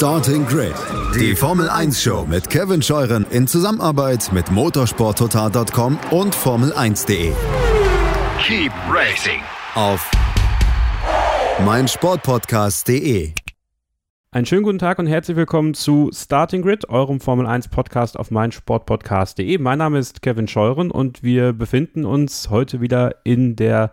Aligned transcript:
Starting 0.00 0.46
Grid, 0.46 0.72
die 1.14 1.36
Formel 1.36 1.68
1 1.68 2.02
Show 2.02 2.24
mit 2.26 2.48
Kevin 2.48 2.80
Scheuren 2.80 3.26
in 3.28 3.46
Zusammenarbeit 3.46 4.32
mit 4.32 4.50
motorsporttotal.com 4.50 5.98
und 6.10 6.34
Formel1.de. 6.34 7.34
Keep 8.42 8.72
racing 8.90 9.42
auf 9.74 10.10
meinsportpodcast.de. 11.66 13.34
Einen 14.30 14.46
schönen 14.46 14.62
guten 14.62 14.78
Tag 14.78 14.98
und 14.98 15.06
herzlich 15.06 15.36
willkommen 15.36 15.74
zu 15.74 16.08
Starting 16.14 16.62
Grid, 16.62 16.88
eurem 16.88 17.20
Formel 17.20 17.44
1 17.44 17.68
Podcast 17.68 18.18
auf 18.18 18.30
meinsportpodcast.de. 18.30 19.58
Mein 19.58 19.76
Name 19.76 19.98
ist 19.98 20.22
Kevin 20.22 20.48
Scheuren 20.48 20.90
und 20.90 21.22
wir 21.22 21.52
befinden 21.52 22.06
uns 22.06 22.48
heute 22.48 22.80
wieder 22.80 23.16
in 23.24 23.54
der, 23.54 23.90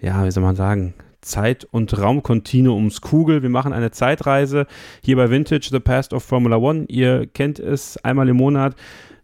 ja, 0.00 0.24
wie 0.24 0.30
soll 0.30 0.44
man 0.44 0.56
sagen, 0.56 0.94
Zeit- 1.22 1.64
und 1.70 1.98
Raumkontinuumskugel. 1.98 3.42
Wir 3.42 3.50
machen 3.50 3.72
eine 3.72 3.90
Zeitreise 3.90 4.66
hier 5.02 5.16
bei 5.16 5.30
Vintage, 5.30 5.68
The 5.70 5.80
Past 5.80 6.12
of 6.12 6.22
Formula 6.22 6.56
One. 6.56 6.84
Ihr 6.88 7.26
kennt 7.26 7.58
es, 7.58 7.96
einmal 8.04 8.28
im 8.28 8.36
Monat 8.36 8.76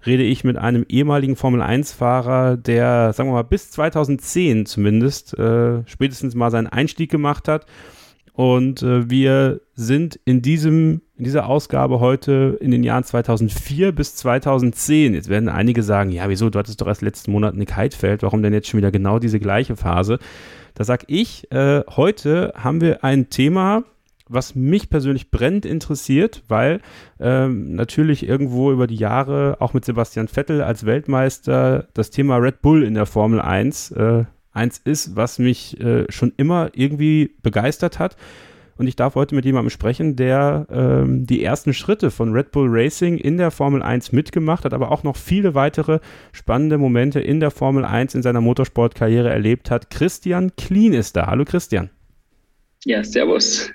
rede 0.07 0.23
ich 0.23 0.45
mit 0.45 0.57
einem 0.57 0.85
ehemaligen 0.89 1.37
Formel-1-Fahrer, 1.37 2.57
der, 2.57 3.13
sagen 3.13 3.29
wir 3.29 3.35
mal, 3.35 3.43
bis 3.43 3.71
2010 3.71 4.67
zumindest 4.67 5.39
äh, 5.39 5.83
spätestens 5.87 6.35
mal 6.35 6.51
seinen 6.51 6.69
Einstieg 6.69 7.11
gemacht 7.11 7.49
hat. 7.49 7.67
Und 8.33 8.85
äh, 8.85 9.11
wir 9.11 9.61
sind 9.75 10.21
in, 10.25 10.43
diesem, 10.43 11.03
in 11.17 11.25
dieser 11.25 11.49
Ausgabe 11.49 11.99
heute 11.99 12.57
in 12.61 12.71
den 12.71 12.85
Jahren 12.85 13.03
2004 13.03 13.91
bis 13.91 14.15
2010. 14.15 15.15
Jetzt 15.15 15.29
werden 15.29 15.49
einige 15.49 15.83
sagen, 15.83 16.11
ja, 16.11 16.29
wieso, 16.29 16.49
du 16.49 16.59
hattest 16.61 16.81
doch 16.81 16.87
erst 16.87 17.03
letzten 17.03 17.33
Monat 17.33 17.57
Nick 17.57 17.75
Heidfeld, 17.75 18.23
warum 18.23 18.41
denn 18.41 18.53
jetzt 18.53 18.69
schon 18.69 18.79
wieder 18.79 18.93
genau 18.93 19.19
diese 19.19 19.41
gleiche 19.41 19.75
Phase? 19.75 20.21
Da 20.79 20.85
sag 20.85 21.07
ich, 21.09 21.51
äh, 21.51 21.83
heute 21.97 22.53
haben 22.57 22.81
wir 22.81 23.03
ein 23.03 23.31
Thema, 23.31 23.83
was 24.29 24.55
mich 24.55 24.91
persönlich 24.91 25.33
brennend 25.33 25.67
interessiert, 25.67 26.45
weil 26.47 26.81
ähm, 27.19 27.75
natürlich 27.75 28.29
irgendwo 28.29 28.71
über 28.71 28.87
die 28.87 28.95
Jahre 28.95 29.57
auch 29.59 29.75
mit 29.75 29.85
Sebastian 29.85 30.29
Vettel 30.29 30.63
als 30.63 30.87
Weltmeister 30.87 31.89
das 31.95 32.11
Thema 32.11 32.37
Red 32.37 32.63
Bull 32.63 32.85
in 32.85 32.95
der 32.95 33.07
Formel 33.07 33.41
1 33.41 33.91
äh, 33.91 34.25
eins 34.53 34.79
ist, 34.79 35.17
was 35.17 35.41
mich 35.41 35.81
äh, 35.81 36.05
schon 36.11 36.33
immer 36.37 36.71
irgendwie 36.75 37.35
begeistert 37.43 37.99
hat. 37.99 38.17
Und 38.79 38.87
ich 38.87 38.95
darf 38.95 39.17
heute 39.17 39.35
mit 39.35 39.45
jemandem 39.45 39.71
sprechen, 39.71 40.15
der 40.15 40.67
ähm, 40.71 41.27
die 41.27 41.43
ersten 41.43 41.75
Schritte 41.75 42.13
von 42.13 42.33
Red 42.33 42.53
Bull 42.53 42.69
Racing 42.71 43.19
in 43.19 43.37
der 43.37 43.51
Formel 43.51 43.83
1 43.83 44.13
mitgemacht 44.13 44.65
hat, 44.65 44.73
aber 44.73 44.93
auch 44.93 45.03
noch 45.03 45.17
viele 45.17 45.57
weitere 45.57 45.99
spannende 46.33 46.79
Momente 46.79 47.19
in 47.19 47.41
der 47.41 47.51
Formel 47.51 47.85
1 47.85 48.15
in 48.15 48.23
seiner 48.23 48.41
Motorsportkarriere 48.41 49.29
erlebt 49.29 49.73
hat. 49.73 49.91
Christian 49.91 50.55
Klien 50.57 50.95
ist 50.95 51.17
da. 51.17 51.27
Hallo 51.27 51.45
Christian. 51.45 51.91
Ja, 52.85 53.03
servus. 53.03 53.69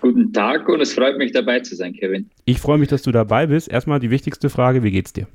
Guten 0.00 0.32
Tag 0.32 0.66
und 0.70 0.80
es 0.80 0.94
freut 0.94 1.18
mich 1.18 1.32
dabei 1.32 1.60
zu 1.60 1.76
sein, 1.76 1.92
Kevin. 1.92 2.30
Ich 2.46 2.58
freue 2.58 2.78
mich, 2.78 2.88
dass 2.88 3.02
du 3.02 3.12
dabei 3.12 3.48
bist. 3.48 3.68
Erstmal 3.68 4.00
die 4.00 4.10
wichtigste 4.10 4.48
Frage, 4.48 4.82
wie 4.82 4.90
geht's 4.90 5.12
dir? 5.12 5.26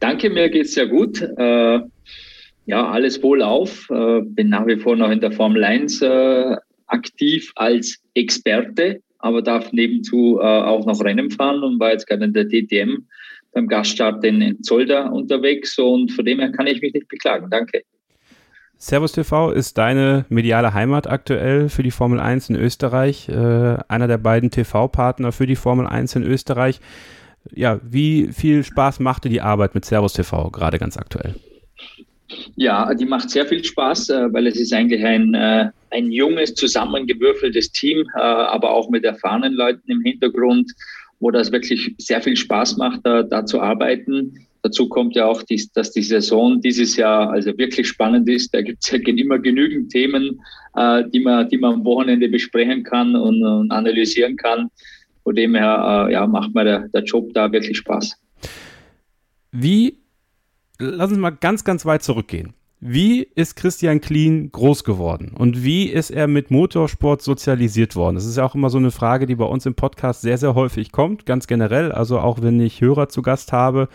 Danke, 0.00 0.28
mir 0.30 0.48
geht's 0.50 0.74
sehr 0.74 0.88
gut. 0.88 1.20
Äh, 1.20 1.80
ja, 2.66 2.90
alles 2.90 3.22
wohl 3.22 3.42
auf. 3.42 3.88
Äh, 3.90 4.22
bin 4.22 4.48
nach 4.48 4.66
wie 4.66 4.76
vor 4.76 4.96
noch 4.96 5.10
in 5.10 5.20
der 5.20 5.30
Formel 5.30 5.62
1 5.62 6.02
äh, 6.02 6.56
aktiv 6.88 7.52
als 7.54 7.98
Experte, 8.14 9.00
aber 9.18 9.42
darf 9.42 9.72
nebenzu 9.72 10.38
äh, 10.40 10.44
auch 10.44 10.84
noch 10.86 11.02
Rennen 11.02 11.30
fahren 11.30 11.62
und 11.62 11.78
war 11.80 11.92
jetzt 11.92 12.06
gerade 12.06 12.24
in 12.24 12.32
der 12.32 12.46
DTM 12.46 13.06
beim 13.52 13.66
Gaststart 13.66 14.24
in 14.24 14.62
Zolder 14.62 15.12
unterwegs 15.12 15.78
und 15.78 16.12
von 16.12 16.24
dem 16.24 16.38
her 16.38 16.52
kann 16.52 16.66
ich 16.66 16.80
mich 16.80 16.92
nicht 16.92 17.08
beklagen. 17.08 17.48
Danke. 17.50 17.82
Servus 18.80 19.10
TV 19.10 19.50
ist 19.50 19.76
deine 19.76 20.24
mediale 20.28 20.72
Heimat 20.72 21.08
aktuell 21.08 21.68
für 21.68 21.82
die 21.82 21.90
Formel 21.90 22.20
1 22.20 22.50
in 22.50 22.56
Österreich, 22.56 23.28
äh, 23.28 23.32
einer 23.88 24.06
der 24.06 24.18
beiden 24.18 24.50
TV-Partner 24.52 25.32
für 25.32 25.46
die 25.46 25.56
Formel 25.56 25.86
1 25.86 26.14
in 26.14 26.22
Österreich. 26.22 26.80
Ja, 27.50 27.80
wie 27.82 28.28
viel 28.32 28.62
Spaß 28.62 29.00
machte 29.00 29.28
die 29.28 29.40
Arbeit 29.40 29.74
mit 29.74 29.84
Servus 29.84 30.12
TV 30.12 30.50
gerade 30.50 30.78
ganz 30.78 30.96
aktuell? 30.96 31.34
Ja, 32.56 32.92
die 32.94 33.06
macht 33.06 33.30
sehr 33.30 33.46
viel 33.46 33.64
Spaß, 33.64 34.10
äh, 34.10 34.32
weil 34.32 34.46
es 34.46 34.60
ist 34.60 34.72
eigentlich 34.72 35.04
ein, 35.04 35.34
äh, 35.34 35.70
ein 35.90 36.12
junges, 36.12 36.54
zusammengewürfeltes 36.54 37.72
Team, 37.72 38.06
äh, 38.14 38.20
aber 38.20 38.70
auch 38.70 38.90
mit 38.90 39.04
erfahrenen 39.04 39.54
Leuten 39.54 39.90
im 39.90 40.02
Hintergrund, 40.02 40.70
wo 41.20 41.30
das 41.30 41.50
wirklich 41.50 41.94
sehr 41.98 42.20
viel 42.20 42.36
Spaß 42.36 42.76
macht, 42.76 43.00
da, 43.04 43.22
da 43.22 43.46
zu 43.46 43.60
arbeiten. 43.60 44.46
Dazu 44.62 44.88
kommt 44.88 45.16
ja 45.16 45.26
auch, 45.26 45.42
dass 45.74 45.92
die 45.92 46.02
Saison 46.02 46.60
dieses 46.60 46.96
Jahr 46.96 47.30
also 47.30 47.56
wirklich 47.56 47.88
spannend 47.88 48.28
ist. 48.28 48.52
Da 48.52 48.60
gibt 48.60 48.84
es 48.84 48.90
ja 48.90 48.98
immer 48.98 49.38
genügend 49.38 49.90
Themen, 49.90 50.40
die, 51.12 51.20
man, 51.20 51.48
die 51.48 51.58
man 51.58 51.74
am 51.74 51.84
Wochenende 51.84 52.28
besprechen 52.28 52.82
kann 52.82 53.14
und, 53.14 53.42
und 53.42 53.70
analysieren 53.70 54.36
kann. 54.36 54.68
Von 55.22 55.36
dem 55.36 55.54
her 55.54 56.08
ja, 56.10 56.26
macht 56.26 56.54
mir 56.54 56.64
der, 56.64 56.88
der 56.88 57.04
Job 57.04 57.32
da 57.34 57.50
wirklich 57.50 57.78
Spaß. 57.78 58.16
Wie, 59.52 59.96
lass 60.78 61.10
uns 61.10 61.18
mal 61.18 61.30
ganz, 61.30 61.64
ganz 61.64 61.84
weit 61.86 62.02
zurückgehen. 62.02 62.54
Wie 62.80 63.26
ist 63.34 63.56
Christian 63.56 64.00
Klien 64.00 64.52
groß 64.52 64.84
geworden 64.84 65.32
und 65.36 65.64
wie 65.64 65.88
ist 65.88 66.10
er 66.10 66.28
mit 66.28 66.52
Motorsport 66.52 67.22
sozialisiert 67.22 67.96
worden? 67.96 68.14
Das 68.14 68.24
ist 68.24 68.36
ja 68.36 68.44
auch 68.44 68.54
immer 68.54 68.70
so 68.70 68.78
eine 68.78 68.92
Frage, 68.92 69.26
die 69.26 69.34
bei 69.34 69.44
uns 69.44 69.66
im 69.66 69.74
Podcast 69.74 70.22
sehr, 70.22 70.38
sehr 70.38 70.54
häufig 70.54 70.92
kommt, 70.92 71.26
ganz 71.26 71.48
generell. 71.48 71.90
Also 71.90 72.20
auch 72.20 72.40
wenn 72.40 72.60
ich 72.60 72.80
Hörer 72.80 73.08
zu 73.08 73.20
Gast 73.20 73.52
habe, 73.52 73.88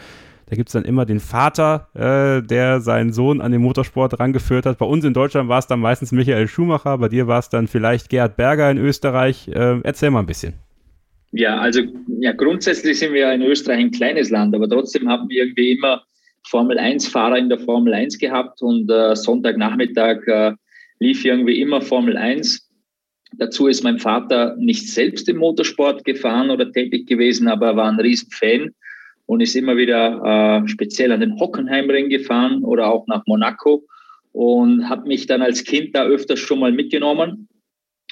da 0.47 0.57
gibt 0.57 0.67
es 0.67 0.73
dann 0.73 0.83
immer 0.83 1.05
den 1.05 1.22
Vater, 1.22 1.88
äh, 1.93 2.45
der 2.45 2.81
seinen 2.81 3.13
Sohn 3.13 3.39
an 3.39 3.53
den 3.53 3.61
Motorsport 3.61 4.19
rangeführt 4.19 4.66
hat. 4.66 4.79
Bei 4.79 4.85
uns 4.85 5.05
in 5.05 5.13
Deutschland 5.13 5.47
war 5.47 5.59
es 5.59 5.67
dann 5.67 5.79
meistens 5.79 6.11
Michael 6.11 6.49
Schumacher, 6.49 6.97
bei 6.97 7.07
dir 7.07 7.25
war 7.25 7.39
es 7.39 7.47
dann 7.47 7.67
vielleicht 7.67 8.09
Gerhard 8.09 8.35
Berger 8.35 8.69
in 8.69 8.77
Österreich. 8.77 9.47
Äh, 9.47 9.79
erzähl 9.83 10.11
mal 10.11 10.19
ein 10.19 10.25
bisschen. 10.25 10.55
Ja, 11.31 11.57
also 11.57 11.81
ja, 12.19 12.33
grundsätzlich 12.33 12.99
sind 12.99 13.13
wir 13.13 13.31
in 13.31 13.41
Österreich 13.41 13.79
ein 13.79 13.91
kleines 13.91 14.29
Land, 14.29 14.53
aber 14.53 14.67
trotzdem 14.67 15.07
haben 15.07 15.29
wir 15.29 15.45
irgendwie 15.45 15.72
immer 15.72 16.03
Formel 16.47 16.77
1-Fahrer 16.77 17.37
in 17.37 17.49
der 17.49 17.59
Formel 17.59 17.93
1 17.93 18.17
gehabt 18.17 18.61
und 18.61 18.89
äh, 18.89 19.15
Sonntagnachmittag 19.15 20.27
äh, 20.27 20.51
lief 20.99 21.25
irgendwie 21.25 21.61
immer 21.61 21.81
Formel 21.81 22.17
1. 22.17 22.69
Dazu 23.37 23.67
ist 23.67 23.83
mein 23.83 23.99
Vater 23.99 24.55
nicht 24.57 24.89
selbst 24.89 25.27
im 25.27 25.37
Motorsport 25.37 26.05
gefahren 26.05 26.51
oder 26.51 26.71
tätig 26.71 27.07
gewesen, 27.07 27.47
aber 27.47 27.67
er 27.67 27.75
war 27.75 27.91
ein 27.91 27.99
Riesenfan 27.99 28.71
und 29.25 29.41
ist 29.41 29.55
immer 29.55 29.77
wieder 29.77 30.61
äh, 30.63 30.67
speziell 30.67 31.11
an 31.11 31.21
den 31.21 31.39
Hockenheimring 31.39 32.09
gefahren 32.09 32.63
oder 32.63 32.91
auch 32.91 33.07
nach 33.07 33.23
Monaco 33.25 33.83
und 34.31 34.89
hat 34.89 35.05
mich 35.05 35.25
dann 35.25 35.41
als 35.41 35.63
Kind 35.63 35.95
da 35.95 36.05
öfters 36.05 36.39
schon 36.39 36.59
mal 36.59 36.71
mitgenommen 36.71 37.47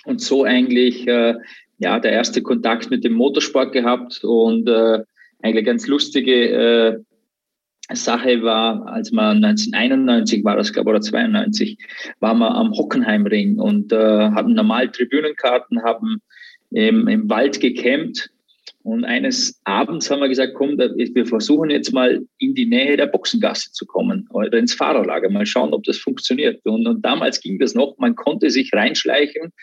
und 0.05 0.21
so 0.21 0.43
eigentlich 0.43 1.07
äh, 1.07 1.35
ja 1.79 1.99
der 1.99 2.11
erste 2.11 2.41
Kontakt 2.41 2.89
mit 2.89 3.03
dem 3.03 3.13
Motorsport 3.13 3.73
gehabt 3.73 4.23
und 4.23 4.67
äh, 4.69 4.99
eigentlich 5.41 5.65
ganz 5.65 5.87
lustige 5.87 6.49
äh, 6.49 6.99
Sache 7.95 8.41
war, 8.43 8.85
als 8.87 9.11
man 9.11 9.43
1991 9.43 10.43
war 10.43 10.55
das, 10.55 10.73
glaube 10.73 10.91
ich, 10.91 10.95
oder 10.95 11.01
92, 11.01 11.77
waren 12.19 12.39
wir 12.39 12.53
am 12.53 12.71
Hockenheimring 12.71 13.59
und 13.59 13.91
äh, 13.91 14.31
hatten 14.31 14.53
normal 14.53 14.89
Tribünenkarten, 14.89 15.83
haben 15.83 16.21
im, 16.71 17.07
im 17.07 17.29
Wald 17.29 17.59
gecampt 17.59 18.29
und 18.83 19.05
eines 19.05 19.59
Abends 19.63 20.09
haben 20.09 20.21
wir 20.21 20.29
gesagt, 20.29 20.53
komm, 20.55 20.77
wir 20.77 21.25
versuchen 21.25 21.69
jetzt 21.69 21.93
mal 21.93 22.25
in 22.39 22.55
die 22.55 22.65
Nähe 22.65 22.97
der 22.97 23.07
Boxengasse 23.07 23.71
zu 23.71 23.85
kommen 23.85 24.27
oder 24.31 24.57
ins 24.57 24.73
Fahrerlager, 24.73 25.29
mal 25.29 25.45
schauen, 25.45 25.73
ob 25.73 25.83
das 25.83 25.97
funktioniert. 25.97 26.65
Und, 26.65 26.87
und 26.87 27.05
damals 27.05 27.41
ging 27.41 27.59
das 27.59 27.75
noch, 27.75 27.97
man 27.99 28.15
konnte 28.15 28.49
sich 28.49 28.73
reinschleichen. 28.73 29.53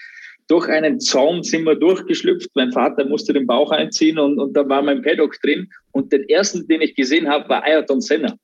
Durch 0.49 0.69
einen 0.69 0.99
Zaun 1.01 1.43
sind 1.43 1.65
wir 1.65 1.75
durchgeschlüpft. 1.75 2.51
Mein 2.55 2.73
Vater 2.73 3.05
musste 3.07 3.33
den 3.33 3.47
Bauch 3.47 3.71
einziehen 3.71 4.19
und, 4.19 4.39
und 4.39 4.55
da 4.55 4.69
war 4.69 4.83
mein 4.83 5.03
Paddock 5.03 5.41
drin. 5.43 5.69
Und 5.93 6.13
den 6.13 6.29
ersten, 6.29 6.67
den 6.67 6.81
ich 6.81 6.95
gesehen 6.95 7.29
habe, 7.29 7.49
war 7.49 7.65
Ayrton 7.65 8.01
Senna. 8.01 8.37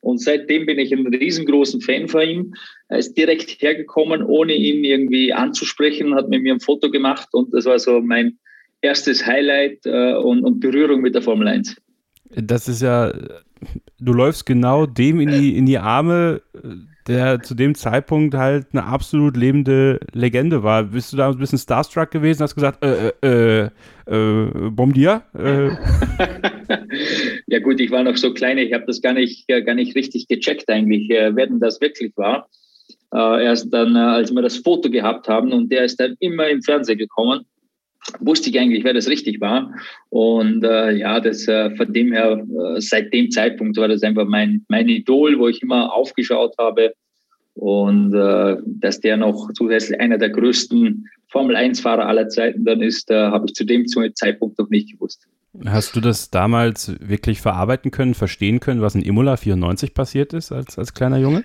Und 0.00 0.22
seitdem 0.22 0.66
bin 0.66 0.78
ich 0.78 0.92
ein 0.92 1.06
riesengroßen 1.06 1.80
Fan 1.82 2.08
von 2.08 2.22
ihm. 2.22 2.54
Er 2.88 2.98
ist 2.98 3.14
direkt 3.14 3.60
hergekommen, 3.60 4.22
ohne 4.22 4.54
ihn 4.54 4.84
irgendwie 4.84 5.32
anzusprechen, 5.32 6.14
hat 6.14 6.28
mit 6.28 6.42
mir 6.42 6.54
ein 6.54 6.60
Foto 6.60 6.90
gemacht 6.90 7.28
und 7.32 7.52
das 7.52 7.66
war 7.66 7.78
so 7.78 8.00
mein, 8.00 8.38
erstes 8.82 9.26
Highlight 9.26 9.84
äh, 9.86 10.14
und, 10.14 10.44
und, 10.44 10.60
Berührung 10.60 11.00
mit 11.00 11.14
der 11.14 11.22
Formel 11.22 11.48
1. 11.48 11.76
Das 12.30 12.68
ist 12.68 12.82
ja, 12.82 13.12
du 13.98 14.12
läufst 14.12 14.46
genau 14.46 14.86
dem 14.86 15.20
in 15.20 15.30
die, 15.30 15.56
in 15.56 15.66
die 15.66 15.78
Arme, 15.78 16.42
der 17.06 17.40
zu 17.40 17.54
dem 17.54 17.74
Zeitpunkt 17.74 18.34
halt 18.34 18.66
eine 18.72 18.84
absolut 18.84 19.36
lebende 19.36 20.00
Legende 20.12 20.62
war. 20.62 20.84
Bist 20.84 21.12
du 21.12 21.16
da 21.16 21.30
ein 21.30 21.38
bisschen 21.38 21.58
starstruck 21.58 22.10
gewesen, 22.10 22.42
hast 22.42 22.54
gesagt, 22.54 22.84
äh, 22.84 23.08
äh, 23.08 23.12
äh, 23.22 23.70
äh 24.06 24.70
Bombardier? 24.70 25.22
Äh. 25.38 25.70
ja 27.46 27.58
gut, 27.60 27.80
ich 27.80 27.90
war 27.90 28.02
noch 28.02 28.16
so 28.16 28.32
klein, 28.32 28.58
ich 28.58 28.72
habe 28.72 28.84
das 28.86 29.00
gar 29.00 29.14
nicht, 29.14 29.48
gar 29.48 29.74
nicht 29.74 29.96
richtig 29.96 30.28
gecheckt 30.28 30.68
eigentlich, 30.68 31.10
äh, 31.10 31.34
wer 31.34 31.46
denn 31.46 31.60
das 31.60 31.80
wirklich 31.80 32.12
war. 32.16 32.48
Äh, 33.12 33.44
erst 33.44 33.72
dann, 33.72 33.96
als 33.96 34.32
wir 34.32 34.42
das 34.42 34.58
Foto 34.58 34.90
gehabt 34.90 35.28
haben 35.28 35.52
und 35.52 35.70
der 35.70 35.84
ist 35.84 35.98
dann 35.98 36.16
immer 36.20 36.48
im 36.48 36.62
Fernsehen 36.62 36.98
gekommen 36.98 37.44
wusste 38.20 38.50
ich 38.50 38.58
eigentlich, 38.58 38.84
wer 38.84 38.94
das 38.94 39.08
richtig 39.08 39.40
war. 39.40 39.72
Und 40.08 40.64
äh, 40.64 40.92
ja, 40.92 41.20
das 41.20 41.46
äh, 41.48 41.74
von 41.76 41.92
dem 41.92 42.12
her, 42.12 42.44
äh, 42.76 42.80
seit 42.80 43.12
dem 43.12 43.30
Zeitpunkt 43.30 43.76
war 43.76 43.88
das 43.88 44.02
einfach 44.02 44.26
mein, 44.26 44.64
mein 44.68 44.88
Idol, 44.88 45.38
wo 45.38 45.48
ich 45.48 45.62
immer 45.62 45.92
aufgeschaut 45.92 46.54
habe. 46.58 46.94
Und 47.54 48.14
äh, 48.14 48.56
dass 48.64 49.00
der 49.00 49.16
noch 49.16 49.50
zusätzlich 49.52 50.00
einer 50.00 50.18
der 50.18 50.30
größten 50.30 51.06
Formel-1-Fahrer 51.28 52.06
aller 52.06 52.28
Zeiten 52.28 52.64
dann 52.64 52.80
ist, 52.80 53.10
äh, 53.10 53.14
habe 53.14 53.46
ich 53.46 53.54
zu 53.54 53.64
dem 53.64 53.86
Zeitpunkt 53.86 54.58
noch 54.58 54.70
nicht 54.70 54.92
gewusst. 54.92 55.26
Hast 55.66 55.96
du 55.96 56.00
das 56.00 56.30
damals 56.30 56.94
wirklich 57.00 57.40
verarbeiten 57.40 57.90
können, 57.90 58.14
verstehen 58.14 58.60
können, 58.60 58.82
was 58.82 58.94
in 58.94 59.02
Imola 59.02 59.36
94 59.36 59.94
passiert 59.94 60.32
ist 60.32 60.52
als, 60.52 60.78
als 60.78 60.94
kleiner 60.94 61.18
Junge? 61.18 61.44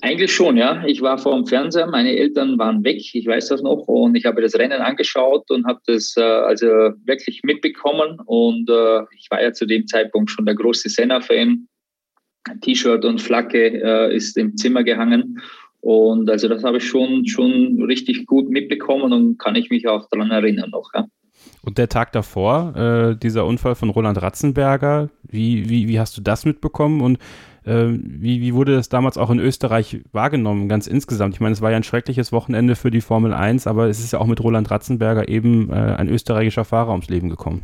Eigentlich 0.00 0.32
schon, 0.32 0.56
ja. 0.56 0.84
Ich 0.86 1.02
war 1.02 1.18
vor 1.18 1.34
dem 1.34 1.46
Fernseher, 1.46 1.86
meine 1.86 2.16
Eltern 2.16 2.58
waren 2.58 2.82
weg, 2.82 3.02
ich 3.12 3.26
weiß 3.26 3.48
das 3.48 3.62
noch, 3.62 3.86
und 3.88 4.14
ich 4.14 4.24
habe 4.24 4.40
das 4.40 4.54
Rennen 4.54 4.80
angeschaut 4.80 5.50
und 5.50 5.66
habe 5.66 5.80
das 5.86 6.14
äh, 6.16 6.22
also 6.22 6.66
wirklich 7.04 7.42
mitbekommen. 7.42 8.18
Und 8.24 8.70
äh, 8.70 9.02
ich 9.18 9.26
war 9.30 9.42
ja 9.42 9.52
zu 9.52 9.66
dem 9.66 9.86
Zeitpunkt 9.86 10.30
schon 10.30 10.46
der 10.46 10.54
große 10.54 10.88
Senna-Fan. 10.88 11.68
T-Shirt 12.60 13.04
und 13.04 13.20
Flagge 13.20 13.80
äh, 13.82 14.16
ist 14.16 14.36
im 14.36 14.56
Zimmer 14.56 14.82
gehangen. 14.82 15.40
Und 15.80 16.30
also 16.30 16.48
das 16.48 16.64
habe 16.64 16.78
ich 16.78 16.84
schon, 16.84 17.26
schon 17.26 17.82
richtig 17.82 18.26
gut 18.26 18.48
mitbekommen 18.48 19.12
und 19.12 19.38
kann 19.38 19.56
ich 19.56 19.70
mich 19.70 19.86
auch 19.88 20.08
daran 20.10 20.30
erinnern 20.30 20.70
noch. 20.70 20.90
Ja. 20.94 21.06
Und 21.64 21.78
der 21.78 21.88
Tag 21.88 22.12
davor, 22.12 22.74
äh, 22.76 23.16
dieser 23.16 23.46
Unfall 23.46 23.74
von 23.74 23.90
Roland 23.90 24.20
Ratzenberger, 24.20 25.10
wie, 25.22 25.68
wie, 25.68 25.88
wie 25.88 26.00
hast 26.00 26.16
du 26.16 26.20
das 26.20 26.44
mitbekommen 26.44 27.00
und 27.00 27.18
äh, 27.64 27.86
wie, 27.86 28.40
wie 28.40 28.54
wurde 28.54 28.74
das 28.74 28.88
damals 28.88 29.16
auch 29.16 29.30
in 29.30 29.38
Österreich 29.38 30.00
wahrgenommen, 30.10 30.68
ganz 30.68 30.88
insgesamt? 30.88 31.34
Ich 31.34 31.40
meine, 31.40 31.52
es 31.52 31.60
war 31.60 31.70
ja 31.70 31.76
ein 31.76 31.84
schreckliches 31.84 32.32
Wochenende 32.32 32.74
für 32.74 32.90
die 32.90 33.00
Formel 33.00 33.32
1, 33.32 33.68
aber 33.68 33.88
es 33.88 34.00
ist 34.00 34.12
ja 34.12 34.18
auch 34.18 34.26
mit 34.26 34.42
Roland 34.42 34.70
Ratzenberger 34.70 35.28
eben 35.28 35.70
äh, 35.70 35.74
ein 35.74 36.08
österreichischer 36.08 36.64
Fahrer 36.64 36.90
ums 36.90 37.08
Leben 37.08 37.28
gekommen. 37.28 37.62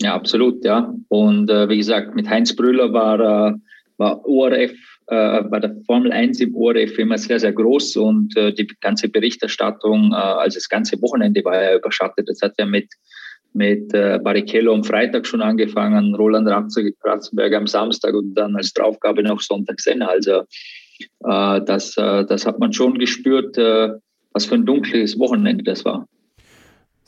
Ja, 0.00 0.14
absolut, 0.14 0.64
ja. 0.64 0.92
Und 1.08 1.50
äh, 1.50 1.68
wie 1.68 1.76
gesagt, 1.76 2.14
mit 2.14 2.28
Heinz 2.28 2.56
Brüller 2.56 2.92
war, 2.92 3.20
äh, 3.20 3.54
war 3.98 4.26
ORF 4.26 4.72
bei 5.06 5.60
der 5.60 5.76
Formel 5.86 6.12
1 6.12 6.40
im 6.40 6.54
ORF 6.54 6.98
immer 6.98 7.18
sehr, 7.18 7.38
sehr 7.38 7.52
groß 7.52 7.96
und 7.96 8.36
äh, 8.36 8.52
die 8.52 8.66
ganze 8.80 9.08
Berichterstattung, 9.08 10.12
äh, 10.12 10.16
also 10.16 10.56
das 10.56 10.68
ganze 10.68 11.00
Wochenende 11.02 11.44
war 11.44 11.62
ja 11.62 11.76
überschattet. 11.76 12.28
Das 12.28 12.40
hat 12.40 12.54
ja 12.58 12.66
mit, 12.66 12.88
mit 13.52 13.92
äh, 13.92 14.18
Barrichello 14.22 14.72
am 14.72 14.84
Freitag 14.84 15.26
schon 15.26 15.42
angefangen, 15.42 16.14
Roland 16.14 16.48
Ratzenberger 16.48 17.58
am 17.58 17.66
Samstag 17.66 18.14
und 18.14 18.34
dann 18.34 18.56
als 18.56 18.72
Draufgabe 18.72 19.22
noch 19.22 19.40
Sonntag 19.40 19.80
Senna. 19.80 20.06
Also 20.06 20.44
äh, 21.24 21.60
das, 21.64 21.96
äh, 21.96 22.24
das 22.24 22.46
hat 22.46 22.58
man 22.58 22.72
schon 22.72 22.98
gespürt, 22.98 23.58
äh, 23.58 23.90
was 24.32 24.46
für 24.46 24.54
ein 24.54 24.66
dunkles 24.66 25.18
Wochenende 25.18 25.64
das 25.64 25.84
war. 25.84 26.06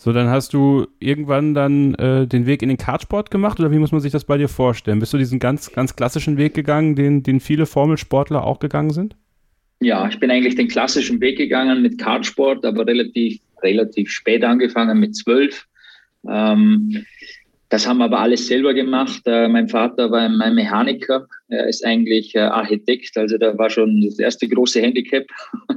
So, 0.06 0.12
dann 0.12 0.30
hast 0.30 0.54
du 0.54 0.86
irgendwann 1.00 1.52
dann 1.52 1.96
äh, 1.96 2.28
den 2.28 2.46
Weg 2.46 2.62
in 2.62 2.68
den 2.68 2.78
Kartsport 2.78 3.32
gemacht 3.32 3.58
oder 3.58 3.72
wie 3.72 3.80
muss 3.80 3.90
man 3.90 4.00
sich 4.00 4.12
das 4.12 4.22
bei 4.22 4.38
dir 4.38 4.46
vorstellen? 4.46 5.00
Bist 5.00 5.12
du 5.12 5.18
diesen 5.18 5.40
ganz, 5.40 5.72
ganz 5.72 5.96
klassischen 5.96 6.36
Weg 6.36 6.54
gegangen, 6.54 6.94
den, 6.94 7.24
den 7.24 7.40
viele 7.40 7.66
Formelsportler 7.66 8.44
auch 8.44 8.60
gegangen 8.60 8.90
sind? 8.90 9.16
Ja, 9.80 10.08
ich 10.08 10.20
bin 10.20 10.30
eigentlich 10.30 10.54
den 10.54 10.68
klassischen 10.68 11.20
Weg 11.20 11.38
gegangen 11.38 11.82
mit 11.82 11.98
Kartsport, 11.98 12.64
aber 12.64 12.86
relativ, 12.86 13.40
relativ 13.64 14.08
spät 14.12 14.44
angefangen 14.44 15.00
mit 15.00 15.16
zwölf. 15.16 15.66
Ähm, 16.30 17.04
das 17.68 17.88
haben 17.88 17.98
wir 17.98 18.04
aber 18.04 18.20
alles 18.20 18.46
selber 18.46 18.74
gemacht. 18.74 19.22
Äh, 19.26 19.48
mein 19.48 19.68
Vater 19.68 20.12
war 20.12 20.28
mein 20.28 20.54
Mechaniker. 20.54 21.26
Er 21.48 21.66
ist 21.66 21.84
eigentlich 21.84 22.32
äh, 22.36 22.42
Architekt, 22.42 23.16
also 23.16 23.38
da 23.38 23.58
war 23.58 23.70
schon 23.70 24.02
das 24.02 24.20
erste 24.20 24.46
große 24.46 24.80
Handicap. 24.80 25.24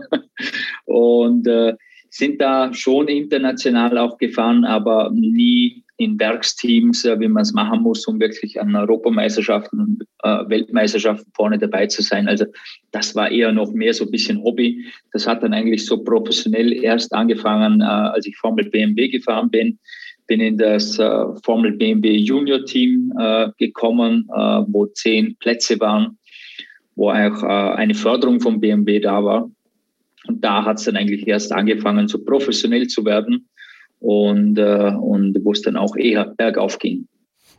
und 0.86 1.48
äh, 1.48 1.74
sind 2.10 2.42
da 2.42 2.74
schon 2.74 3.08
international 3.08 3.98
auch 3.98 4.18
gefahren, 4.18 4.66
aber 4.66 5.12
nie 5.14 5.84
in 6.00 6.18
Werksteams, 6.18 7.04
äh, 7.04 7.20
wie 7.20 7.28
man 7.28 7.42
es 7.42 7.52
machen 7.52 7.82
muss, 7.82 8.08
um 8.08 8.20
wirklich 8.22 8.60
an 8.60 8.74
Europameisterschaften, 8.74 10.00
äh, 10.24 10.44
Weltmeisterschaften 10.48 11.30
vorne 11.36 11.60
dabei 11.60 11.88
zu 11.88 12.02
sein. 12.02 12.30
Also 12.30 12.46
das 12.92 13.16
war 13.16 13.30
eher 13.30 13.52
noch 13.52 13.74
mehr 13.74 13.94
so 13.94 14.06
ein 14.06 14.12
bisschen 14.12 14.42
Hobby. 14.42 14.86
Das 15.12 15.28
hat 15.28 15.44
dann 15.44 15.54
eigentlich 15.54 15.86
so 15.86 16.02
professionell 16.02 16.72
erst 16.72 17.14
angefangen, 17.14 17.82
äh, 17.82 17.84
als 17.84 18.26
ich 18.26 18.38
Formel 18.38 18.70
BMW 18.70 19.10
gefahren 19.10 19.50
bin. 19.50 19.78
Bin 20.28 20.40
in 20.40 20.58
das 20.58 20.98
Formel 21.44 21.72
BMW 21.72 22.16
Junior 22.16 22.64
Team 22.64 23.12
gekommen, 23.58 24.28
wo 24.68 24.86
zehn 24.86 25.36
Plätze 25.38 25.80
waren, 25.80 26.20
wo 26.96 27.10
auch 27.10 27.42
eine 27.42 27.96
Förderung 27.96 28.40
vom 28.40 28.60
BMW 28.60 29.00
da 29.00 29.24
war. 29.24 29.50
Und 30.30 30.46
da 30.46 30.64
hat 30.64 30.78
es 30.78 30.86
dann 30.86 30.96
eigentlich 30.96 31.28
erst 31.28 31.52
angefangen, 31.52 32.08
so 32.08 32.24
professionell 32.24 32.86
zu 32.88 33.04
werden 33.04 33.50
und, 34.00 34.60
äh, 34.60 34.94
und 34.94 35.36
wo 35.44 35.52
es 35.54 35.64
dann 35.64 35.76
auch 35.76 35.96
eher 35.96 36.26
bergauf 36.38 36.78
ging. 36.78 37.08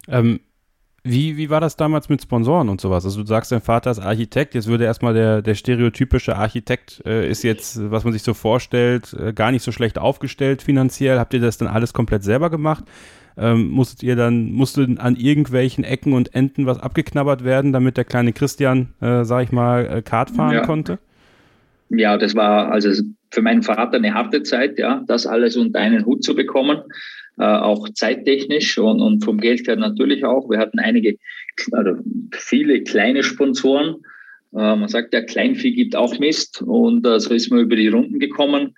Ähm, 0.07 0.39
wie, 1.03 1.37
wie 1.37 1.51
war 1.51 1.61
das 1.61 1.75
damals 1.75 2.09
mit 2.09 2.23
Sponsoren 2.23 2.69
und 2.69 2.81
sowas? 2.81 3.05
Also 3.05 3.23
du 3.23 3.27
sagst, 3.27 3.51
dein 3.51 3.61
Vater 3.61 3.91
ist 3.91 3.99
Architekt, 3.99 4.55
jetzt 4.55 4.69
würde 4.69 4.85
erstmal 4.85 5.15
der, 5.15 5.43
der 5.43 5.57
stereotypische 5.57 6.37
Architekt 6.37 7.03
äh, 7.05 7.29
ist 7.29 7.43
jetzt, 7.43 7.91
was 7.91 8.05
man 8.05 8.13
sich 8.13 8.23
so 8.23 8.35
vorstellt, 8.35 9.15
äh, 9.15 9.33
gar 9.33 9.51
nicht 9.51 9.65
so 9.65 9.73
schlecht 9.73 9.99
aufgestellt 9.99 10.63
finanziell. 10.63 11.19
Habt 11.19 11.35
ihr 11.35 11.41
das 11.41 11.59
dann 11.59 11.69
alles 11.69 11.93
komplett 11.93 12.23
selber 12.23 12.51
gemacht? 12.51 12.85
Ähm, 13.37 13.69
musstet 13.71 14.05
ihr 14.05 14.15
dann, 14.15 14.53
musste 14.53 14.87
an 14.99 15.17
irgendwelchen 15.17 15.83
Ecken 15.83 16.13
und 16.13 16.37
Enden 16.37 16.67
was 16.67 16.79
abgeknabbert 16.79 17.43
werden, 17.43 17.73
damit 17.73 17.97
der 17.97 18.05
kleine 18.05 18.33
Christian, 18.33 18.95
äh, 19.01 19.25
sag 19.25 19.43
ich 19.43 19.51
mal, 19.51 19.87
äh, 19.87 20.03
Kart 20.03 20.31
fahren 20.31 20.55
ja. 20.55 20.65
konnte? 20.65 21.01
Ja, 21.91 22.17
das 22.17 22.35
war 22.35 22.71
also 22.71 23.03
für 23.31 23.43
meinen 23.43 23.63
Vater 23.63 23.97
eine 23.97 24.15
harte 24.15 24.43
Zeit, 24.43 24.79
ja, 24.79 25.05
das 25.07 25.27
alles 25.27 25.57
unter 25.57 25.81
einen 25.81 26.07
Hut 26.07 26.25
zu 26.25 26.35
bekommen, 26.35 26.81
äh, 27.39 27.45
auch 27.45 27.89
zeittechnisch 27.91 28.79
und, 28.79 29.01
und 29.01 29.25
vom 29.25 29.39
Geld 29.39 29.67
her 29.67 29.77
natürlich 29.77 30.25
auch. 30.25 30.49
Wir 30.51 30.59
hatten 30.59 30.79
einige, 30.79 31.17
also 31.73 31.97
viele 32.33 32.83
kleine 32.83 33.23
Sponsoren. 33.23 33.97
Äh, 34.53 34.77
man 34.77 34.89
sagt 34.89 35.15
ja, 35.15 35.23
Kleinvieh 35.23 35.73
gibt 35.73 35.97
auch 35.97 36.19
Mist 36.19 36.63
und 36.63 37.07
äh, 37.07 37.21
so 37.21 37.33
ist 37.35 37.51
man 37.51 37.61
über 37.61 37.77
die 37.77 37.89
Runden 37.89 38.19
gekommen 38.19 38.75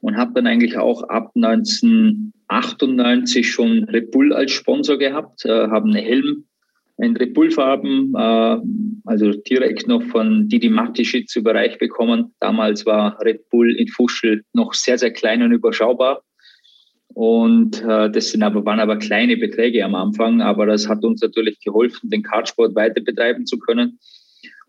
und 0.00 0.16
hat 0.16 0.36
dann 0.36 0.46
eigentlich 0.46 0.76
auch 0.76 1.02
ab 1.04 1.32
1998 1.34 3.50
schon 3.50 3.84
Red 3.84 4.10
Bull 4.10 4.34
als 4.34 4.52
Sponsor 4.52 4.98
gehabt, 4.98 5.44
äh, 5.44 5.68
haben 5.68 5.90
eine 5.90 6.00
Helm 6.00 6.44
in 7.04 7.16
Red 7.16 7.34
Bull-Farben, 7.34 8.14
äh, 8.16 8.56
also 9.04 9.32
direkt 9.32 9.86
noch 9.86 10.02
von 10.02 10.48
Didi 10.48 10.68
Matischitz 10.68 11.36
überreicht 11.36 11.78
bekommen. 11.78 12.34
Damals 12.40 12.86
war 12.86 13.18
Red 13.22 13.48
Bull 13.50 13.74
in 13.76 13.88
Fuschel 13.88 14.44
noch 14.52 14.74
sehr, 14.74 14.98
sehr 14.98 15.12
klein 15.12 15.42
und 15.42 15.52
überschaubar. 15.52 16.22
Und 17.08 17.82
äh, 17.82 18.10
das 18.10 18.30
sind 18.30 18.42
aber, 18.42 18.64
waren 18.64 18.80
aber 18.80 18.96
kleine 18.96 19.36
Beträge 19.36 19.84
am 19.84 19.94
Anfang, 19.94 20.40
aber 20.40 20.66
das 20.66 20.88
hat 20.88 21.04
uns 21.04 21.22
natürlich 21.22 21.60
geholfen, 21.60 22.10
den 22.10 22.22
Kartsport 22.22 22.74
weiter 22.74 23.00
betreiben 23.00 23.46
zu 23.46 23.58
können. 23.58 23.98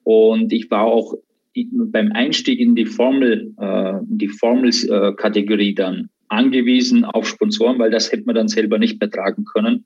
Und 0.03 0.53
ich 0.53 0.69
war 0.69 0.83
auch 0.83 1.15
beim 1.55 2.11
Einstieg 2.11 2.59
in 2.59 2.75
die 2.75 2.85
Formel, 2.85 3.53
äh, 3.57 3.93
die 4.03 4.27
Formel-Kategorie 4.27 5.73
dann 5.73 6.09
angewiesen 6.27 7.05
auf 7.05 7.27
Sponsoren, 7.27 7.79
weil 7.79 7.91
das 7.91 8.11
hätte 8.11 8.25
man 8.25 8.35
dann 8.35 8.47
selber 8.47 8.77
nicht 8.77 8.99
betragen 8.99 9.45
können 9.45 9.85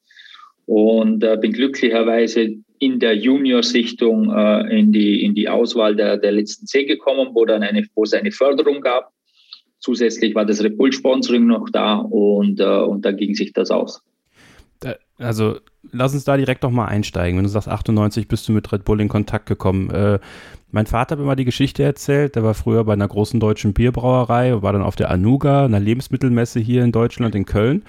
und 0.69 1.23
äh, 1.23 1.35
bin 1.41 1.51
glücklicherweise 1.51 2.57
in 2.77 2.99
der 2.99 3.17
Junior-Sichtung 3.17 4.31
äh, 4.31 4.79
in, 4.79 4.91
die, 4.91 5.23
in 5.23 5.33
die 5.33 5.49
Auswahl 5.49 5.95
der, 5.95 6.17
der 6.17 6.31
letzten 6.31 6.67
zehn 6.67 6.85
gekommen, 6.85 7.29
wo, 7.33 7.43
dann 7.43 7.63
eine, 7.63 7.87
wo 7.95 8.03
es 8.03 8.13
eine 8.13 8.31
Förderung 8.31 8.79
gab. 8.81 9.11
Zusätzlich 9.79 10.35
war 10.35 10.45
das 10.45 10.63
Red 10.63 10.77
Bull-Sponsoring 10.77 11.47
noch 11.47 11.69
da 11.71 11.95
und, 11.95 12.59
äh, 12.59 12.63
und 12.63 13.03
da 13.03 13.11
ging 13.11 13.33
sich 13.33 13.51
das 13.51 13.71
aus. 13.71 14.03
Also 15.17 15.57
lass 15.91 16.13
uns 16.13 16.23
da 16.23 16.37
direkt 16.37 16.61
noch 16.61 16.71
mal 16.71 16.85
einsteigen. 16.85 17.37
Wenn 17.37 17.43
du 17.43 17.49
sagst, 17.49 17.67
98 17.67 18.27
bist 18.27 18.47
du 18.47 18.51
mit 18.51 18.71
Red 18.71 18.85
Bull 18.85 19.01
in 19.01 19.09
Kontakt 19.09 19.47
gekommen. 19.47 19.89
Äh, 19.89 20.19
mein 20.71 20.85
Vater 20.85 21.13
hat 21.13 21.19
mir 21.19 21.25
mal 21.25 21.35
die 21.35 21.45
Geschichte 21.45 21.81
erzählt. 21.81 22.35
Der 22.35 22.43
war 22.43 22.53
früher 22.53 22.83
bei 22.83 22.93
einer 22.93 23.07
großen 23.07 23.39
deutschen 23.39 23.73
Bierbrauerei, 23.73 24.61
war 24.61 24.71
dann 24.71 24.83
auf 24.83 24.95
der 24.95 25.09
Anuga, 25.09 25.65
einer 25.65 25.79
Lebensmittelmesse 25.79 26.59
hier 26.59 26.83
in 26.83 26.91
Deutschland, 26.91 27.33
in 27.33 27.45
Köln. 27.45 27.81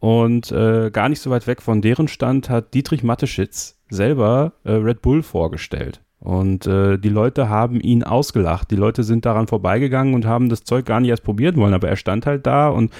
Und 0.00 0.52
äh, 0.52 0.90
gar 0.90 1.08
nicht 1.08 1.20
so 1.20 1.30
weit 1.30 1.46
weg 1.46 1.62
von 1.62 1.82
deren 1.82 2.08
Stand 2.08 2.48
hat 2.48 2.74
Dietrich 2.74 3.02
Matteschitz 3.02 3.78
selber 3.90 4.52
äh, 4.64 4.72
Red 4.72 5.02
Bull 5.02 5.22
vorgestellt. 5.22 6.00
Und 6.20 6.66
äh, 6.66 6.98
die 6.98 7.08
Leute 7.08 7.48
haben 7.48 7.80
ihn 7.80 8.02
ausgelacht. 8.02 8.70
Die 8.70 8.76
Leute 8.76 9.04
sind 9.04 9.24
daran 9.24 9.46
vorbeigegangen 9.46 10.14
und 10.14 10.26
haben 10.26 10.48
das 10.48 10.64
Zeug 10.64 10.84
gar 10.84 11.00
nicht 11.00 11.10
erst 11.10 11.22
probieren 11.22 11.56
wollen. 11.56 11.74
Aber 11.74 11.88
er 11.88 11.96
stand 11.96 12.26
halt 12.26 12.46
da 12.46 12.68
und 12.68 12.92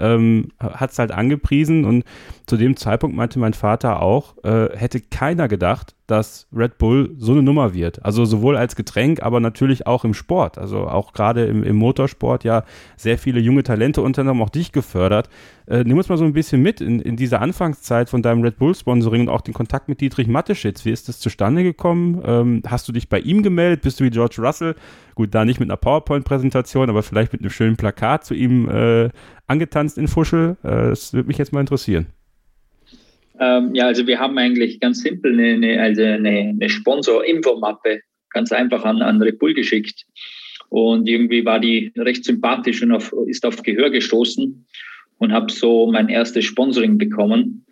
ähm, 0.00 0.48
hat 0.58 0.90
es 0.92 0.98
halt 0.98 1.12
angepriesen. 1.12 1.84
Und 1.84 2.04
zu 2.46 2.56
dem 2.56 2.76
Zeitpunkt 2.76 3.16
meinte 3.16 3.38
mein 3.38 3.54
Vater 3.54 4.02
auch, 4.02 4.36
äh, 4.44 4.76
hätte 4.76 5.00
keiner 5.00 5.48
gedacht, 5.48 5.94
dass 6.10 6.48
Red 6.52 6.78
Bull 6.78 7.14
so 7.18 7.32
eine 7.32 7.42
Nummer 7.42 7.72
wird. 7.72 8.04
Also 8.04 8.24
sowohl 8.24 8.56
als 8.56 8.74
Getränk, 8.74 9.22
aber 9.22 9.38
natürlich 9.38 9.86
auch 9.86 10.04
im 10.04 10.12
Sport. 10.12 10.58
Also 10.58 10.88
auch 10.88 11.12
gerade 11.12 11.44
im, 11.44 11.62
im 11.62 11.76
Motorsport 11.76 12.42
ja 12.42 12.64
sehr 12.96 13.16
viele 13.16 13.38
junge 13.38 13.62
Talente 13.62 14.02
unter 14.02 14.22
anderem 14.22 14.42
auch 14.42 14.50
dich 14.50 14.72
gefördert. 14.72 15.28
Äh, 15.68 15.84
nimm 15.84 15.96
uns 15.98 16.08
mal 16.08 16.18
so 16.18 16.24
ein 16.24 16.32
bisschen 16.32 16.62
mit 16.62 16.80
in, 16.80 17.00
in 17.00 17.16
dieser 17.16 17.40
Anfangszeit 17.40 18.10
von 18.10 18.22
deinem 18.22 18.42
Red 18.42 18.58
Bull-Sponsoring 18.58 19.22
und 19.22 19.28
auch 19.28 19.40
den 19.40 19.54
Kontakt 19.54 19.88
mit 19.88 20.00
Dietrich 20.00 20.26
Matteschitz. 20.26 20.84
Wie 20.84 20.90
ist 20.90 21.08
das 21.08 21.20
zustande 21.20 21.62
gekommen? 21.62 22.20
Ähm, 22.24 22.62
hast 22.66 22.88
du 22.88 22.92
dich 22.92 23.08
bei 23.08 23.20
ihm 23.20 23.44
gemeldet? 23.44 23.82
Bist 23.82 24.00
du 24.00 24.04
wie 24.04 24.10
George 24.10 24.36
Russell? 24.38 24.74
Gut, 25.14 25.32
da 25.32 25.44
nicht 25.44 25.60
mit 25.60 25.68
einer 25.68 25.76
PowerPoint-Präsentation, 25.76 26.90
aber 26.90 27.04
vielleicht 27.04 27.32
mit 27.32 27.42
einem 27.42 27.50
schönen 27.50 27.76
Plakat 27.76 28.24
zu 28.24 28.34
ihm 28.34 28.68
äh, 28.68 29.10
angetanzt 29.50 29.98
in 29.98 30.08
Fuschel. 30.08 30.56
Äh, 30.62 30.90
das 30.90 31.12
würde 31.12 31.28
mich 31.28 31.38
jetzt 31.38 31.52
mal 31.52 31.60
interessieren. 31.60 32.06
Ähm, 33.38 33.74
ja, 33.74 33.86
also 33.86 34.06
wir 34.06 34.18
haben 34.18 34.38
eigentlich 34.38 34.80
ganz 34.80 35.02
simpel 35.02 35.32
eine, 35.32 35.54
eine, 35.54 35.82
also 35.82 36.02
eine, 36.02 36.50
eine 36.50 36.68
Sponsor-Infomappe 36.68 38.00
ganz 38.30 38.52
einfach 38.52 38.84
an, 38.84 39.02
an 39.02 39.20
Red 39.20 39.38
Bull 39.38 39.54
geschickt. 39.54 40.06
Und 40.68 41.08
irgendwie 41.08 41.44
war 41.44 41.58
die 41.58 41.92
recht 41.96 42.24
sympathisch 42.24 42.82
und 42.82 42.92
auf, 42.92 43.12
ist 43.26 43.44
auf 43.44 43.62
Gehör 43.62 43.90
gestoßen 43.90 44.66
und 45.18 45.32
habe 45.32 45.50
so 45.50 45.90
mein 45.90 46.08
erstes 46.08 46.44
Sponsoring 46.44 46.96
bekommen. 46.96 47.64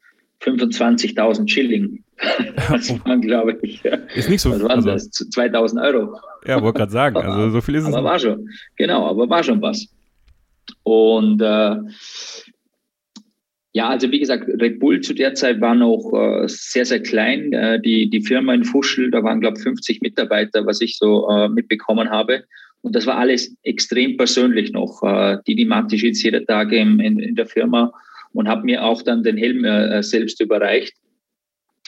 25.000 0.43 1.49
Schilling. 1.49 2.05
Das 2.69 2.91
waren, 3.05 3.21
glaube 3.21 3.57
ich, 3.63 3.85
ist 4.17 4.29
nicht 4.29 4.41
so, 4.41 4.51
waren 4.51 4.71
also, 4.71 4.91
das? 4.91 5.09
2000 5.11 5.81
Euro. 5.81 6.19
Ja, 6.45 6.61
wollte 6.61 6.79
gerade 6.79 6.93
sagen, 6.93 7.17
also 7.17 7.51
so 7.51 7.61
viel 7.61 7.77
ist 7.77 7.85
aber 7.85 7.91
es. 7.91 7.97
Aber 7.97 8.11
war 8.11 8.19
schon, 8.19 8.49
genau, 8.77 9.07
aber 9.07 9.31
war 9.31 9.45
schon 9.45 9.63
was. 9.63 9.89
Und 10.83 11.41
äh, 11.41 11.77
ja, 13.73 13.91
also 13.91 14.11
wie 14.11 14.19
gesagt, 14.19 14.49
Red 14.61 14.81
Bull 14.81 15.01
zu 15.01 15.15
der 15.15 15.35
Zeit 15.35 15.61
war 15.61 15.75
noch 15.75 16.13
äh, 16.13 16.49
sehr, 16.49 16.85
sehr 16.85 17.01
klein. 17.01 17.53
Äh, 17.53 17.81
die, 17.81 18.11
die 18.11 18.23
Firma 18.23 18.55
in 18.55 18.65
Fuschel, 18.65 19.11
da 19.11 19.23
waren, 19.23 19.41
glaube 19.41 19.59
ich, 19.59 19.63
50 19.63 20.01
Mitarbeiter, 20.01 20.67
was 20.67 20.81
ich 20.81 20.97
so 20.97 21.29
äh, 21.29 21.49
mitbekommen 21.49 22.11
habe. 22.11 22.45
Und 22.81 22.97
das 22.97 23.07
war 23.07 23.19
alles 23.19 23.55
extrem 23.63 24.17
persönlich 24.17 24.73
noch. 24.73 25.03
Äh, 25.03 25.39
die, 25.47 25.55
die 25.55 25.65
Matisch 25.65 26.03
jetzt 26.03 26.23
jeder 26.23 26.45
Tag 26.45 26.73
in, 26.73 26.99
in, 27.01 27.19
in 27.19 27.35
der 27.35 27.47
Firma 27.47 27.93
und 28.33 28.49
habe 28.49 28.65
mir 28.65 28.85
auch 28.85 29.03
dann 29.03 29.23
den 29.23 29.37
Helm 29.37 29.65
äh, 29.65 30.03
selbst 30.03 30.41
überreicht. 30.41 30.95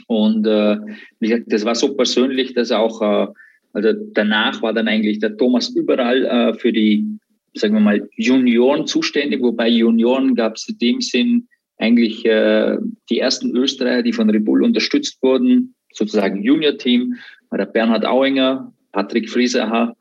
Und 0.07 0.47
äh, 0.47 0.79
wie 1.19 1.29
gesagt, 1.29 1.53
das 1.53 1.65
war 1.65 1.75
so 1.75 1.95
persönlich, 1.95 2.55
dass 2.55 2.73
auch, 2.73 3.01
äh, 3.03 3.27
also 3.73 3.93
danach 4.13 4.61
war 4.63 4.73
dann 4.73 4.89
eigentlich 4.89 5.19
der 5.21 5.37
Thomas 5.37 5.69
überall 5.71 6.55
für 6.55 6.73
die, 6.73 7.07
sagen 7.55 7.75
wir 7.75 7.81
mal, 7.81 8.09
Junioren 8.17 8.87
zuständig, 8.87 9.43
wobei 9.43 9.69
Junioren 9.69 10.35
gab 10.35 10.57
es 10.57 10.69
in 10.69 10.79
dem 10.79 11.01
Sinn 11.01 11.49
eigentlich 11.79 12.25
äh, 12.27 12.77
die 13.09 13.19
ersten 13.19 13.57
Österreicher, 13.57 14.03
die 14.03 14.13
von 14.13 14.31
Red 14.31 14.45
Bull 14.45 14.63
unterstützt 14.63 15.23
wurden, 15.23 15.75
sozusagen 15.93 16.43
Junior-Team, 16.43 17.15
war 17.49 17.59
der 17.59 17.67
Bernhard 17.67 18.05
Auinger, 18.05 18.73
Patrick 18.93 19.29
Friesacher 19.29 19.97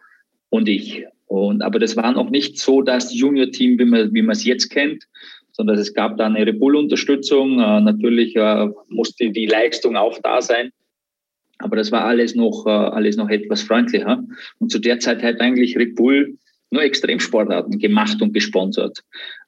und 0.50 0.68
ich. 0.68 1.06
Und, 1.28 1.62
aber 1.62 1.80
das 1.80 1.96
war 1.96 2.12
noch 2.12 2.30
nicht 2.30 2.60
so 2.60 2.82
das 2.82 3.14
Junior-Team, 3.14 3.80
wie 3.80 3.86
man, 3.86 4.14
wie 4.14 4.22
man 4.22 4.34
es 4.34 4.46
jetzt 4.46 4.70
kennt, 4.70 5.06
sondern 5.52 5.78
es 5.78 5.94
gab 5.94 6.18
da 6.18 6.26
eine 6.26 6.46
Rebull-Unterstützung. 6.46 7.60
Äh, 7.60 7.82
natürlich 7.82 8.36
äh, 8.36 8.68
musste 8.88 9.30
die 9.30 9.46
Leistung 9.46 9.96
auch 9.96 10.20
da 10.22 10.42
sein. 10.42 10.72
Aber 11.60 11.76
das 11.76 11.92
war 11.92 12.06
alles 12.06 12.36
noch, 12.36 12.66
äh, 12.66 12.70
alles 12.70 13.18
noch 13.18 13.30
etwas 13.30 13.62
freundlicher. 13.62 14.24
Und 14.60 14.72
zu 14.72 14.80
der 14.80 15.00
Zeit 15.00 15.22
hat 15.22 15.40
eigentlich 15.40 15.78
Red 15.78 15.96
Bull 15.96 16.38
nur 16.72 16.84
Extremsportarten 16.84 17.80
gemacht 17.80 18.22
und 18.22 18.34
gesponsert. 18.34 19.00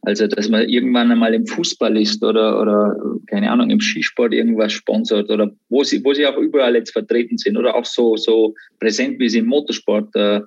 Also, 0.02 0.28
dass 0.28 0.50
man 0.50 0.68
irgendwann 0.68 1.12
einmal 1.12 1.34
im 1.34 1.46
Fußball 1.46 1.96
ist 1.98 2.24
oder, 2.24 2.60
oder 2.60 2.96
keine 3.28 3.52
Ahnung, 3.52 3.70
im 3.70 3.80
Skisport 3.80 4.34
irgendwas 4.34 4.74
sponsert 4.74 5.30
oder 5.30 5.52
wo 5.70 5.84
sie, 5.84 6.04
wo 6.04 6.14
sie 6.14 6.26
auch 6.26 6.38
überall 6.38 6.76
jetzt 6.76 6.92
vertreten 6.92 7.38
sind 7.38 7.58
oder 7.58 7.76
auch 7.76 7.86
so, 7.86 8.18
so 8.18 8.56
präsent, 8.80 9.20
wie 9.20 9.30
sie 9.30 9.40
im 9.40 9.48
Motorsport 9.48 10.16
äh, 10.16 10.42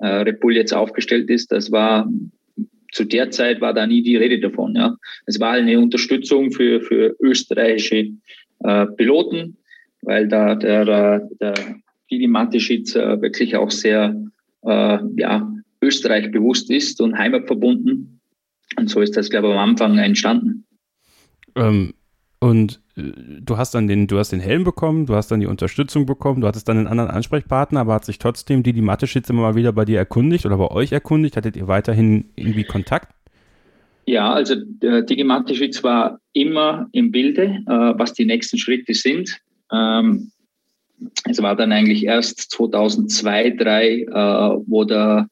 äh, 0.00 0.06
Red 0.06 0.40
Bull 0.40 0.56
jetzt 0.56 0.74
aufgestellt 0.74 1.30
ist, 1.30 1.50
das 1.52 1.72
war 1.72 2.08
zu 2.92 3.04
der 3.04 3.30
Zeit 3.30 3.60
war 3.60 3.72
da 3.72 3.86
nie 3.86 4.02
die 4.02 4.16
Rede 4.16 4.40
davon. 4.40 4.74
Ja. 4.74 4.96
Es 5.26 5.38
war 5.38 5.52
eine 5.52 5.78
Unterstützung 5.78 6.50
für, 6.50 6.80
für 6.80 7.16
österreichische 7.20 8.10
äh, 8.64 8.86
Piloten, 8.96 9.56
weil 10.02 10.28
da 10.28 10.54
der, 10.56 10.84
der, 10.84 11.28
der 11.40 11.54
Didi 12.10 12.26
Mateschitz 12.26 12.96
äh, 12.96 13.20
wirklich 13.22 13.54
auch 13.56 13.70
sehr 13.70 14.20
äh, 14.64 14.98
ja, 15.16 15.52
Österreich 15.82 16.30
bewusst 16.30 16.70
ist 16.70 17.00
und 17.00 17.16
heimatverbunden. 17.16 18.20
Und 18.76 18.88
so 18.88 19.00
ist 19.00 19.16
das, 19.16 19.30
glaube 19.30 19.48
ich, 19.48 19.54
am 19.54 19.70
Anfang 19.70 19.98
entstanden. 19.98 20.64
Ähm, 21.56 21.94
und 22.38 22.80
äh, 22.96 23.02
du 23.40 23.56
hast 23.56 23.74
dann 23.74 23.86
den, 23.86 24.06
du 24.06 24.18
hast 24.18 24.30
den 24.30 24.40
Helm 24.40 24.64
bekommen, 24.64 25.06
du 25.06 25.14
hast 25.14 25.30
dann 25.30 25.40
die 25.40 25.46
Unterstützung 25.46 26.06
bekommen, 26.06 26.40
du 26.40 26.46
hattest 26.46 26.68
dann 26.68 26.78
einen 26.78 26.86
anderen 26.86 27.10
Ansprechpartner, 27.10 27.80
aber 27.80 27.94
hat 27.94 28.04
sich 28.04 28.18
trotzdem 28.18 28.62
die, 28.62 28.72
die 28.72 28.82
Mateschitz 28.82 29.28
immer 29.28 29.42
mal 29.42 29.54
wieder 29.56 29.72
bei 29.72 29.84
dir 29.84 29.98
erkundigt 29.98 30.46
oder 30.46 30.56
bei 30.56 30.70
euch 30.70 30.92
erkundigt? 30.92 31.36
Hattet 31.36 31.56
ihr 31.56 31.68
weiterhin 31.68 32.30
irgendwie 32.36 32.64
Kontakt? 32.64 33.14
Ja, 34.06 34.32
also 34.32 34.54
äh, 34.80 35.04
Digi 35.04 35.24
Mateschitz 35.24 35.84
war 35.84 36.20
immer 36.32 36.88
im 36.92 37.10
Bilde, 37.10 37.62
äh, 37.66 37.98
was 37.98 38.14
die 38.14 38.24
nächsten 38.24 38.58
Schritte 38.58 38.94
sind. 38.94 39.38
Ähm, 39.70 40.32
es 41.28 41.40
war 41.40 41.56
dann 41.56 41.72
eigentlich 41.72 42.04
erst 42.04 42.50
2002, 42.52 43.56
2003, 43.56 44.00
äh, 44.00 44.62
wo 44.66 44.84
der 44.84 45.28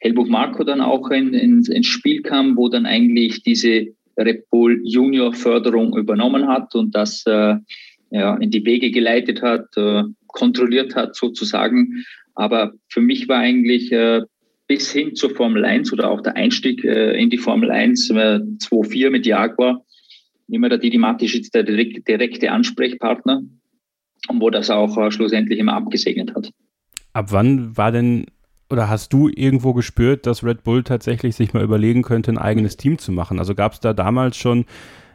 Helmut 0.00 0.28
Marko 0.28 0.64
dann 0.64 0.80
auch 0.80 1.10
in, 1.10 1.32
in, 1.34 1.64
ins 1.64 1.86
Spiel 1.86 2.22
kam, 2.22 2.56
wo 2.56 2.68
dann 2.68 2.86
eigentlich 2.86 3.42
diese 3.42 3.88
Red 4.18 4.48
Bull 4.50 4.80
Junior 4.84 5.32
Förderung 5.32 5.96
übernommen 5.96 6.48
hat 6.48 6.74
und 6.74 6.94
das 6.94 7.24
äh, 7.26 7.56
ja, 8.10 8.36
in 8.36 8.50
die 8.50 8.64
Wege 8.64 8.90
geleitet 8.90 9.42
hat, 9.42 9.76
äh, 9.76 10.04
kontrolliert 10.26 10.94
hat 10.94 11.16
sozusagen. 11.16 12.04
Aber 12.34 12.72
für 12.88 13.00
mich 13.00 13.28
war 13.28 13.38
eigentlich 13.38 13.90
äh, 13.92 14.22
bis 14.66 14.92
hin 14.92 15.14
zur 15.14 15.30
Formel 15.30 15.64
1 15.64 15.92
oder 15.92 16.10
auch 16.10 16.20
der 16.20 16.36
Einstieg 16.36 16.84
äh, 16.84 17.20
in 17.20 17.30
die 17.30 17.38
Formel 17.38 17.70
1 17.70 18.10
äh, 18.10 18.14
2.4 18.14 19.10
mit 19.10 19.26
Jaguar 19.26 19.82
immer 20.48 20.68
der 20.68 20.78
Didi 20.78 20.98
Matisch 20.98 21.40
der 21.50 21.64
direkte 21.64 22.52
Ansprechpartner 22.52 23.42
und 24.28 24.40
wo 24.40 24.50
das 24.50 24.70
auch 24.70 24.96
äh, 24.98 25.10
schlussendlich 25.10 25.58
immer 25.58 25.74
abgesegnet 25.74 26.34
hat. 26.34 26.50
Ab 27.12 27.32
wann 27.32 27.76
war 27.76 27.92
denn 27.92 28.26
oder 28.70 28.88
hast 28.88 29.12
du 29.12 29.28
irgendwo 29.28 29.72
gespürt, 29.74 30.26
dass 30.26 30.42
Red 30.42 30.64
Bull 30.64 30.82
tatsächlich 30.82 31.36
sich 31.36 31.54
mal 31.54 31.62
überlegen 31.62 32.02
könnte, 32.02 32.32
ein 32.32 32.38
eigenes 32.38 32.76
Team 32.76 32.98
zu 32.98 33.12
machen? 33.12 33.38
Also 33.38 33.54
gab 33.54 33.72
es 33.72 33.80
da 33.80 33.92
damals 33.92 34.36
schon, 34.36 34.64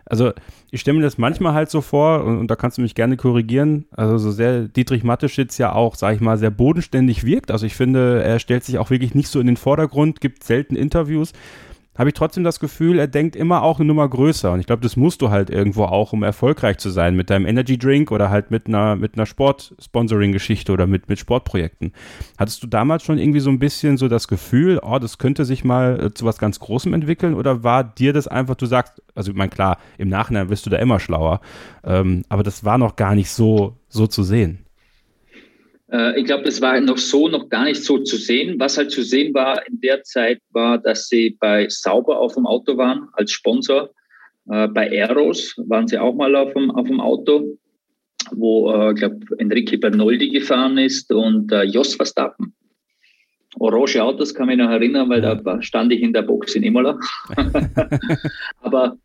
also 0.05 0.31
ich 0.71 0.81
stelle 0.81 0.97
mir 0.97 1.03
das 1.03 1.17
manchmal 1.17 1.53
halt 1.53 1.69
so 1.69 1.81
vor, 1.81 2.23
und, 2.23 2.37
und, 2.37 2.47
da 2.49 2.55
kannst 2.55 2.77
du 2.77 2.81
mich 2.81 2.95
gerne 2.95 3.17
korrigieren, 3.17 3.85
also 3.91 4.17
so 4.17 4.31
sehr 4.31 4.67
Dietrich 4.67 5.03
Matteschitz 5.03 5.57
ja 5.57 5.73
auch, 5.73 5.95
sage 5.95 6.15
ich 6.15 6.21
mal, 6.21 6.37
sehr 6.37 6.51
bodenständig 6.51 7.25
wirkt. 7.25 7.51
Also 7.51 7.65
ich 7.65 7.75
finde, 7.75 8.23
er 8.23 8.39
stellt 8.39 8.63
sich 8.63 8.77
auch 8.77 8.89
wirklich 8.89 9.15
nicht 9.15 9.27
so 9.27 9.39
in 9.39 9.47
den 9.47 9.57
Vordergrund, 9.57 10.21
gibt 10.21 10.43
selten 10.43 10.75
Interviews 10.75 11.33
habe 11.95 12.09
ich 12.09 12.13
trotzdem 12.13 12.43
das 12.45 12.59
Gefühl, 12.59 12.99
er 12.99 13.07
denkt 13.07 13.35
immer 13.35 13.63
auch 13.63 13.79
eine 13.79 13.87
Nummer 13.87 14.07
größer. 14.07 14.51
Und 14.51 14.61
ich 14.61 14.65
glaube, 14.65 14.81
das 14.81 14.95
musst 14.95 15.21
du 15.21 15.29
halt 15.29 15.49
irgendwo 15.49 15.83
auch, 15.83 16.13
um 16.13 16.23
erfolgreich 16.23 16.77
zu 16.77 16.89
sein 16.89 17.15
mit 17.15 17.29
deinem 17.29 17.45
Energy 17.45 17.77
Drink 17.77 18.11
oder 18.11 18.29
halt 18.29 18.49
mit 18.49 18.67
einer, 18.67 18.95
mit 18.95 19.15
einer 19.15 19.25
Sport-Sponsoring-Geschichte 19.25 20.71
oder 20.71 20.87
mit, 20.87 21.09
mit 21.09 21.19
Sportprojekten. 21.19 21.91
Hattest 22.37 22.63
du 22.63 22.67
damals 22.67 23.03
schon 23.03 23.17
irgendwie 23.17 23.41
so 23.41 23.49
ein 23.49 23.59
bisschen 23.59 23.97
so 23.97 24.07
das 24.07 24.29
Gefühl, 24.29 24.79
oh, 24.81 24.99
das 24.99 25.17
könnte 25.17 25.43
sich 25.43 25.65
mal 25.65 26.05
äh, 26.05 26.13
zu 26.13 26.25
was 26.25 26.37
ganz 26.37 26.59
Großem 26.59 26.93
entwickeln? 26.93 27.33
Oder 27.33 27.63
war 27.63 27.83
dir 27.83 28.13
das 28.13 28.27
einfach, 28.27 28.55
du 28.55 28.67
sagst, 28.67 29.01
also 29.13 29.31
ich 29.31 29.37
meine, 29.37 29.49
klar, 29.49 29.77
im 29.97 30.07
Nachhinein 30.07 30.49
wirst 30.49 30.65
du 30.65 30.69
da 30.69 30.77
immer 30.77 30.99
schlauer, 30.99 31.41
ähm, 31.83 32.23
aber 32.29 32.43
das 32.43 32.63
war 32.63 32.77
noch 32.77 32.95
gar 32.95 33.15
nicht 33.15 33.29
so, 33.29 33.75
so 33.89 34.07
zu 34.07 34.23
sehen. 34.23 34.65
Äh, 35.91 36.19
ich 36.19 36.25
glaube, 36.25 36.43
das 36.43 36.61
war 36.61 36.79
noch 36.79 36.97
so 36.97 37.27
noch 37.27 37.49
gar 37.49 37.65
nicht 37.65 37.83
so 37.83 37.99
zu 37.99 38.15
sehen. 38.15 38.59
Was 38.59 38.77
halt 38.77 38.91
zu 38.91 39.03
sehen 39.03 39.33
war 39.33 39.65
in 39.67 39.79
der 39.81 40.03
Zeit, 40.03 40.39
war, 40.51 40.77
dass 40.77 41.07
sie 41.07 41.37
bei 41.39 41.67
Sauber 41.69 42.19
auf 42.19 42.35
dem 42.35 42.47
Auto 42.47 42.77
waren 42.77 43.07
als 43.13 43.31
Sponsor. 43.31 43.89
Äh, 44.49 44.67
bei 44.69 44.89
Aeros 44.89 45.55
waren 45.57 45.87
sie 45.87 45.97
auch 45.97 46.15
mal 46.15 46.35
auf 46.35 46.53
dem, 46.53 46.71
auf 46.71 46.87
dem 46.87 46.99
Auto, 46.99 47.57
wo, 48.31 48.71
äh, 48.71 48.91
ich 48.91 48.99
glaube, 48.99 49.19
Enrique 49.37 49.77
Bernoldi 49.77 50.29
gefahren 50.29 50.77
ist 50.77 51.11
und 51.11 51.51
Jos 51.65 51.95
Verstappen. 51.95 52.53
Orange 53.59 54.01
Autos 54.01 54.33
kann 54.33 54.47
mich 54.47 54.57
noch 54.57 54.69
erinnern, 54.69 55.09
weil 55.09 55.21
da 55.21 55.61
stand 55.61 55.91
ich 55.91 56.01
in 56.01 56.13
der 56.13 56.21
Box 56.21 56.55
in 56.55 56.63
Imola. 56.63 56.97
Aber 58.61 58.97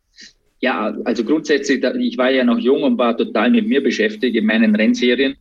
ja, 0.61 0.95
also 1.03 1.25
grundsätzlich, 1.25 1.83
ich 1.83 2.17
war 2.17 2.31
ja 2.31 2.45
noch 2.45 2.57
jung 2.57 2.83
und 2.83 2.97
war 2.97 3.17
total 3.17 3.51
mit 3.51 3.67
mir 3.67 3.83
beschäftigt 3.83 4.37
in 4.37 4.45
meinen 4.45 4.73
Rennserien 4.73 5.35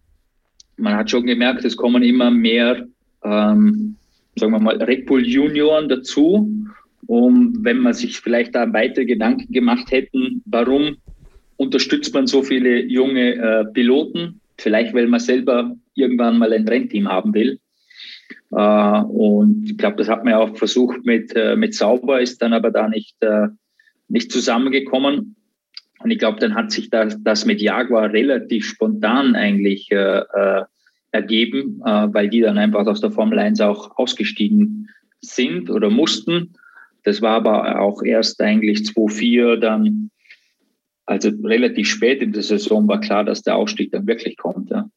man 0.77 0.97
hat 0.97 1.11
schon 1.11 1.27
gemerkt, 1.27 1.65
es 1.65 1.77
kommen 1.77 2.03
immer 2.03 2.31
mehr, 2.31 2.87
ähm, 3.25 3.97
sagen 4.37 4.53
wir 4.53 4.61
mal, 4.61 4.83
Red 4.83 5.07
Bull 5.07 5.27
Junioren 5.27 5.89
dazu. 5.89 6.53
Und 7.07 7.65
wenn 7.65 7.79
man 7.79 7.95
sich 7.95 8.19
vielleicht 8.19 8.55
da 8.55 8.73
weitere 8.73 9.05
Gedanken 9.05 9.53
gemacht 9.53 9.91
hätten, 9.91 10.43
warum 10.45 10.97
unterstützt 11.57 12.13
man 12.15 12.27
so 12.27 12.43
viele 12.43 12.83
junge 12.83 13.35
äh, 13.35 13.65
Piloten? 13.73 14.41
Vielleicht, 14.59 14.95
weil 14.95 15.07
man 15.07 15.21
selber 15.21 15.77
irgendwann 15.95 16.39
mal 16.39 16.53
ein 16.53 16.67
Rennteam 16.67 17.09
haben 17.09 17.33
will. 17.35 17.61
Äh, 18.53 19.01
und 19.03 19.71
ich 19.71 19.79
glaube, 19.79 19.97
das 19.97 20.09
hat 20.09 20.25
man 20.25 20.35
auch 20.35 20.57
versucht 20.57 21.05
mit, 21.05 21.35
äh, 21.35 21.57
mit 21.57 21.75
Sauber, 21.75 22.21
ist 22.21 22.43
dann 22.43 22.53
aber 22.53 22.71
da 22.71 22.89
nicht, 22.89 23.17
äh, 23.21 23.49
nicht 24.09 24.33
zusammengekommen. 24.33 25.37
Und 26.01 26.11
ich 26.11 26.19
glaube, 26.19 26.39
dann 26.41 26.55
hat 26.55 26.71
sich 26.71 26.91
das, 26.91 27.23
das 27.23 27.47
mit 27.47 27.61
Jaguar 27.61 28.13
relativ 28.13 28.67
spontan 28.67 29.35
eigentlich 29.35 29.91
äh, 29.91 30.21
äh, 30.21 30.65
ergeben, 31.11 31.81
äh, 31.85 32.09
weil 32.13 32.29
die 32.29 32.41
dann 32.41 32.59
einfach 32.59 32.87
aus 32.87 33.01
der 33.01 33.11
Formel 33.11 33.39
1 33.39 33.61
auch 33.61 33.97
ausgestiegen 33.97 34.89
sind 35.21 35.71
oder 35.71 35.91
mussten. 35.91 36.55
Das 37.05 37.23
war 37.23 37.37
aber 37.37 37.81
auch 37.81 38.03
erst 38.03 38.41
eigentlich 38.41 38.81
2-4 38.81 39.57
dann, 39.57 40.11
also 41.07 41.31
relativ 41.45 41.89
spät 41.89 42.21
in 42.21 42.33
der 42.33 42.43
Saison 42.43 42.87
war 42.89 43.01
klar, 43.01 43.25
dass 43.25 43.43
der 43.43 43.57
Ausstieg 43.57 43.93
dann 43.93 44.07
wirklich 44.07 44.37
kommt. 44.37 44.71
Ja. 44.71 44.89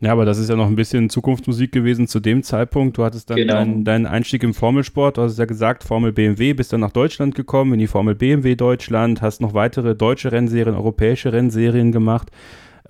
Ja, 0.00 0.12
aber 0.12 0.26
das 0.26 0.38
ist 0.38 0.50
ja 0.50 0.56
noch 0.56 0.66
ein 0.66 0.76
bisschen 0.76 1.08
Zukunftsmusik 1.08 1.72
gewesen 1.72 2.06
zu 2.06 2.20
dem 2.20 2.42
Zeitpunkt. 2.42 2.98
Du 2.98 3.04
hattest 3.04 3.30
dann 3.30 3.36
genau. 3.36 3.54
deinen, 3.54 3.84
deinen 3.84 4.06
Einstieg 4.06 4.42
im 4.42 4.52
Formelsport, 4.52 5.16
du 5.16 5.22
hast 5.22 5.38
ja 5.38 5.46
gesagt, 5.46 5.84
Formel 5.84 6.12
BMW, 6.12 6.52
bist 6.52 6.72
dann 6.72 6.80
nach 6.80 6.92
Deutschland 6.92 7.34
gekommen, 7.34 7.72
in 7.72 7.78
die 7.78 7.86
Formel 7.86 8.14
BMW 8.14 8.56
Deutschland, 8.56 9.22
hast 9.22 9.40
noch 9.40 9.54
weitere 9.54 9.94
deutsche 9.94 10.32
Rennserien, 10.32 10.74
europäische 10.76 11.32
Rennserien 11.32 11.92
gemacht. 11.92 12.30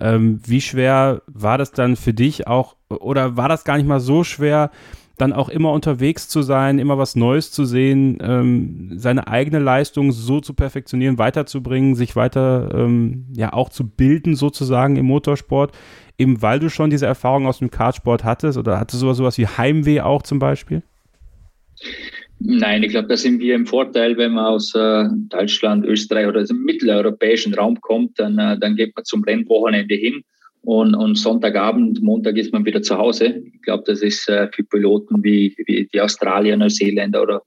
Ähm, 0.01 0.41
wie 0.45 0.61
schwer 0.61 1.21
war 1.27 1.57
das 1.57 1.71
dann 1.71 1.95
für 1.95 2.13
dich 2.13 2.45
auch, 2.45 2.75
oder 2.89 3.37
war 3.37 3.47
das 3.47 3.63
gar 3.63 3.77
nicht 3.77 3.87
mal 3.87 4.01
so 4.01 4.23
schwer, 4.25 4.69
dann 5.17 5.33
auch 5.33 5.49
immer 5.49 5.71
unterwegs 5.71 6.27
zu 6.27 6.43
sein, 6.43 6.77
immer 6.77 6.97
was 6.97 7.15
Neues 7.15 7.51
zu 7.51 7.65
sehen, 7.65 8.19
ähm, 8.21 8.91
seine 8.97 9.27
eigene 9.27 9.59
Leistung 9.59 10.11
so 10.11 10.41
zu 10.41 10.53
perfektionieren, 10.53 11.17
weiterzubringen, 11.17 11.95
sich 11.95 12.15
weiter 12.15 12.69
ähm, 12.75 13.25
ja 13.35 13.53
auch 13.53 13.69
zu 13.69 13.87
bilden 13.87 14.35
sozusagen 14.35 14.95
im 14.95 15.07
Motorsport, 15.07 15.71
eben 16.17 16.41
weil 16.41 16.59
du 16.59 16.69
schon 16.69 16.89
diese 16.89 17.05
Erfahrung 17.05 17.47
aus 17.47 17.59
dem 17.59 17.71
Kartsport 17.71 18.23
hattest 18.23 18.57
oder 18.57 18.79
hattest 18.79 19.01
du 19.01 19.13
sowas, 19.13 19.37
wie 19.37 19.47
Heimweh 19.47 20.01
auch 20.01 20.23
zum 20.23 20.39
Beispiel? 20.39 20.81
Nein, 22.39 22.83
ich 22.83 22.91
glaube, 22.91 23.07
da 23.07 23.17
sind 23.17 23.39
wir 23.39 23.55
im 23.55 23.65
Vorteil, 23.65 24.15
wenn 24.17 24.33
man 24.33 24.45
aus 24.45 24.75
äh, 24.75 25.05
Deutschland, 25.29 25.85
Österreich 25.85 26.27
oder 26.27 26.43
dem 26.43 26.63
mitteleuropäischen 26.63 27.53
Raum 27.55 27.81
kommt, 27.81 28.19
dann, 28.19 28.37
äh, 28.37 28.59
dann 28.59 28.75
geht 28.75 28.95
man 28.95 29.05
zum 29.05 29.23
Rennwochenende 29.23 29.95
hin 29.95 30.23
und, 30.61 30.95
und 30.95 31.15
Sonntagabend, 31.15 32.01
Montag 32.01 32.35
ist 32.35 32.51
man 32.51 32.65
wieder 32.65 32.81
zu 32.81 32.97
Hause. 32.97 33.41
Ich 33.53 33.61
glaube, 33.61 33.83
das 33.87 34.01
ist 34.01 34.27
äh, 34.27 34.49
für 34.51 34.63
Piloten 34.63 35.23
wie, 35.23 35.55
wie 35.65 35.87
die 35.91 36.01
Australier, 36.01 36.57
Neuseeländer 36.57 37.23
oder 37.23 37.41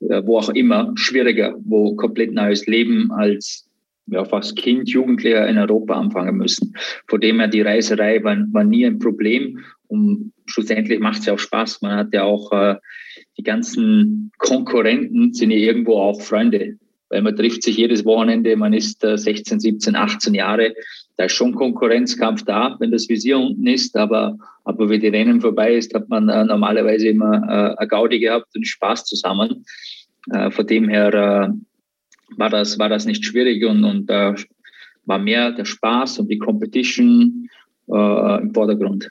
äh, 0.00 0.22
wo 0.24 0.38
auch 0.38 0.48
immer 0.50 0.92
schwieriger, 0.96 1.54
wo 1.64 1.94
komplett 1.94 2.32
neues 2.32 2.66
Leben 2.66 3.12
als 3.12 3.67
ja, 4.10 4.24
fast 4.24 4.56
Kind, 4.56 4.88
Jugendlicher 4.88 5.46
in 5.46 5.58
Europa 5.58 5.94
anfangen 5.94 6.36
müssen. 6.36 6.74
Von 7.06 7.20
dem 7.20 7.38
her, 7.38 7.48
die 7.48 7.62
Reiserei 7.62 8.22
war, 8.22 8.36
war 8.52 8.64
nie 8.64 8.86
ein 8.86 8.98
Problem 8.98 9.60
und 9.88 10.32
schlussendlich 10.46 11.00
macht 11.00 11.20
es 11.20 11.26
ja 11.26 11.34
auch 11.34 11.38
Spaß. 11.38 11.82
Man 11.82 11.96
hat 11.96 12.12
ja 12.12 12.24
auch 12.24 12.52
äh, 12.52 12.76
die 13.36 13.42
ganzen 13.42 14.32
Konkurrenten 14.38 15.32
sind 15.32 15.50
ja 15.50 15.58
irgendwo 15.58 15.96
auch 15.98 16.20
Freunde, 16.20 16.76
weil 17.08 17.22
man 17.22 17.36
trifft 17.36 17.62
sich 17.62 17.76
jedes 17.76 18.04
Wochenende, 18.04 18.56
man 18.56 18.72
ist 18.72 19.02
äh, 19.04 19.16
16, 19.16 19.60
17, 19.60 19.96
18 19.96 20.34
Jahre. 20.34 20.74
Da 21.16 21.24
ist 21.24 21.32
schon 21.32 21.54
Konkurrenzkampf 21.54 22.44
da, 22.44 22.76
wenn 22.80 22.90
das 22.90 23.08
Visier 23.08 23.38
unten 23.38 23.66
ist, 23.66 23.96
aber, 23.96 24.38
aber 24.64 24.88
wenn 24.88 25.00
die 25.00 25.08
Rennen 25.08 25.40
vorbei 25.40 25.74
ist, 25.74 25.94
hat 25.94 26.08
man 26.08 26.28
äh, 26.28 26.44
normalerweise 26.44 27.08
immer 27.08 27.34
äh, 27.34 27.78
eine 27.78 27.88
Gaudi 27.88 28.20
gehabt 28.20 28.48
und 28.54 28.66
Spaß 28.66 29.04
zusammen. 29.04 29.64
Äh, 30.30 30.50
von 30.50 30.66
dem 30.66 30.88
her 30.88 31.14
äh, 31.14 31.48
war, 32.36 32.50
das, 32.50 32.78
war 32.78 32.88
das 32.88 33.04
nicht 33.06 33.24
schwierig 33.24 33.64
und, 33.64 33.84
und 33.84 34.10
äh, 34.10 34.34
war 35.04 35.18
mehr 35.18 35.52
der 35.52 35.64
Spaß 35.64 36.18
und 36.20 36.28
die 36.28 36.38
Competition 36.38 37.48
äh, 37.88 38.40
im 38.40 38.52
Vordergrund. 38.52 39.10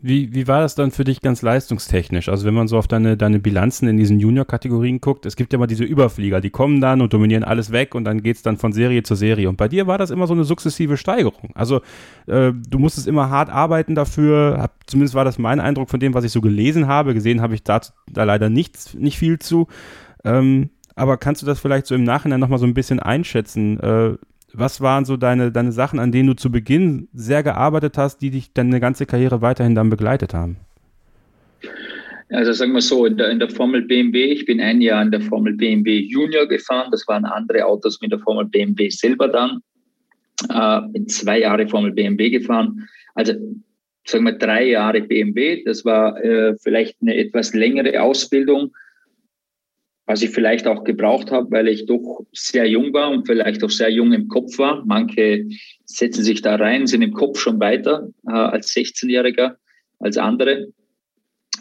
Wie, 0.00 0.32
wie 0.32 0.46
war 0.46 0.60
das 0.60 0.76
dann 0.76 0.92
für 0.92 1.02
dich 1.02 1.22
ganz 1.22 1.42
leistungstechnisch? 1.42 2.28
Also 2.28 2.46
wenn 2.46 2.54
man 2.54 2.68
so 2.68 2.78
auf 2.78 2.86
deine, 2.86 3.16
deine 3.16 3.40
Bilanzen 3.40 3.88
in 3.88 3.96
diesen 3.96 4.20
Junior-Kategorien 4.20 5.00
guckt, 5.00 5.26
es 5.26 5.34
gibt 5.34 5.52
ja 5.52 5.58
mal 5.58 5.66
diese 5.66 5.82
Überflieger, 5.82 6.40
die 6.40 6.50
kommen 6.50 6.80
dann 6.80 7.00
und 7.00 7.12
dominieren 7.12 7.42
alles 7.42 7.72
weg 7.72 7.96
und 7.96 8.04
dann 8.04 8.22
geht 8.22 8.36
es 8.36 8.42
dann 8.42 8.58
von 8.58 8.72
Serie 8.72 9.02
zu 9.02 9.16
Serie. 9.16 9.48
Und 9.48 9.56
bei 9.56 9.66
dir 9.66 9.88
war 9.88 9.98
das 9.98 10.10
immer 10.10 10.28
so 10.28 10.34
eine 10.34 10.44
sukzessive 10.44 10.96
Steigerung. 10.96 11.50
Also 11.54 11.80
äh, 12.28 12.52
du 12.52 12.78
musstest 12.78 13.08
immer 13.08 13.28
hart 13.28 13.50
arbeiten 13.50 13.96
dafür, 13.96 14.58
hab, 14.60 14.88
zumindest 14.88 15.16
war 15.16 15.24
das 15.24 15.36
mein 15.36 15.58
Eindruck 15.58 15.90
von 15.90 15.98
dem, 15.98 16.14
was 16.14 16.22
ich 16.22 16.30
so 16.30 16.40
gelesen 16.40 16.86
habe. 16.86 17.12
Gesehen 17.12 17.40
habe 17.40 17.56
ich 17.56 17.64
da, 17.64 17.80
da 18.08 18.22
leider 18.22 18.50
nichts, 18.50 18.94
nicht 18.94 19.18
viel 19.18 19.40
zu. 19.40 19.66
Ähm, 20.22 20.70
aber 20.98 21.16
kannst 21.16 21.42
du 21.42 21.46
das 21.46 21.60
vielleicht 21.60 21.86
so 21.86 21.94
im 21.94 22.04
Nachhinein 22.04 22.40
nochmal 22.40 22.58
so 22.58 22.66
ein 22.66 22.74
bisschen 22.74 23.00
einschätzen? 23.00 23.78
Äh, 23.80 24.16
was 24.52 24.80
waren 24.80 25.04
so 25.04 25.16
deine, 25.16 25.52
deine 25.52 25.72
Sachen, 25.72 25.98
an 25.98 26.12
denen 26.12 26.28
du 26.28 26.34
zu 26.34 26.50
Beginn 26.50 27.08
sehr 27.12 27.42
gearbeitet 27.42 27.98
hast, 27.98 28.18
die 28.18 28.30
dich 28.30 28.52
deine 28.52 28.80
ganze 28.80 29.06
Karriere 29.06 29.42
weiterhin 29.42 29.74
dann 29.74 29.90
begleitet 29.90 30.34
haben? 30.34 30.56
Also 32.30 32.52
sagen 32.52 32.72
wir 32.72 32.80
so, 32.80 33.06
in 33.06 33.16
der, 33.16 33.30
in 33.30 33.38
der 33.38 33.48
Formel 33.48 33.82
BMW, 33.82 34.24
ich 34.24 34.44
bin 34.44 34.60
ein 34.60 34.80
Jahr 34.80 35.02
in 35.02 35.10
der 35.10 35.20
Formel 35.20 35.54
BMW 35.54 35.98
Junior 35.98 36.46
gefahren, 36.46 36.90
das 36.90 37.06
waren 37.08 37.24
andere 37.24 37.64
Autos 37.64 38.00
mit 38.02 38.12
der 38.12 38.18
Formel 38.18 38.46
BMW 38.46 38.90
selber 38.90 39.28
dann. 39.28 39.60
Äh, 40.50 40.88
bin 40.92 41.08
zwei 41.08 41.40
Jahre 41.40 41.66
Formel 41.66 41.92
BMW 41.92 42.30
gefahren. 42.30 42.86
Also 43.14 43.32
sagen 44.04 44.24
wir 44.24 44.32
drei 44.32 44.68
Jahre 44.68 45.00
BMW, 45.00 45.62
das 45.64 45.84
war 45.84 46.22
äh, 46.22 46.54
vielleicht 46.62 46.96
eine 47.00 47.16
etwas 47.16 47.54
längere 47.54 48.00
Ausbildung 48.02 48.72
was 50.08 50.22
ich 50.22 50.30
vielleicht 50.30 50.66
auch 50.66 50.84
gebraucht 50.84 51.30
habe, 51.30 51.50
weil 51.50 51.68
ich 51.68 51.84
doch 51.84 52.24
sehr 52.32 52.66
jung 52.66 52.94
war 52.94 53.10
und 53.10 53.26
vielleicht 53.26 53.62
auch 53.62 53.70
sehr 53.70 53.90
jung 53.90 54.14
im 54.14 54.26
Kopf 54.28 54.58
war. 54.58 54.82
Manche 54.86 55.44
setzen 55.84 56.24
sich 56.24 56.40
da 56.40 56.56
rein, 56.56 56.86
sind 56.86 57.02
im 57.02 57.12
Kopf 57.12 57.38
schon 57.38 57.60
weiter 57.60 58.08
äh, 58.26 58.32
als 58.32 58.74
16-Jähriger, 58.74 59.56
als 59.98 60.16
andere. 60.16 60.68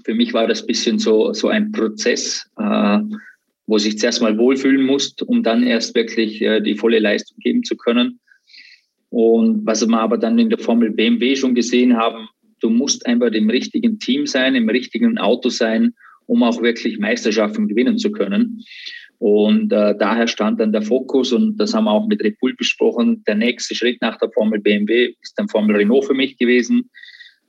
Für 0.05 0.13
mich 0.13 0.33
war 0.33 0.47
das 0.47 0.65
bisschen 0.65 0.97
so, 0.97 1.33
so 1.33 1.49
ein 1.49 1.73
Prozess, 1.73 2.49
äh, 2.57 2.99
wo 3.65 3.77
sich 3.79 3.99
zuerst 3.99 4.21
mal 4.21 4.37
wohlfühlen 4.37 4.85
muss, 4.85 5.13
um 5.25 5.43
dann 5.43 5.63
erst 5.63 5.93
wirklich 5.93 6.41
äh, 6.41 6.61
die 6.61 6.75
volle 6.75 6.99
Leistung 6.99 7.37
geben 7.39 7.65
zu 7.65 7.75
können. 7.75 8.21
Und 9.09 9.65
was 9.65 9.85
wir 9.85 9.99
aber 9.99 10.17
dann 10.17 10.39
in 10.39 10.49
der 10.49 10.59
Formel 10.59 10.91
BMW 10.91 11.35
schon 11.35 11.53
gesehen 11.53 11.97
haben, 11.97 12.29
du 12.61 12.69
musst 12.69 13.05
einfach 13.07 13.33
im 13.33 13.49
richtigen 13.49 13.99
Team 13.99 14.25
sein, 14.25 14.55
im 14.55 14.69
richtigen 14.69 15.17
Auto 15.17 15.49
sein, 15.49 15.95
um 16.27 16.43
auch 16.43 16.61
wirklich 16.61 16.99
Meisterschaften 16.99 17.67
gewinnen 17.67 17.97
zu 17.97 18.11
können. 18.11 18.63
Und 19.19 19.73
äh, 19.73 19.95
daher 19.97 20.27
stand 20.27 20.59
dann 20.59 20.71
der 20.71 20.83
Fokus, 20.83 21.33
und 21.33 21.57
das 21.57 21.73
haben 21.73 21.85
wir 21.85 21.91
auch 21.91 22.07
mit 22.07 22.23
Red 22.23 22.39
Bull 22.39 22.53
besprochen, 22.55 23.23
der 23.25 23.35
nächste 23.35 23.73
Schritt 23.73 23.99
nach 24.01 24.17
der 24.19 24.29
Formel 24.31 24.59
BMW 24.59 25.15
ist 25.21 25.33
dann 25.37 25.49
Formel 25.49 25.75
Renault 25.75 26.05
für 26.05 26.13
mich 26.13 26.37
gewesen. 26.37 26.89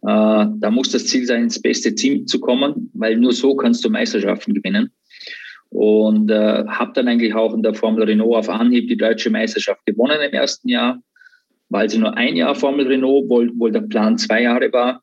Äh, 0.03 0.47
da 0.47 0.71
muss 0.71 0.91
das 0.91 1.07
Ziel 1.07 1.27
sein, 1.27 1.43
ins 1.43 1.61
beste 1.61 1.95
Team 1.95 2.27
zu 2.27 2.41
kommen, 2.41 2.91
weil 2.95 3.17
nur 3.17 3.33
so 3.33 3.55
kannst 3.55 3.85
du 3.85 3.91
Meisterschaften 3.91 4.55
gewinnen. 4.55 4.91
Und 5.71 6.31
äh, 6.31 6.65
habe 6.67 6.93
dann 6.95 7.09
eigentlich 7.09 7.35
auch 7.35 7.53
in 7.53 7.63
der 7.63 7.75
Formel 7.75 8.05
Renault 8.05 8.37
auf 8.37 8.49
Anhieb 8.49 8.89
die 8.89 8.97
deutsche 8.97 9.29
Meisterschaft 9.29 9.85
gewonnen 9.85 10.19
im 10.23 10.33
ersten 10.33 10.71
Jahr, 10.71 11.03
weil 11.69 11.91
sie 11.91 11.99
nur 11.99 12.17
ein 12.17 12.37
Jahr 12.37 12.55
Formel 12.55 12.87
Renault, 12.87 13.25
obwohl, 13.31 13.73
der 13.73 13.83
Plan 13.83 14.17
zwei 14.17 14.43
Jahre 14.43 14.73
war. 14.73 15.03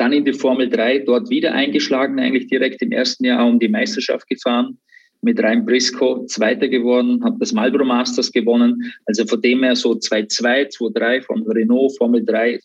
Dann 0.00 0.14
in 0.14 0.24
die 0.24 0.32
Formel 0.32 0.70
3, 0.70 1.00
dort 1.00 1.28
wieder 1.28 1.52
eingeschlagen, 1.52 2.18
eigentlich 2.18 2.46
direkt 2.46 2.80
im 2.80 2.90
ersten 2.90 3.22
Jahr 3.26 3.46
um 3.46 3.58
die 3.58 3.68
Meisterschaft 3.68 4.26
gefahren. 4.28 4.78
Mit 5.20 5.38
Ryan 5.38 5.66
Briscoe 5.66 6.24
Zweiter 6.24 6.68
geworden, 6.68 7.22
habe 7.22 7.36
das 7.38 7.52
Marlboro 7.52 7.84
Masters 7.84 8.32
gewonnen. 8.32 8.94
Also 9.04 9.26
von 9.26 9.42
dem 9.42 9.62
her 9.62 9.76
so 9.76 9.92
2-2, 9.92 10.74
2-3 10.74 11.20
von 11.20 11.46
Renault, 11.46 11.98
Formel 11.98 12.24
3 12.24 12.60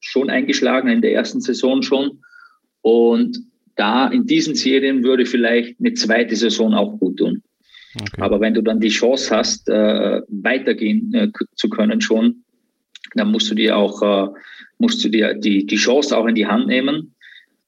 schon 0.00 0.30
eingeschlagen 0.30 0.88
in 0.88 1.02
der 1.02 1.12
ersten 1.12 1.42
Saison 1.42 1.82
schon. 1.82 2.22
Und 2.80 3.38
da 3.76 4.08
in 4.08 4.24
diesen 4.24 4.54
Serien 4.54 5.04
würde 5.04 5.26
vielleicht 5.26 5.78
eine 5.80 5.92
zweite 5.92 6.36
Saison 6.36 6.72
auch 6.72 6.98
gut 6.98 7.18
tun. 7.18 7.42
Okay. 8.00 8.22
Aber 8.22 8.40
wenn 8.40 8.54
du 8.54 8.62
dann 8.62 8.80
die 8.80 8.88
Chance 8.88 9.36
hast, 9.36 9.68
äh, 9.68 10.22
weitergehen 10.28 11.12
äh, 11.12 11.28
zu 11.54 11.68
können 11.68 12.00
schon, 12.00 12.44
dann 13.14 13.30
musst 13.30 13.50
du 13.50 13.54
dir 13.54 13.76
auch 13.76 14.02
äh, 14.02 14.28
musst 14.78 15.04
du 15.04 15.08
dir 15.08 15.34
die, 15.34 15.66
die 15.66 15.76
Chance 15.76 16.16
auch 16.16 16.26
in 16.26 16.34
die 16.34 16.46
Hand 16.46 16.66
nehmen, 16.66 17.14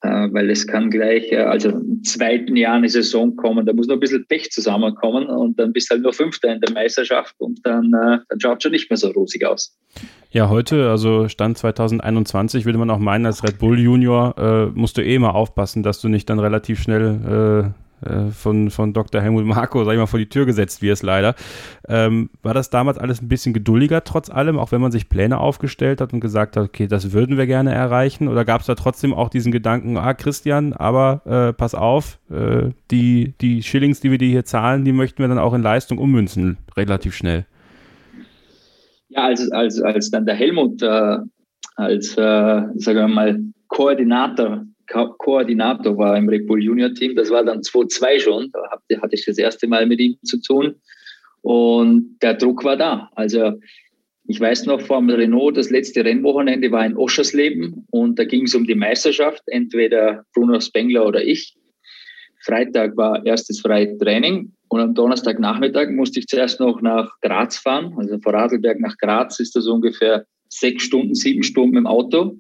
äh, 0.03 0.29
weil 0.31 0.49
es 0.51 0.67
kann 0.67 0.91
gleich, 0.91 1.31
äh, 1.33 1.39
also 1.39 1.71
im 1.71 2.03
zweiten 2.05 2.57
Jahr 2.57 2.75
eine 2.75 2.89
Saison 2.89 3.37
kommen, 3.37 3.67
da 3.67 3.73
muss 3.73 3.89
noch 3.89 3.97
ein 3.97 4.01
bisschen 4.01 4.27
Pech 4.27 4.51
zusammenkommen 4.51 5.27
und 5.27 5.59
dann 5.59 5.73
bist 5.73 5.91
du 5.91 5.95
halt 5.95 6.03
nur 6.03 6.13
Fünfter 6.13 6.55
in 6.55 6.61
der 6.61 6.73
Meisterschaft 6.73 7.35
und 7.39 7.61
dann, 7.65 7.91
dann 7.91 8.41
schaut 8.41 8.63
schon 8.63 8.73
nicht 8.73 8.91
mehr 8.91 8.97
so 8.97 9.09
rosig 9.11 9.45
aus. 9.45 9.77
Ja, 10.33 10.49
heute, 10.49 10.89
also 10.91 11.29
Stand 11.29 11.59
2021, 11.59 12.65
würde 12.65 12.79
man 12.79 12.91
auch 12.91 13.01
meinen, 13.01 13.27
als 13.27 13.43
Red 13.43 13.59
Bull 13.59 13.81
Junior 13.81 14.35
äh, 14.39 14.79
musst 14.79 14.97
du 14.97 15.05
eh 15.05 15.19
mal 15.19 15.31
aufpassen, 15.31 15.83
dass 15.83 16.01
du 16.01 16.09
nicht 16.09 16.31
dann 16.31 16.39
relativ 16.39 16.81
schnell 16.81 17.75
äh, 17.75 17.90
von, 18.31 18.71
von 18.71 18.93
Dr. 18.93 19.21
Helmut 19.21 19.45
Marko, 19.45 19.85
sag 19.85 19.93
ich 19.93 19.99
mal, 19.99 20.07
vor 20.07 20.19
die 20.19 20.29
Tür 20.29 20.47
gesetzt 20.47 20.83
wird, 20.83 21.03
leider. 21.03 21.35
Ähm, 21.89 22.31
war 22.43 22.55
das 22.55 22.71
damals 22.71 22.99
alles 22.99 23.23
ein 23.23 23.29
bisschen 23.29 23.53
geduldiger 23.53 24.05
trotz 24.05 24.31
allem, 24.31 24.59
auch 24.59 24.73
wenn 24.73 24.81
man 24.81 24.93
sich 24.93 25.09
Pläne 25.09 25.39
aufgestellt 25.39 26.01
hat 26.01 26.13
und 26.13 26.21
gesagt 26.21 26.57
hat, 26.57 26.65
okay, 26.65 26.87
das 26.87 27.13
würden 27.13 27.37
wir 27.37 27.47
gerne 27.47 27.73
erreichen? 27.73 28.29
Oder 28.29 28.45
gab 28.45 28.61
es 28.61 28.67
da 28.67 28.75
trotzdem 28.75 29.15
auch 29.15 29.29
diesen 29.29 29.53
Gedanken, 29.53 29.97
ah, 29.97 30.15
Christian, 30.15 30.73
aber 30.73 31.23
äh, 31.25 31.53
pass 31.53 31.75
auf, 31.75 32.19
äh, 32.31 32.71
die, 32.91 33.35
die 33.41 33.63
Schillings, 33.63 34.01
die 34.01 34.11
wir 34.11 34.19
dir 34.19 34.29
hier 34.29 34.45
zahlen, 34.45 34.85
die 34.85 34.93
möchten 34.93 35.19
wir 35.19 35.29
dann 35.29 35.39
auch 35.39 35.55
in 35.55 35.63
Leistung 35.63 35.99
ummünzen, 35.99 36.59
relativ 36.77 37.15
schnell? 37.15 37.47
Ja, 39.09 39.25
als, 39.25 39.51
als, 39.51 39.81
als 39.83 40.11
dann 40.11 40.25
der 40.25 40.37
Helmut 40.37 40.83
äh, 40.83 41.19
als, 41.81 42.17
äh, 42.17 42.63
sagen 42.75 42.99
wir 42.99 43.09
mal, 43.09 43.41
Koordinator 43.69 44.65
Ko 44.91 45.15
Koordinator 45.19 45.97
war 45.97 46.17
im 46.17 46.29
Red 46.29 46.47
Bull 46.47 46.63
Junior 46.63 46.93
Team. 46.93 47.15
Das 47.15 47.31
war 47.31 47.45
dann 47.45 47.61
2-2 47.61 48.21
schon. 48.21 48.51
Da 48.53 48.71
hatte 48.71 49.15
ich 49.15 49.25
das 49.25 49.39
erste 49.39 49.67
Mal 49.67 49.87
mit 49.87 50.01
ihm 50.01 50.17
zu 50.25 50.41
tun. 50.41 50.75
Und 51.43 52.19
der 52.21 52.35
Druck 52.35 52.65
war 52.65 52.77
da. 52.77 53.11
Also 53.15 53.53
ich 54.27 54.41
weiß 54.41 54.67
noch, 54.67 54.81
vor 54.81 54.99
dem 54.99 55.11
Renault, 55.11 55.57
das 55.57 55.71
letzte 55.71 56.05
Rennwochenende 56.05 56.71
war 56.71 56.87
in 56.87 56.97
Oschersleben 56.97 57.87
und 57.91 58.19
da 58.19 58.25
ging 58.25 58.45
es 58.45 58.55
um 58.55 58.65
die 58.65 58.77
Meisterschaft, 58.77 59.43
entweder 59.47 60.25
Bruno 60.35 60.61
Spengler 60.61 61.05
oder 61.05 61.25
ich. 61.25 61.57
Freitag 62.45 62.97
war 62.97 63.27
erstes 63.27 63.61
freie 63.61 63.99
Training 63.99 64.53
und 64.69 64.81
am 64.81 64.95
Donnerstagnachmittag 64.95 65.91
musste 65.91 66.21
ich 66.21 66.29
zuerst 66.29 66.61
noch 66.61 66.81
nach 66.81 67.13
Graz 67.23 67.59
fahren. 67.59 67.93
Also 67.97 68.19
von 68.21 68.35
Radlberg 68.35 68.79
nach 68.79 68.97
Graz 68.99 69.41
ist 69.41 69.57
das 69.57 69.67
ungefähr 69.67 70.25
sechs 70.49 70.85
Stunden, 70.85 71.15
sieben 71.15 71.43
Stunden 71.43 71.77
im 71.77 71.87
Auto. 71.89 72.39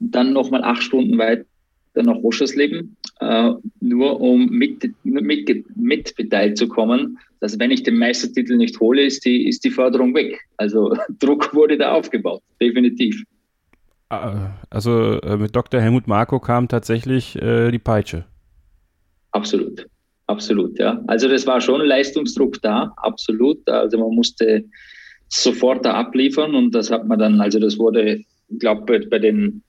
Und 0.00 0.14
dann 0.14 0.32
nochmal 0.32 0.64
acht 0.64 0.82
Stunden 0.82 1.16
weit 1.18 1.46
dann 1.94 2.06
nach 2.06 2.16
Oschersleben. 2.22 2.96
äh, 3.20 3.52
nur 3.80 4.20
um 4.20 4.46
mit, 4.46 4.90
mit, 5.04 5.76
mit 5.76 6.16
beteiligt 6.16 6.58
zu 6.58 6.68
kommen. 6.68 7.18
Dass 7.40 7.58
wenn 7.58 7.70
ich 7.70 7.82
den 7.82 7.98
Meistertitel 7.98 8.56
nicht 8.56 8.78
hole, 8.80 9.04
ist 9.04 9.24
die, 9.24 9.48
ist 9.48 9.64
die 9.64 9.70
Förderung 9.70 10.14
weg. 10.14 10.40
Also 10.56 10.94
Druck 11.20 11.54
wurde 11.54 11.76
da 11.76 11.92
aufgebaut, 11.92 12.42
definitiv. 12.60 13.22
Ah, 14.10 14.50
also 14.70 15.20
äh, 15.20 15.36
mit 15.36 15.56
Dr. 15.56 15.80
Helmut 15.80 16.06
Marko 16.06 16.38
kam 16.38 16.68
tatsächlich 16.68 17.40
äh, 17.40 17.70
die 17.70 17.78
Peitsche. 17.78 18.24
Absolut, 19.30 19.86
absolut, 20.26 20.78
ja. 20.78 21.02
Also 21.06 21.28
das 21.28 21.46
war 21.46 21.60
schon 21.60 21.80
Leistungsdruck 21.80 22.60
da, 22.60 22.92
absolut. 22.98 23.66
Also 23.68 23.98
man 23.98 24.14
musste 24.14 24.64
sofort 25.28 25.86
da 25.86 25.94
abliefern 25.94 26.54
und 26.54 26.74
das 26.74 26.90
hat 26.90 27.06
man 27.06 27.18
dann, 27.18 27.40
also 27.40 27.58
das 27.58 27.78
wurde, 27.78 28.20
ich 28.48 28.58
glaube, 28.58 29.00
bei 29.08 29.18
den 29.18 29.62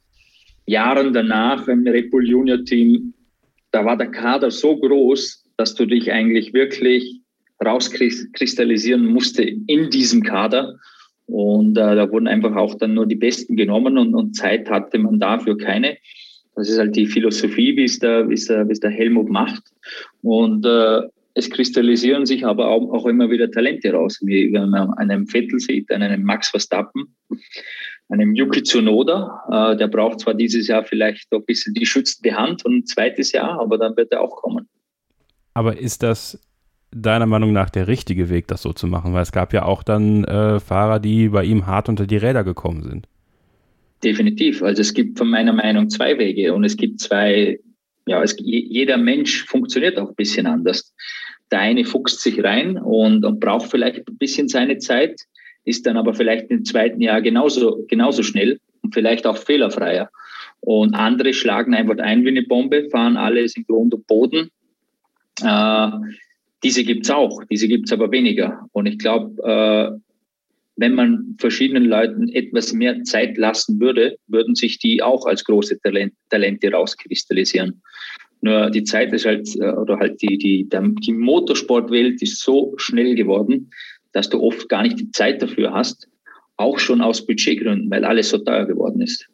Jahren 0.65 1.13
danach 1.13 1.67
im 1.67 1.86
Red 1.86 2.12
Bull 2.12 2.28
Junior 2.28 2.63
Team, 2.63 3.13
da 3.71 3.86
war 3.86 3.97
der 3.97 4.12
Kader 4.12 4.52
so 4.52 4.78
groß, 4.78 5.45
dass 5.58 5.76
du 5.76 5.86
dich 5.86 6.12
eigentlich 6.12 6.54
wirklich 6.54 7.21
rauskristallisieren 7.63 9.06
musste 9.06 9.43
in 9.43 9.89
diesem 9.89 10.23
Kader. 10.23 10.78
Und 11.26 11.78
äh, 11.78 11.95
da 11.95 12.12
wurden 12.12 12.28
einfach 12.28 12.56
auch 12.56 12.76
dann 12.76 12.93
nur 12.93 13.08
die 13.08 13.15
Besten 13.15 13.56
genommen 13.56 13.97
und, 13.97 14.13
und 14.13 14.36
Zeit 14.36 14.69
hatte 14.69 14.99
man 14.99 15.19
dafür 15.19 15.58
keine. 15.58 15.97
Das 16.56 16.69
ist 16.69 16.78
halt 16.78 16.95
die 16.95 17.08
Philosophie, 17.08 17.76
wie 17.76 17.86
es 17.86 17.99
der, 17.99 18.30
wie 18.30 18.36
es 18.36 18.45
der, 18.45 18.67
wie 18.67 18.73
es 18.73 18.80
der 18.80 18.91
Helmut 18.91 19.30
macht. 19.30 19.63
Und 20.21 20.65
äh, 20.65 21.02
es 21.34 21.49
kristallisieren 21.49 22.26
sich 22.26 22.45
aber 22.45 22.67
auch, 22.67 22.91
auch 22.93 23.06
immer 23.08 23.32
wieder 23.32 23.49
Talente 23.49 23.91
raus, 23.91 24.19
wie 24.21 24.54
wenn 24.54 24.69
man 24.69 24.93
einen 24.93 25.26
Vettel 25.26 25.60
sieht, 25.60 25.91
einen 25.91 26.23
Max 26.23 26.49
Verstappen, 26.49 27.15
einem 28.13 28.36
Yuki 28.36 28.63
Tsunoda. 28.63 29.73
Äh, 29.73 29.78
der 29.78 29.88
braucht 29.88 30.19
zwar 30.21 30.34
dieses 30.34 30.67
Jahr 30.67 30.84
vielleicht 30.84 31.32
ein 31.32 31.43
bisschen 31.45 31.73
die 31.73 31.86
schützende 31.86 32.36
Hand 32.36 32.63
und 32.65 32.78
ein 32.78 32.86
zweites 32.86 33.32
Jahr, 33.32 33.60
aber 33.60 33.78
dann 33.78 33.97
wird 33.97 34.12
er 34.12 34.21
auch 34.21 34.36
kommen. 34.38 34.67
Aber 35.54 35.78
ist 35.78 36.04
das 36.04 36.39
deiner 36.91 37.26
Meinung 37.26 37.54
nach 37.54 37.69
der 37.69 37.88
richtige 37.88 38.30
Weg, 38.30 38.47
das 38.47 38.62
so 38.62 38.73
zu 38.73 38.88
machen? 38.88 39.13
Weil 39.13 39.23
es 39.23 39.32
gab 39.32 39.54
ja 39.54 39.65
auch 39.65 39.84
dann 39.84 40.23
äh, 40.26 40.60
Fahrer, 40.60 40.99
die 40.99 41.30
bei 41.30 41.43
ihm 41.43 41.65
hart 41.67 41.89
unter 41.89 42.08
die 42.08 42.17
Räder 42.17 42.43
gekommen 42.43 42.84
sind. 42.84 43.08
Definitiv. 44.04 44.62
Also 44.62 44.82
es 44.82 44.93
gibt 44.93 45.17
von 45.17 45.30
meiner 45.30 45.54
Meinung 45.54 45.89
zwei 45.89 46.17
Wege 46.17 46.54
und 46.54 46.63
es 46.63 46.76
gibt 46.76 46.99
zwei, 46.99 47.60
ja, 48.06 48.21
es, 48.21 48.36
jeder 48.39 48.97
Mensch 48.97 49.45
funktioniert 49.45 49.97
auch 49.97 50.10
ein 50.10 50.15
bisschen 50.15 50.45
anders. 50.45 50.93
Der 51.52 51.60
eine 51.60 51.86
fuchst 51.86 52.21
sich 52.21 52.43
rein 52.43 52.78
und, 52.78 53.23
und 53.26 53.39
braucht 53.39 53.69
vielleicht 53.69 54.08
ein 54.08 54.17
bisschen 54.17 54.49
seine 54.49 54.78
Zeit, 54.78 55.21
ist 55.65 55.86
dann 55.86 55.97
aber 55.97 56.13
vielleicht 56.13 56.49
im 56.49 56.65
zweiten 56.65 57.02
Jahr 57.02 57.21
genauso, 57.21 57.86
genauso 57.88 58.23
schnell 58.23 58.60
und 58.82 58.93
vielleicht 58.93 59.26
auch 59.26 59.38
fehlerfreier. 59.38 60.10
Und 60.62 60.93
andere 60.93 61.34
schlagen 61.34 61.73
einfach 61.73 61.97
ein 61.97 62.23
wie 62.23 62.30
eine 62.30 62.43
Bombe, 62.43 62.89
fahren 62.89 63.17
alles 63.17 63.56
in 63.56 63.65
Grund 63.65 63.93
und 63.93 64.08
Boden. 64.08 64.49
Äh, 65.41 65.91
diese 66.63 66.84
gibt's 66.84 67.10
auch, 67.10 67.43
diese 67.49 67.67
gibt's 67.67 67.91
aber 67.91 68.12
weniger. 68.12 68.65
Und 68.71 68.86
ich 68.86 68.97
glaube, 68.97 69.41
äh, 69.43 69.99
wenn 70.76 70.95
man 70.95 71.36
verschiedenen 71.38 71.86
Leuten 71.86 72.30
etwas 72.30 72.73
mehr 72.73 73.04
Zeit 73.04 73.38
lassen 73.38 73.80
würde, 73.80 74.17
würden 74.28 74.56
sich 74.56 74.80
die 74.80 75.04
auch 75.04 75.26
als 75.26 75.43
große 75.43 75.80
Talent, 75.82 76.13
Talente 76.30 76.71
rauskristallisieren. 76.71 77.82
Nur 78.41 78.69
die 78.71 78.84
Zeit 78.84 79.13
ist 79.13 79.26
halt, 79.26 79.47
äh, 79.60 79.71
oder 79.71 79.99
halt 79.99 80.21
die, 80.21 80.38
die, 80.38 80.67
die 80.69 81.13
Motorsportwelt 81.13 82.21
ist 82.21 82.41
so 82.41 82.73
schnell 82.78 83.15
geworden, 83.15 83.69
dass 84.13 84.30
du 84.30 84.41
oft 84.41 84.69
gar 84.69 84.84
nicht 84.84 84.99
die 84.99 85.12
Zeit 85.12 85.41
dafür 85.41 85.73
hast, 85.73 86.08
auch 86.56 86.80
schon 86.80 87.02
aus 87.02 87.26
Budgetgründen, 87.26 87.91
weil 87.91 88.06
alles 88.06 88.30
so 88.30 88.38
teuer 88.38 88.65
geworden 88.65 89.02
ist. 89.02 89.28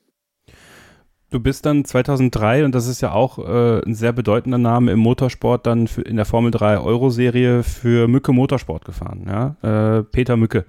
Du 1.32 1.40
bist 1.40 1.66
dann 1.68 1.86
2003, 1.86 2.66
und 2.66 2.74
das 2.74 2.88
ist 2.88 3.02
ja 3.02 3.12
auch 3.12 3.38
äh, 3.38 3.86
ein 3.86 3.94
sehr 3.94 4.14
bedeutender 4.14 4.58
Name 4.58 4.92
im 4.92 5.00
Motorsport, 5.00 5.68
dann 5.68 5.88
für, 5.88 6.02
in 6.02 6.16
der 6.16 6.26
Formel 6.26 6.50
3 6.50 6.80
Euro-Serie 6.80 7.62
für 7.62 8.08
Mücke 8.08 8.34
Motorsport 8.34 8.84
gefahren. 8.84 9.26
Ja? 9.28 9.98
Äh, 9.98 10.04
Peter 10.06 10.38
Mücke 10.38 10.66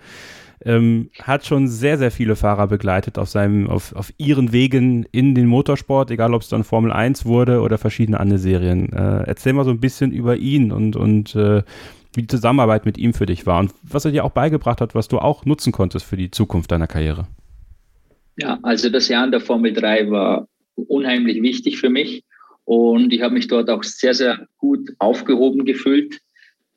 ähm, 0.62 1.08
hat 1.22 1.46
schon 1.46 1.68
sehr, 1.68 1.96
sehr 1.96 2.10
viele 2.10 2.36
Fahrer 2.36 2.66
begleitet 2.66 3.18
auf, 3.18 3.30
seinem, 3.30 3.68
auf, 3.68 3.94
auf 3.94 4.12
ihren 4.18 4.52
Wegen 4.52 5.04
in 5.12 5.34
den 5.34 5.46
Motorsport, 5.46 6.10
egal 6.10 6.34
ob 6.34 6.42
es 6.42 6.48
dann 6.48 6.64
Formel 6.64 6.92
1 6.92 7.24
wurde 7.24 7.60
oder 7.60 7.78
verschiedene 7.78 8.20
andere 8.20 8.38
Serien. 8.38 8.92
Äh, 8.92 9.24
erzähl 9.26 9.54
mal 9.54 9.64
so 9.64 9.70
ein 9.70 9.80
bisschen 9.80 10.12
über 10.12 10.36
ihn 10.36 10.72
und, 10.72 10.96
und 10.96 11.34
äh, 11.34 11.62
wie 12.14 12.22
die 12.22 12.26
Zusammenarbeit 12.26 12.86
mit 12.86 12.98
ihm 12.98 13.14
für 13.14 13.26
dich 13.26 13.46
war 13.46 13.60
und 13.60 13.72
was 13.82 14.04
er 14.04 14.10
dir 14.10 14.24
auch 14.24 14.32
beigebracht 14.32 14.80
hat, 14.80 14.94
was 14.94 15.08
du 15.08 15.18
auch 15.18 15.44
nutzen 15.44 15.72
konntest 15.72 16.04
für 16.04 16.16
die 16.16 16.30
Zukunft 16.30 16.72
deiner 16.72 16.86
Karriere. 16.86 17.26
Ja, 18.36 18.58
also 18.62 18.88
das 18.88 19.08
Jahr 19.08 19.24
in 19.24 19.30
der 19.30 19.40
Formel 19.40 19.72
3 19.72 20.10
war 20.10 20.48
unheimlich 20.74 21.42
wichtig 21.42 21.78
für 21.78 21.90
mich 21.90 22.24
und 22.64 23.12
ich 23.12 23.22
habe 23.22 23.34
mich 23.34 23.48
dort 23.48 23.68
auch 23.70 23.82
sehr, 23.82 24.14
sehr 24.14 24.46
gut 24.58 24.90
aufgehoben 24.98 25.64
gefühlt. 25.64 26.20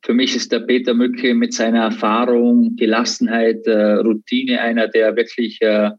Für 0.02 0.12
mich 0.12 0.36
ist 0.36 0.52
der 0.52 0.60
Peter 0.60 0.92
Mücke 0.92 1.34
mit 1.34 1.54
seiner 1.54 1.84
Erfahrung, 1.84 2.76
Gelassenheit, 2.76 3.66
äh, 3.66 3.94
Routine 3.94 4.60
einer, 4.60 4.88
der 4.88 5.16
wirklich 5.16 5.62
äh, 5.62 5.92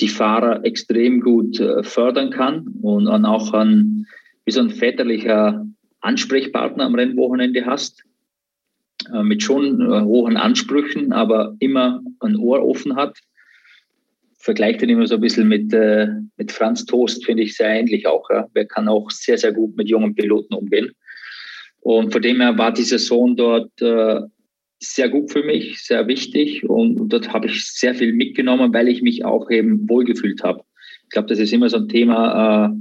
die 0.00 0.08
Fahrer 0.08 0.64
extrem 0.64 1.20
gut 1.20 1.60
äh, 1.60 1.82
fördern 1.82 2.30
kann 2.30 2.68
und, 2.80 3.08
auch 3.08 3.52
ein, 3.52 4.06
wie 4.44 4.52
so 4.52 4.60
ein 4.60 4.70
väterlicher 4.70 5.66
Ansprechpartner 6.00 6.84
am 6.84 6.94
Rennwochenende 6.94 7.66
hast, 7.66 8.04
äh, 9.12 9.22
mit 9.22 9.42
schon 9.42 9.80
äh, 9.80 10.02
hohen 10.02 10.36
Ansprüchen, 10.36 11.12
aber 11.12 11.56
immer 11.58 12.02
ein 12.20 12.36
Ohr 12.36 12.64
offen 12.64 12.96
hat. 12.96 13.18
Vergleicht 14.38 14.82
ihn 14.82 14.88
immer 14.88 15.06
so 15.06 15.16
ein 15.16 15.20
bisschen 15.20 15.48
mit, 15.48 15.72
äh, 15.72 16.08
mit 16.36 16.52
Franz 16.52 16.84
Toast, 16.84 17.24
finde 17.24 17.42
ich 17.42 17.56
sehr 17.56 17.68
ähnlich 17.68 18.06
auch. 18.06 18.28
Wer 18.52 18.66
kann 18.66 18.88
auch 18.88 19.10
sehr, 19.10 19.38
sehr 19.38 19.52
gut 19.52 19.76
mit 19.76 19.88
jungen 19.88 20.14
Piloten 20.14 20.54
umgehen. 20.54 20.92
Und 21.80 22.12
von 22.12 22.22
dem 22.22 22.40
her 22.40 22.58
war 22.58 22.72
die 22.72 22.82
Saison 22.82 23.36
dort 23.36 23.70
sehr 24.80 25.08
gut 25.08 25.32
für 25.32 25.42
mich, 25.42 25.82
sehr 25.82 26.06
wichtig. 26.06 26.68
Und, 26.68 27.00
und 27.00 27.12
dort 27.12 27.32
habe 27.32 27.46
ich 27.46 27.66
sehr 27.66 27.94
viel 27.94 28.12
mitgenommen, 28.12 28.74
weil 28.74 28.88
ich 28.88 29.00
mich 29.00 29.24
auch 29.24 29.50
eben 29.50 29.88
wohlgefühlt 29.88 30.42
habe. 30.42 30.62
Ich 31.04 31.10
glaube, 31.10 31.28
das 31.28 31.38
ist 31.38 31.52
immer 31.52 31.68
so 31.68 31.78
ein 31.78 31.88
Thema, 31.88 32.74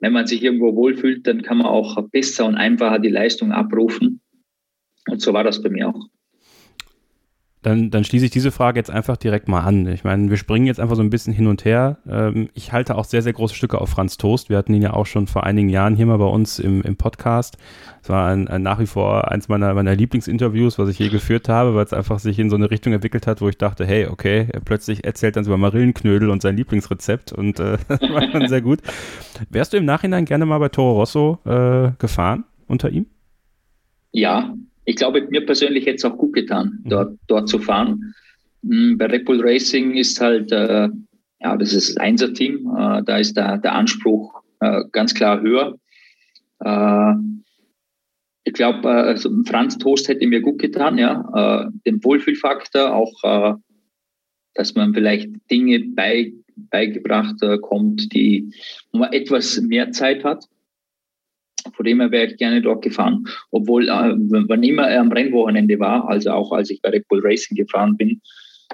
wenn 0.00 0.12
man 0.12 0.26
sich 0.26 0.42
irgendwo 0.42 0.76
wohlfühlt, 0.76 1.26
dann 1.26 1.40
kann 1.40 1.58
man 1.58 1.66
auch 1.66 2.00
besser 2.10 2.44
und 2.44 2.54
einfacher 2.54 2.98
die 2.98 3.08
Leistung 3.08 3.52
abrufen. 3.52 4.20
Und 5.08 5.20
so 5.20 5.32
war 5.32 5.44
das 5.44 5.62
bei 5.62 5.68
mir 5.68 5.88
auch. 5.88 6.08
Dann, 7.64 7.90
dann 7.90 8.04
schließe 8.04 8.26
ich 8.26 8.30
diese 8.30 8.50
Frage 8.50 8.78
jetzt 8.78 8.90
einfach 8.90 9.16
direkt 9.16 9.48
mal 9.48 9.60
an. 9.60 9.88
Ich 9.88 10.04
meine, 10.04 10.28
wir 10.28 10.36
springen 10.36 10.66
jetzt 10.66 10.80
einfach 10.80 10.96
so 10.96 11.02
ein 11.02 11.08
bisschen 11.08 11.32
hin 11.32 11.46
und 11.46 11.64
her. 11.64 11.96
Ähm, 12.06 12.50
ich 12.52 12.72
halte 12.74 12.94
auch 12.94 13.06
sehr, 13.06 13.22
sehr 13.22 13.32
große 13.32 13.54
Stücke 13.54 13.80
auf 13.80 13.88
Franz 13.88 14.18
Toast. 14.18 14.50
Wir 14.50 14.58
hatten 14.58 14.74
ihn 14.74 14.82
ja 14.82 14.92
auch 14.92 15.06
schon 15.06 15.26
vor 15.26 15.44
einigen 15.44 15.70
Jahren 15.70 15.96
hier 15.96 16.04
mal 16.04 16.18
bei 16.18 16.26
uns 16.26 16.58
im, 16.58 16.82
im 16.82 16.96
Podcast. 16.96 17.56
Es 18.02 18.10
war 18.10 18.26
ein, 18.26 18.48
ein 18.48 18.60
nach 18.60 18.80
wie 18.80 18.86
vor 18.86 19.32
eins 19.32 19.48
meiner, 19.48 19.72
meiner 19.72 19.94
Lieblingsinterviews, 19.94 20.78
was 20.78 20.90
ich 20.90 20.98
je 20.98 21.08
geführt 21.08 21.48
habe, 21.48 21.74
weil 21.74 21.86
es 21.86 21.94
einfach 21.94 22.18
sich 22.18 22.38
in 22.38 22.50
so 22.50 22.56
eine 22.56 22.70
Richtung 22.70 22.92
entwickelt 22.92 23.26
hat, 23.26 23.40
wo 23.40 23.48
ich 23.48 23.56
dachte, 23.56 23.86
hey, 23.86 24.08
okay, 24.08 24.46
er 24.52 24.60
plötzlich 24.60 25.06
erzählt 25.06 25.36
dann 25.36 25.46
über 25.46 25.56
Marillenknödel 25.56 26.28
und 26.28 26.42
sein 26.42 26.58
Lieblingsrezept 26.58 27.32
und 27.32 27.60
äh, 27.60 27.78
das 27.88 28.00
war 28.02 28.26
dann 28.26 28.46
sehr 28.46 28.60
gut. 28.60 28.80
Wärst 29.48 29.72
du 29.72 29.78
im 29.78 29.86
Nachhinein 29.86 30.26
gerne 30.26 30.44
mal 30.44 30.58
bei 30.58 30.68
Toro 30.68 30.98
Rosso 30.98 31.38
äh, 31.46 31.92
gefahren 31.98 32.44
unter 32.66 32.90
ihm? 32.90 33.06
Ja, 34.12 34.54
ich 34.84 34.96
glaube, 34.96 35.26
mir 35.30 35.44
persönlich 35.44 35.86
hätte 35.86 35.96
es 35.96 36.04
auch 36.04 36.16
gut 36.16 36.34
getan, 36.34 36.80
mhm. 36.84 36.88
dort, 36.88 37.18
dort 37.26 37.48
zu 37.48 37.58
fahren. 37.58 38.14
Mhm, 38.62 38.98
bei 38.98 39.06
Red 39.06 39.24
Bull 39.24 39.40
Racing 39.42 39.94
ist 39.94 40.20
halt, 40.20 40.52
äh, 40.52 40.88
ja, 41.40 41.56
das 41.56 41.72
ist 41.72 41.90
das 41.90 41.96
Einser-Team, 41.96 42.74
äh, 42.76 43.02
da 43.04 43.18
ist 43.18 43.36
der, 43.36 43.58
der 43.58 43.74
Anspruch 43.74 44.42
äh, 44.60 44.82
ganz 44.92 45.14
klar 45.14 45.40
höher. 45.40 45.78
Äh, 46.60 47.14
ich 48.44 48.52
glaube, 48.52 48.88
äh, 48.88 49.08
also 49.08 49.30
Franz 49.44 49.78
Toast 49.78 50.08
hätte 50.08 50.26
mir 50.26 50.40
gut 50.40 50.58
getan, 50.58 50.98
ja, 50.98 51.66
äh, 51.66 51.70
den 51.86 52.02
Wohlfühlfaktor, 52.02 52.94
auch, 52.94 53.58
dass 54.54 54.74
man 54.76 54.94
vielleicht 54.94 55.28
Dinge 55.50 55.80
bei, 55.94 56.32
beigebracht 56.56 57.36
kommt, 57.62 58.12
die, 58.12 58.52
wo 58.92 58.98
man 58.98 59.12
etwas 59.12 59.60
mehr 59.60 59.90
Zeit 59.90 60.22
hat. 60.22 60.44
Von 61.72 61.84
dem 61.84 62.00
her 62.00 62.10
wäre 62.10 62.26
ich 62.26 62.36
gerne 62.36 62.60
dort 62.60 62.82
gefahren. 62.82 63.24
Obwohl, 63.50 63.88
äh, 63.88 64.14
wann 64.48 64.62
immer 64.62 64.88
er 64.88 65.00
am 65.00 65.12
Rennwochenende 65.12 65.78
war, 65.78 66.08
also 66.08 66.30
auch 66.30 66.52
als 66.52 66.70
ich 66.70 66.82
bei 66.82 66.90
Red 66.90 67.08
Bull 67.08 67.20
Racing 67.22 67.56
gefahren 67.56 67.96
bin, 67.96 68.20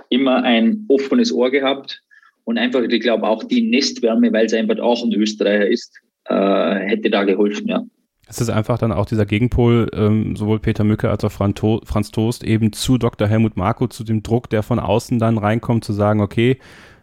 immer 0.08 0.42
ein 0.42 0.84
offenes 0.88 1.32
Ohr 1.32 1.50
gehabt 1.50 2.02
und 2.44 2.58
einfach, 2.58 2.82
ich 2.82 3.00
glaube, 3.00 3.26
auch 3.26 3.44
die 3.44 3.70
Nestwärme, 3.70 4.32
weil 4.32 4.46
es 4.46 4.54
einfach 4.54 4.78
auch 4.78 5.04
ein 5.04 5.12
Österreicher 5.12 5.68
ist, 5.68 5.98
äh, 6.24 6.34
hätte 6.34 7.10
da 7.10 7.24
geholfen, 7.24 7.68
ja. 7.68 7.82
Es 8.30 8.40
ist 8.40 8.48
einfach 8.48 8.78
dann 8.78 8.92
auch 8.92 9.06
dieser 9.06 9.26
Gegenpol, 9.26 9.88
ähm, 9.92 10.36
sowohl 10.36 10.60
Peter 10.60 10.84
Mücke 10.84 11.10
als 11.10 11.24
auch 11.24 11.32
Franz 11.32 12.10
Toast, 12.12 12.44
eben 12.44 12.72
zu 12.72 12.96
Dr. 12.96 13.26
Helmut 13.26 13.56
Marko, 13.56 13.88
zu 13.88 14.04
dem 14.04 14.22
Druck, 14.22 14.48
der 14.50 14.62
von 14.62 14.78
außen 14.78 15.18
dann 15.18 15.36
reinkommt, 15.36 15.82
zu 15.82 15.92
sagen, 15.92 16.20
okay, 16.20 16.58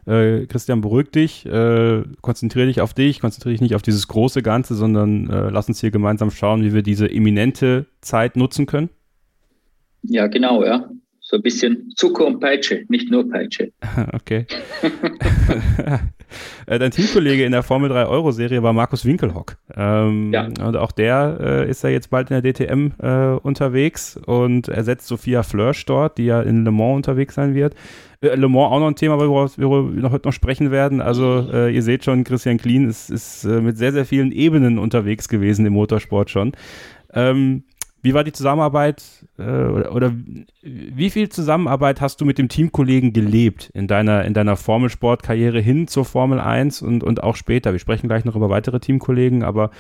äh, 0.08 0.46
Christian, 0.48 0.82
beruhig 0.82 1.12
dich, 1.12 1.46
äh, 1.46 2.04
konzentriere 2.22 2.67
dich 2.67 2.82
auf 2.82 2.93
dich, 2.93 3.20
konzentriere 3.20 3.54
dich 3.54 3.62
nicht 3.62 3.76
auf 3.76 3.82
dieses 3.82 4.08
große 4.08 4.41
Ganze, 4.41 4.76
sondern 4.76 5.30
äh, 5.30 5.50
lass 5.50 5.67
uns 5.67 5.82
hier 5.82 5.91
gemeinsam 5.91 6.32
schauen, 6.32 6.63
wie 6.63 6.74
wir 6.74 6.82
diese 6.82 7.10
eminente 7.10 7.88
Zeit 8.02 8.36
nutzen 8.38 8.65
können? 8.65 8.89
Ja, 10.04 10.28
genau, 10.28 10.63
ja. 10.63 10.89
So 11.30 11.36
ein 11.36 11.42
bisschen 11.42 11.92
Zucker 11.96 12.26
und 12.26 12.40
Peitsche, 12.40 12.86
nicht 12.88 13.12
nur 13.12 13.30
Peitsche. 13.30 13.72
Okay. 14.13 14.46
Äh, 16.66 16.78
dein 16.78 16.92
Teamkollege 16.92 17.46
in 17.46 17.54
der 17.54 17.63
Formel 17.63 17.90
3 17.90 18.08
Euro-Serie 18.08 18.62
war 18.62 18.74
Markus 18.74 19.06
Winkelhock. 19.06 19.56
Ähm, 19.78 20.34
ja. 20.34 20.50
Und 20.62 20.76
auch 20.76 20.92
der 20.92 21.38
äh, 21.40 21.70
ist 21.70 21.86
ja 21.86 21.90
jetzt 21.90 22.10
bald 22.10 22.30
in 22.30 22.42
der 22.42 22.54
DTM 22.54 22.92
äh, 23.02 23.40
unterwegs 23.42 24.20
und 24.26 24.68
ersetzt 24.68 25.08
Sophia 25.08 25.44
Flörsch 25.44 25.86
dort, 25.86 26.18
die 26.18 26.26
ja 26.26 26.42
in 26.42 26.66
Le 26.66 26.72
Mans 26.72 26.98
unterwegs 26.98 27.36
sein 27.36 27.56
wird. 27.56 27.76
Äh, 28.20 28.36
Le 28.36 28.50
Mans 28.50 28.74
auch 28.74 28.80
noch 28.82 28.88
ein 28.88 28.98
Thema, 28.98 29.18
worüber 29.18 29.50
wir 29.96 30.02
noch 30.02 30.12
heute 30.12 30.28
noch 30.28 30.34
sprechen 30.34 30.70
werden. 30.70 31.00
Also 31.00 31.48
äh, 31.50 31.74
ihr 31.74 31.82
seht 31.82 32.04
schon, 32.04 32.26
Christian 32.26 32.58
Klien 32.58 32.90
ist, 32.90 33.10
ist 33.10 33.46
äh, 33.46 33.62
mit 33.62 33.78
sehr, 33.78 33.94
sehr 33.94 34.06
vielen 34.06 34.34
Ebenen 34.34 34.80
unterwegs 34.80 35.30
gewesen 35.30 35.66
im 35.66 35.72
Motorsport 35.72 36.30
schon. 36.30 36.52
Ähm, 37.13 37.63
wie 38.02 38.14
war 38.14 38.24
die 38.24 38.32
Zusammenarbeit 38.32 39.04
äh, 39.38 39.44
oder, 39.44 39.94
oder, 39.94 40.14
wie 40.62 41.10
viel 41.10 41.30
Zusammenarbeit 41.30 42.00
hast 42.00 42.22
du 42.22 42.26
mit 42.26 42.38
dem 42.38 42.50
Teamkollegen 42.50 43.14
gelebt 43.14 43.70
in 43.74 43.88
deiner, 43.88 44.26
in 44.26 44.34
deiner 44.34 44.56
Formelsportkarriere 44.56 45.60
hin 45.60 45.88
zur 45.88 46.06
Formel 46.06 46.40
1 46.40 46.82
und, 46.82 47.04
und 47.04 47.24
auch 47.24 47.36
später? 47.36 47.72
Wir 47.72 47.80
sprechen 47.80 48.08
gleich 48.08 48.26
noch 48.26 48.36
über 48.36 48.50
weitere 48.50 48.80
Teamkollegen, 48.80 49.44
aber 49.44 49.72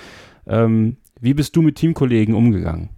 ähm, 0.47 0.97
wie 1.19 1.33
bist 1.33 1.55
du 1.55 1.61
mit 1.61 1.75
Teamkollegen 1.75 2.35
umgegangen? 2.35 2.89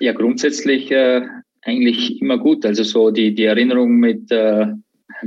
Ja, 0.00 0.12
grundsätzlich 0.12 0.90
äh, 0.90 1.22
eigentlich 1.62 2.20
immer 2.20 2.38
gut. 2.38 2.64
Also 2.66 2.82
so 2.82 3.10
die, 3.10 3.34
die 3.34 3.44
Erinnerung 3.44 3.96
mit 3.96 4.30
äh, 4.30 4.66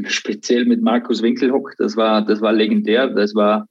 speziell 0.07 0.65
mit 0.65 0.81
Markus 0.81 1.21
Winkelhock, 1.21 1.73
das 1.77 1.97
war, 1.97 2.25
das 2.25 2.41
war 2.41 2.53
legendär. 2.53 3.07
Das 3.07 3.35
war 3.35 3.67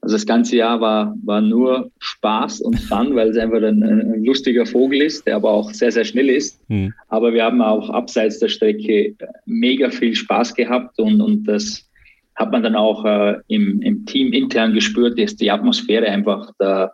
also 0.00 0.14
das 0.14 0.26
ganze 0.26 0.56
Jahr 0.56 0.80
war, 0.80 1.16
war 1.24 1.40
nur 1.40 1.90
Spaß 1.98 2.60
und 2.60 2.78
Fun, 2.80 3.14
weil 3.14 3.28
es 3.28 3.36
einfach 3.36 3.62
ein, 3.62 3.82
ein, 3.82 4.24
lustiger 4.24 4.64
Vogel 4.66 5.02
ist, 5.02 5.26
der 5.26 5.36
aber 5.36 5.50
auch 5.50 5.70
sehr, 5.70 5.92
sehr 5.92 6.04
schnell 6.04 6.30
ist. 6.30 6.60
Mhm. 6.68 6.94
Aber 7.08 7.32
wir 7.32 7.44
haben 7.44 7.60
auch 7.60 7.90
abseits 7.90 8.38
der 8.38 8.48
Strecke 8.48 9.14
mega 9.46 9.90
viel 9.90 10.14
Spaß 10.14 10.54
gehabt 10.54 10.98
und, 10.98 11.20
und 11.20 11.44
das 11.44 11.88
hat 12.36 12.52
man 12.52 12.62
dann 12.62 12.76
auch 12.76 13.04
äh, 13.04 13.36
im, 13.48 13.82
im 13.82 14.06
Team 14.06 14.32
intern 14.32 14.72
gespürt, 14.72 15.18
dass 15.18 15.34
die 15.34 15.50
Atmosphäre 15.50 16.06
einfach 16.06 16.52
da 16.58 16.92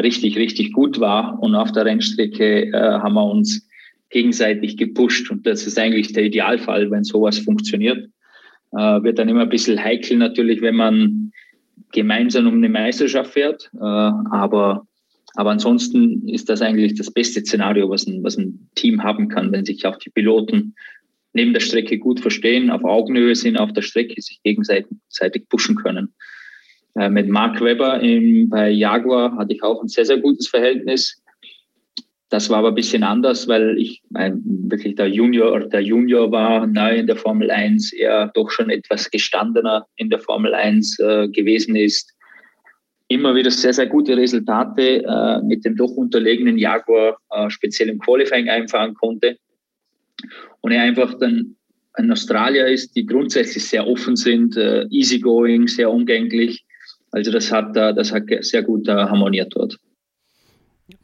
richtig, 0.00 0.36
richtig 0.36 0.72
gut 0.72 1.00
war. 1.00 1.42
Und 1.42 1.54
auf 1.54 1.72
der 1.72 1.86
Rennstrecke 1.86 2.66
äh, 2.66 2.72
haben 2.72 3.14
wir 3.14 3.24
uns 3.24 3.66
gegenseitig 4.10 4.76
gepusht. 4.76 5.30
Und 5.30 5.46
das 5.46 5.66
ist 5.66 5.78
eigentlich 5.78 6.12
der 6.12 6.24
Idealfall, 6.24 6.90
wenn 6.90 7.04
sowas 7.04 7.38
funktioniert. 7.38 8.06
Äh, 8.72 9.02
wird 9.02 9.18
dann 9.18 9.30
immer 9.30 9.42
ein 9.42 9.48
bisschen 9.48 9.82
heikel 9.82 10.18
natürlich, 10.18 10.60
wenn 10.60 10.76
man 10.76 11.32
gemeinsam 11.92 12.46
um 12.46 12.54
eine 12.54 12.68
Meisterschaft 12.68 13.32
fährt. 13.32 13.70
Äh, 13.74 13.78
aber, 13.80 14.86
aber 15.34 15.50
ansonsten 15.50 16.28
ist 16.28 16.48
das 16.48 16.62
eigentlich 16.62 16.94
das 16.94 17.10
beste 17.10 17.40
Szenario, 17.40 17.88
was 17.88 18.06
ein, 18.06 18.22
was 18.22 18.36
ein 18.36 18.68
Team 18.74 19.02
haben 19.02 19.28
kann, 19.28 19.52
wenn 19.52 19.64
sich 19.64 19.86
auch 19.86 19.96
die 19.96 20.10
Piloten 20.10 20.74
neben 21.32 21.52
der 21.52 21.60
Strecke 21.60 21.98
gut 21.98 22.20
verstehen, 22.20 22.70
auf 22.70 22.84
Augenhöhe 22.84 23.34
sind 23.34 23.56
auf 23.56 23.72
der 23.72 23.82
Strecke, 23.82 24.20
sich 24.20 24.40
gegenseitig 24.42 25.48
pushen 25.48 25.76
können. 25.76 26.12
Äh, 26.94 27.08
mit 27.08 27.28
Mark 27.28 27.60
Webber 27.60 28.00
im, 28.00 28.48
bei 28.50 28.70
Jaguar 28.70 29.36
hatte 29.36 29.54
ich 29.54 29.62
auch 29.62 29.82
ein 29.82 29.88
sehr, 29.88 30.04
sehr 30.04 30.18
gutes 30.18 30.48
Verhältnis. 30.48 31.21
Das 32.32 32.48
war 32.48 32.60
aber 32.60 32.68
ein 32.68 32.74
bisschen 32.74 33.02
anders, 33.02 33.46
weil 33.46 33.76
ich 33.78 34.00
mein, 34.08 34.40
wirklich 34.42 34.94
der 34.94 35.08
Junior 35.08 35.68
der 35.68 35.82
Junior 35.82 36.32
war 36.32 36.66
neu 36.66 36.96
in 36.96 37.06
der 37.06 37.16
Formel 37.16 37.50
1, 37.50 37.92
er 37.92 38.30
doch 38.32 38.50
schon 38.50 38.70
etwas 38.70 39.10
gestandener 39.10 39.84
in 39.96 40.08
der 40.08 40.18
Formel 40.18 40.54
1 40.54 40.98
äh, 41.00 41.28
gewesen 41.28 41.76
ist. 41.76 42.10
Immer 43.08 43.34
wieder 43.34 43.50
sehr, 43.50 43.74
sehr 43.74 43.86
gute 43.86 44.16
Resultate 44.16 45.04
äh, 45.04 45.42
mit 45.42 45.66
dem 45.66 45.76
doch 45.76 45.90
unterlegenen 45.90 46.56
Jaguar, 46.56 47.18
äh, 47.32 47.50
speziell 47.50 47.90
im 47.90 47.98
Qualifying 47.98 48.48
einfahren 48.48 48.94
konnte. 48.94 49.36
Und 50.62 50.72
er 50.72 50.84
einfach 50.84 51.12
dann 51.18 51.56
ein 51.92 52.10
Australier 52.10 52.66
ist, 52.66 52.96
die 52.96 53.04
grundsätzlich 53.04 53.66
sehr 53.66 53.86
offen 53.86 54.16
sind, 54.16 54.56
äh, 54.56 54.86
easygoing, 54.88 55.68
sehr 55.68 55.90
umgänglich. 55.90 56.64
Also 57.10 57.30
das 57.30 57.52
hat, 57.52 57.76
äh, 57.76 57.92
das 57.92 58.10
hat 58.10 58.22
sehr 58.40 58.62
gut 58.62 58.88
äh, 58.88 58.92
harmoniert 58.92 59.52
dort. 59.54 59.78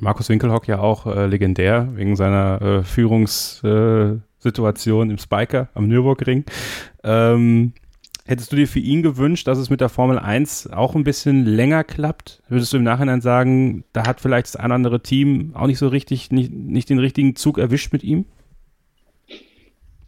Markus 0.01 0.29
Winkelhock 0.29 0.69
ja 0.69 0.79
auch 0.79 1.07
äh, 1.07 1.27
legendär 1.27 1.89
wegen 1.95 2.15
seiner 2.17 2.63
äh, 2.63 2.85
Führungssituation 2.85 5.09
äh, 5.09 5.13
im 5.13 5.19
Spiker 5.19 5.69
am 5.75 5.89
Nürburgring. 5.89 6.45
Ähm, 7.03 7.73
hättest 8.25 8.53
du 8.53 8.57
dir 8.57 8.69
für 8.69 8.79
ihn 8.79 9.03
gewünscht, 9.03 9.49
dass 9.49 9.59
es 9.59 9.71
mit 9.71 9.81
der 9.81 9.89
Formel 9.89 10.19
1 10.19 10.71
auch 10.71 10.95
ein 10.95 11.05
bisschen 11.05 11.47
länger 11.47 11.83
klappt? 11.83 12.43
Würdest 12.49 12.73
du 12.73 12.77
im 12.77 12.85
Nachhinein 12.85 13.21
sagen, 13.21 13.83
da 13.93 14.07
hat 14.07 14.21
vielleicht 14.21 14.47
das 14.47 14.57
ein 14.57 14.71
andere 14.71 15.03
Team 15.03 15.51
auch 15.55 15.67
nicht 15.67 15.79
so 15.79 15.89
richtig, 15.89 16.31
nicht, 16.31 16.53
nicht 16.53 16.91
den 16.91 17.01
richtigen 17.01 17.35
Zug 17.35 17.59
erwischt 17.59 17.93
mit 17.93 18.05
ihm? 18.05 18.27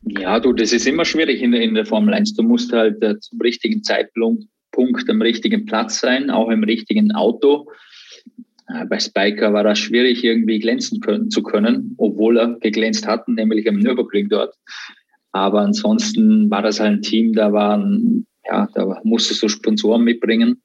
Ja, 0.03 0.40
du, 0.40 0.53
das 0.53 0.72
ist 0.72 0.87
immer 0.87 1.05
schwierig 1.05 1.42
in 1.42 1.53
der, 1.53 1.62
in 1.62 1.74
der 1.74 1.85
Formel 1.85 2.14
1. 2.14 2.35
Du 2.35 2.42
musst 2.42 2.72
halt 2.72 3.03
äh, 3.03 3.18
zum 3.18 3.40
richtigen 3.40 3.83
Zeitpunkt 3.83 4.46
am 5.09 5.20
richtigen 5.20 5.66
Platz 5.66 6.00
sein, 6.00 6.31
auch 6.31 6.48
im 6.48 6.64
richtigen 6.64 7.12
Auto. 7.12 7.66
Äh, 8.74 8.87
bei 8.87 8.98
Spiker 8.98 9.52
war 9.52 9.64
das 9.64 9.78
schwierig, 9.78 10.24
irgendwie 10.24 10.59
glänzen 10.59 11.00
können, 11.00 11.30
zu 11.30 11.42
können, 11.42 11.94
obwohl 11.98 12.38
er 12.38 12.59
geglänzt 12.61 13.06
hatten, 13.06 13.35
nämlich 13.35 13.68
am 13.68 13.76
Nürburgring 13.76 14.28
dort. 14.28 14.54
Aber 15.33 15.61
ansonsten 15.61 16.50
war 16.50 16.62
das 16.62 16.80
halt 16.80 16.92
ein 16.92 17.02
Team, 17.02 17.33
da 17.33 17.52
waren, 17.52 18.26
ja, 18.44 18.68
da 18.74 19.00
musstest 19.04 19.42
du 19.42 19.48
Sponsoren 19.48 20.02
mitbringen. 20.02 20.61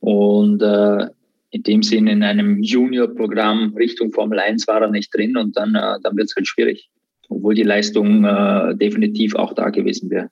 Und 0.00 0.62
äh, 0.62 1.08
in 1.50 1.62
dem 1.62 1.82
Sinne 1.82 2.12
in 2.12 2.22
einem 2.22 2.62
Junior-Programm 2.62 3.74
Richtung 3.76 4.10
Formel 4.10 4.38
1 4.40 4.66
war 4.66 4.82
er 4.82 4.90
nicht 4.90 5.14
drin 5.14 5.36
und 5.36 5.56
dann, 5.56 5.74
äh, 5.74 5.98
dann 6.02 6.16
wird 6.16 6.28
es 6.28 6.36
halt 6.36 6.48
schwierig. 6.48 6.88
Obwohl 7.28 7.54
die 7.54 7.62
Leistung 7.62 8.24
äh, 8.24 8.74
definitiv 8.76 9.34
auch 9.34 9.54
da 9.54 9.70
gewesen 9.70 10.10
wäre. 10.10 10.30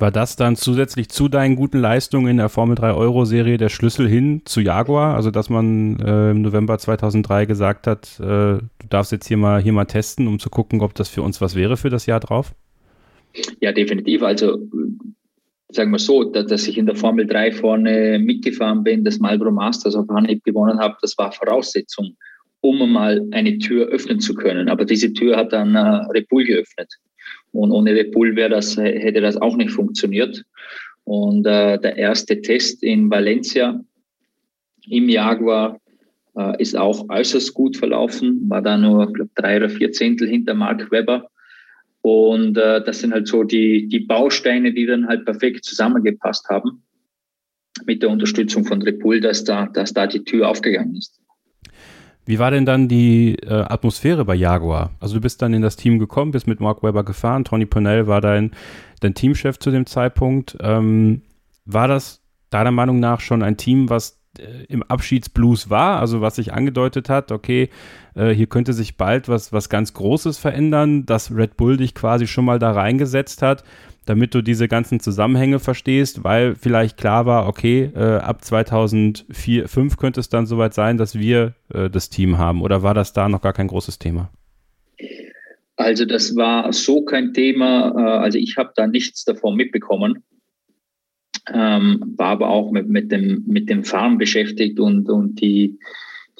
War 0.00 0.10
das 0.10 0.36
dann 0.36 0.56
zusätzlich 0.56 1.10
zu 1.10 1.28
deinen 1.28 1.56
guten 1.56 1.78
Leistungen 1.78 2.28
in 2.28 2.36
der 2.38 2.48
Formel 2.48 2.74
3 2.74 2.94
Euro 2.94 3.26
Serie 3.26 3.58
der 3.58 3.68
Schlüssel 3.68 4.08
hin 4.08 4.42
zu 4.46 4.60
Jaguar? 4.60 5.14
Also, 5.14 5.30
dass 5.30 5.50
man 5.50 6.00
äh, 6.00 6.30
im 6.30 6.40
November 6.40 6.78
2003 6.78 7.44
gesagt 7.44 7.86
hat, 7.86 8.18
äh, 8.18 8.22
du 8.22 8.62
darfst 8.88 9.12
jetzt 9.12 9.28
hier 9.28 9.36
mal, 9.36 9.60
hier 9.60 9.72
mal 9.72 9.84
testen, 9.84 10.26
um 10.26 10.38
zu 10.38 10.48
gucken, 10.48 10.80
ob 10.80 10.94
das 10.94 11.08
für 11.08 11.22
uns 11.22 11.40
was 11.40 11.54
wäre 11.54 11.76
für 11.76 11.90
das 11.90 12.06
Jahr 12.06 12.20
drauf? 12.20 12.54
Ja, 13.60 13.72
definitiv. 13.72 14.22
Also, 14.22 14.58
sagen 15.68 15.90
wir 15.90 15.98
so, 15.98 16.24
dass 16.24 16.66
ich 16.66 16.78
in 16.78 16.86
der 16.86 16.96
Formel 16.96 17.26
3 17.26 17.52
vorne 17.52 18.18
mitgefahren 18.18 18.82
bin, 18.82 19.04
das 19.04 19.18
Marlboro 19.18 19.50
Masters 19.50 19.94
auf 19.94 20.08
Anhieb 20.08 20.42
gewonnen 20.44 20.78
habe, 20.78 20.96
das 21.02 21.16
war 21.18 21.30
Voraussetzung, 21.30 22.16
um 22.62 22.90
mal 22.90 23.22
eine 23.32 23.58
Tür 23.58 23.88
öffnen 23.88 24.20
zu 24.20 24.34
können. 24.34 24.70
Aber 24.70 24.86
diese 24.86 25.12
Tür 25.12 25.36
hat 25.36 25.52
dann 25.52 25.74
äh, 25.74 25.78
Red 25.78 26.28
geöffnet. 26.30 26.88
Und 27.52 27.72
ohne 27.72 27.94
wäre 27.94 28.48
das, 28.48 28.76
hätte 28.76 29.20
das 29.20 29.36
auch 29.36 29.56
nicht 29.56 29.70
funktioniert. 29.70 30.44
Und 31.04 31.46
äh, 31.46 31.78
der 31.78 31.96
erste 31.96 32.40
Test 32.40 32.82
in 32.82 33.10
Valencia 33.10 33.80
im 34.88 35.08
Jaguar 35.08 35.80
äh, 36.36 36.60
ist 36.62 36.76
auch 36.76 37.08
äußerst 37.08 37.54
gut 37.54 37.76
verlaufen, 37.76 38.48
war 38.48 38.62
da 38.62 38.76
nur 38.76 39.12
glaub, 39.12 39.28
drei 39.34 39.56
oder 39.56 39.68
vier 39.68 39.92
Zehntel 39.92 40.28
hinter 40.28 40.54
Mark 40.54 40.90
Webber. 40.90 41.28
Und 42.02 42.56
äh, 42.56 42.82
das 42.82 43.00
sind 43.00 43.12
halt 43.12 43.26
so 43.26 43.44
die, 43.44 43.88
die 43.88 44.00
Bausteine, 44.00 44.72
die 44.72 44.86
dann 44.86 45.06
halt 45.06 45.24
perfekt 45.24 45.64
zusammengepasst 45.64 46.48
haben 46.48 46.82
mit 47.86 48.02
der 48.02 48.10
Unterstützung 48.10 48.64
von 48.64 48.82
Red 48.82 49.00
Bull, 49.00 49.20
dass 49.20 49.44
da, 49.44 49.66
dass 49.66 49.92
da 49.92 50.06
die 50.06 50.24
Tür 50.24 50.48
aufgegangen 50.48 50.96
ist. 50.96 51.20
Wie 52.30 52.38
war 52.38 52.52
denn 52.52 52.64
dann 52.64 52.86
die 52.86 53.34
äh, 53.42 53.64
Atmosphäre 53.68 54.24
bei 54.24 54.36
Jaguar? 54.36 54.92
Also 55.00 55.14
du 55.16 55.20
bist 55.20 55.42
dann 55.42 55.52
in 55.52 55.62
das 55.62 55.74
Team 55.74 55.98
gekommen, 55.98 56.30
bist 56.30 56.46
mit 56.46 56.60
Mark 56.60 56.80
Webber 56.80 57.02
gefahren, 57.02 57.44
Tony 57.44 57.66
Purnell 57.66 58.06
war 58.06 58.20
dein, 58.20 58.52
dein 59.00 59.14
Teamchef 59.14 59.58
zu 59.58 59.72
dem 59.72 59.84
Zeitpunkt. 59.84 60.56
Ähm, 60.60 61.22
war 61.64 61.88
das 61.88 62.22
deiner 62.50 62.70
Meinung 62.70 63.00
nach 63.00 63.18
schon 63.18 63.42
ein 63.42 63.56
Team, 63.56 63.90
was 63.90 64.20
äh, 64.38 64.64
im 64.68 64.84
Abschiedsblues 64.84 65.70
war, 65.70 65.98
also 65.98 66.20
was 66.20 66.36
sich 66.36 66.52
angedeutet 66.52 67.08
hat, 67.08 67.32
okay, 67.32 67.68
äh, 68.14 68.28
hier 68.30 68.46
könnte 68.46 68.74
sich 68.74 68.96
bald 68.96 69.28
was, 69.28 69.52
was 69.52 69.68
ganz 69.68 69.92
Großes 69.92 70.38
verändern, 70.38 71.06
dass 71.06 71.34
Red 71.34 71.56
Bull 71.56 71.78
dich 71.78 71.96
quasi 71.96 72.28
schon 72.28 72.44
mal 72.44 72.60
da 72.60 72.70
reingesetzt 72.70 73.42
hat 73.42 73.64
damit 74.06 74.34
du 74.34 74.42
diese 74.42 74.68
ganzen 74.68 75.00
Zusammenhänge 75.00 75.58
verstehst, 75.58 76.24
weil 76.24 76.54
vielleicht 76.54 76.96
klar 76.96 77.26
war, 77.26 77.46
okay, 77.46 77.90
äh, 77.94 78.16
ab 78.16 78.44
2004, 78.44 79.66
2005 79.66 79.96
könnte 79.96 80.20
es 80.20 80.28
dann 80.28 80.46
soweit 80.46 80.74
sein, 80.74 80.96
dass 80.96 81.18
wir 81.18 81.54
äh, 81.72 81.90
das 81.90 82.08
Team 82.08 82.38
haben. 82.38 82.62
Oder 82.62 82.82
war 82.82 82.94
das 82.94 83.12
da 83.12 83.28
noch 83.28 83.42
gar 83.42 83.52
kein 83.52 83.68
großes 83.68 83.98
Thema? 83.98 84.30
Also 85.76 86.04
das 86.04 86.36
war 86.36 86.72
so 86.72 87.02
kein 87.02 87.32
Thema. 87.32 87.94
Äh, 87.96 88.18
also 88.18 88.38
ich 88.38 88.56
habe 88.56 88.72
da 88.74 88.86
nichts 88.86 89.24
davon 89.24 89.56
mitbekommen. 89.56 90.22
Ähm, 91.52 92.14
war 92.16 92.28
aber 92.28 92.48
auch 92.48 92.70
mit, 92.70 92.88
mit, 92.88 93.10
dem, 93.10 93.44
mit 93.46 93.70
dem 93.70 93.84
Fahren 93.84 94.18
beschäftigt 94.18 94.78
und, 94.78 95.08
und 95.08 95.40
die, 95.40 95.78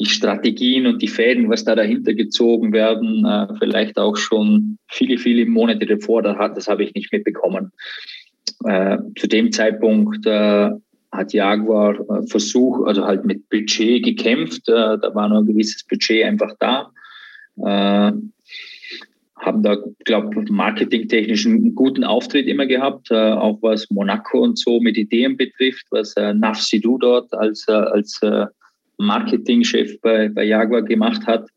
die 0.01 0.07
Strategien 0.07 0.87
und 0.87 1.03
die 1.03 1.09
Fäden, 1.09 1.51
was 1.51 1.65
da 1.65 1.75
dahinter 1.75 2.15
gezogen 2.15 2.73
werden, 2.73 3.25
äh, 3.27 3.47
vielleicht 3.59 3.99
auch 3.99 4.17
schon 4.17 4.79
viele, 4.89 5.19
viele 5.19 5.45
Monate 5.47 5.85
davor, 5.87 6.23
das 6.23 6.69
habe 6.69 6.85
ich 6.85 6.95
nicht 6.95 7.13
mitbekommen. 7.13 7.71
Äh, 8.65 8.99
zu 9.19 9.29
dem 9.29 9.53
Zeitpunkt 9.53 10.27
äh, 10.27 10.71
hat 11.13 11.33
Jaguar 11.33 11.95
äh, 12.01 12.27
versucht, 12.27 12.87
also 12.87 13.05
halt 13.05 13.27
mit 13.27 13.49
Budget 13.51 14.03
gekämpft. 14.05 14.69
Äh, 14.69 14.99
da 14.99 15.15
war 15.15 15.29
nur 15.29 15.39
ein 15.39 15.47
gewisses 15.47 15.85
Budget 15.85 16.25
einfach 16.25 16.55
da. 16.59 16.91
Äh, 17.59 18.13
haben 19.37 19.63
da, 19.63 19.77
glaube 20.05 20.45
marketingtechnisch 20.51 21.47
einen 21.47 21.75
guten 21.75 22.05
Auftritt 22.05 22.47
immer 22.47 22.67
gehabt, 22.67 23.11
äh, 23.11 23.15
auch 23.15 23.59
was 23.63 23.91
Monaco 23.91 24.41
und 24.41 24.59
so 24.59 24.81
mit 24.81 24.99
Ideen 24.99 25.37
betrifft, 25.37 25.87
was 25.91 26.15
äh, 26.17 26.35
Nafsidou 26.35 26.99
dort 26.99 27.33
als, 27.35 27.67
als 27.69 28.21
Marketingchef 29.01 30.01
bei, 30.01 30.29
bei 30.29 30.45
Jaguar 30.45 30.83
gemacht 30.83 31.27
hat. 31.27 31.49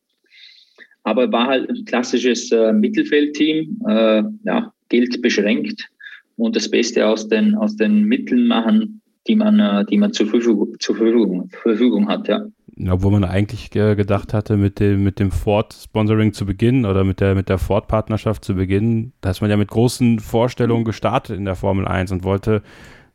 Aber 1.04 1.32
war 1.32 1.48
halt 1.48 1.70
ein 1.70 1.86
klassisches 1.86 2.52
äh, 2.52 2.72
Mittelfeldteam, 2.72 3.82
äh, 3.88 4.24
ja, 4.46 4.74
Geld 4.90 5.22
beschränkt 5.22 5.90
und 6.38 6.56
das 6.56 6.70
Beste 6.70 7.06
aus 7.06 7.28
den, 7.28 7.56
aus 7.56 7.76
den 7.76 8.04
Mitteln 8.06 8.48
machen, 8.48 9.02
die 9.28 9.36
man, 9.36 9.60
äh, 9.60 9.86
die 9.86 9.98
man 9.98 10.14
zur 10.14 10.28
Verfügung, 10.28 10.76
zur 10.80 10.96
Verfügung, 10.96 11.50
Verfügung 11.62 12.08
hat, 12.08 12.28
ja. 12.28 12.46
Obwohl 12.90 13.12
man 13.12 13.24
eigentlich 13.24 13.70
gedacht 13.70 14.34
hatte, 14.34 14.58
mit 14.58 14.80
dem, 14.80 15.04
mit 15.04 15.20
dem 15.20 15.30
Ford-Sponsoring 15.30 16.34
zu 16.34 16.48
Beginn 16.48 16.86
oder 16.86 17.04
mit 17.04 17.20
der, 17.20 17.36
mit 17.36 17.48
der 17.48 17.60
Ford-Partnerschaft 17.60 18.44
zu 18.44 18.56
Beginn, 18.56 19.14
da 19.22 19.30
ist 19.30 19.42
man 19.42 19.52
ja 19.52 19.58
mit 19.58 19.70
großen 19.70 20.18
Vorstellungen 20.20 20.84
gestartet 20.84 21.38
in 21.38 21.46
der 21.46 21.56
Formel 21.56 21.88
1 21.88 22.12
und 22.12 22.24
wollte 22.24 22.64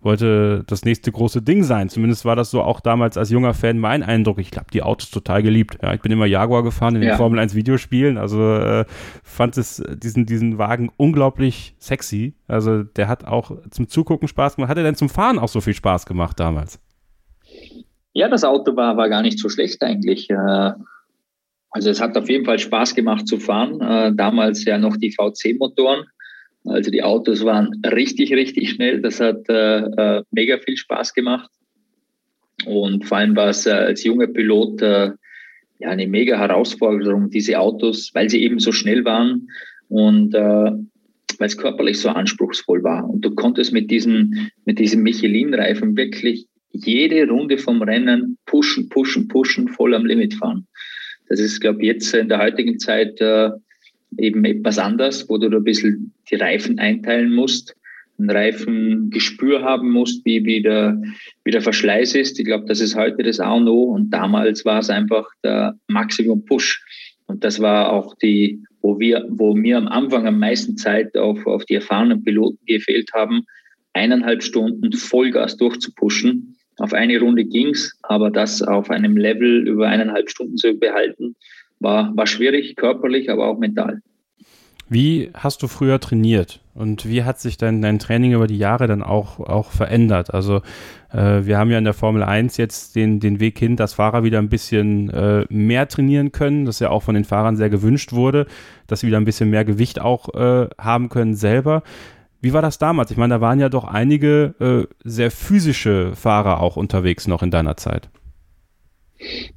wollte 0.01 0.65
das 0.67 0.85
nächste 0.85 1.11
große 1.11 1.43
Ding 1.43 1.65
sein. 1.65 1.89
Zumindest 1.89 2.25
war 2.25 2.37
das 2.37 2.51
so 2.51 2.63
auch 2.63 2.81
damals 2.81 3.17
als 3.17 3.31
junger 3.31 3.55
Fan 3.55 3.79
mein 3.79 4.03
Eindruck. 4.03 4.39
Ich 4.39 4.53
habe 4.57 4.71
die 4.73 4.83
Autos 4.83 5.11
total 5.11 5.43
geliebt. 5.43 5.79
Ja, 5.83 5.93
ich 5.93 6.01
bin 6.01 6.13
immer 6.13 6.27
Jaguar 6.27 6.63
gefahren 6.63 6.95
in 6.95 7.01
den 7.01 7.11
ja. 7.11 7.17
Formel 7.17 7.39
1 7.41 7.55
Videospielen. 7.55 8.17
Also 8.17 8.55
äh, 8.55 8.85
fand 9.25 9.59
es 9.59 9.83
diesen, 9.89 10.25
diesen 10.27 10.59
Wagen 10.59 10.91
unglaublich 10.97 11.75
sexy. 11.79 12.35
Also 12.47 12.85
der 12.85 13.09
hat 13.09 13.25
auch 13.25 13.51
zum 13.71 13.89
Zugucken 13.89 14.29
Spaß 14.29 14.57
gemacht. 14.57 14.71
Hat 14.71 14.79
er 14.79 14.85
denn 14.85 14.95
zum 14.95 15.09
Fahren 15.09 15.39
auch 15.39 15.49
so 15.49 15.61
viel 15.61 15.75
Spaß 15.75 16.07
gemacht 16.07 16.39
damals? 16.39 16.81
Ja, 18.13 18.29
das 18.29 18.45
Auto 18.45 18.77
war, 18.77 18.97
war 18.97 19.09
gar 19.09 19.23
nicht 19.23 19.39
so 19.39 19.49
schlecht 19.49 19.83
eigentlich. 19.83 20.31
Äh, 20.31 20.73
also 21.71 21.91
es 21.91 22.01
hat 22.01 22.17
auf 22.17 22.29
jeden 22.29 22.45
Fall 22.45 22.59
Spaß 22.59 22.95
gemacht 22.95 23.27
zu 23.27 23.39
fahren. 23.39 23.81
Äh, 23.81 24.15
damals 24.15 24.65
ja 24.65 24.79
noch 24.79 24.97
die 24.97 25.13
VC-Motoren. 25.13 26.05
Also 26.69 26.91
die 26.91 27.03
Autos 27.03 27.45
waren 27.45 27.81
richtig, 27.85 28.33
richtig 28.33 28.71
schnell. 28.71 29.01
Das 29.01 29.21
hat 29.21 29.49
äh, 29.49 29.79
äh, 29.79 30.23
mega 30.31 30.59
viel 30.59 30.77
Spaß 30.77 31.15
gemacht. 31.15 31.51
Und 32.67 33.05
vor 33.05 33.19
allem 33.19 33.37
war 33.37 33.49
es 33.49 33.67
äh, 33.67 33.71
als 33.71 34.05
junger 34.05 34.27
Pilot 34.27 34.83
äh, 34.83 35.11
ja 35.79 35.91
eine 35.91 36.07
mega 36.07 36.39
Herausforderung, 36.39 37.31
diese 37.31 37.59
Autos, 37.59 38.11
weil 38.15 38.29
sie 38.29 38.43
eben 38.43 38.59
so 38.59 38.73
schnell 38.73 39.05
waren 39.05 39.49
und 39.89 40.35
äh, 40.35 40.73
weil 41.39 41.47
es 41.47 41.57
körperlich 41.57 42.01
so 42.01 42.09
anspruchsvoll 42.09 42.83
war. 42.83 43.09
Und 43.09 43.25
du 43.25 43.35
konntest 43.35 43.73
mit 43.73 43.91
diesen, 43.91 44.51
mit 44.65 44.79
diesem 44.79 45.03
Michelin-Reifen 45.03 45.97
wirklich 45.97 46.47
jede 46.73 47.29
Runde 47.29 47.59
vom 47.59 47.81
Rennen 47.83 48.39
pushen, 48.45 48.89
pushen, 48.89 49.29
pushen, 49.29 49.69
voll 49.69 49.95
am 49.95 50.05
Limit 50.05 50.35
fahren. 50.35 50.67
Das 51.29 51.41
ist, 51.41 51.61
glaube 51.61 51.81
ich, 51.83 51.87
jetzt 51.87 52.15
in 52.15 52.29
der 52.29 52.39
heutigen 52.39 52.79
Zeit 52.79 53.21
äh, 53.21 53.51
eben 54.17 54.45
etwas 54.45 54.79
anders, 54.79 55.29
wo 55.29 55.39
du 55.39 55.49
ein 55.49 55.65
bisschen 55.65 56.13
die 56.31 56.37
Reifen 56.37 56.79
einteilen 56.79 57.35
musst, 57.35 57.75
ein 58.19 58.31
Reifengespür 58.31 59.63
haben 59.63 59.91
musst, 59.91 60.25
wie, 60.25 60.45
wie, 60.45 60.61
der, 60.61 61.01
wie 61.45 61.53
der 61.53 61.63
Verschleiß 61.63 62.15
ist. 62.17 62.39
Ich 62.39 62.45
glaube, 62.45 62.67
das 62.67 62.81
ist 62.81 62.97
heute 62.97 63.23
das 63.23 63.39
A 63.39 63.53
und 63.53 63.69
O 63.69 63.85
und 63.85 64.11
damals 64.11 64.65
war 64.65 64.81
es 64.81 64.91
einfach 64.91 65.29
der 65.45 65.79
Maximum 65.87 66.45
Push. 66.45 66.83
Und 67.27 67.45
das 67.45 67.61
war 67.61 67.93
auch 67.93 68.15
die, 68.17 68.63
wo 68.83 68.99
wir, 68.99 69.25
wo 69.29 69.55
mir 69.55 69.77
am 69.79 69.87
Anfang 69.89 70.27
am 70.27 70.39
meisten 70.39 70.77
Zeit 70.77 71.17
auf, 71.17 71.47
auf 71.47 71.65
die 71.67 71.75
erfahrenen 71.75 72.25
Piloten 72.25 72.59
gefehlt 72.67 73.11
haben, 73.15 73.45
eineinhalb 73.93 74.43
Stunden 74.43 74.93
Vollgas 74.93 75.57
durchzupushen. 75.57 76.57
Auf 76.79 76.93
eine 76.93 77.19
Runde 77.21 77.45
ging's, 77.45 77.97
aber 78.03 78.31
das 78.31 78.63
auf 78.63 78.91
einem 78.91 79.17
Level 79.17 79.67
über 79.67 79.89
eineinhalb 79.89 80.31
Stunden 80.31 80.57
zu 80.57 80.75
behalten, 80.75 81.37
war, 81.81 82.17
war 82.17 82.27
schwierig, 82.27 82.77
körperlich, 82.77 83.31
aber 83.31 83.47
auch 83.49 83.59
mental. 83.59 84.01
Wie 84.91 85.31
hast 85.35 85.63
du 85.63 85.69
früher 85.69 86.01
trainiert 86.01 86.61
und 86.75 87.07
wie 87.07 87.23
hat 87.23 87.39
sich 87.39 87.59
dein, 87.59 87.83
dein 87.83 87.99
Training 87.99 88.33
über 88.33 88.47
die 88.47 88.57
Jahre 88.57 88.87
dann 88.87 89.03
auch, 89.03 89.39
auch 89.39 89.71
verändert? 89.71 90.33
Also 90.33 90.63
äh, 91.13 91.45
wir 91.45 91.59
haben 91.59 91.71
ja 91.71 91.77
in 91.77 91.85
der 91.85 91.93
Formel 91.93 92.23
1 92.23 92.57
jetzt 92.57 92.97
den, 92.97 93.21
den 93.21 93.39
Weg 93.39 93.59
hin, 93.59 93.77
dass 93.77 93.93
Fahrer 93.93 94.25
wieder 94.25 94.39
ein 94.39 94.49
bisschen 94.49 95.11
äh, 95.11 95.45
mehr 95.51 95.89
trainieren 95.89 96.33
können, 96.33 96.65
das 96.65 96.81
ja 96.81 96.89
auch 96.89 97.03
von 97.03 97.15
den 97.15 97.25
Fahrern 97.25 97.57
sehr 97.57 97.69
gewünscht 97.69 98.13
wurde, 98.13 98.47
dass 98.87 99.01
sie 99.01 99.09
wieder 99.09 99.19
ein 99.19 99.27
bisschen 99.27 99.51
mehr 99.51 99.67
Gewicht 99.67 100.01
auch 100.01 100.35
äh, 100.35 100.69
haben 100.79 101.11
können 101.11 101.35
selber. 101.35 101.83
Wie 102.41 102.55
war 102.55 102.63
das 102.63 102.79
damals? 102.79 103.11
Ich 103.11 103.19
meine, 103.19 103.35
da 103.35 103.41
waren 103.43 103.61
ja 103.61 103.69
doch 103.69 103.85
einige 103.85 104.55
äh, 104.59 104.95
sehr 105.05 105.31
physische 105.31 106.15
Fahrer 106.15 106.61
auch 106.61 106.77
unterwegs 106.77 107.27
noch 107.27 107.43
in 107.43 107.51
deiner 107.51 107.77
Zeit. 107.77 108.09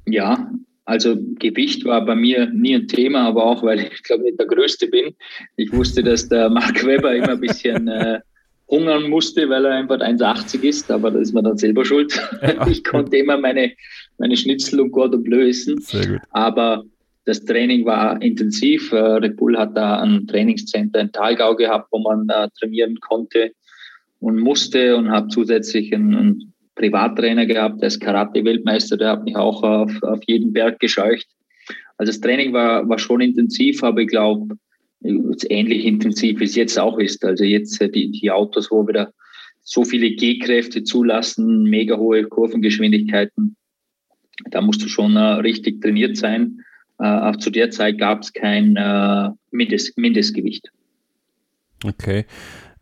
Ja, 0.04 0.50
also 0.84 1.16
Gewicht 1.38 1.84
war 1.84 2.04
bei 2.04 2.14
mir 2.14 2.46
nie 2.46 2.74
ein 2.74 2.88
Thema, 2.88 3.26
aber 3.26 3.44
auch, 3.44 3.62
weil 3.62 3.80
ich 3.80 4.02
glaube 4.02 4.24
nicht 4.24 4.38
der 4.38 4.46
Größte 4.46 4.88
bin. 4.88 5.14
Ich 5.56 5.72
wusste, 5.72 6.02
dass 6.02 6.28
der 6.28 6.50
Mark 6.50 6.84
Webber 6.84 7.14
immer 7.14 7.30
ein 7.30 7.40
bisschen 7.40 7.86
äh, 7.88 8.20
hungern 8.68 9.08
musste, 9.08 9.48
weil 9.48 9.64
er 9.64 9.72
einfach 9.76 9.98
1,80 9.98 10.62
ist, 10.62 10.90
aber 10.90 11.10
da 11.10 11.20
ist 11.20 11.32
man 11.32 11.44
dann 11.44 11.58
selber 11.58 11.84
schuld. 11.84 12.18
Ich 12.68 12.82
konnte 12.82 13.16
immer 13.16 13.36
meine, 13.36 13.72
meine 14.18 14.36
Schnitzel 14.36 14.80
und 14.80 14.92
Cordon 14.92 15.22
Bleu 15.22 15.48
essen. 15.48 15.78
Aber 16.30 16.84
das 17.24 17.44
Training 17.44 17.84
war 17.84 18.20
intensiv. 18.20 18.92
Äh, 18.92 18.96
Red 18.96 19.36
Bull 19.36 19.56
hat 19.56 19.76
da 19.76 20.00
ein 20.00 20.26
Trainingscenter 20.26 21.00
in 21.00 21.12
Talgau 21.12 21.54
gehabt, 21.54 21.88
wo 21.92 21.98
man 21.98 22.28
äh, 22.28 22.48
trainieren 22.58 22.98
konnte 23.00 23.52
und 24.18 24.38
musste 24.38 24.96
und 24.96 25.10
habe 25.10 25.28
zusätzlich 25.28 25.94
einen, 25.94 26.14
einen 26.14 26.51
Privattrainer 26.74 27.46
gehabt, 27.46 27.80
der 27.80 27.88
ist 27.88 28.00
Karate-Weltmeister, 28.00 28.96
der 28.96 29.10
hat 29.10 29.24
mich 29.24 29.36
auch 29.36 29.62
auf, 29.62 30.02
auf 30.02 30.20
jeden 30.26 30.52
Berg 30.52 30.80
gescheucht. 30.80 31.26
Also 31.98 32.10
das 32.10 32.20
Training 32.20 32.52
war, 32.52 32.88
war 32.88 32.98
schon 32.98 33.20
intensiv, 33.20 33.82
aber 33.82 34.00
ich 34.00 34.08
glaube, 34.08 34.56
ähnlich 35.02 35.84
intensiv 35.84 36.40
wie 36.40 36.44
es 36.44 36.54
jetzt 36.54 36.78
auch 36.78 36.98
ist. 36.98 37.24
Also 37.24 37.44
jetzt 37.44 37.80
äh, 37.80 37.90
die, 37.90 38.10
die 38.10 38.30
Autos, 38.30 38.70
wo 38.70 38.86
wieder 38.86 39.12
so 39.62 39.84
viele 39.84 40.10
G-Kräfte 40.10 40.82
zulassen, 40.82 41.64
mega 41.64 41.96
hohe 41.96 42.24
Kurvengeschwindigkeiten, 42.24 43.56
da 44.50 44.60
musst 44.60 44.82
du 44.82 44.88
schon 44.88 45.16
äh, 45.16 45.20
richtig 45.20 45.80
trainiert 45.80 46.16
sein. 46.16 46.60
Äh, 46.98 47.04
auch 47.04 47.36
zu 47.36 47.50
der 47.50 47.70
Zeit 47.70 47.98
gab 47.98 48.22
es 48.22 48.32
kein 48.32 48.76
äh, 48.76 49.30
Mindest, 49.50 49.96
Mindestgewicht. 49.96 50.70
Okay. 51.84 52.26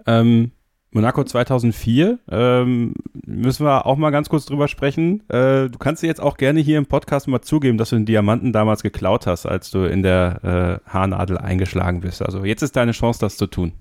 Ähm, 0.06 0.52
Monaco 0.92 1.22
2004, 1.22 2.18
ähm, 2.30 2.94
müssen 3.24 3.64
wir 3.64 3.86
auch 3.86 3.96
mal 3.96 4.10
ganz 4.10 4.28
kurz 4.28 4.46
drüber 4.46 4.66
sprechen. 4.66 5.22
Äh, 5.28 5.68
du 5.68 5.78
kannst 5.78 6.02
dir 6.02 6.08
jetzt 6.08 6.20
auch 6.20 6.36
gerne 6.36 6.60
hier 6.60 6.78
im 6.78 6.86
Podcast 6.86 7.28
mal 7.28 7.42
zugeben, 7.42 7.78
dass 7.78 7.90
du 7.90 7.96
den 7.96 8.06
Diamanten 8.06 8.52
damals 8.52 8.82
geklaut 8.82 9.26
hast, 9.28 9.46
als 9.46 9.70
du 9.70 9.84
in 9.84 10.02
der 10.02 10.80
äh, 10.86 10.90
Haarnadel 10.90 11.38
eingeschlagen 11.38 12.00
bist. 12.00 12.22
Also 12.22 12.44
jetzt 12.44 12.62
ist 12.62 12.74
deine 12.74 12.92
Chance, 12.92 13.20
das 13.20 13.36
zu 13.36 13.46
tun. 13.46 13.72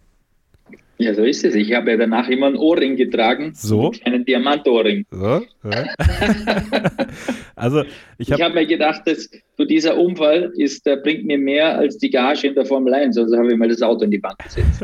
Ja, 1.02 1.14
so 1.16 1.24
ist 1.24 1.46
es. 1.46 1.56
Ich 1.56 1.74
habe 1.74 1.92
ja 1.92 1.98
danach 1.98 2.28
immer 2.28 2.48
einen 2.48 2.58
Ohrring 2.58 2.98
getragen. 2.98 3.54
So? 3.56 3.94
Einen 4.04 4.26
Diamantohrring. 4.26 5.06
So? 5.10 5.42
Ja. 5.64 5.86
also, 7.56 7.84
ich 8.18 8.34
habe 8.34 8.44
hab 8.44 8.54
mir 8.54 8.66
gedacht, 8.66 9.04
dass 9.06 9.30
so 9.58 9.64
dieser 9.64 9.98
Unfall 9.98 10.52
ist, 10.58 10.86
der 10.86 10.98
bringt 10.98 11.24
mir 11.24 11.38
mehr 11.38 11.78
als 11.78 12.00
die 12.00 12.10
Gage 12.10 12.48
in 12.48 12.54
der 12.54 12.66
Formel 12.66 12.94
1. 12.94 13.18
Also 13.18 13.38
habe 13.38 13.50
ich 13.50 13.58
mal 13.58 13.70
das 13.70 13.82
Auto 13.82 14.04
in 14.04 14.12
die 14.12 14.18
Bank 14.18 14.40
gesetzt. 14.40 14.84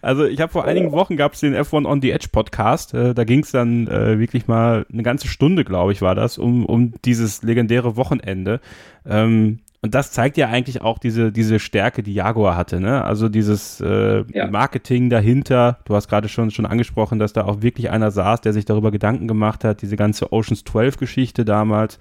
also, 0.00 0.26
ich 0.26 0.40
habe 0.40 0.52
vor 0.52 0.64
einigen 0.64 0.92
Wochen 0.92 1.16
gab 1.16 1.32
es 1.32 1.40
den 1.40 1.56
F1 1.56 1.84
on 1.84 2.00
the 2.00 2.12
Edge 2.12 2.28
Podcast. 2.30 2.94
Äh, 2.94 3.14
da 3.14 3.24
ging 3.24 3.40
es 3.40 3.50
dann 3.50 3.88
äh, 3.88 4.16
wirklich 4.20 4.46
mal 4.46 4.86
eine 4.92 5.02
ganze 5.02 5.26
Stunde, 5.26 5.64
glaube 5.64 5.90
ich, 5.90 6.02
war 6.02 6.14
das, 6.14 6.38
um, 6.38 6.66
um 6.66 6.92
dieses 7.04 7.42
legendäre 7.42 7.96
Wochenende. 7.96 8.60
Ähm, 9.04 9.58
und 9.84 9.96
das 9.96 10.12
zeigt 10.12 10.36
ja 10.36 10.48
eigentlich 10.48 10.80
auch 10.80 10.98
diese, 10.98 11.32
diese 11.32 11.58
Stärke, 11.58 12.04
die 12.04 12.14
Jaguar 12.14 12.56
hatte, 12.56 12.78
ne? 12.78 13.04
Also 13.04 13.28
dieses 13.28 13.80
äh, 13.80 14.24
ja. 14.32 14.46
Marketing 14.48 15.10
dahinter. 15.10 15.80
Du 15.86 15.96
hast 15.96 16.06
gerade 16.06 16.28
schon, 16.28 16.52
schon 16.52 16.66
angesprochen, 16.66 17.18
dass 17.18 17.32
da 17.32 17.44
auch 17.44 17.62
wirklich 17.62 17.90
einer 17.90 18.12
saß, 18.12 18.42
der 18.42 18.52
sich 18.52 18.64
darüber 18.64 18.92
Gedanken 18.92 19.26
gemacht 19.26 19.64
hat, 19.64 19.82
diese 19.82 19.96
ganze 19.96 20.32
Oceans 20.32 20.62
12 20.62 20.98
Geschichte 20.98 21.44
damals. 21.44 21.98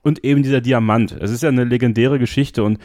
Und 0.00 0.24
eben 0.24 0.42
dieser 0.42 0.62
Diamant. 0.62 1.12
Es 1.20 1.30
ist 1.30 1.42
ja 1.42 1.50
eine 1.50 1.64
legendäre 1.64 2.18
Geschichte 2.18 2.64
und 2.64 2.78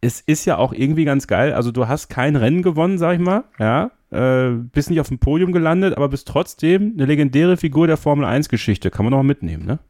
es 0.00 0.20
ist 0.20 0.44
ja 0.44 0.56
auch 0.56 0.72
irgendwie 0.72 1.04
ganz 1.04 1.26
geil. 1.26 1.52
Also 1.52 1.72
du 1.72 1.88
hast 1.88 2.08
kein 2.08 2.36
Rennen 2.36 2.62
gewonnen, 2.62 2.98
sag 2.98 3.14
ich 3.14 3.20
mal, 3.20 3.44
ja. 3.58 3.90
Äh, 4.12 4.50
bist 4.50 4.90
nicht 4.90 5.00
auf 5.00 5.08
dem 5.08 5.18
Podium 5.18 5.50
gelandet, 5.50 5.96
aber 5.96 6.08
bist 6.08 6.28
trotzdem 6.28 6.94
eine 6.96 7.06
legendäre 7.06 7.56
Figur 7.56 7.88
der 7.88 7.96
Formel 7.96 8.24
1 8.24 8.48
Geschichte. 8.48 8.90
Kann 8.90 9.04
man 9.04 9.12
mal 9.12 9.22
mitnehmen, 9.24 9.66
ne? 9.66 9.80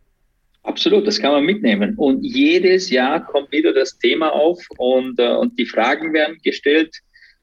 Absolut, 0.63 1.07
das 1.07 1.19
kann 1.19 1.33
man 1.33 1.45
mitnehmen. 1.45 1.95
Und 1.97 2.23
jedes 2.23 2.91
Jahr 2.91 3.25
kommt 3.25 3.51
wieder 3.51 3.73
das 3.73 3.99
Thema 3.99 4.29
auf 4.29 4.63
und, 4.77 5.19
äh, 5.19 5.29
und 5.29 5.59
die 5.59 5.65
Fragen 5.65 6.13
werden 6.13 6.39
gestellt. 6.43 6.95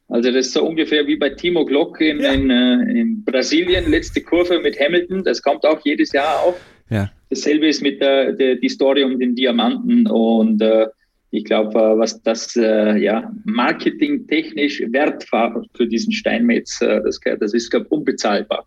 Also 0.08 0.32
das 0.32 0.48
ist 0.48 0.54
so 0.54 0.66
ungefähr 0.66 1.06
wie 1.08 1.18
bei 1.18 1.30
Timo 1.32 1.66
Glock 1.66 2.00
in, 2.00 2.20
ja. 2.20 2.32
in, 2.32 2.50
äh, 2.50 3.00
in, 3.00 3.24
Brasilien, 3.26 3.90
letzte 3.90 4.22
Kurve 4.22 4.60
mit 4.60 4.80
Hamilton, 4.80 5.24
das 5.24 5.42
kommt 5.42 5.66
auch 5.66 5.84
jedes 5.84 6.14
Jahr 6.14 6.44
auf. 6.44 6.60
Ja. 6.90 7.12
Dasselbe 7.30 7.68
ist 7.68 7.82
mit 7.82 8.00
der, 8.00 8.34
der 8.34 8.56
die 8.56 8.70
Story 8.70 9.04
um 9.04 9.20
den 9.20 9.36
Diamanten 9.36 10.08
und 10.08 10.62
äh, 10.62 10.88
ich 11.32 11.44
glaube, 11.44 11.78
äh, 11.78 11.98
was 11.98 12.22
das 12.22 12.56
äh, 12.56 12.98
ja 12.98 13.32
marketingtechnisch 13.44 14.82
wert 14.92 15.30
war 15.32 15.64
für 15.74 15.88
diesen 15.88 16.14
Steinmetz, 16.14 16.82
äh, 16.82 17.02
das, 17.04 17.20
das 17.40 17.54
ist 17.54 17.70
glaube 17.70 17.88
unbezahlbar. 17.90 18.66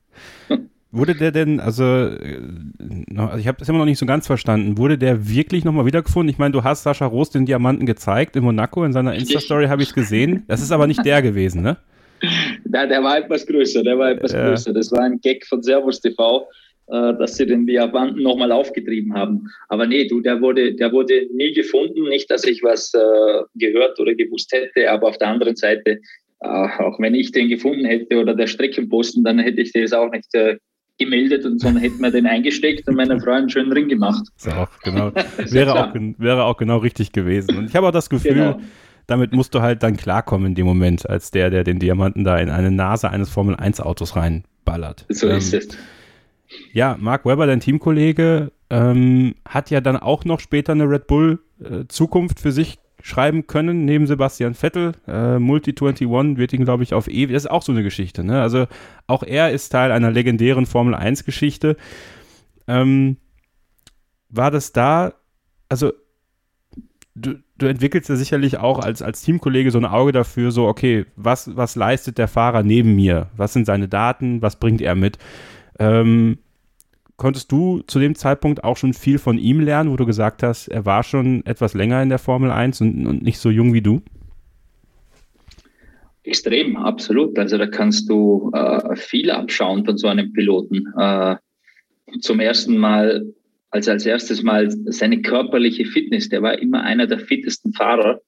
Wurde 0.93 1.14
der 1.14 1.30
denn, 1.30 1.61
also, 1.61 1.84
äh, 1.84 2.41
also 3.16 3.38
ich 3.38 3.47
habe 3.47 3.59
das 3.59 3.68
immer 3.68 3.78
noch 3.78 3.84
nicht 3.84 3.99
so 3.99 4.07
ganz 4.07 4.26
verstanden, 4.26 4.76
wurde 4.76 4.99
der 4.99 5.28
wirklich 5.28 5.64
nochmal 5.64 5.86
wiedergefunden? 5.86 6.28
Ich 6.28 6.38
meine, 6.38 6.51
du 6.51 6.64
hast 6.64 6.82
Sascha 6.82 7.07
Roos 7.07 7.30
den 7.30 7.47
Diamanten 7.47 7.86
gezeigt 7.86 8.34
in 8.34 8.43
Monaco, 8.43 8.84
in 8.84 8.93
seiner 8.93 9.14
Insta-Story 9.14 9.66
habe 9.66 9.82
ich 9.82 9.88
es 9.88 9.95
gesehen. 9.95 10.43
Das 10.49 10.61
ist 10.61 10.72
aber 10.72 10.88
nicht 10.88 11.05
der 11.05 11.22
gewesen, 11.22 11.62
ne? 11.62 11.76
Nein, 12.64 12.88
der 12.88 13.03
war 13.05 13.18
etwas 13.18 13.47
größer, 13.47 13.84
der 13.84 13.99
war 13.99 14.11
etwas 14.11 14.32
ja. 14.32 14.49
größer. 14.49 14.72
Das 14.72 14.91
war 14.91 15.03
ein 15.03 15.20
Gag 15.20 15.47
von 15.47 15.62
Servus 15.62 16.01
TV, 16.01 16.49
äh, 16.88 17.14
dass 17.14 17.36
sie 17.36 17.47
den 17.47 17.66
Diamanten 17.66 18.20
nochmal 18.22 18.51
aufgetrieben 18.51 19.14
haben. 19.14 19.47
Aber 19.68 19.86
nee, 19.86 20.09
du, 20.09 20.20
der 20.20 20.41
wurde, 20.41 20.74
der 20.74 20.91
wurde 20.91 21.28
nie 21.32 21.53
gefunden. 21.53 22.09
Nicht, 22.09 22.28
dass 22.32 22.45
ich 22.45 22.64
was 22.64 22.93
äh, 22.95 22.99
gehört 23.55 24.01
oder 24.01 24.14
gewusst 24.14 24.51
hätte, 24.53 24.91
aber 24.91 25.07
auf 25.09 25.18
der 25.18 25.28
anderen 25.28 25.55
Seite, 25.55 26.01
auch 26.43 26.99
wenn 26.99 27.14
ich 27.14 27.32
den 27.32 27.51
gefunden 27.51 27.84
hätte 27.84 28.18
oder 28.18 28.34
der 28.34 28.47
Streckenposten, 28.47 29.22
dann 29.22 29.38
hätte 29.38 29.61
ich 29.61 29.74
das 29.74 29.93
auch 29.93 30.11
nicht 30.11 30.24
gemeldet 31.01 31.45
und 31.45 31.61
sondern 31.61 31.83
hätten 31.83 32.01
wir 32.01 32.11
den 32.11 32.27
eingesteckt 32.27 32.87
und 32.87 32.95
meiner 32.95 33.21
Frau 33.21 33.33
einen 33.33 33.51
schönen 33.51 33.73
Ring 33.73 33.89
gemacht. 33.89 34.29
Auch, 34.55 34.69
genau. 34.83 35.13
wäre, 35.51 35.75
auch, 35.75 35.95
wäre 36.19 36.45
auch 36.45 36.57
genau 36.57 36.77
richtig 36.77 37.11
gewesen. 37.11 37.57
Und 37.57 37.65
ich 37.71 37.75
habe 37.75 37.89
auch 37.89 37.93
das 37.93 38.09
Gefühl, 38.09 38.35
genau. 38.35 38.61
damit 39.07 39.33
musst 39.33 39.55
du 39.55 39.63
halt 39.63 39.83
dann 39.83 39.97
klarkommen 39.97 40.49
in 40.49 40.55
dem 40.55 40.67
Moment, 40.67 41.09
als 41.09 41.31
der, 41.31 41.51
der 41.51 41.65
den 41.65 41.79
Diamanten 41.79 42.23
da 42.23 42.39
in 42.39 42.51
eine 42.51 42.71
Nase 42.71 43.11
eines 43.11 43.31
Formel-1-Autos 43.31 44.15
reinballert. 44.15 45.07
So 45.09 45.29
ähm, 45.29 45.39
ist 45.39 45.55
es. 45.55 45.69
Ja, 46.73 46.97
Mark 47.01 47.25
Webber, 47.25 47.47
dein 47.47 47.61
Teamkollege, 47.61 48.53
ähm, 48.69 49.35
hat 49.49 49.71
ja 49.71 49.81
dann 49.81 49.97
auch 49.97 50.25
noch 50.25 50.41
später 50.41 50.73
eine 50.73 50.89
Red 50.89 51.07
Bull 51.07 51.41
äh, 51.63 51.87
Zukunft 51.89 52.41
für 52.41 52.53
sich 52.53 52.79
schreiben 53.03 53.47
können, 53.47 53.85
neben 53.85 54.07
Sebastian 54.07 54.55
Vettel. 54.55 54.93
Äh, 55.07 55.39
Multi 55.39 55.71
21 55.71 56.37
wird 56.37 56.53
ihn, 56.53 56.65
glaube 56.65 56.83
ich, 56.83 56.95
auf 56.95 57.09
ewig. 57.09 57.33
Das 57.35 57.45
ist 57.45 57.51
auch 57.51 57.63
so 57.63 57.73
eine 57.73 57.83
Geschichte. 57.83 58.25
Ne? 58.25 58.41
Also 58.41 58.67
auch 59.07 59.23
er 59.23 59.51
ist 59.51 59.71
Teil 59.71 59.93
einer 59.93 60.11
legendären 60.11 60.67
Formel 60.67 60.95
1 60.95 61.25
Geschichte. 61.25 61.77
Ähm, 62.67 63.17
war 64.29 64.51
das 64.51 64.73
da, 64.73 65.15
also 65.69 65.93
du, 67.15 67.35
du 67.59 67.67
entwickelst 67.67 68.09
ja 68.09 68.17
sicherlich 68.17 68.59
auch 68.59 68.79
als, 68.79 69.03
als 69.03 69.23
Teamkollege 69.23 69.71
so 69.71 69.79
ein 69.79 69.85
Auge 69.85 70.13
dafür, 70.13 70.53
so, 70.53 70.67
okay, 70.67 71.07
was, 71.17 71.57
was 71.57 71.77
leistet 71.77 72.19
der 72.19 72.29
Fahrer 72.29 72.63
neben 72.63 72.95
mir? 72.95 73.29
Was 73.37 73.53
sind 73.53 73.67
seine 73.67 73.89
Daten? 73.89 74.43
Was 74.43 74.57
bringt 74.57 74.81
er 74.81 74.95
mit? 74.95 75.19
Ähm, 75.79 76.39
konntest 77.21 77.53
du 77.53 77.83
zu 77.87 77.99
dem 77.99 78.14
Zeitpunkt 78.14 78.64
auch 78.64 78.79
schon 78.79 78.95
viel 78.95 79.18
von 79.18 79.37
ihm 79.37 79.61
lernen, 79.61 79.93
wo 79.93 79.97
du 79.97 80.07
gesagt 80.07 80.43
hast, 80.43 80.68
er 80.68 80.87
war 80.87 81.03
schon 81.03 81.45
etwas 81.45 81.75
länger 81.75 82.03
in 82.03 82.09
der 82.09 82.18
Formel 82.18 82.51
1 82.51 82.81
und, 82.81 83.07
und 83.07 83.23
nicht 83.23 83.39
so 83.39 83.51
jung 83.51 83.75
wie 83.75 83.83
du? 83.83 84.01
Extrem, 86.23 86.79
absolut. 86.79 87.39
Also 87.39 87.59
da 87.59 87.66
kannst 87.66 88.09
du 88.09 88.51
äh, 88.55 88.97
viel 88.97 89.31
abschauen 89.31 89.85
von 89.85 89.99
so 89.99 90.09
einem 90.09 90.33
Piloten. 90.33 90.87
Äh, 90.97 91.37
zum 92.21 92.41
ersten 92.41 92.79
Mal, 92.79 93.27
also 93.68 93.91
als 93.91 94.07
erstes 94.07 94.43
Mal 94.43 94.71
seine 94.87 95.21
körperliche 95.21 95.85
Fitness. 95.85 96.31
Der 96.31 96.41
war 96.41 96.59
immer 96.59 96.83
einer 96.83 97.07
der 97.07 97.18
fittesten 97.18 97.75
Fahrer. 97.75 98.23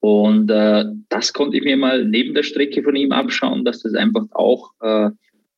Und 0.00 0.50
äh, 0.50 0.86
das 1.10 1.34
konnte 1.34 1.58
ich 1.58 1.62
mir 1.62 1.76
mal 1.76 2.06
neben 2.06 2.32
der 2.32 2.42
Strecke 2.42 2.82
von 2.82 2.96
ihm 2.96 3.12
abschauen, 3.12 3.66
dass 3.66 3.82
das 3.82 3.92
einfach 3.92 4.24
auch 4.30 4.72
äh, 4.80 5.10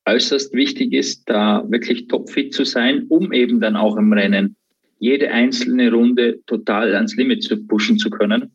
äußerst 0.06 0.54
wichtig 0.54 0.92
ist, 0.92 1.28
da 1.28 1.64
wirklich 1.68 2.08
topfit 2.08 2.54
zu 2.54 2.64
sein, 2.64 3.06
um 3.08 3.32
eben 3.32 3.60
dann 3.60 3.76
auch 3.76 3.96
im 3.96 4.12
Rennen 4.12 4.56
jede 4.98 5.30
einzelne 5.30 5.90
Runde 5.90 6.40
total 6.46 6.94
ans 6.94 7.16
Limit 7.16 7.42
zu 7.42 7.66
pushen 7.66 7.98
zu 7.98 8.10
können. 8.10 8.52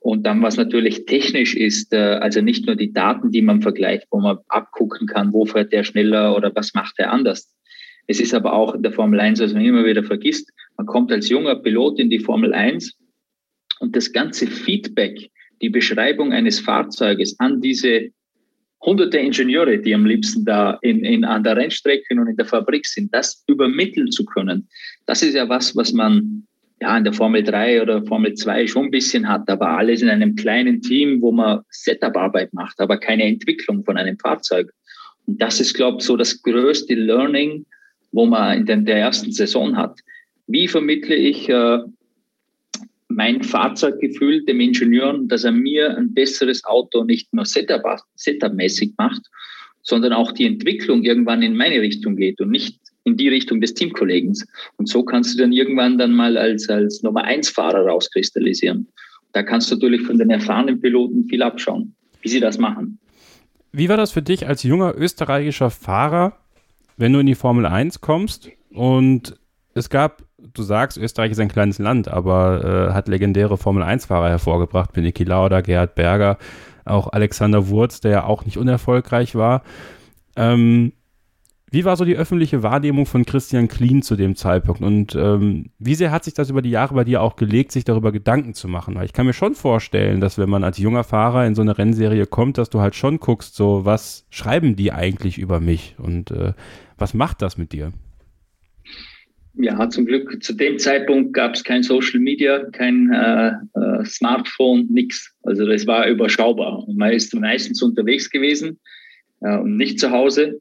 Und 0.00 0.24
dann, 0.24 0.42
was 0.42 0.56
natürlich 0.56 1.04
technisch 1.04 1.54
ist, 1.54 1.92
äh, 1.92 2.18
also 2.20 2.40
nicht 2.40 2.66
nur 2.66 2.76
die 2.76 2.92
Daten, 2.92 3.30
die 3.30 3.42
man 3.42 3.60
vergleicht, 3.60 4.06
wo 4.10 4.20
man 4.20 4.38
abgucken 4.48 5.06
kann, 5.06 5.32
wo 5.32 5.46
fährt 5.46 5.72
der 5.72 5.84
schneller 5.84 6.36
oder 6.36 6.54
was 6.54 6.74
macht 6.74 6.94
er 6.98 7.12
anders. 7.12 7.52
Es 8.06 8.20
ist 8.20 8.32
aber 8.32 8.52
auch 8.52 8.74
in 8.74 8.82
der 8.82 8.92
Formel 8.92 9.18
1, 9.18 9.40
was 9.40 9.52
man 9.52 9.64
immer 9.64 9.84
wieder 9.84 10.04
vergisst, 10.04 10.52
man 10.76 10.86
kommt 10.86 11.10
als 11.10 11.28
junger 11.28 11.56
Pilot 11.56 11.98
in 11.98 12.10
die 12.10 12.20
Formel 12.20 12.52
1 12.52 12.96
und 13.80 13.96
das 13.96 14.12
ganze 14.12 14.46
Feedback, 14.46 15.30
die 15.62 15.70
Beschreibung 15.70 16.32
eines 16.32 16.60
Fahrzeuges 16.60 17.38
an 17.40 17.60
diese 17.60 18.10
hunderte 18.82 19.18
Ingenieure, 19.18 19.78
die 19.78 19.94
am 19.94 20.06
liebsten 20.06 20.44
da 20.44 20.78
in, 20.82 21.04
in, 21.04 21.24
an 21.24 21.42
der 21.42 21.56
Rennstrecke 21.56 22.14
und 22.14 22.28
in 22.28 22.36
der 22.36 22.46
Fabrik 22.46 22.86
sind, 22.86 23.12
das 23.12 23.44
übermitteln 23.46 24.10
zu 24.10 24.24
können, 24.24 24.68
das 25.06 25.22
ist 25.22 25.34
ja 25.34 25.48
was, 25.48 25.74
was 25.76 25.92
man 25.92 26.46
ja 26.80 26.96
in 26.96 27.04
der 27.04 27.12
Formel 27.12 27.42
3 27.42 27.82
oder 27.82 28.04
Formel 28.04 28.34
2 28.34 28.66
schon 28.66 28.86
ein 28.86 28.90
bisschen 28.90 29.28
hat, 29.28 29.48
aber 29.48 29.70
alles 29.70 30.02
in 30.02 30.10
einem 30.10 30.36
kleinen 30.36 30.82
Team, 30.82 31.22
wo 31.22 31.32
man 31.32 31.60
Setup-Arbeit 31.70 32.52
macht, 32.52 32.78
aber 32.80 32.98
keine 32.98 33.24
Entwicklung 33.24 33.84
von 33.84 33.96
einem 33.96 34.18
Fahrzeug. 34.18 34.70
Und 35.26 35.40
das 35.40 35.58
ist, 35.58 35.74
glaube 35.74 35.98
ich, 35.98 36.04
so 36.04 36.16
das 36.16 36.42
größte 36.42 36.94
Learning, 36.94 37.64
wo 38.12 38.26
man 38.26 38.66
in 38.66 38.84
der 38.84 38.98
ersten 38.98 39.32
Saison 39.32 39.76
hat. 39.76 39.98
Wie 40.46 40.68
vermittle 40.68 41.16
ich 41.16 41.48
äh, 41.48 41.78
mein 43.08 43.42
Fahrzeuggefühl 43.42 44.44
dem 44.44 44.60
Ingenieur, 44.60 45.18
dass 45.24 45.44
er 45.44 45.52
mir 45.52 45.96
ein 45.96 46.12
besseres 46.12 46.64
Auto 46.64 47.04
nicht 47.04 47.32
nur 47.32 47.44
Setup-mäßig 47.44 48.94
macht, 48.98 49.22
sondern 49.82 50.12
auch 50.12 50.32
die 50.32 50.46
Entwicklung 50.46 51.04
irgendwann 51.04 51.42
in 51.42 51.56
meine 51.56 51.80
Richtung 51.80 52.16
geht 52.16 52.40
und 52.40 52.50
nicht 52.50 52.78
in 53.04 53.16
die 53.16 53.28
Richtung 53.28 53.60
des 53.60 53.74
Teamkollegen. 53.74 54.34
Und 54.76 54.88
so 54.88 55.04
kannst 55.04 55.34
du 55.34 55.38
dann 55.38 55.52
irgendwann 55.52 55.96
dann 55.96 56.12
mal 56.12 56.36
als, 56.36 56.68
als 56.68 57.02
Nummer 57.02 57.22
eins 57.22 57.48
Fahrer 57.48 57.86
rauskristallisieren. 57.86 58.88
Da 59.32 59.42
kannst 59.42 59.70
du 59.70 59.76
natürlich 59.76 60.02
von 60.02 60.18
den 60.18 60.30
erfahrenen 60.30 60.80
Piloten 60.80 61.28
viel 61.28 61.42
abschauen, 61.42 61.94
wie 62.22 62.28
sie 62.28 62.40
das 62.40 62.58
machen. 62.58 62.98
Wie 63.70 63.88
war 63.88 63.96
das 63.96 64.10
für 64.10 64.22
dich 64.22 64.46
als 64.46 64.62
junger 64.62 64.94
österreichischer 64.96 65.70
Fahrer, 65.70 66.36
wenn 66.96 67.12
du 67.12 67.20
in 67.20 67.26
die 67.26 67.34
Formel 67.34 67.66
1 67.66 68.00
kommst 68.00 68.50
und 68.70 69.36
es 69.74 69.90
gab 69.90 70.22
du 70.38 70.62
sagst, 70.62 70.98
Österreich 70.98 71.32
ist 71.32 71.40
ein 71.40 71.48
kleines 71.48 71.78
Land, 71.78 72.08
aber 72.08 72.88
äh, 72.90 72.92
hat 72.92 73.08
legendäre 73.08 73.56
Formel-1-Fahrer 73.56 74.28
hervorgebracht, 74.28 74.90
wie 74.94 75.00
Niki 75.00 75.24
Lauda, 75.24 75.60
Gerhard 75.60 75.94
Berger, 75.94 76.38
auch 76.84 77.12
Alexander 77.12 77.68
Wurz, 77.68 78.00
der 78.00 78.10
ja 78.10 78.24
auch 78.24 78.44
nicht 78.44 78.58
unerfolgreich 78.58 79.34
war. 79.34 79.62
Ähm, 80.36 80.92
wie 81.68 81.84
war 81.84 81.96
so 81.96 82.04
die 82.04 82.16
öffentliche 82.16 82.62
Wahrnehmung 82.62 83.06
von 83.06 83.26
Christian 83.26 83.66
Klien 83.66 84.00
zu 84.00 84.14
dem 84.14 84.36
Zeitpunkt? 84.36 84.82
Und 84.82 85.16
ähm, 85.16 85.70
wie 85.80 85.96
sehr 85.96 86.12
hat 86.12 86.22
sich 86.22 86.32
das 86.32 86.48
über 86.48 86.62
die 86.62 86.70
Jahre 86.70 86.94
bei 86.94 87.02
dir 87.02 87.22
auch 87.22 87.34
gelegt, 87.34 87.72
sich 87.72 87.84
darüber 87.84 88.12
Gedanken 88.12 88.54
zu 88.54 88.68
machen? 88.68 88.94
Weil 88.94 89.06
ich 89.06 89.12
kann 89.12 89.26
mir 89.26 89.32
schon 89.32 89.56
vorstellen, 89.56 90.20
dass 90.20 90.38
wenn 90.38 90.48
man 90.48 90.62
als 90.62 90.78
junger 90.78 91.02
Fahrer 91.02 91.44
in 91.44 91.56
so 91.56 91.62
eine 91.62 91.76
Rennserie 91.76 92.26
kommt, 92.26 92.56
dass 92.56 92.70
du 92.70 92.80
halt 92.80 92.94
schon 92.94 93.18
guckst, 93.18 93.56
so 93.56 93.84
was 93.84 94.26
schreiben 94.30 94.76
die 94.76 94.92
eigentlich 94.92 95.38
über 95.38 95.58
mich 95.58 95.96
und 95.98 96.30
äh, 96.30 96.52
was 96.98 97.14
macht 97.14 97.42
das 97.42 97.58
mit 97.58 97.72
dir? 97.72 97.92
Ja, 99.58 99.88
zum 99.88 100.06
Glück 100.06 100.42
zu 100.42 100.52
dem 100.52 100.78
Zeitpunkt 100.78 101.32
gab 101.32 101.54
es 101.54 101.64
kein 101.64 101.82
Social 101.82 102.20
Media, 102.20 102.64
kein 102.72 103.12
äh, 103.12 103.52
äh, 103.74 104.04
Smartphone, 104.04 104.86
nichts. 104.90 105.34
Also 105.42 105.66
das 105.66 105.86
war 105.86 106.06
überschaubar. 106.08 106.86
Und 106.86 106.98
man 106.98 107.12
ist 107.12 107.34
meistens 107.34 107.82
unterwegs 107.82 108.30
gewesen 108.30 108.78
äh, 109.40 109.56
und 109.56 109.76
nicht 109.76 109.98
zu 109.98 110.10
Hause. 110.10 110.60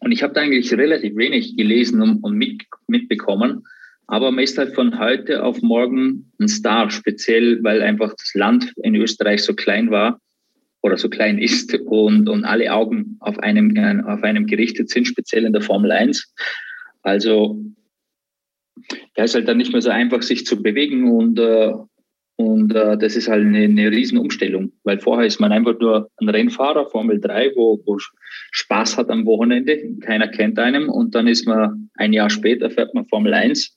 Und 0.00 0.12
ich 0.12 0.22
habe 0.22 0.34
da 0.34 0.42
eigentlich 0.42 0.72
relativ 0.74 1.16
wenig 1.16 1.56
gelesen 1.56 2.02
und, 2.02 2.22
und 2.22 2.36
mit, 2.36 2.64
mitbekommen. 2.86 3.64
Aber 4.08 4.30
man 4.30 4.44
ist 4.44 4.58
halt 4.58 4.74
von 4.74 4.98
heute 4.98 5.42
auf 5.42 5.62
morgen 5.62 6.30
ein 6.38 6.48
Star, 6.48 6.90
speziell 6.90 7.62
weil 7.64 7.82
einfach 7.82 8.12
das 8.12 8.34
Land 8.34 8.72
in 8.82 8.94
Österreich 8.94 9.42
so 9.42 9.54
klein 9.54 9.90
war 9.90 10.20
oder 10.82 10.98
so 10.98 11.08
klein 11.08 11.38
ist 11.38 11.74
und, 11.74 12.28
und 12.28 12.44
alle 12.44 12.72
Augen 12.72 13.16
auf 13.20 13.38
einem, 13.40 14.04
auf 14.06 14.22
einem 14.22 14.46
gerichtet 14.46 14.90
sind, 14.90 15.06
speziell 15.06 15.44
in 15.44 15.52
der 15.52 15.62
Formel 15.62 15.90
1. 15.90 16.32
Also 17.02 17.58
ja, 19.16 19.24
ist 19.24 19.34
halt 19.34 19.48
dann 19.48 19.56
nicht 19.56 19.72
mehr 19.72 19.82
so 19.82 19.90
einfach, 19.90 20.22
sich 20.22 20.46
zu 20.46 20.62
bewegen 20.62 21.10
und, 21.10 21.38
äh, 21.38 21.72
und 22.36 22.74
äh, 22.74 22.98
das 22.98 23.16
ist 23.16 23.28
halt 23.28 23.46
eine, 23.46 23.64
eine 23.64 23.90
Riesenumstellung, 23.90 24.72
weil 24.84 24.98
vorher 24.98 25.26
ist 25.26 25.40
man 25.40 25.52
einfach 25.52 25.78
nur 25.80 26.10
ein 26.18 26.28
Rennfahrer, 26.28 26.86
Formel 26.86 27.20
3, 27.20 27.52
wo, 27.56 27.80
wo 27.86 27.98
Spaß 28.52 28.98
hat 28.98 29.10
am 29.10 29.24
Wochenende, 29.26 29.78
keiner 30.00 30.28
kennt 30.28 30.58
einem 30.58 30.88
und 30.88 31.14
dann 31.14 31.26
ist 31.26 31.46
man 31.46 31.90
ein 31.94 32.12
Jahr 32.12 32.30
später, 32.30 32.70
fährt 32.70 32.94
man 32.94 33.06
Formel 33.06 33.32
1 33.32 33.76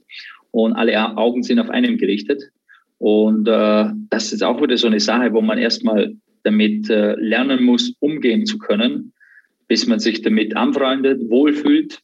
und 0.52 0.74
alle 0.74 1.18
Augen 1.18 1.43
sind 1.43 1.60
auf 1.60 1.70
einem 1.70 1.97
gerichtet. 1.97 2.43
Und 2.97 3.47
äh, 3.47 3.86
das 4.10 4.34
ist 4.34 4.43
auch 4.43 4.62
wieder 4.62 4.78
so 4.78 4.88
eine 4.88 5.00
Sache, 5.00 5.34
wo 5.34 5.41
man 5.41 5.58
erstmal 5.58 6.16
damit 6.43 6.89
äh, 6.89 7.16
lernen 7.16 7.64
muss, 7.64 7.93
umgehen 8.00 8.45
zu 8.45 8.58
können, 8.58 9.14
bis 9.68 9.88
man 9.88 10.00
sich 10.00 10.22
damit 10.22 10.56
anfreundet, 10.56 11.30
wohlfühlt 11.30 12.02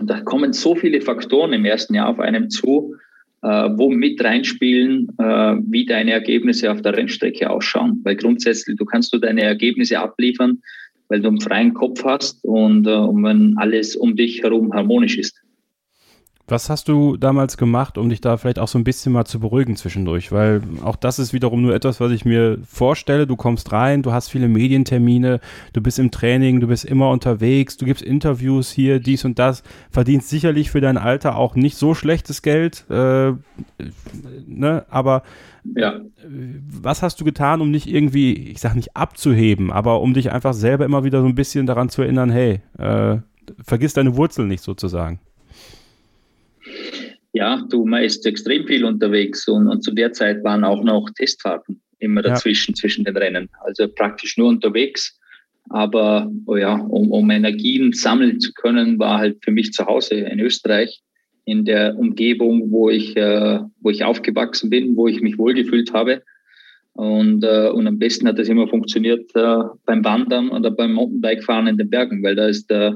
da 0.00 0.20
kommen 0.20 0.52
so 0.52 0.74
viele 0.74 1.00
Faktoren 1.00 1.52
im 1.52 1.64
ersten 1.64 1.94
Jahr 1.94 2.08
auf 2.08 2.20
einem 2.20 2.50
zu, 2.50 2.94
äh, 3.42 3.48
wo 3.76 3.90
mit 3.90 4.22
reinspielen, 4.22 5.08
äh, 5.18 5.56
wie 5.68 5.86
deine 5.86 6.12
Ergebnisse 6.12 6.70
auf 6.70 6.82
der 6.82 6.96
Rennstrecke 6.96 7.48
ausschauen. 7.48 8.00
Weil 8.04 8.16
grundsätzlich, 8.16 8.76
du 8.76 8.84
kannst 8.84 9.12
du 9.14 9.18
deine 9.18 9.42
Ergebnisse 9.42 9.98
abliefern, 9.98 10.62
weil 11.08 11.20
du 11.20 11.28
einen 11.28 11.40
freien 11.40 11.72
Kopf 11.72 12.04
hast 12.04 12.44
und, 12.44 12.86
äh, 12.86 12.90
und 12.90 13.22
wenn 13.22 13.54
alles 13.56 13.96
um 13.96 14.16
dich 14.16 14.42
herum 14.42 14.72
harmonisch 14.72 15.18
ist. 15.18 15.40
Was 16.48 16.70
hast 16.70 16.86
du 16.86 17.16
damals 17.16 17.56
gemacht, 17.56 17.98
um 17.98 18.08
dich 18.08 18.20
da 18.20 18.36
vielleicht 18.36 18.60
auch 18.60 18.68
so 18.68 18.78
ein 18.78 18.84
bisschen 18.84 19.12
mal 19.12 19.24
zu 19.24 19.40
beruhigen 19.40 19.74
zwischendurch? 19.74 20.30
Weil 20.30 20.62
auch 20.84 20.94
das 20.94 21.18
ist 21.18 21.32
wiederum 21.32 21.60
nur 21.60 21.74
etwas, 21.74 21.98
was 21.98 22.12
ich 22.12 22.24
mir 22.24 22.58
vorstelle. 22.64 23.26
Du 23.26 23.34
kommst 23.34 23.72
rein, 23.72 24.02
du 24.02 24.12
hast 24.12 24.28
viele 24.28 24.46
Medientermine, 24.46 25.40
du 25.72 25.80
bist 25.80 25.98
im 25.98 26.12
Training, 26.12 26.60
du 26.60 26.68
bist 26.68 26.84
immer 26.84 27.10
unterwegs, 27.10 27.76
du 27.78 27.84
gibst 27.84 28.04
Interviews 28.04 28.70
hier, 28.70 29.00
dies 29.00 29.24
und 29.24 29.40
das, 29.40 29.64
verdienst 29.90 30.28
sicherlich 30.28 30.70
für 30.70 30.80
dein 30.80 30.98
Alter 30.98 31.36
auch 31.36 31.56
nicht 31.56 31.76
so 31.76 31.94
schlechtes 31.94 32.42
Geld, 32.42 32.84
äh, 32.90 33.32
ne? 34.46 34.84
aber 34.88 35.24
ja. 35.74 36.00
was 36.68 37.02
hast 37.02 37.20
du 37.20 37.24
getan, 37.24 37.60
um 37.60 37.72
nicht 37.72 37.88
irgendwie, 37.88 38.34
ich 38.34 38.60
sag 38.60 38.76
nicht 38.76 38.96
abzuheben, 38.96 39.72
aber 39.72 40.00
um 40.00 40.14
dich 40.14 40.30
einfach 40.30 40.54
selber 40.54 40.84
immer 40.84 41.02
wieder 41.02 41.22
so 41.22 41.26
ein 41.26 41.34
bisschen 41.34 41.66
daran 41.66 41.88
zu 41.88 42.02
erinnern, 42.02 42.30
hey, 42.30 42.60
äh, 42.78 43.18
vergiss 43.64 43.94
deine 43.94 44.16
Wurzeln 44.16 44.46
nicht 44.46 44.62
sozusagen? 44.62 45.18
Ja, 47.36 47.62
du, 47.68 47.84
man 47.84 48.02
ist 48.02 48.24
extrem 48.24 48.66
viel 48.66 48.82
unterwegs 48.82 49.46
und, 49.46 49.68
und 49.68 49.82
zu 49.82 49.90
der 49.92 50.10
Zeit 50.14 50.42
waren 50.42 50.64
auch 50.64 50.82
noch 50.82 51.10
Testfahrten 51.10 51.82
immer 51.98 52.22
dazwischen, 52.22 52.72
ja. 52.72 52.76
zwischen 52.76 53.04
den 53.04 53.14
Rennen. 53.14 53.50
Also 53.60 53.88
praktisch 53.88 54.38
nur 54.38 54.48
unterwegs. 54.48 55.20
Aber 55.68 56.32
oh 56.46 56.56
ja, 56.56 56.76
um, 56.76 57.10
um 57.10 57.30
Energien 57.30 57.92
sammeln 57.92 58.40
zu 58.40 58.54
können, 58.54 58.98
war 58.98 59.18
halt 59.18 59.44
für 59.44 59.50
mich 59.50 59.74
zu 59.74 59.84
Hause 59.84 60.14
in 60.14 60.40
Österreich, 60.40 61.02
in 61.44 61.66
der 61.66 61.98
Umgebung, 61.98 62.70
wo 62.70 62.88
ich, 62.88 63.14
äh, 63.18 63.60
wo 63.82 63.90
ich 63.90 64.02
aufgewachsen 64.02 64.70
bin, 64.70 64.96
wo 64.96 65.06
ich 65.06 65.20
mich 65.20 65.36
wohlgefühlt 65.36 65.92
habe. 65.92 66.22
Und, 66.94 67.44
äh, 67.44 67.68
und 67.68 67.86
am 67.86 67.98
besten 67.98 68.26
hat 68.28 68.38
das 68.38 68.48
immer 68.48 68.66
funktioniert 68.66 69.30
äh, 69.34 69.58
beim 69.84 70.02
Wandern 70.02 70.48
oder 70.48 70.70
beim 70.70 70.94
Mountainbikefahren 70.94 71.66
in 71.66 71.76
den 71.76 71.90
Bergen, 71.90 72.22
weil 72.22 72.34
da 72.34 72.46
ist 72.46 72.70
äh, 72.70 72.92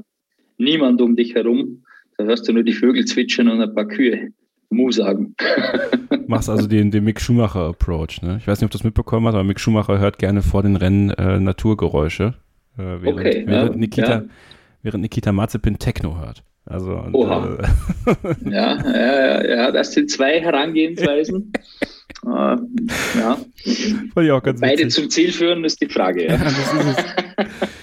niemand 0.56 1.02
um 1.02 1.14
dich 1.14 1.34
herum. 1.34 1.82
Da 2.20 2.26
hörst 2.26 2.46
du 2.46 2.52
nur 2.52 2.64
die 2.64 2.74
Vögel 2.74 3.06
zwitschern 3.06 3.48
und 3.48 3.62
ein 3.62 3.74
paar 3.74 3.86
Kühe 3.86 4.32
Mu 4.68 4.92
sagen. 4.92 5.34
Machst 6.26 6.50
also 6.50 6.66
den, 6.66 6.90
den 6.90 7.02
Mick 7.02 7.18
Schumacher-Approach, 7.18 8.20
ne? 8.20 8.36
Ich 8.38 8.46
weiß 8.46 8.60
nicht, 8.60 8.66
ob 8.66 8.70
du 8.70 8.76
das 8.76 8.84
mitbekommen 8.84 9.26
hast, 9.26 9.34
aber 9.34 9.44
Mick 9.44 9.58
Schumacher 9.58 9.98
hört 9.98 10.18
gerne 10.18 10.42
vor 10.42 10.62
den 10.62 10.76
Rennen 10.76 11.08
äh, 11.10 11.40
Naturgeräusche, 11.40 12.34
äh, 12.76 12.82
während, 12.82 13.20
okay, 13.20 13.42
während, 13.46 13.72
ja, 13.72 13.76
Nikita, 13.78 14.12
ja. 14.12 14.24
während 14.82 15.00
Nikita 15.00 15.32
Mazepin 15.32 15.78
Techno 15.78 16.20
hört. 16.20 16.44
Also, 16.66 16.92
und, 16.92 17.14
Oha. 17.14 17.58
Äh, 18.06 18.34
ja, 18.50 18.76
ja, 18.84 19.44
ja, 19.48 19.70
das 19.72 19.92
sind 19.94 20.10
zwei 20.10 20.40
Herangehensweisen. 20.42 21.52
äh, 22.26 22.28
ja. 22.28 23.38
Beide 24.14 24.52
witzig. 24.52 24.90
zum 24.90 25.08
Ziel 25.08 25.32
führen, 25.32 25.64
ist 25.64 25.80
die 25.80 25.88
Frage. 25.88 26.26
Ja. 26.26 26.38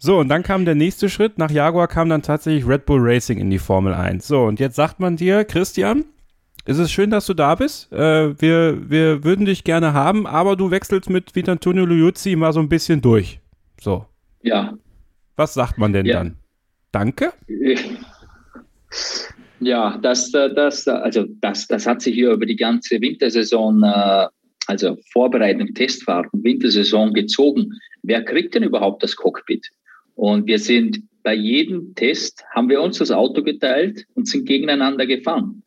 so, 0.00 0.18
und 0.18 0.28
dann 0.28 0.44
kam 0.44 0.64
der 0.64 0.76
nächste 0.76 1.08
Schritt. 1.08 1.38
Nach 1.38 1.50
Jaguar 1.50 1.88
kam 1.88 2.08
dann 2.08 2.22
tatsächlich 2.22 2.66
Red 2.66 2.86
Bull 2.86 3.00
Racing 3.00 3.38
in 3.38 3.50
die 3.50 3.58
Formel 3.58 3.94
1. 3.94 4.26
So, 4.26 4.44
und 4.44 4.60
jetzt 4.60 4.76
sagt 4.76 5.00
man 5.00 5.16
dir, 5.16 5.44
Christian, 5.44 6.04
es 6.64 6.78
ist 6.78 6.92
schön, 6.92 7.10
dass 7.10 7.26
du 7.26 7.34
da 7.34 7.56
bist. 7.56 7.90
Äh, 7.92 8.40
wir, 8.40 8.90
wir 8.90 9.24
würden 9.24 9.46
dich 9.46 9.64
gerne 9.64 9.94
haben, 9.94 10.26
aber 10.26 10.54
du 10.54 10.70
wechselst 10.70 11.10
mit 11.10 11.34
Vitantonio 11.34 11.84
Liuzzi 11.84 12.36
mal 12.36 12.52
so 12.52 12.60
ein 12.60 12.68
bisschen 12.68 13.00
durch. 13.00 13.40
So. 13.80 14.06
Ja. 14.42 14.74
Was 15.34 15.54
sagt 15.54 15.78
man 15.78 15.92
denn 15.92 16.06
ja. 16.06 16.18
dann? 16.18 16.36
Danke? 16.92 17.32
Ja, 19.60 19.98
das, 19.98 20.30
das, 20.30 20.86
also 20.86 21.24
das, 21.40 21.66
das 21.66 21.86
hat 21.86 22.02
sich 22.02 22.14
hier 22.14 22.30
über 22.30 22.46
die 22.46 22.56
ganze 22.56 23.00
Wintersaison, 23.00 23.82
äh, 23.82 24.28
also 24.66 24.96
Vorbereitung, 25.12 25.74
Testfahrten, 25.74 26.44
Wintersaison 26.44 27.12
gezogen. 27.14 27.72
Wer 28.02 28.24
kriegt 28.24 28.54
denn 28.54 28.62
überhaupt 28.62 29.02
das 29.02 29.16
Cockpit? 29.16 29.68
Und 30.18 30.48
wir 30.48 30.58
sind 30.58 31.00
bei 31.22 31.32
jedem 31.32 31.94
Test, 31.94 32.44
haben 32.52 32.68
wir 32.68 32.82
uns 32.82 32.98
das 32.98 33.12
Auto 33.12 33.40
geteilt 33.40 34.04
und 34.14 34.26
sind 34.26 34.48
gegeneinander 34.48 35.06
gefahren. 35.06 35.62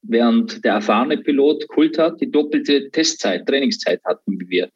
Während 0.00 0.64
der 0.64 0.72
erfahrene 0.72 1.18
Pilot 1.18 1.68
Kult 1.68 1.98
hat, 1.98 2.18
die 2.22 2.30
doppelte 2.30 2.90
Testzeit, 2.90 3.46
Trainingszeit 3.46 4.00
hatten 4.06 4.40
wie 4.40 4.48
wir. 4.48 4.70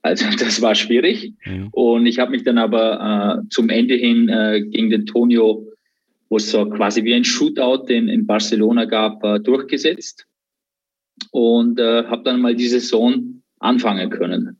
Also 0.00 0.24
das 0.38 0.62
war 0.62 0.74
schwierig. 0.74 1.34
Mhm. 1.44 1.68
Und 1.72 2.06
ich 2.06 2.18
habe 2.18 2.30
mich 2.30 2.42
dann 2.42 2.56
aber 2.56 3.42
äh, 3.44 3.48
zum 3.50 3.68
Ende 3.68 3.96
hin 3.96 4.30
äh, 4.30 4.62
gegen 4.62 4.88
den 4.88 5.04
Tonio, 5.04 5.68
wo 6.30 6.38
es 6.38 6.50
so 6.50 6.64
quasi 6.70 7.04
wie 7.04 7.12
ein 7.12 7.24
Shootout 7.24 7.92
in, 7.92 8.08
in 8.08 8.24
Barcelona 8.24 8.86
gab, 8.86 9.22
äh, 9.24 9.40
durchgesetzt. 9.40 10.26
Und 11.32 11.78
äh, 11.78 12.04
habe 12.04 12.22
dann 12.24 12.40
mal 12.40 12.54
die 12.54 12.68
Saison 12.68 13.42
anfangen 13.58 14.08
können. 14.08 14.56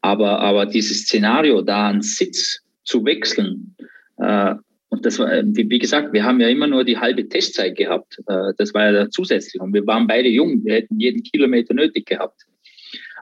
Aber, 0.00 0.40
aber 0.40 0.64
dieses 0.64 1.02
Szenario, 1.02 1.60
da 1.60 1.88
einen 1.88 2.00
Sitz 2.00 2.62
zu 2.84 3.04
wechseln. 3.04 3.76
Äh, 4.18 4.54
und 4.88 5.06
das 5.06 5.18
war, 5.18 5.30
wie, 5.30 5.70
wie, 5.70 5.78
gesagt, 5.78 6.12
wir 6.12 6.22
haben 6.22 6.40
ja 6.40 6.48
immer 6.48 6.66
nur 6.66 6.84
die 6.84 6.98
halbe 6.98 7.26
Testzeit 7.28 7.76
gehabt. 7.76 8.18
Äh, 8.26 8.52
das 8.58 8.74
war 8.74 8.92
ja 8.92 9.08
zusätzlich. 9.08 9.60
Und 9.60 9.72
wir 9.72 9.86
waren 9.86 10.06
beide 10.06 10.28
jung. 10.28 10.64
Wir 10.64 10.74
hätten 10.74 11.00
jeden 11.00 11.22
Kilometer 11.22 11.72
nötig 11.72 12.06
gehabt. 12.06 12.42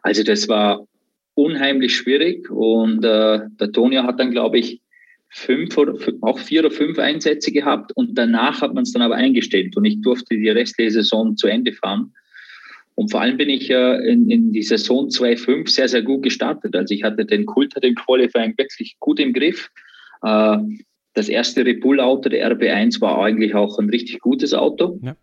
Also 0.03 0.25
das 0.25 0.49
war 0.49 0.87
unheimlich 1.35 1.95
schwierig. 1.95 2.51
Und 2.51 3.05
äh, 3.05 3.41
der 3.61 3.73
Tonio 3.73 4.03
hat 4.03 4.19
dann, 4.19 4.33
glaube 4.33 4.59
ich, 4.59 4.81
fünf 5.29 5.79
oder 5.79 5.95
auch 6.23 6.39
vier 6.39 6.61
oder 6.61 6.73
fünf 6.73 6.99
Einsätze 6.99 7.53
gehabt. 7.53 7.93
Und 7.95 8.19
danach 8.19 8.61
hat 8.63 8.75
man 8.75 8.83
es 8.83 8.93
dann 8.93 9.03
aber 9.03 9.15
eingestellt. 9.15 9.77
Und 9.77 9.85
ich 9.85 10.01
durfte 10.01 10.37
die 10.37 10.49
restliche 10.49 10.91
Saison 10.91 11.37
zu 11.37 11.47
Ende 11.47 11.73
fahren. 11.73 12.13
Und 12.95 13.11
vor 13.11 13.21
allem 13.21 13.37
bin 13.37 13.49
ich 13.49 13.71
äh, 13.71 13.97
in, 14.11 14.31
in 14.31 14.53
die 14.53 14.63
Saison 14.63 15.09
2.5 15.09 15.69
sehr, 15.69 15.89
sehr 15.89 16.03
gut 16.03 16.23
gestartet. 16.23 16.77
Also 16.77 16.95
ich 16.95 17.03
hatte 17.03 17.25
den 17.25 17.47
Kulter, 17.47 17.81
den 17.81 17.95
Qualifying 17.95 18.57
wirklich 18.59 18.97
gut 19.01 19.19
im 19.21 19.33
Griff. 19.33 19.71
Äh, 20.23 20.59
das 21.15 21.29
erste 21.29 21.65
Red 21.65 21.81
Bull 21.81 22.01
Auto, 22.01 22.29
der 22.29 22.51
RB1, 22.53 23.01
war 23.01 23.23
eigentlich 23.25 23.55
auch 23.55 23.79
ein 23.79 23.89
richtig 23.89 24.21
gutes 24.21 24.55
Auto. 24.55 24.99
Ja. 25.03 25.17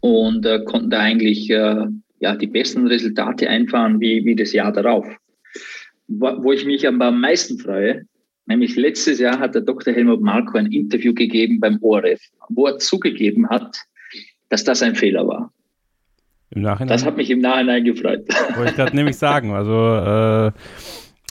Und 0.00 0.46
äh, 0.46 0.64
konnten 0.64 0.90
da 0.90 1.00
eigentlich 1.00 1.50
äh, 1.50 1.86
ja, 2.20 2.36
die 2.36 2.46
besten 2.46 2.86
Resultate 2.86 3.48
einfahren 3.48 4.00
wie, 4.00 4.24
wie 4.24 4.36
das 4.36 4.52
Jahr 4.52 4.72
darauf. 4.72 5.06
Wo, 6.08 6.42
wo 6.42 6.52
ich 6.52 6.64
mich 6.64 6.86
aber 6.86 7.06
am 7.06 7.20
meisten 7.20 7.58
freue, 7.58 8.06
nämlich 8.46 8.76
letztes 8.76 9.18
Jahr 9.18 9.38
hat 9.38 9.54
der 9.54 9.62
Dr. 9.62 9.92
Helmut 9.92 10.20
Marko 10.20 10.58
ein 10.58 10.72
Interview 10.72 11.14
gegeben 11.14 11.60
beim 11.60 11.78
ORF, 11.82 12.20
wo 12.48 12.66
er 12.66 12.78
zugegeben 12.78 13.48
hat, 13.48 13.78
dass 14.48 14.64
das 14.64 14.82
ein 14.82 14.94
Fehler 14.94 15.26
war. 15.26 15.52
Im 16.50 16.62
Nachhinein? 16.62 16.88
Das 16.88 17.04
hat 17.04 17.16
mich 17.16 17.30
im 17.30 17.40
Nachhinein 17.40 17.84
gefreut. 17.84 18.26
Wollte 18.56 18.70
ich 18.70 18.76
gerade 18.76 18.96
nämlich 18.96 19.16
sagen. 19.16 19.52
Also, 19.52 19.72
äh, 19.72 20.52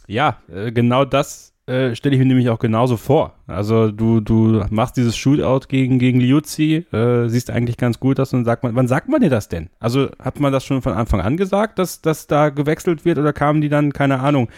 ja, 0.07 0.37
äh, 0.53 0.71
genau 0.71 1.05
das 1.05 1.53
äh, 1.67 1.95
stelle 1.95 2.15
ich 2.15 2.19
mir 2.19 2.27
nämlich 2.27 2.49
auch 2.49 2.59
genauso 2.59 2.97
vor. 2.97 3.33
Also, 3.47 3.91
du, 3.91 4.21
du 4.21 4.63
machst 4.69 4.95
dieses 4.95 5.17
Shootout 5.17 5.67
gegen, 5.67 5.99
gegen 5.99 6.19
Liuzzi, 6.19 6.85
äh, 6.93 7.27
siehst 7.27 7.49
eigentlich 7.49 7.77
ganz 7.77 7.99
gut 7.99 8.19
aus 8.19 8.33
und 8.33 8.45
sagt 8.45 8.63
man, 8.63 8.75
wann 8.75 8.87
sagt 8.87 9.09
man 9.09 9.21
dir 9.21 9.29
das 9.29 9.49
denn? 9.49 9.69
Also, 9.79 10.09
hat 10.19 10.39
man 10.39 10.53
das 10.53 10.63
schon 10.65 10.81
von 10.81 10.93
Anfang 10.93 11.19
an 11.19 11.35
gesagt, 11.35 11.79
dass, 11.79 12.01
dass 12.01 12.27
da 12.27 12.49
gewechselt 12.49 13.03
wird 13.03 13.17
oder 13.17 13.33
kamen 13.33 13.61
die 13.61 13.69
dann, 13.69 13.91
keine 13.91 14.19
Ahnung, 14.19 14.49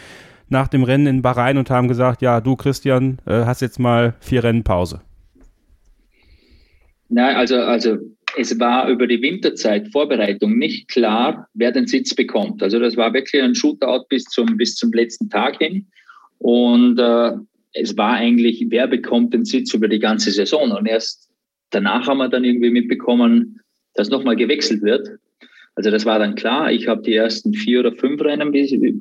nach 0.50 0.68
dem 0.68 0.84
Rennen 0.84 1.08
in 1.08 1.22
Bahrain 1.22 1.58
und 1.58 1.70
haben 1.70 1.88
gesagt, 1.88 2.22
ja, 2.22 2.42
du 2.42 2.56
Christian, 2.56 3.20
äh, 3.26 3.46
hast 3.46 3.62
jetzt 3.62 3.80
mal 3.80 4.16
vier 4.20 4.44
Rennen 4.44 4.64
Pause? 4.64 5.02
Nein, 7.08 7.36
also, 7.36 7.56
also 7.56 7.98
es 8.38 8.60
war 8.60 8.90
über 8.90 9.08
die 9.08 9.22
Winterzeit 9.22 9.92
Vorbereitung 9.92 10.58
nicht 10.58 10.90
klar, 10.90 11.48
wer 11.54 11.72
den 11.72 11.88
Sitz 11.88 12.14
bekommt. 12.14 12.62
Also 12.62 12.80
das 12.80 12.98
war 12.98 13.14
wirklich 13.14 13.42
ein 13.42 13.56
Shootout 13.56 14.06
bis 14.10 14.26
zum, 14.26 14.58
bis 14.58 14.76
zum 14.76 14.92
letzten 14.92 15.30
Tag 15.30 15.58
hin. 15.58 15.88
Und 16.40 17.00
äh, 17.00 17.32
es 17.74 17.98
war 17.98 18.14
eigentlich, 18.14 18.66
wer 18.70 18.88
bekommt 18.88 19.34
den 19.34 19.46
Sitz 19.46 19.74
über 19.74 19.88
die 19.88 20.00
ganze 20.00 20.32
Saison. 20.32 20.72
Und 20.72 20.86
erst 20.86 21.30
danach 21.72 22.08
haben 22.08 22.18
wir 22.18 22.30
dann 22.30 22.44
irgendwie 22.44 22.72
mitbekommen, 22.72 23.60
dass 23.96 24.10
nochmal 24.10 24.36
gewechselt 24.36 24.82
wird. 24.82 25.08
Also 25.76 25.92
das 25.92 26.06
war 26.06 26.20
dann 26.20 26.36
klar. 26.36 26.72
Ich 26.72 26.88
habe 26.88 27.02
die 27.02 27.16
ersten 27.16 27.54
vier 27.54 27.82
oder 27.82 27.94
fünf 27.94 28.22
Rennen, 28.22 28.54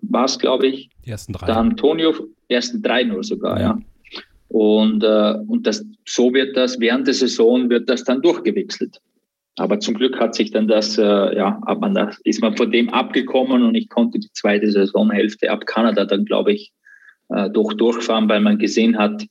war 0.02 0.24
es, 0.24 0.38
glaube 0.38 0.68
ich. 0.68 0.90
Die 1.04 1.10
ersten 1.10 1.32
drei. 1.32 1.46
Dann 1.46 1.70
Antonio, 1.70 2.14
die 2.48 2.54
ersten 2.54 2.82
drei 2.82 3.02
nur 3.04 3.24
sogar, 3.24 3.60
ja. 3.60 3.66
ja. 3.66 3.78
Und, 4.48 5.04
äh, 5.04 5.34
und 5.46 5.66
das, 5.66 5.84
so 6.06 6.32
wird 6.32 6.56
das, 6.56 6.80
während 6.80 7.06
der 7.06 7.14
Saison 7.14 7.68
wird 7.68 7.88
das 7.88 8.04
dann 8.04 8.22
durchgewechselt. 8.22 9.00
Aber 9.58 9.80
zum 9.80 9.94
Glück 9.94 10.20
hat 10.20 10.34
sich 10.34 10.52
dann 10.52 10.68
das, 10.68 10.98
äh, 10.98 11.02
ja, 11.02 11.60
hat 11.66 11.80
man 11.80 11.94
das, 11.94 12.18
ist 12.24 12.40
man 12.40 12.56
von 12.56 12.70
dem 12.70 12.90
abgekommen 12.90 13.62
und 13.62 13.74
ich 13.74 13.88
konnte 13.88 14.18
die 14.18 14.30
zweite 14.32 14.70
Saisonhälfte 14.70 15.50
ab 15.50 15.66
Kanada 15.66 16.04
dann, 16.04 16.24
glaube 16.24 16.52
ich, 16.52 16.72
äh, 17.28 17.50
durch 17.50 17.74
durchfahren, 17.74 18.28
weil 18.28 18.40
man 18.40 18.58
gesehen 18.58 18.98
hat, 18.98 19.26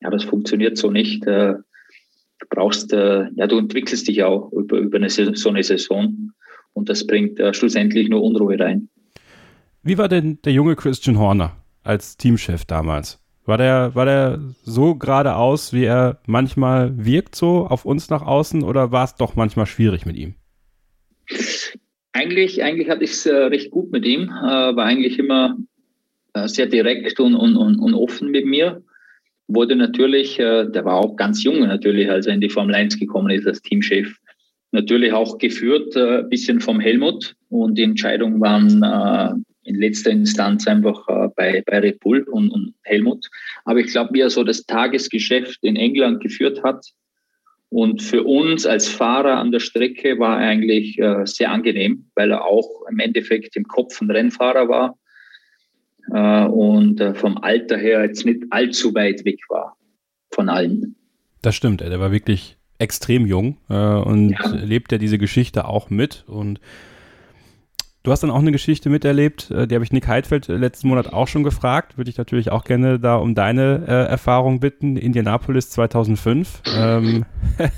ja, 0.00 0.10
das 0.10 0.24
funktioniert 0.24 0.76
so 0.76 0.90
nicht. 0.90 1.24
Äh, 1.26 1.54
du 1.54 2.46
brauchst, 2.50 2.92
äh, 2.92 3.26
ja, 3.36 3.46
du 3.46 3.58
entwickelst 3.58 4.08
dich 4.08 4.24
auch 4.24 4.50
über, 4.52 4.78
über 4.78 4.96
eine, 4.96 5.08
so 5.08 5.48
eine 5.48 5.62
Saison 5.62 6.32
und 6.72 6.88
das 6.88 7.06
bringt 7.06 7.38
äh, 7.38 7.54
schlussendlich 7.54 8.08
nur 8.08 8.22
Unruhe 8.22 8.58
rein. 8.58 8.88
Wie 9.84 9.96
war 9.96 10.08
denn 10.08 10.40
der 10.42 10.52
junge 10.52 10.74
Christian 10.74 11.18
Horner 11.18 11.56
als 11.84 12.16
Teamchef 12.16 12.64
damals? 12.64 13.21
War 13.44 13.58
der, 13.58 13.94
war 13.94 14.04
der 14.04 14.40
so 14.62 14.94
geradeaus, 14.94 15.72
wie 15.72 15.84
er 15.84 16.20
manchmal 16.26 16.92
wirkt, 17.04 17.34
so 17.34 17.66
auf 17.66 17.84
uns 17.84 18.08
nach 18.08 18.22
außen, 18.22 18.62
oder 18.62 18.92
war 18.92 19.04
es 19.04 19.16
doch 19.16 19.34
manchmal 19.34 19.66
schwierig 19.66 20.06
mit 20.06 20.16
ihm? 20.16 20.34
Eigentlich, 22.12 22.62
eigentlich 22.62 22.88
hatte 22.88 23.04
ich 23.04 23.12
es 23.12 23.26
äh, 23.26 23.34
recht 23.34 23.70
gut 23.70 23.90
mit 23.90 24.04
ihm, 24.04 24.24
äh, 24.24 24.76
war 24.76 24.84
eigentlich 24.84 25.18
immer 25.18 25.56
äh, 26.34 26.46
sehr 26.46 26.66
direkt 26.66 27.18
und, 27.18 27.34
und, 27.34 27.56
und, 27.56 27.78
und 27.80 27.94
offen 27.94 28.30
mit 28.30 28.46
mir. 28.46 28.82
wurde 29.48 29.74
natürlich, 29.74 30.38
äh, 30.38 30.70
der 30.70 30.84
war 30.84 30.94
auch 30.94 31.16
ganz 31.16 31.42
jung 31.42 31.60
natürlich, 31.60 32.08
als 32.08 32.26
er 32.26 32.34
in 32.34 32.40
die 32.40 32.48
Formel 32.48 32.74
1 32.74 32.98
gekommen 32.98 33.30
ist 33.30 33.46
als 33.46 33.60
Teamchef, 33.60 34.16
natürlich 34.70 35.12
auch 35.12 35.38
geführt, 35.38 35.96
ein 35.96 36.28
bisschen 36.28 36.60
vom 36.60 36.78
Helmut 36.78 37.34
und 37.48 37.76
die 37.76 37.82
Entscheidungen 37.82 38.40
waren 38.40 39.44
in 39.64 39.76
letzter 39.76 40.10
Instanz 40.10 40.66
einfach 40.66 41.06
bei, 41.36 41.62
bei 41.64 41.78
Red 41.78 42.00
Bull 42.00 42.22
und, 42.22 42.50
und 42.50 42.74
Helmut. 42.82 43.28
Aber 43.64 43.78
ich 43.78 43.88
glaube, 43.88 44.10
wie 44.12 44.20
er 44.20 44.30
so 44.30 44.44
das 44.44 44.64
Tagesgeschäft 44.64 45.58
in 45.62 45.76
England 45.76 46.22
geführt 46.22 46.62
hat, 46.62 46.84
und 47.72 48.02
für 48.02 48.22
uns 48.24 48.66
als 48.66 48.86
Fahrer 48.86 49.38
an 49.38 49.50
der 49.50 49.60
Strecke 49.60 50.18
war 50.18 50.38
er 50.38 50.48
eigentlich 50.48 50.98
äh, 50.98 51.24
sehr 51.24 51.50
angenehm, 51.50 52.04
weil 52.14 52.30
er 52.30 52.44
auch 52.44 52.68
im 52.90 52.98
Endeffekt 52.98 53.56
im 53.56 53.64
Kopf 53.64 53.98
ein 54.02 54.10
Rennfahrer 54.10 54.68
war 54.68 54.98
äh, 56.12 56.46
und 56.48 57.00
äh, 57.00 57.14
vom 57.14 57.38
Alter 57.38 57.78
her 57.78 58.04
jetzt 58.04 58.26
nicht 58.26 58.42
allzu 58.50 58.94
weit 58.94 59.24
weg 59.24 59.38
war 59.48 59.78
von 60.30 60.50
allen. 60.50 60.96
Das 61.40 61.54
stimmt, 61.54 61.80
der 61.80 61.98
war 61.98 62.12
wirklich 62.12 62.58
extrem 62.78 63.24
jung 63.24 63.56
äh, 63.70 63.74
und 63.74 64.32
ja. 64.32 64.50
lebt 64.50 64.92
ja 64.92 64.98
diese 64.98 65.16
Geschichte 65.16 65.66
auch 65.66 65.88
mit 65.88 66.24
und 66.26 66.60
Du 68.02 68.10
hast 68.10 68.22
dann 68.22 68.30
auch 68.30 68.40
eine 68.40 68.50
Geschichte 68.50 68.90
miterlebt, 68.90 69.50
äh, 69.52 69.68
die 69.68 69.74
habe 69.76 69.84
ich 69.84 69.92
Nick 69.92 70.08
Heidfeld 70.08 70.48
äh, 70.48 70.56
letzten 70.56 70.88
Monat 70.88 71.12
auch 71.12 71.28
schon 71.28 71.44
gefragt. 71.44 71.96
Würde 71.98 72.10
ich 72.10 72.18
natürlich 72.18 72.50
auch 72.50 72.64
gerne 72.64 72.98
da 72.98 73.16
um 73.16 73.34
deine 73.34 73.84
äh, 73.86 74.10
Erfahrung 74.10 74.58
bitten. 74.58 74.96
Indianapolis 74.96 75.70
2005. 75.70 76.62
ähm, 76.74 77.24
äh, 77.58 77.68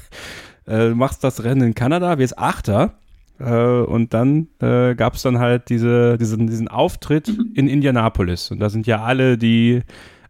du 0.67 0.95
machst 0.95 1.25
das 1.25 1.45
Rennen 1.45 1.63
in 1.63 1.75
Kanada, 1.75 2.19
wirst 2.19 2.39
Achter. 2.39 2.95
Äh, 3.39 3.53
und 3.53 4.15
dann 4.15 4.49
äh, 4.61 4.95
gab 4.95 5.15
es 5.15 5.23
dann 5.23 5.41
halt 5.41 5.69
diese, 5.69 6.17
diesen, 6.17 6.47
diesen 6.47 6.69
Auftritt 6.69 7.29
in 7.55 7.69
Indianapolis. 7.69 8.51
Und 8.51 8.61
da 8.61 8.71
sind 8.71 8.87
ja 8.87 9.03
alle, 9.03 9.37
die 9.37 9.83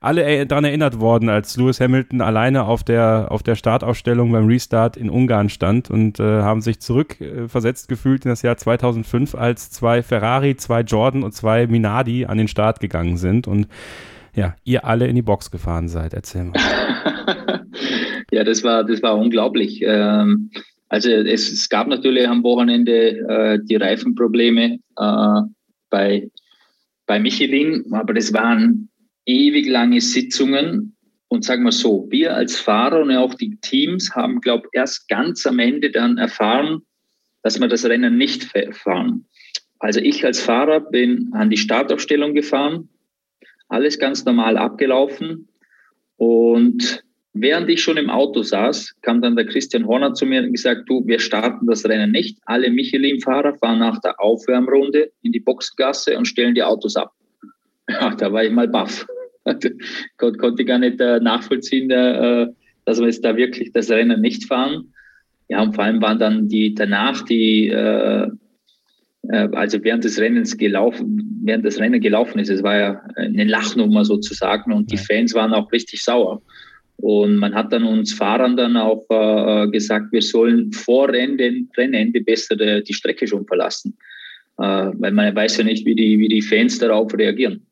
alle 0.04 0.46
daran 0.46 0.64
erinnert 0.64 1.00
worden, 1.00 1.28
als 1.28 1.56
Lewis 1.56 1.80
Hamilton 1.80 2.20
alleine 2.20 2.64
auf 2.64 2.84
der, 2.84 3.28
auf 3.30 3.42
der 3.42 3.54
Startaufstellung 3.54 4.30
beim 4.30 4.46
Restart 4.46 4.96
in 4.96 5.10
Ungarn 5.10 5.48
stand 5.48 5.90
und 5.90 6.20
äh, 6.20 6.22
haben 6.42 6.60
sich 6.60 6.80
zurückversetzt 6.80 7.86
äh, 7.86 7.92
gefühlt 7.92 8.24
in 8.24 8.28
das 8.28 8.42
Jahr 8.42 8.56
2005, 8.56 9.34
als 9.34 9.70
zwei 9.70 10.02
Ferrari, 10.02 10.56
zwei 10.56 10.82
Jordan 10.82 11.22
und 11.22 11.32
zwei 11.32 11.66
Minardi 11.66 12.26
an 12.26 12.38
den 12.38 12.48
Start 12.48 12.80
gegangen 12.80 13.16
sind 13.16 13.48
und 13.48 13.66
ja, 14.34 14.56
ihr 14.64 14.84
alle 14.84 15.06
in 15.06 15.14
die 15.14 15.22
Box 15.22 15.50
gefahren 15.50 15.88
seid. 15.88 16.12
Erzähl 16.12 16.44
mal. 16.44 16.54
ja, 18.30 18.44
das 18.44 18.64
war, 18.64 18.84
das 18.84 19.02
war 19.02 19.16
unglaublich. 19.16 19.80
Ähm, 19.82 20.50
also 20.88 21.10
es, 21.10 21.50
es, 21.50 21.68
gab 21.68 21.86
natürlich 21.86 22.28
am 22.28 22.42
Wochenende 22.42 23.18
äh, 23.28 23.58
die 23.62 23.76
Reifenprobleme 23.76 24.78
äh, 24.98 25.40
bei, 25.90 26.28
bei 27.06 27.18
Michelin, 27.18 27.84
aber 27.92 28.14
das 28.14 28.32
waren 28.32 28.90
ewig 29.26 29.68
lange 29.68 30.00
Sitzungen. 30.00 30.96
Und 31.28 31.44
sagen 31.44 31.64
wir 31.64 31.72
so, 31.72 32.06
wir 32.10 32.34
als 32.34 32.56
Fahrer 32.56 33.02
und 33.02 33.10
auch 33.10 33.34
die 33.34 33.58
Teams 33.60 34.14
haben, 34.14 34.40
glaube 34.40 34.68
ich, 34.70 34.78
erst 34.78 35.08
ganz 35.08 35.46
am 35.46 35.58
Ende 35.58 35.90
dann 35.90 36.16
erfahren, 36.16 36.82
dass 37.42 37.60
wir 37.60 37.68
das 37.68 37.84
Rennen 37.84 38.16
nicht 38.16 38.48
fahren. 38.72 39.26
Also 39.78 40.00
ich 40.00 40.24
als 40.24 40.40
Fahrer 40.40 40.80
bin 40.80 41.30
an 41.32 41.50
die 41.50 41.56
Startaufstellung 41.56 42.34
gefahren, 42.34 42.88
alles 43.68 43.98
ganz 43.98 44.24
normal 44.24 44.56
abgelaufen. 44.56 45.48
Und 46.16 47.02
während 47.32 47.68
ich 47.68 47.82
schon 47.82 47.96
im 47.96 48.08
Auto 48.08 48.42
saß, 48.42 48.94
kam 49.02 49.20
dann 49.20 49.36
der 49.36 49.46
Christian 49.46 49.86
Horner 49.86 50.14
zu 50.14 50.24
mir 50.24 50.42
und 50.42 50.52
gesagt, 50.52 50.88
du, 50.88 51.06
wir 51.06 51.18
starten 51.18 51.66
das 51.66 51.84
Rennen 51.84 52.12
nicht. 52.12 52.38
Alle 52.46 52.70
Michelin-Fahrer 52.70 53.58
fahren 53.58 53.80
nach 53.80 54.00
der 54.00 54.20
Aufwärmrunde 54.20 55.10
in 55.22 55.32
die 55.32 55.40
Boxgasse 55.40 56.16
und 56.16 56.26
stellen 56.26 56.54
die 56.54 56.62
Autos 56.62 56.96
ab. 56.96 57.12
Ja, 57.86 58.14
da 58.14 58.32
war 58.32 58.42
ich 58.42 58.50
mal 58.50 58.66
baff. 58.66 59.06
Konnte 60.16 60.64
gar 60.64 60.78
nicht 60.78 61.00
äh, 61.00 61.20
nachvollziehen, 61.20 61.90
äh, 61.90 62.48
dass 62.84 62.98
wir 62.98 63.06
jetzt 63.06 63.24
da 63.24 63.36
wirklich 63.36 63.72
das 63.72 63.90
Rennen 63.90 64.20
nicht 64.20 64.46
fahren. 64.46 64.92
Ja, 65.48 65.62
und 65.62 65.74
vor 65.74 65.84
allem 65.84 66.00
waren 66.00 66.18
dann 66.18 66.48
die 66.48 66.74
danach 66.74 67.22
die, 67.22 67.68
äh, 67.68 68.28
äh, 69.28 69.48
also 69.52 69.82
während 69.82 70.04
des 70.04 70.18
Rennens 70.18 70.56
gelaufen, 70.56 71.40
während 71.44 71.64
das 71.64 71.78
Rennen 71.78 72.00
gelaufen 72.00 72.38
ist, 72.38 72.48
es 72.48 72.62
war 72.62 72.78
ja 72.78 73.02
eine 73.16 73.44
Lachnummer 73.44 74.04
sozusagen 74.04 74.72
und 74.72 74.90
die 74.90 74.96
Fans 74.96 75.34
waren 75.34 75.52
auch 75.52 75.70
richtig 75.72 76.02
sauer. 76.02 76.42
Und 76.96 77.36
man 77.36 77.54
hat 77.54 77.72
dann 77.72 77.84
uns 77.84 78.14
Fahrern 78.14 78.56
dann 78.56 78.76
auch 78.76 79.04
äh, 79.10 79.68
gesagt, 79.68 80.12
wir 80.12 80.22
sollen 80.22 80.72
vor 80.72 81.08
Rennen, 81.08 81.68
Rennende 81.76 82.20
besser 82.20 82.56
die, 82.56 82.82
die 82.84 82.94
Strecke 82.94 83.26
schon 83.26 83.46
verlassen. 83.46 83.96
Äh, 84.58 84.90
weil 84.94 85.12
man 85.12 85.34
weiß 85.34 85.58
ja 85.58 85.64
nicht, 85.64 85.84
wie 85.84 85.96
die, 85.96 86.18
wie 86.18 86.28
die 86.28 86.42
Fans 86.42 86.78
darauf 86.78 87.12
reagieren. 87.12 87.66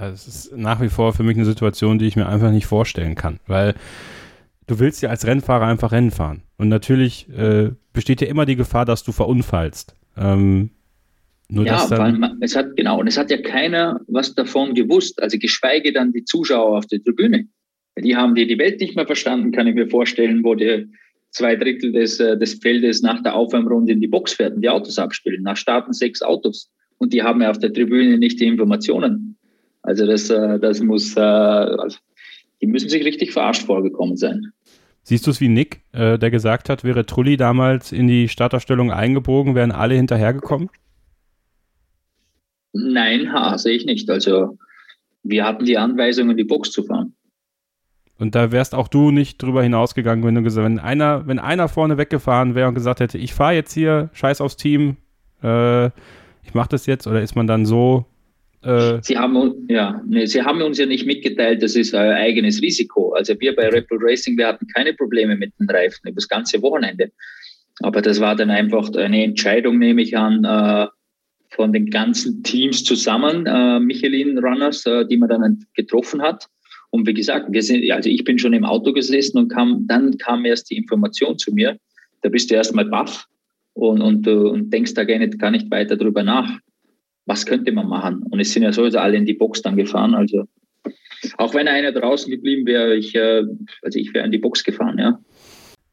Das 0.00 0.26
ist 0.26 0.56
nach 0.56 0.80
wie 0.80 0.88
vor 0.88 1.12
für 1.12 1.22
mich 1.22 1.36
eine 1.36 1.44
Situation, 1.44 1.98
die 1.98 2.06
ich 2.06 2.16
mir 2.16 2.28
einfach 2.28 2.50
nicht 2.50 2.66
vorstellen 2.66 3.14
kann, 3.14 3.40
weil 3.46 3.74
du 4.66 4.78
willst 4.78 5.02
ja 5.02 5.10
als 5.10 5.26
Rennfahrer 5.26 5.66
einfach 5.66 5.92
Rennen 5.92 6.10
fahren. 6.10 6.42
Und 6.56 6.68
natürlich 6.68 7.28
äh, 7.30 7.70
besteht 7.92 8.20
ja 8.20 8.28
immer 8.28 8.46
die 8.46 8.56
Gefahr, 8.56 8.84
dass 8.84 9.02
du 9.02 9.12
verunfallst. 9.12 9.94
Ähm, 10.16 10.70
nur 11.50 11.64
ja, 11.64 11.78
vor 11.78 12.00
allem, 12.00 12.24
es 12.40 12.54
hat, 12.54 12.76
genau, 12.76 13.00
und 13.00 13.06
es 13.06 13.16
hat 13.16 13.30
ja 13.30 13.40
keiner 13.40 14.00
was 14.06 14.34
davon 14.34 14.74
gewusst, 14.74 15.20
also 15.22 15.38
geschweige 15.38 15.92
dann 15.92 16.12
die 16.12 16.24
Zuschauer 16.24 16.76
auf 16.76 16.86
der 16.86 17.02
Tribüne. 17.02 17.46
Die 17.98 18.14
haben 18.14 18.34
die, 18.34 18.46
die 18.46 18.58
Welt 18.58 18.80
nicht 18.80 18.96
mehr 18.96 19.06
verstanden, 19.06 19.50
kann 19.50 19.66
ich 19.66 19.74
mir 19.74 19.88
vorstellen, 19.88 20.44
wo 20.44 20.54
die 20.54 20.86
zwei 21.30 21.56
Drittel 21.56 21.92
des, 21.92 22.20
äh, 22.20 22.36
des 22.38 22.54
Feldes 22.54 23.02
nach 23.02 23.22
der 23.22 23.34
Aufwärmrunde 23.34 23.92
in 23.92 24.00
die 24.00 24.06
Box 24.06 24.34
fährt 24.34 24.54
und 24.54 24.62
die 24.62 24.68
Autos 24.68 24.98
abstellen. 24.98 25.42
Nach 25.42 25.56
starten 25.56 25.92
sechs 25.92 26.22
Autos. 26.22 26.70
Und 26.98 27.12
die 27.12 27.22
haben 27.22 27.40
ja 27.40 27.50
auf 27.50 27.58
der 27.58 27.72
Tribüne 27.72 28.18
nicht 28.18 28.40
die 28.40 28.46
Informationen. 28.46 29.37
Also 29.88 30.04
das, 30.04 30.28
äh, 30.28 30.58
das 30.58 30.80
muss, 30.80 31.16
äh, 31.16 31.20
also 31.20 31.96
die 32.60 32.66
müssen 32.66 32.90
sich 32.90 33.06
richtig 33.06 33.32
verarscht 33.32 33.62
vorgekommen 33.62 34.18
sein. 34.18 34.52
Siehst 35.02 35.26
du 35.26 35.30
es 35.30 35.40
wie 35.40 35.48
Nick, 35.48 35.80
äh, 35.92 36.18
der 36.18 36.30
gesagt 36.30 36.68
hat, 36.68 36.84
wäre 36.84 37.06
Trulli 37.06 37.38
damals 37.38 37.90
in 37.90 38.06
die 38.06 38.28
Startaufstellung 38.28 38.92
eingebogen, 38.92 39.54
wären 39.54 39.72
alle 39.72 39.94
hinterhergekommen? 39.94 40.68
Nein, 42.74 43.32
ha, 43.32 43.56
sehe 43.56 43.76
ich 43.76 43.86
nicht. 43.86 44.10
Also 44.10 44.58
wir 45.22 45.46
hatten 45.46 45.64
die 45.64 45.78
Anweisung, 45.78 46.28
in 46.28 46.36
die 46.36 46.44
Box 46.44 46.70
zu 46.70 46.82
fahren. 46.82 47.14
Und 48.18 48.34
da 48.34 48.52
wärst 48.52 48.74
auch 48.74 48.88
du 48.88 49.10
nicht 49.10 49.42
drüber 49.42 49.62
hinausgegangen, 49.62 50.22
wenn 50.22 50.34
du 50.34 50.42
gesagt, 50.42 50.66
wenn 50.66 50.80
einer, 50.80 51.26
wenn 51.26 51.38
einer 51.38 51.68
vorne 51.68 51.96
weggefahren 51.96 52.54
wäre 52.54 52.68
und 52.68 52.74
gesagt 52.74 53.00
hätte, 53.00 53.16
ich 53.16 53.32
fahre 53.32 53.54
jetzt 53.54 53.72
hier, 53.72 54.10
scheiß 54.12 54.42
aufs 54.42 54.56
Team, 54.56 54.98
äh, 55.42 55.86
ich 56.42 56.52
mache 56.52 56.68
das 56.68 56.84
jetzt, 56.84 57.06
oder 57.06 57.22
ist 57.22 57.36
man 57.36 57.46
dann 57.46 57.64
so 57.64 58.04
äh, 58.62 58.98
Sie 59.02 59.16
haben, 59.16 59.66
ja, 59.68 60.02
nee, 60.06 60.26
Sie 60.26 60.42
haben 60.42 60.60
uns 60.62 60.78
ja 60.78 60.86
nicht 60.86 61.06
mitgeteilt, 61.06 61.62
das 61.62 61.76
ist 61.76 61.94
euer 61.94 62.14
eigenes 62.14 62.60
Risiko. 62.60 63.12
Also 63.12 63.38
wir 63.38 63.54
bei 63.54 63.68
Red 63.68 63.88
Bull 63.88 63.98
Racing, 64.00 64.36
wir 64.36 64.48
hatten 64.48 64.66
keine 64.68 64.94
Probleme 64.94 65.36
mit 65.36 65.52
den 65.60 65.70
Reifen 65.70 66.08
über 66.08 66.16
das 66.16 66.28
ganze 66.28 66.60
Wochenende. 66.62 67.12
Aber 67.80 68.02
das 68.02 68.20
war 68.20 68.34
dann 68.34 68.50
einfach 68.50 68.92
eine 68.94 69.22
Entscheidung, 69.22 69.78
nehme 69.78 70.02
ich 70.02 70.16
an, 70.16 70.44
äh, 70.44 70.88
von 71.50 71.72
den 71.72 71.86
ganzen 71.90 72.42
Teams 72.42 72.84
zusammen, 72.84 73.46
äh, 73.46 73.78
Michelin 73.80 74.38
Runners, 74.38 74.84
äh, 74.86 75.06
die 75.06 75.16
man 75.16 75.28
dann 75.28 75.64
getroffen 75.74 76.20
hat. 76.20 76.46
Und 76.90 77.06
wie 77.06 77.14
gesagt, 77.14 77.48
sind, 77.62 77.90
also 77.92 78.10
ich 78.10 78.24
bin 78.24 78.38
schon 78.38 78.54
im 78.54 78.64
Auto 78.64 78.92
gesessen 78.92 79.38
und 79.38 79.48
kam, 79.48 79.86
dann 79.86 80.18
kam 80.18 80.44
erst 80.44 80.70
die 80.70 80.76
Information 80.76 81.38
zu 81.38 81.52
mir. 81.52 81.78
Da 82.22 82.28
bist 82.28 82.50
du 82.50 82.54
erstmal 82.54 82.86
baff 82.86 83.26
und, 83.74 84.00
und, 84.00 84.26
und 84.26 84.70
denkst 84.70 84.94
da 84.94 85.04
gar 85.04 85.18
nicht, 85.18 85.38
gar 85.38 85.50
nicht 85.50 85.70
weiter 85.70 85.96
drüber 85.96 86.22
nach 86.22 86.58
was 87.28 87.46
könnte 87.46 87.70
man 87.72 87.88
machen? 87.88 88.24
Und 88.30 88.40
es 88.40 88.52
sind 88.52 88.62
ja 88.62 88.72
sowieso 88.72 88.98
alle 88.98 89.16
in 89.16 89.26
die 89.26 89.34
Box 89.34 89.62
dann 89.62 89.76
gefahren. 89.76 90.14
Also 90.14 90.48
auch 91.36 91.54
wenn 91.54 91.68
einer 91.68 91.92
draußen 91.92 92.30
geblieben 92.30 92.66
wäre, 92.66 92.96
ich, 92.96 93.14
äh, 93.14 93.44
also 93.82 93.98
ich 93.98 94.12
wäre 94.14 94.24
in 94.24 94.32
die 94.32 94.38
Box 94.38 94.64
gefahren, 94.64 94.98
ja. 94.98 95.18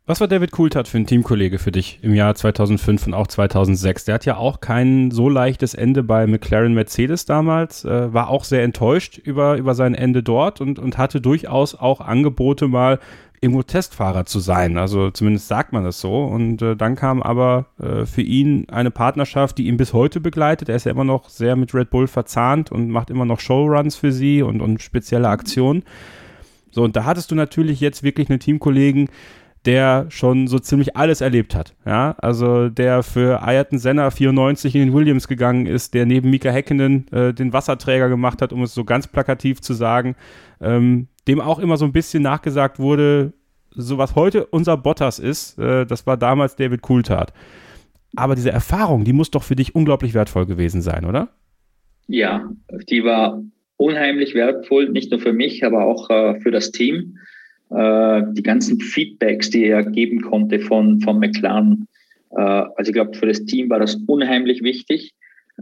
Was 0.08 0.22
war 0.22 0.28
David 0.28 0.52
Coulthard 0.52 0.88
für 0.88 1.00
ein 1.00 1.08
Teamkollege 1.08 1.58
für 1.58 1.72
dich 1.72 1.98
im 2.04 2.14
Jahr 2.14 2.36
2005 2.36 3.08
und 3.08 3.14
auch 3.16 3.26
2006? 3.26 4.06
Der 4.06 4.14
hat 4.14 4.26
ja 4.26 4.38
auch 4.38 4.62
kein 4.62 5.10
so 5.10 5.30
leichtes 5.30 5.74
Ende 5.74 6.04
bei 6.04 6.28
McLaren 6.28 6.76
Mercedes 6.76 7.26
damals, 7.26 7.86
äh, 7.86 8.14
war 8.14 8.30
auch 8.30 8.44
sehr 8.44 8.62
enttäuscht 8.62 9.18
über, 9.18 9.58
über 9.58 9.74
sein 9.74 9.96
Ende 9.96 10.22
dort 10.22 10.62
und, 10.62 10.78
und 10.78 11.00
hatte 11.00 11.22
durchaus 11.22 11.74
auch 11.74 12.02
Angebote 12.02 12.68
mal 12.68 13.00
irgendwo 13.46 13.64
Testfahrer 13.64 14.26
zu 14.26 14.40
sein. 14.40 14.78
Also 14.78 15.12
zumindest 15.12 15.48
sagt 15.48 15.72
man 15.72 15.84
das 15.84 16.02
so. 16.02 16.26
Und 16.26 16.62
äh, 16.62 16.76
dann 16.76 16.96
kam 16.96 17.22
aber 17.22 17.68
äh, 17.80 18.06
für 18.06 18.22
ihn 18.22 18.68
eine 18.70 18.92
Partnerschaft, 18.92 19.58
die 19.58 19.68
ihn 19.68 19.78
bis 19.78 19.94
heute 19.94 20.20
begleitet. 20.20 20.68
Er 20.68 20.76
ist 20.76 20.86
ja 20.86 20.92
immer 20.92 21.04
noch 21.04 21.30
sehr 21.30 21.56
mit 21.56 21.74
Red 21.74 21.90
Bull 21.90 22.08
verzahnt 22.08 22.72
und 22.72 22.90
macht 22.90 23.10
immer 23.10 23.26
noch 23.26 23.40
Showruns 23.40 23.96
für 23.96 24.12
sie 24.12 24.42
und, 24.42 24.62
und 24.62 24.82
spezielle 24.82 25.30
Aktionen. 25.30 25.84
So, 26.72 26.84
und 26.84 26.96
da 26.96 27.06
hattest 27.06 27.32
du 27.32 27.36
natürlich 27.36 27.80
jetzt 27.80 28.04
wirklich 28.04 28.30
einen 28.30 28.40
Teamkollegen, 28.40 29.10
der 29.66 30.06
schon 30.10 30.48
so 30.48 30.60
ziemlich 30.60 30.96
alles 30.96 31.22
erlebt 31.22 31.56
hat. 31.56 31.74
Ja, 31.86 32.16
also 32.20 32.70
der 32.70 33.02
für 33.02 33.42
Ayrton 33.42 33.80
Senna 33.80 34.12
94 34.12 34.76
in 34.76 34.82
den 34.82 34.94
Williams 34.94 35.28
gegangen 35.28 35.66
ist, 35.66 35.94
der 35.94 36.06
neben 36.06 36.30
Mika 36.30 36.50
Häkkinen 36.50 37.08
äh, 37.12 37.34
den 37.34 37.54
Wasserträger 37.54 38.10
gemacht 38.10 38.42
hat, 38.42 38.54
um 38.54 38.64
es 38.64 38.74
so 38.74 38.84
ganz 38.84 39.08
plakativ 39.08 39.62
zu 39.62 39.74
sagen. 39.74 40.16
Ähm, 40.62 41.08
dem 41.28 41.42
auch 41.42 41.60
immer 41.60 41.78
so 41.78 41.86
ein 41.86 41.92
bisschen 41.92 42.24
nachgesagt 42.24 42.80
wurde, 42.80 43.34
so 43.72 43.98
was 43.98 44.16
heute 44.16 44.46
unser 44.46 44.78
Bottas 44.78 45.20
ist, 45.20 45.60
äh, 45.60 45.86
das 45.86 46.08
war 46.08 46.18
damals 46.18 46.56
David 46.56 46.82
Coulthard. 46.82 47.34
Aber 48.16 48.36
diese 48.36 48.52
Erfahrung, 48.52 49.04
die 49.04 49.14
muss 49.14 49.32
doch 49.32 49.44
für 49.44 49.56
dich 49.56 49.76
unglaublich 49.76 50.14
wertvoll 50.14 50.46
gewesen 50.46 50.82
sein, 50.82 51.06
oder? 51.06 51.30
Ja, 52.08 52.50
die 52.90 53.04
war 53.04 53.42
unheimlich 53.78 54.36
wertvoll, 54.36 54.90
nicht 54.90 55.12
nur 55.12 55.20
für 55.20 55.34
mich, 55.34 55.66
aber 55.66 55.86
auch 55.86 56.10
äh, 56.10 56.40
für 56.40 56.52
das 56.52 56.72
Team. 56.72 57.18
Äh, 57.72 58.24
die 58.34 58.44
ganzen 58.44 58.80
Feedbacks, 58.80 59.50
die 59.50 59.66
er 59.66 59.84
geben 59.84 60.22
konnte 60.22 60.60
von, 60.60 61.02
von 61.02 61.20
McLaren. 61.20 61.88
Äh, 62.32 62.42
also 62.42 62.90
ich 62.90 62.94
glaube, 62.94 63.18
für 63.18 63.26
das 63.26 63.44
Team 63.46 63.70
war 63.70 63.80
das 63.80 63.96
unheimlich 64.08 64.64
wichtig. 64.64 65.14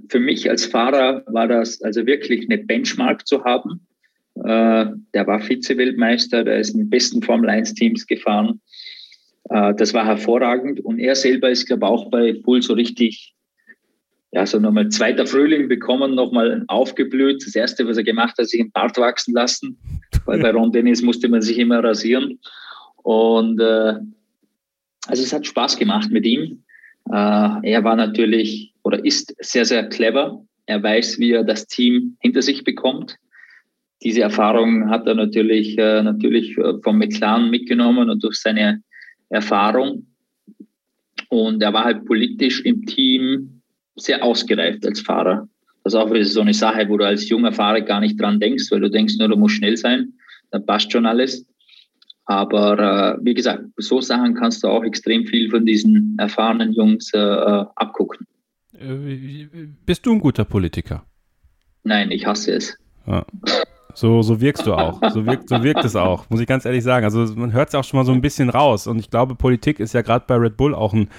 Für 0.10 0.20
mich 0.20 0.50
als 0.50 0.66
Fahrer 0.66 1.24
war 1.28 1.48
das 1.48 1.82
also 1.82 2.06
wirklich 2.06 2.50
eine 2.50 2.62
Benchmark 2.62 3.26
zu 3.26 3.44
haben. 3.44 3.88
Äh, 4.36 4.86
der 5.14 5.28
war 5.28 5.40
Vize-Weltmeister, 5.40 6.44
der 6.44 6.60
ist 6.60 6.72
in 6.72 6.80
den 6.80 6.90
besten 6.90 7.22
Formel-1-Teams 7.22 8.08
gefahren. 8.08 8.62
Äh, 9.50 9.74
das 9.76 9.94
war 9.94 10.06
hervorragend. 10.06 10.80
Und 10.80 11.00
er 11.00 11.16
selber 11.16 11.50
ist, 11.50 11.68
glaube 11.68 11.86
ich, 11.86 11.92
auch 11.92 12.10
bei 12.10 12.34
Bull 12.34 12.62
so 12.62 12.74
richtig 12.74 13.34
ja, 14.34 14.48
so 14.48 14.60
nochmal 14.60 14.90
zweiter 14.90 15.28
Frühling 15.28 15.68
bekommen, 15.68 16.16
nochmal 16.16 16.64
aufgeblüht. 16.68 17.46
Das 17.46 17.56
erste, 17.56 17.88
was 17.88 17.98
er 17.98 18.04
gemacht 18.04 18.36
hat, 18.40 18.50
sich 18.50 18.60
einen 18.60 18.72
Bart 18.72 18.98
wachsen 18.98 19.34
lassen, 19.36 19.78
weil 20.26 20.40
bei 20.40 20.50
Ron 20.50 20.72
Dennis 20.72 21.04
musste 21.04 21.30
man 21.30 21.44
sich 21.44 21.60
immer 21.60 21.84
rasieren. 21.84 22.40
Und 23.04 23.60
äh, 23.62 23.94
also 25.06 25.22
es 25.24 25.34
hat 25.34 25.46
Spaß 25.46 25.78
gemacht 25.78 26.10
mit 26.10 26.26
ihm. 26.26 26.64
Äh, 27.12 27.14
er 27.14 27.84
war 27.84 27.96
natürlich 27.96 28.74
oder 28.84 29.06
ist 29.06 29.36
sehr, 29.40 29.66
sehr 29.66 29.88
clever. 29.88 30.44
Er 30.66 30.82
weiß, 30.82 31.20
wie 31.20 31.32
er 31.32 31.44
das 31.44 31.68
Team 31.68 32.18
hinter 32.20 32.42
sich 32.42 32.64
bekommt. 32.64 33.18
Diese 34.04 34.22
Erfahrung 34.22 34.90
hat 34.90 35.08
er 35.08 35.16
natürlich, 35.16 35.78
äh, 35.78 36.04
natürlich 36.04 36.58
äh, 36.58 36.74
vom 36.84 36.98
McLaren 36.98 37.50
mitgenommen 37.50 38.10
und 38.10 38.24
durch 38.24 38.36
seine 38.36 38.84
Erfahrung. 39.30 40.08
Und 41.30 41.64
er 41.64 41.74
war 41.74 41.86
halt 41.86 42.06
politisch 42.06 42.62
im 42.62 42.86
Team 42.86 43.62
sehr 43.96 44.24
ausgereift 44.24 44.86
als 44.86 45.00
Fahrer. 45.00 45.48
Das 45.84 45.94
ist 45.94 46.00
auch 46.00 46.14
so 46.24 46.42
eine 46.42 46.54
Sache, 46.54 46.88
wo 46.90 46.98
du 46.98 47.06
als 47.06 47.30
junger 47.30 47.52
Fahrer 47.52 47.82
gar 47.82 48.00
nicht 48.00 48.20
dran 48.20 48.40
denkst, 48.40 48.72
weil 48.72 48.82
du 48.82 48.90
denkst 48.90 49.18
nur, 49.20 49.30
du 49.30 49.38
musst 49.38 49.56
schnell 49.56 49.78
sein, 49.78 50.14
dann 50.52 50.66
passt 50.66 50.92
schon 50.92 51.06
alles. 51.06 51.46
Aber 52.26 53.18
äh, 53.20 53.26
wie 53.26 53.34
gesagt, 53.34 53.64
so 53.78 54.00
Sachen 54.00 54.36
kannst 54.36 54.64
du 54.64 54.68
auch 54.68 54.84
extrem 54.84 55.26
viel 55.26 55.50
von 55.50 55.66
diesen 55.66 56.16
erfahrenen 56.18 56.72
Jungs 56.74 57.14
äh, 57.14 57.20
äh 57.20 57.66
abgucken. 57.76 58.26
Äh, 58.80 59.48
bist 59.86 60.06
du 60.06 60.14
ein 60.14 60.20
guter 60.20 60.46
Politiker? 60.46 61.06
Nein, 61.84 62.12
ich 62.12 62.26
hasse 62.26 62.54
es. 62.54 62.78
Ja. 63.06 63.26
So, 63.94 64.22
so 64.22 64.42
wirkst 64.42 64.66
du 64.66 64.74
auch. 64.74 65.00
So 65.12 65.26
wirkt, 65.26 65.50
so 65.50 65.64
wirkt 65.64 65.84
es 65.86 65.96
auch, 65.96 66.30
muss 66.30 66.40
ich 66.40 66.48
ganz 66.48 66.66
ehrlich 66.66 66.84
sagen. 66.84 67.06
Also 67.06 67.26
man 67.36 67.54
hört 67.54 67.70
es 67.70 67.76
auch 67.76 67.84
schon 67.84 68.00
mal 68.00 68.06
so 68.06 68.12
ein 68.12 68.22
bisschen 68.22 68.50
raus. 68.50 68.88
Und 68.88 69.00
ich 69.00 69.10
glaube, 69.10 69.36
Politik 69.36 69.80
ist 69.80 69.94
ja 69.94 70.02
gerade 70.02 70.26
bei 70.28 70.36
Red 70.36 70.58
Bull 70.58 70.74
auch 70.74 70.94
ein, 70.94 71.10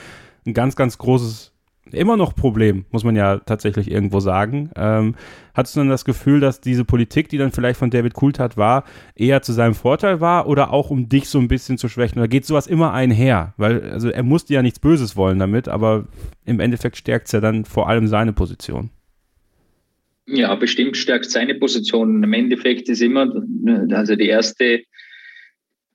ein 0.46 0.54
ganz, 0.54 0.76
ganz 0.76 0.98
großes 0.98 1.54
immer 1.92 2.16
noch 2.16 2.34
Problem, 2.34 2.86
muss 2.90 3.04
man 3.04 3.16
ja 3.16 3.38
tatsächlich 3.38 3.90
irgendwo 3.90 4.20
sagen. 4.20 4.70
Ähm, 4.76 5.14
hattest 5.54 5.76
du 5.76 5.80
dann 5.80 5.88
das 5.88 6.04
Gefühl, 6.04 6.40
dass 6.40 6.60
diese 6.60 6.84
Politik, 6.84 7.28
die 7.28 7.38
dann 7.38 7.52
vielleicht 7.52 7.78
von 7.78 7.90
David 7.90 8.14
Coulthard 8.14 8.56
war, 8.56 8.84
eher 9.14 9.42
zu 9.42 9.52
seinem 9.52 9.74
Vorteil 9.74 10.20
war 10.20 10.46
oder 10.46 10.72
auch 10.72 10.90
um 10.90 11.08
dich 11.08 11.28
so 11.28 11.38
ein 11.38 11.48
bisschen 11.48 11.78
zu 11.78 11.88
schwächen? 11.88 12.18
Oder 12.18 12.28
geht 12.28 12.46
sowas 12.46 12.66
immer 12.66 12.92
einher? 12.92 13.54
Weil, 13.56 13.90
also 13.90 14.08
er 14.08 14.22
musste 14.22 14.54
ja 14.54 14.62
nichts 14.62 14.80
Böses 14.80 15.16
wollen 15.16 15.38
damit, 15.38 15.68
aber 15.68 16.04
im 16.44 16.60
Endeffekt 16.60 16.96
stärkt 16.96 17.26
es 17.26 17.32
ja 17.32 17.40
dann 17.40 17.64
vor 17.64 17.88
allem 17.88 18.08
seine 18.08 18.32
Position. 18.32 18.90
Ja, 20.26 20.54
bestimmt 20.54 20.96
stärkt 20.96 21.30
seine 21.30 21.54
Position. 21.54 22.22
Im 22.22 22.32
Endeffekt 22.32 22.88
ist 22.88 23.02
immer, 23.02 23.30
also 23.90 24.16
die 24.16 24.28
erste 24.28 24.84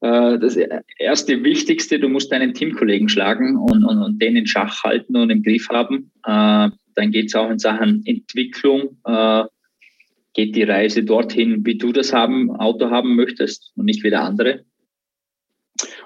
äh, 0.02 0.40
das 0.40 0.58
erste 0.98 1.44
Wichtigste, 1.44 2.00
du 2.00 2.10
musst 2.10 2.32
deinen 2.32 2.54
Teamkollegen 2.54 3.10
schlagen 3.10 3.58
und, 3.58 3.84
und, 3.84 3.98
und 3.98 4.22
den 4.22 4.36
in 4.36 4.48
Schach 4.48 4.84
halten 4.84 5.16
und 5.16 5.30
im 5.30 5.44
Griff 5.44 5.68
haben. 5.70 6.12
Äh, 6.26 6.70
dann 6.96 7.12
geht 7.12 7.28
es 7.28 7.36
auch 7.36 7.50
in 7.50 7.60
Sachen 7.60 8.04
Entwicklung, 8.06 8.98
äh, 9.06 9.44
geht 10.34 10.56
die 10.56 10.64
Reise 10.64 11.04
dorthin, 11.04 11.66
wie 11.66 11.78
du 11.78 11.92
das 11.92 12.14
haben, 12.14 12.52
Auto 12.52 12.90
haben 12.90 13.16
möchtest 13.16 13.74
und 13.76 13.86
nicht 13.86 14.04
wie 14.04 14.10
der 14.10 14.24
andere. 14.24 14.64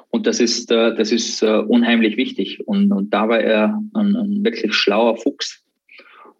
Und 0.09 0.27
das 0.27 0.39
ist, 0.39 0.69
das 0.69 1.11
ist 1.11 1.41
unheimlich 1.41 2.17
wichtig. 2.17 2.67
Und, 2.67 2.91
und 2.91 3.11
da 3.11 3.29
war 3.29 3.39
er 3.39 3.81
ein, 3.95 4.15
ein 4.15 4.45
wirklich 4.45 4.71
schlauer 4.75 5.17
Fuchs. 5.17 5.65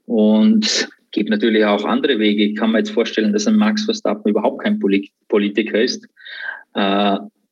Und 0.06 0.90
gibt 1.14 1.30
natürlich 1.30 1.64
auch 1.64 1.86
andere 1.86 2.20
Wege. 2.20 2.44
Ich 2.44 2.56
kann 2.56 2.72
mir 2.72 2.80
jetzt 2.80 2.92
vorstellen, 2.92 3.32
dass 3.32 3.48
ein 3.48 3.56
Max 3.56 3.86
Verstappen 3.86 4.30
überhaupt 4.30 4.62
kein 4.62 4.80
Politiker 4.80 5.82
ist 5.82 6.08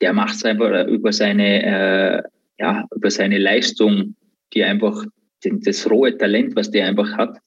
der 0.02 0.14
macht 0.14 0.36
es 0.36 0.44
einfach 0.44 0.88
über 0.88 1.14
seine, 1.14 1.64
äh, 1.64 2.24
ja, 2.60 2.86
über 2.94 3.12
seine 3.12 3.38
Leistung, 3.38 4.16
die 4.54 4.64
einfach, 4.64 5.06
den, 5.46 5.62
das 5.62 5.90
rohe 5.90 6.18
Talent, 6.18 6.56
was 6.56 6.72
der 6.72 6.88
einfach 6.88 7.18
hat. 7.18 7.38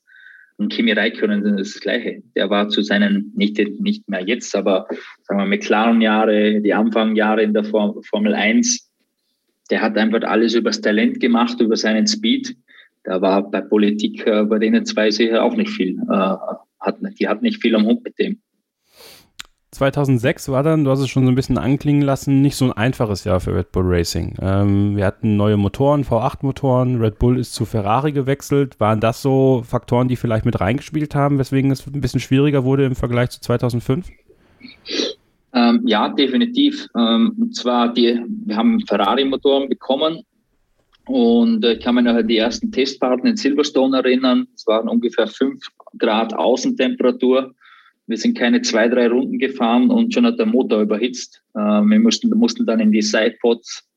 Und 0.57 0.73
Kimi 0.73 0.93
Räikkönen 0.93 1.59
ist 1.59 1.75
das 1.75 1.83
Gleiche. 1.83 2.23
Der 2.37 2.49
war 2.49 2.69
zu 2.69 2.83
seinen, 2.83 3.33
nicht, 3.35 3.59
nicht 3.81 4.09
mehr 4.09 4.23
jetzt, 4.23 4.55
aber 4.55 4.87
sagen 5.25 5.41
wir 5.41 5.47
McLaren-Jahre, 5.47 6.61
die 6.61 6.73
Anfangjahre 6.73 7.43
in 7.43 7.53
der 7.53 7.65
Formel 7.65 8.35
1, 8.35 8.89
der 9.71 9.83
hat 9.83 9.97
einfach 9.97 10.23
alles 10.23 10.55
übers 10.55 10.81
Talent 10.81 11.19
gemacht, 11.19 11.61
über 11.61 11.77
seinen 11.77 12.07
Speed. 12.07 12.57
Da 13.05 13.21
war 13.21 13.49
bei 13.51 13.61
Politik 13.61 14.27
äh, 14.27 14.45
bei 14.45 14.59
denen 14.59 14.87
zwei 14.87 15.11
sicher 15.11 15.45
auch 15.45 15.57
nicht 15.57 15.71
viel. 15.71 15.99
Äh, 16.11 16.37
hat, 16.81 16.97
die 17.19 17.29
hatten 17.29 17.45
nicht 17.45 17.61
viel 17.61 17.77
am 17.77 17.87
Hund 17.87 18.03
mit 18.05 18.19
dem. 18.19 18.41
2006 19.75 20.49
war 20.51 20.63
dann, 20.63 20.85
du 20.85 20.91
hast 20.91 21.01
es 21.01 21.09
schon 21.09 21.25
so 21.25 21.33
ein 21.33 21.35
bisschen 21.35 21.59
anklingen 21.59 22.03
lassen, 22.03 22.41
nicht 22.41 22.57
so 22.57 22.67
ein 22.67 22.73
einfaches 22.73 23.25
Jahr 23.25 23.41
für 23.41 23.55
Red 23.55 23.73
Bull 23.73 23.85
Racing. 23.87 24.37
Ähm, 24.41 24.97
wir 24.97 25.05
hatten 25.05 25.37
neue 25.37 25.57
Motoren, 25.57 26.05
V8-Motoren, 26.05 27.01
Red 27.01 27.19
Bull 27.19 27.39
ist 27.39 27.55
zu 27.55 27.65
Ferrari 27.65 28.13
gewechselt. 28.13 28.79
Waren 28.79 29.01
das 29.01 29.21
so 29.21 29.63
Faktoren, 29.67 30.09
die 30.09 30.17
vielleicht 30.17 30.45
mit 30.45 30.61
reingespielt 30.61 31.15
haben, 31.15 31.39
weswegen 31.39 31.71
es 31.73 31.87
ein 31.87 32.01
bisschen 32.01 32.21
schwieriger 32.21 32.65
wurde 32.65 32.85
im 32.85 32.95
Vergleich 32.95 33.31
zu 33.31 33.41
2005? 33.41 34.09
Ähm, 35.53 35.83
ja, 35.87 36.09
definitiv. 36.09 36.87
Ähm, 36.97 37.35
und 37.41 37.57
zwar, 37.57 37.93
die, 37.93 38.21
wir 38.47 38.57
haben 38.57 38.81
Ferrari-Motoren 38.87 39.69
bekommen 39.69 40.23
und 41.07 41.65
äh, 41.65 41.75
ich 41.75 41.81
kann 41.81 41.95
mich 41.95 42.05
noch 42.05 42.15
an 42.15 42.29
die 42.29 42.39
ersten 42.39 42.73
Testfahrten 42.73 43.29
in 43.29 43.37
Silverstone 43.37 43.99
erinnern. 43.99 44.47
Es 44.55 44.67
waren 44.67 44.89
ungefähr 44.89 45.27
5 45.27 45.61
Grad 45.99 46.35
Außentemperatur 46.35 47.55
wir 48.07 48.17
sind 48.19 48.37
keine 48.37 48.63
zwei, 48.63 48.89
drei 48.89 49.09
Runden 49.09 49.39
gefahren 49.39 49.91
und 49.91 50.13
schon 50.13 50.27
hat 50.27 50.39
der 50.39 50.47
Motor 50.47 50.83
überhitzt. 50.83 51.43
Äh, 51.55 51.59
wir 51.59 52.01
mussten, 52.01 52.29
mussten 52.31 52.67
dann 52.67 52.81
in 52.81 52.93
die 52.93 53.03
Sidepods 53.03 53.89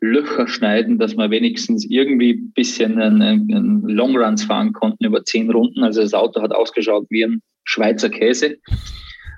Löcher 0.00 0.46
schneiden, 0.46 0.98
dass 0.98 1.16
wir 1.16 1.30
wenigstens 1.30 1.86
irgendwie 1.88 2.34
ein 2.34 2.52
bisschen 2.52 3.00
einen, 3.00 3.22
einen 3.22 3.82
Longruns 3.88 4.44
fahren 4.44 4.72
konnten 4.72 5.04
über 5.04 5.24
zehn 5.24 5.50
Runden. 5.50 5.82
Also 5.82 6.02
das 6.02 6.14
Auto 6.14 6.42
hat 6.42 6.52
ausgeschaut 6.52 7.06
wie 7.08 7.24
ein 7.24 7.42
Schweizer 7.64 8.10
Käse, 8.10 8.58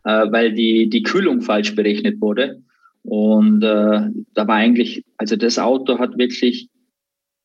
äh, 0.05 0.27
weil 0.31 0.53
die, 0.53 0.91
die 0.91 1.03
Kühlung 1.05 1.41
falsch 1.41 1.75
berechnet 1.75 2.21
wurde. 2.21 2.61
Und 3.05 3.63
äh, 3.63 4.11
da 4.35 4.49
war 4.49 4.57
eigentlich, 4.57 5.05
also 5.17 5.37
das 5.37 5.59
Auto 5.59 5.99
hat 5.99 6.19
wirklich 6.19 6.69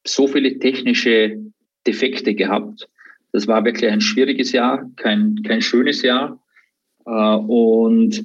so 0.06 0.28
viele 0.28 0.60
technische 0.60 1.38
Defekte 1.86 2.34
gehabt. 2.34 2.88
Das 3.32 3.48
war 3.48 3.66
wirklich 3.66 3.90
ein 3.90 4.02
schwieriges 4.02 4.52
Jahr, 4.52 4.90
kein, 4.96 5.42
kein 5.44 5.62
schönes 5.62 6.02
Jahr. 6.02 6.40
Äh, 7.06 7.12
und 7.12 8.24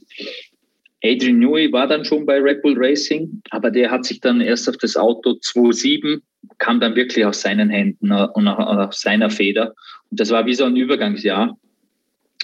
Adrian 1.03 1.39
Newey 1.39 1.73
war 1.73 1.87
dann 1.87 2.05
schon 2.05 2.27
bei 2.27 2.39
Red 2.39 2.63
Bull 2.63 2.75
Racing, 2.77 3.41
aber 3.51 3.71
der 3.71 3.91
hat 3.91 4.05
sich 4.05 4.21
dann 4.21 4.41
erst 4.41 4.69
auf 4.69 4.77
das 4.77 4.97
Auto 4.97 5.31
2.7, 5.31 6.21
kam 6.59 6.81
dann 6.81 6.97
wirklich 6.97 7.25
aus 7.25 7.41
seinen 7.41 7.71
Händen 7.71 8.11
äh, 8.11 8.27
und 8.35 8.49
aus 8.49 9.01
seiner 9.01 9.31
Feder. 9.31 9.75
Und 10.11 10.21
das 10.21 10.31
war 10.31 10.47
wie 10.47 10.55
so 10.55 10.65
ein 10.65 10.77
Übergangsjahr 10.77 11.57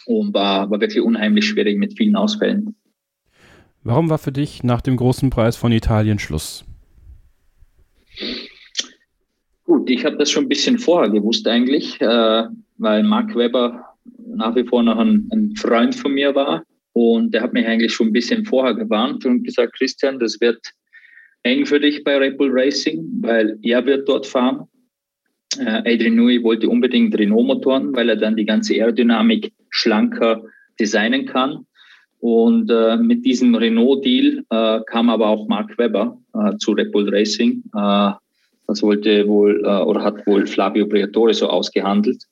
und 0.07 0.35
war, 0.35 0.71
war 0.71 0.81
wirklich 0.81 1.03
unheimlich 1.03 1.47
schwierig 1.47 1.79
mit 1.79 1.97
vielen 1.97 2.17
Ausfällen. 2.17 2.77
Warum 3.83 4.09
war 4.09 4.19
für 4.19 4.33
dich 4.33 4.63
nach 4.63 4.81
dem 4.81 4.97
großen 4.97 5.29
Preis 5.29 5.57
von 5.57 5.71
Italien 5.73 6.19
Schluss? 6.19 6.65
Gut, 9.65 9.89
ich 9.89 10.05
habe 10.05 10.17
das 10.17 10.31
schon 10.31 10.45
ein 10.45 10.49
bisschen 10.49 10.79
vorher 10.79 11.11
gewusst 11.11 11.49
eigentlich, 11.49 12.01
äh, 12.01 12.45
weil 12.77 13.03
Mark 13.03 13.35
Webber 13.35 13.85
nach 14.27 14.55
wie 14.57 14.65
vor 14.65 14.83
noch 14.83 14.99
ein, 14.99 15.29
ein 15.33 15.55
Freund 15.57 15.95
von 15.95 16.13
mir 16.13 16.35
war. 16.35 16.65
Und 16.93 17.35
der 17.35 17.43
hat 17.43 17.53
mich 17.53 17.67
eigentlich 17.67 17.93
schon 17.93 18.09
ein 18.09 18.13
bisschen 18.13 18.45
vorher 18.45 18.75
gewarnt 18.75 19.25
und 19.25 19.43
gesagt, 19.43 19.75
Christian, 19.77 20.19
das 20.21 20.41
wird 20.41 20.61
eng 21.43 21.67
für 21.67 21.81
dich 21.81 22.05
bei 22.05 22.17
Red 22.17 22.39
Bull 22.39 22.51
Racing, 22.53 23.07
weil 23.21 23.59
er 23.63 23.85
wird 23.85 24.09
dort 24.09 24.27
fahren. 24.27 24.69
Äh, 25.59 25.95
Adrian 25.95 26.17
Newey 26.17 26.43
wollte 26.43 26.69
unbedingt 26.69 27.17
Renault-Motoren, 27.19 27.95
weil 27.97 28.11
er 28.11 28.17
dann 28.17 28.37
die 28.37 28.45
ganze 28.45 28.75
Aerodynamik 28.75 29.53
schlanker 29.71 30.43
designen 30.79 31.27
kann. 31.27 31.67
Und 32.21 32.71
äh, 32.71 32.97
mit 32.97 33.25
diesem 33.25 33.55
Renault-Deal 33.55 34.45
äh, 34.51 34.81
kam 34.87 35.11
aber 35.11 35.29
auch 35.29 35.49
Mark 35.49 35.77
Webber 35.79 36.19
äh, 36.35 36.57
zu 36.59 36.73
Red 36.73 36.93
Bull 36.93 37.09
Racing. 37.09 37.63
Äh, 37.75 38.13
das 38.67 38.83
wollte 38.83 39.27
wohl 39.29 39.63
äh, 39.65 39.83
oder 39.83 40.03
hat 40.03 40.27
wohl 40.27 40.47
Flavio 40.47 40.87
Briatore 40.87 41.35
so 41.35 41.49
ausgehandelt. 41.49 42.25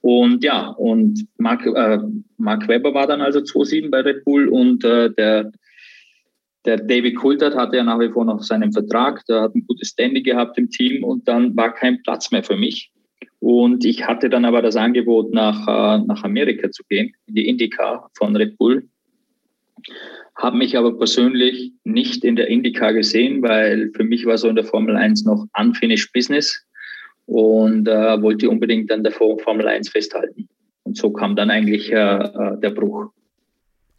Und 0.00 0.42
ja, 0.44 0.68
und 0.68 1.26
Mark, 1.38 1.66
äh, 1.66 1.98
Mark 2.38 2.68
Webber 2.68 2.94
war 2.94 3.06
dann 3.06 3.20
also 3.20 3.40
2-7 3.40 3.90
bei 3.90 4.00
Red 4.00 4.24
Bull 4.24 4.48
und 4.48 4.84
äh, 4.84 5.10
der, 5.10 5.52
der 6.64 6.78
David 6.78 7.16
Coulthard 7.16 7.54
hatte 7.54 7.76
ja 7.76 7.84
nach 7.84 8.00
wie 8.00 8.10
vor 8.10 8.24
noch 8.24 8.42
seinen 8.42 8.72
Vertrag, 8.72 9.24
der 9.26 9.42
hat 9.42 9.54
ein 9.54 9.64
gutes 9.66 9.88
Standing 9.88 10.24
gehabt 10.24 10.58
im 10.58 10.70
Team 10.70 11.04
und 11.04 11.28
dann 11.28 11.56
war 11.56 11.72
kein 11.72 12.02
Platz 12.02 12.30
mehr 12.30 12.42
für 12.42 12.56
mich. 12.56 12.90
Und 13.40 13.84
ich 13.84 14.06
hatte 14.06 14.28
dann 14.28 14.44
aber 14.44 14.62
das 14.62 14.76
Angebot, 14.76 15.32
nach, 15.32 15.68
äh, 15.68 16.04
nach 16.04 16.24
Amerika 16.24 16.70
zu 16.70 16.82
gehen, 16.88 17.12
in 17.26 17.34
die 17.34 17.48
IndyCar 17.48 18.10
von 18.16 18.34
Red 18.34 18.56
Bull. 18.56 18.88
Habe 20.36 20.58
mich 20.58 20.76
aber 20.76 20.96
persönlich 20.96 21.72
nicht 21.84 22.24
in 22.24 22.36
der 22.36 22.48
IndyCar 22.48 22.92
gesehen, 22.92 23.42
weil 23.42 23.90
für 23.94 24.04
mich 24.04 24.26
war 24.26 24.36
so 24.36 24.48
in 24.48 24.56
der 24.56 24.64
Formel 24.64 24.96
1 24.96 25.24
noch 25.24 25.46
unfinished 25.58 26.12
Business 26.12 26.62
und 27.24 27.88
äh, 27.88 28.20
wollte 28.20 28.50
unbedingt 28.50 28.92
an 28.92 29.02
der 29.02 29.12
Formel 29.12 29.66
1 29.66 29.88
festhalten. 29.88 30.48
Und 30.82 30.96
so 30.96 31.10
kam 31.10 31.36
dann 31.36 31.50
eigentlich 31.50 31.90
äh, 31.90 31.96
äh, 31.96 32.60
der 32.60 32.70
Bruch. 32.70 33.10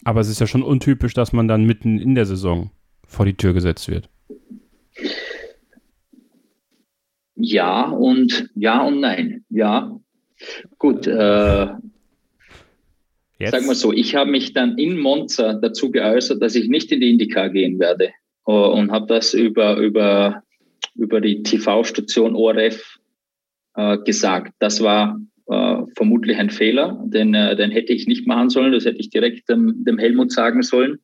Aber 0.03 0.21
es 0.21 0.29
ist 0.29 0.39
ja 0.39 0.47
schon 0.47 0.63
untypisch, 0.63 1.13
dass 1.13 1.33
man 1.33 1.47
dann 1.47 1.65
mitten 1.65 1.99
in 1.99 2.15
der 2.15 2.25
Saison 2.25 2.71
vor 3.05 3.25
die 3.25 3.35
Tür 3.35 3.53
gesetzt 3.53 3.89
wird. 3.89 4.09
Ja 7.35 7.89
und 7.89 8.49
ja 8.55 8.83
und 8.83 8.99
nein. 8.99 9.43
Ja, 9.49 9.99
gut. 10.77 11.07
Äh, 11.07 11.67
Jetzt? 13.39 13.51
Sag 13.51 13.65
mal 13.65 13.75
so, 13.75 13.93
ich 13.93 14.15
habe 14.15 14.31
mich 14.31 14.53
dann 14.53 14.77
in 14.77 14.97
Monza 14.97 15.53
dazu 15.53 15.91
geäußert, 15.91 16.41
dass 16.41 16.55
ich 16.55 16.69
nicht 16.69 16.91
in 16.91 17.01
die 17.01 17.11
IndyCar 17.11 17.49
gehen 17.49 17.79
werde 17.79 18.11
äh, 18.47 18.51
und 18.51 18.91
habe 18.91 19.05
das 19.07 19.33
über, 19.33 19.77
über, 19.77 20.41
über 20.95 21.21
die 21.21 21.43
TV-Station 21.43 22.35
ORF 22.35 22.97
äh, 23.75 23.97
gesagt. 23.99 24.53
Das 24.59 24.81
war 24.81 25.19
äh, 25.47 25.77
vermutlich 25.95 26.37
ein 26.37 26.49
Fehler, 26.49 26.99
den, 27.05 27.35
äh, 27.35 27.55
den 27.55 27.69
hätte 27.69 27.93
ich 27.93 28.07
nicht 28.07 28.25
machen 28.25 28.49
sollen, 28.49 28.71
das 28.71 28.85
hätte 28.85 28.99
ich 28.99 29.11
direkt 29.11 29.47
dem, 29.49 29.83
dem 29.85 29.99
Helmut 29.99 30.31
sagen 30.31 30.63
sollen. 30.63 30.97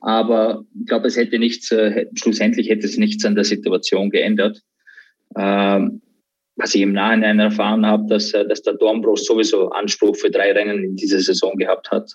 Aber 0.00 0.64
ich 0.78 0.86
glaube, 0.86 1.06
es 1.06 1.16
hätte 1.16 1.38
nichts, 1.38 1.70
äh, 1.72 2.06
schlussendlich 2.14 2.68
hätte 2.68 2.86
es 2.86 2.98
nichts 2.98 3.24
an 3.24 3.34
der 3.34 3.44
Situation 3.44 4.10
geändert. 4.10 4.60
Ähm, 5.36 6.02
was 6.56 6.74
ich 6.74 6.82
im 6.82 6.92
Nachhinein 6.92 7.38
erfahren 7.38 7.86
habe, 7.86 8.06
dass, 8.08 8.32
äh, 8.32 8.46
dass 8.46 8.62
der 8.62 8.74
Dornbrost 8.74 9.26
sowieso 9.26 9.70
Anspruch 9.70 10.16
für 10.16 10.30
drei 10.30 10.52
Rennen 10.52 10.84
in 10.84 10.96
dieser 10.96 11.20
Saison 11.20 11.56
gehabt 11.56 11.90
hat. 11.90 12.12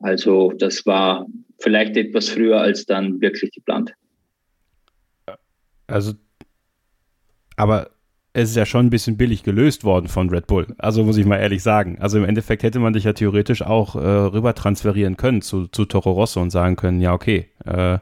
Also 0.00 0.52
das 0.58 0.84
war 0.86 1.26
vielleicht 1.58 1.96
etwas 1.96 2.28
früher 2.28 2.60
als 2.60 2.86
dann 2.86 3.20
wirklich 3.20 3.50
geplant. 3.52 3.92
Also, 5.86 6.12
aber 7.56 7.90
es 8.32 8.50
ist 8.50 8.56
ja 8.56 8.66
schon 8.66 8.86
ein 8.86 8.90
bisschen 8.90 9.16
billig 9.16 9.44
gelöst 9.44 9.84
worden 9.84 10.08
von 10.08 10.28
Red 10.28 10.46
Bull. 10.46 10.66
Also 10.76 11.04
muss 11.04 11.16
ich 11.16 11.24
mal 11.24 11.38
ehrlich 11.38 11.62
sagen. 11.62 11.96
Also 12.00 12.18
im 12.18 12.24
Endeffekt 12.24 12.62
hätte 12.62 12.78
man 12.80 12.92
dich 12.92 13.04
ja 13.04 13.14
theoretisch 13.14 13.62
auch 13.62 13.94
äh, 13.94 13.98
rüber 13.98 14.54
transferieren 14.54 15.16
können 15.16 15.40
zu, 15.40 15.68
zu 15.68 15.86
Toro 15.86 16.12
Rosso 16.12 16.42
und 16.42 16.50
sagen 16.50 16.76
können, 16.76 17.00
ja 17.00 17.14
okay, 17.14 17.48
äh, 17.64 17.98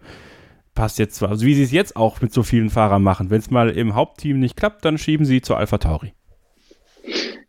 passt 0.74 0.98
jetzt 0.98 1.16
zwar, 1.16 1.30
also 1.30 1.46
wie 1.46 1.54
sie 1.54 1.62
es 1.62 1.72
jetzt 1.72 1.96
auch 1.96 2.20
mit 2.20 2.32
so 2.32 2.42
vielen 2.42 2.70
Fahrern 2.70 3.02
machen. 3.02 3.30
Wenn 3.30 3.38
es 3.38 3.50
mal 3.50 3.70
im 3.70 3.94
Hauptteam 3.94 4.38
nicht 4.38 4.56
klappt, 4.56 4.84
dann 4.84 4.98
schieben 4.98 5.26
sie 5.26 5.40
zu 5.40 5.54
Alpha 5.54 5.78
Tauri. 5.78 6.12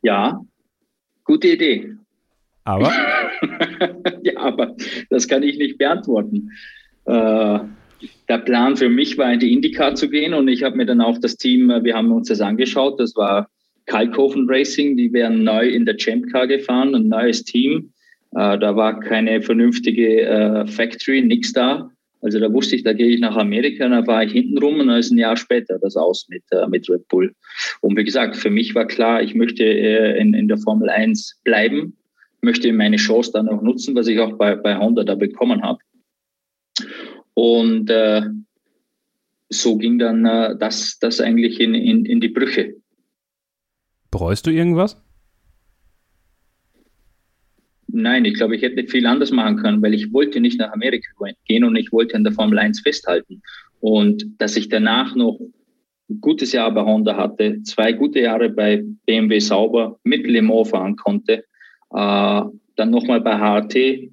Ja, 0.02 0.40
gute 1.24 1.48
Idee. 1.48 1.94
Aber? 2.64 2.92
ja, 4.24 4.38
aber 4.38 4.76
das 5.10 5.28
kann 5.28 5.44
ich 5.44 5.58
nicht 5.58 5.78
beantworten. 5.78 6.52
Äh, 7.06 7.60
der 8.28 8.38
Plan 8.40 8.76
für 8.76 8.90
mich 8.90 9.18
war, 9.18 9.32
in 9.32 9.40
die 9.40 9.54
IndyCar 9.54 9.96
zu 9.96 10.10
gehen 10.10 10.34
und 10.34 10.48
ich 10.48 10.64
habe 10.64 10.76
mir 10.76 10.86
dann 10.86 11.02
auch 11.02 11.18
das 11.20 11.38
Team, 11.38 11.70
äh, 11.70 11.84
wir 11.84 11.96
haben 11.96 12.12
uns 12.12 12.28
das 12.28 12.42
angeschaut, 12.42 13.00
das 13.00 13.16
war 13.16 13.50
Kalkofen 13.86 14.48
Racing, 14.50 14.98
die 14.98 15.14
wären 15.14 15.44
neu 15.44 15.68
in 15.68 15.86
der 15.86 15.98
Champ 15.98 16.32
Car 16.32 16.48
gefahren, 16.48 16.96
ein 16.96 17.08
neues 17.08 17.44
Team. 17.44 17.92
Äh, 18.32 18.58
da 18.58 18.76
war 18.76 19.00
keine 19.00 19.42
vernünftige 19.42 20.22
äh, 20.22 20.68
Factory, 20.68 21.22
nichts 21.22 21.54
da. 21.54 21.92
Also 22.26 22.40
da 22.40 22.52
wusste 22.52 22.76
ich, 22.76 22.82
da 22.82 22.94
gehe 22.94 23.10
ich 23.10 23.20
nach 23.20 23.38
Amerika, 23.38 23.88
da 23.88 24.08
war 24.08 24.24
ich 24.24 24.32
hinten 24.32 24.58
rum 24.58 24.80
und 24.80 24.88
dann 24.88 24.98
ist 24.98 25.12
ein 25.12 25.20
Jahr 25.20 25.38
später 25.38 25.78
das 25.78 25.96
aus 25.96 26.28
mit, 26.28 26.42
äh, 26.50 26.66
mit 26.68 26.90
Red 26.90 27.08
Bull. 27.08 27.36
Und 27.82 27.96
wie 27.96 28.04
gesagt, 28.04 28.36
für 28.36 28.50
mich 28.50 28.74
war 28.74 28.88
klar, 28.88 29.22
ich 29.22 29.36
möchte 29.36 29.64
äh, 29.64 30.20
in, 30.20 30.34
in 30.34 30.48
der 30.48 30.58
Formel 30.58 30.90
1 30.90 31.42
bleiben, 31.44 31.96
möchte 32.42 32.74
meine 32.74 32.96
Chance 32.96 33.30
dann 33.32 33.48
auch 33.48 33.62
nutzen, 33.62 33.94
was 33.94 34.08
ich 34.08 34.20
auch 34.20 34.40
bei, 34.40 34.56
bei 34.56 34.76
Honda 34.76 35.04
da 35.04 35.14
bekommen 35.14 35.62
habe. 35.62 35.78
Und 37.36 37.92
äh, 37.92 38.24
so 39.50 39.78
ging 39.78 40.00
dann 40.00 40.26
äh, 40.26 40.58
das, 40.58 40.98
das 40.98 41.22
eigentlich 41.22 41.60
in, 41.60 41.76
in, 41.76 42.06
in 42.06 42.22
die 42.22 42.30
Brüche. 42.30 42.74
Bereust 44.10 44.48
du 44.48 44.50
irgendwas? 44.50 45.00
Nein, 47.98 48.26
ich 48.26 48.34
glaube, 48.34 48.58
ich 48.58 48.62
hätte 48.62 48.86
viel 48.88 49.06
anders 49.06 49.32
machen 49.32 49.56
können, 49.56 49.82
weil 49.82 49.93
ich 49.93 50.12
wollte 50.12 50.41
nicht 50.41 50.60
nach 50.60 50.74
Amerika 50.74 51.08
gehen 51.48 51.64
und 51.64 51.78
ich 51.78 51.93
wollte 51.93 52.16
an 52.16 52.26
der 52.26 52.34
Formel 52.34 52.60
1 52.60 52.82
festhalten. 52.82 53.41
Und 53.80 54.26
dass 54.38 54.58
ich 54.58 54.68
danach 54.68 55.16
noch 55.16 55.39
ein 56.10 56.20
gutes 56.20 56.52
Jahr 56.52 56.74
bei 56.74 56.82
Honda 56.82 57.16
hatte, 57.16 57.62
zwei 57.64 57.93
gute 57.93 58.20
Jahre 58.20 58.50
bei 58.50 58.84
BMW 59.06 59.39
Sauber 59.39 59.98
mit 60.04 60.28
Le 60.28 60.41
Mans 60.41 60.72
fahren 60.72 60.98
konnte, 60.98 61.46
äh, 61.91 62.41
dann 62.76 62.89
nochmal 62.89 63.22
bei 63.22 63.38
HRT. 63.38 64.12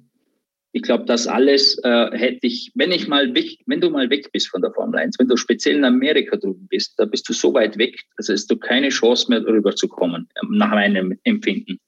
Ich 0.71 0.81
glaube, 0.81 1.03
das 1.03 1.27
alles 1.27 1.77
äh, 1.83 2.17
hätte 2.17 2.47
ich, 2.47 2.71
wenn 2.75 2.93
ich 2.93 3.09
mal 3.09 3.35
weg, 3.35 3.57
wenn 3.65 3.81
du 3.81 3.89
mal 3.89 4.09
weg 4.09 4.31
bist 4.31 4.47
von 4.47 4.61
der 4.61 4.71
Formel 4.71 4.97
1, 4.97 5.19
wenn 5.19 5.27
du 5.27 5.35
speziell 5.35 5.75
in 5.75 5.83
Amerika 5.83 6.37
drüben 6.37 6.67
bist, 6.69 6.93
da 6.97 7.03
bist 7.03 7.27
du 7.27 7.33
so 7.33 7.53
weit 7.53 7.77
weg, 7.77 7.99
dass 8.15 8.29
hast 8.29 8.49
du 8.49 8.55
keine 8.55 8.87
Chance 8.89 9.25
mehr 9.27 9.41
darüber 9.41 9.75
zu 9.75 9.89
kommen, 9.89 10.29
nach 10.49 10.71
meinem 10.71 11.19
Empfinden. 11.25 11.79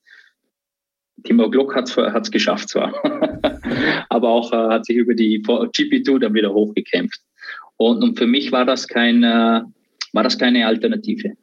Timo 1.23 1.49
Glock 1.49 1.75
hat 1.75 1.89
es 1.97 2.31
geschafft 2.31 2.69
zwar, 2.69 2.93
aber 4.09 4.29
auch 4.29 4.51
äh, 4.51 4.73
hat 4.73 4.85
sich 4.85 4.97
über 4.97 5.13
die 5.13 5.41
GP2 5.41 6.19
dann 6.19 6.33
wieder 6.33 6.53
hochgekämpft. 6.53 7.21
Und, 7.77 8.03
und 8.03 8.17
für 8.17 8.27
mich 8.27 8.51
war 8.51 8.65
das, 8.65 8.87
kein, 8.87 9.23
äh, 9.23 9.61
war 10.13 10.23
das 10.23 10.37
keine 10.37 10.67
Alternative. 10.67 11.33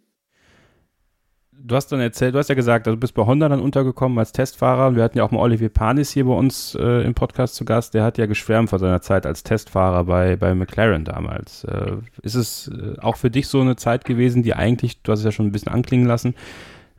Du 1.64 1.76
hast 1.76 1.92
dann 1.92 2.00
erzählt, 2.00 2.34
du 2.34 2.38
hast 2.38 2.48
ja 2.48 2.56
gesagt, 2.56 2.88
also 2.88 2.96
du 2.96 3.00
bist 3.00 3.14
bei 3.14 3.24
Honda 3.24 3.48
dann 3.48 3.60
untergekommen 3.60 4.18
als 4.18 4.32
Testfahrer. 4.32 4.96
Wir 4.96 5.04
hatten 5.04 5.18
ja 5.18 5.24
auch 5.24 5.30
mal 5.30 5.38
Olivier 5.38 5.68
Panis 5.68 6.10
hier 6.10 6.24
bei 6.24 6.32
uns 6.32 6.74
äh, 6.74 7.04
im 7.04 7.14
Podcast 7.14 7.54
zu 7.54 7.64
Gast. 7.64 7.94
Der 7.94 8.02
hat 8.02 8.18
ja 8.18 8.26
geschwärmt 8.26 8.70
von 8.70 8.80
seiner 8.80 9.00
Zeit 9.00 9.26
als 9.26 9.44
Testfahrer 9.44 10.04
bei, 10.04 10.34
bei 10.34 10.56
McLaren 10.56 11.04
damals. 11.04 11.62
Äh, 11.64 11.98
ist 12.22 12.34
es 12.34 12.68
äh, 12.68 12.98
auch 13.00 13.16
für 13.16 13.30
dich 13.30 13.46
so 13.46 13.60
eine 13.60 13.76
Zeit 13.76 14.04
gewesen, 14.04 14.42
die 14.42 14.54
eigentlich, 14.54 15.02
du 15.02 15.12
hast 15.12 15.20
es 15.20 15.24
ja 15.24 15.30
schon 15.30 15.46
ein 15.46 15.52
bisschen 15.52 15.72
anklingen 15.72 16.06
lassen, 16.06 16.34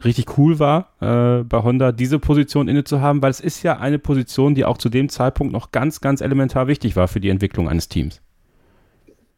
richtig 0.06 0.38
cool 0.38 0.60
war, 0.60 0.94
äh, 1.02 1.44
bei 1.44 1.64
Honda 1.64 1.92
diese 1.92 2.20
Position 2.20 2.68
inne 2.68 2.84
zu 2.84 3.02
haben, 3.02 3.22
weil 3.22 3.32
es 3.32 3.40
ist 3.40 3.64
ja 3.64 3.80
eine 3.80 4.00
Position, 4.00 4.56
die 4.56 4.66
auch 4.66 4.78
zu 4.78 4.90
dem 4.90 5.10
Zeitpunkt 5.10 5.54
noch 5.54 5.72
ganz, 5.72 6.02
ganz 6.02 6.22
elementar 6.22 6.68
wichtig 6.68 6.96
war 6.96 7.08
für 7.08 7.20
die 7.20 7.30
Entwicklung 7.30 7.70
eines 7.70 7.90
Teams. 7.90 8.22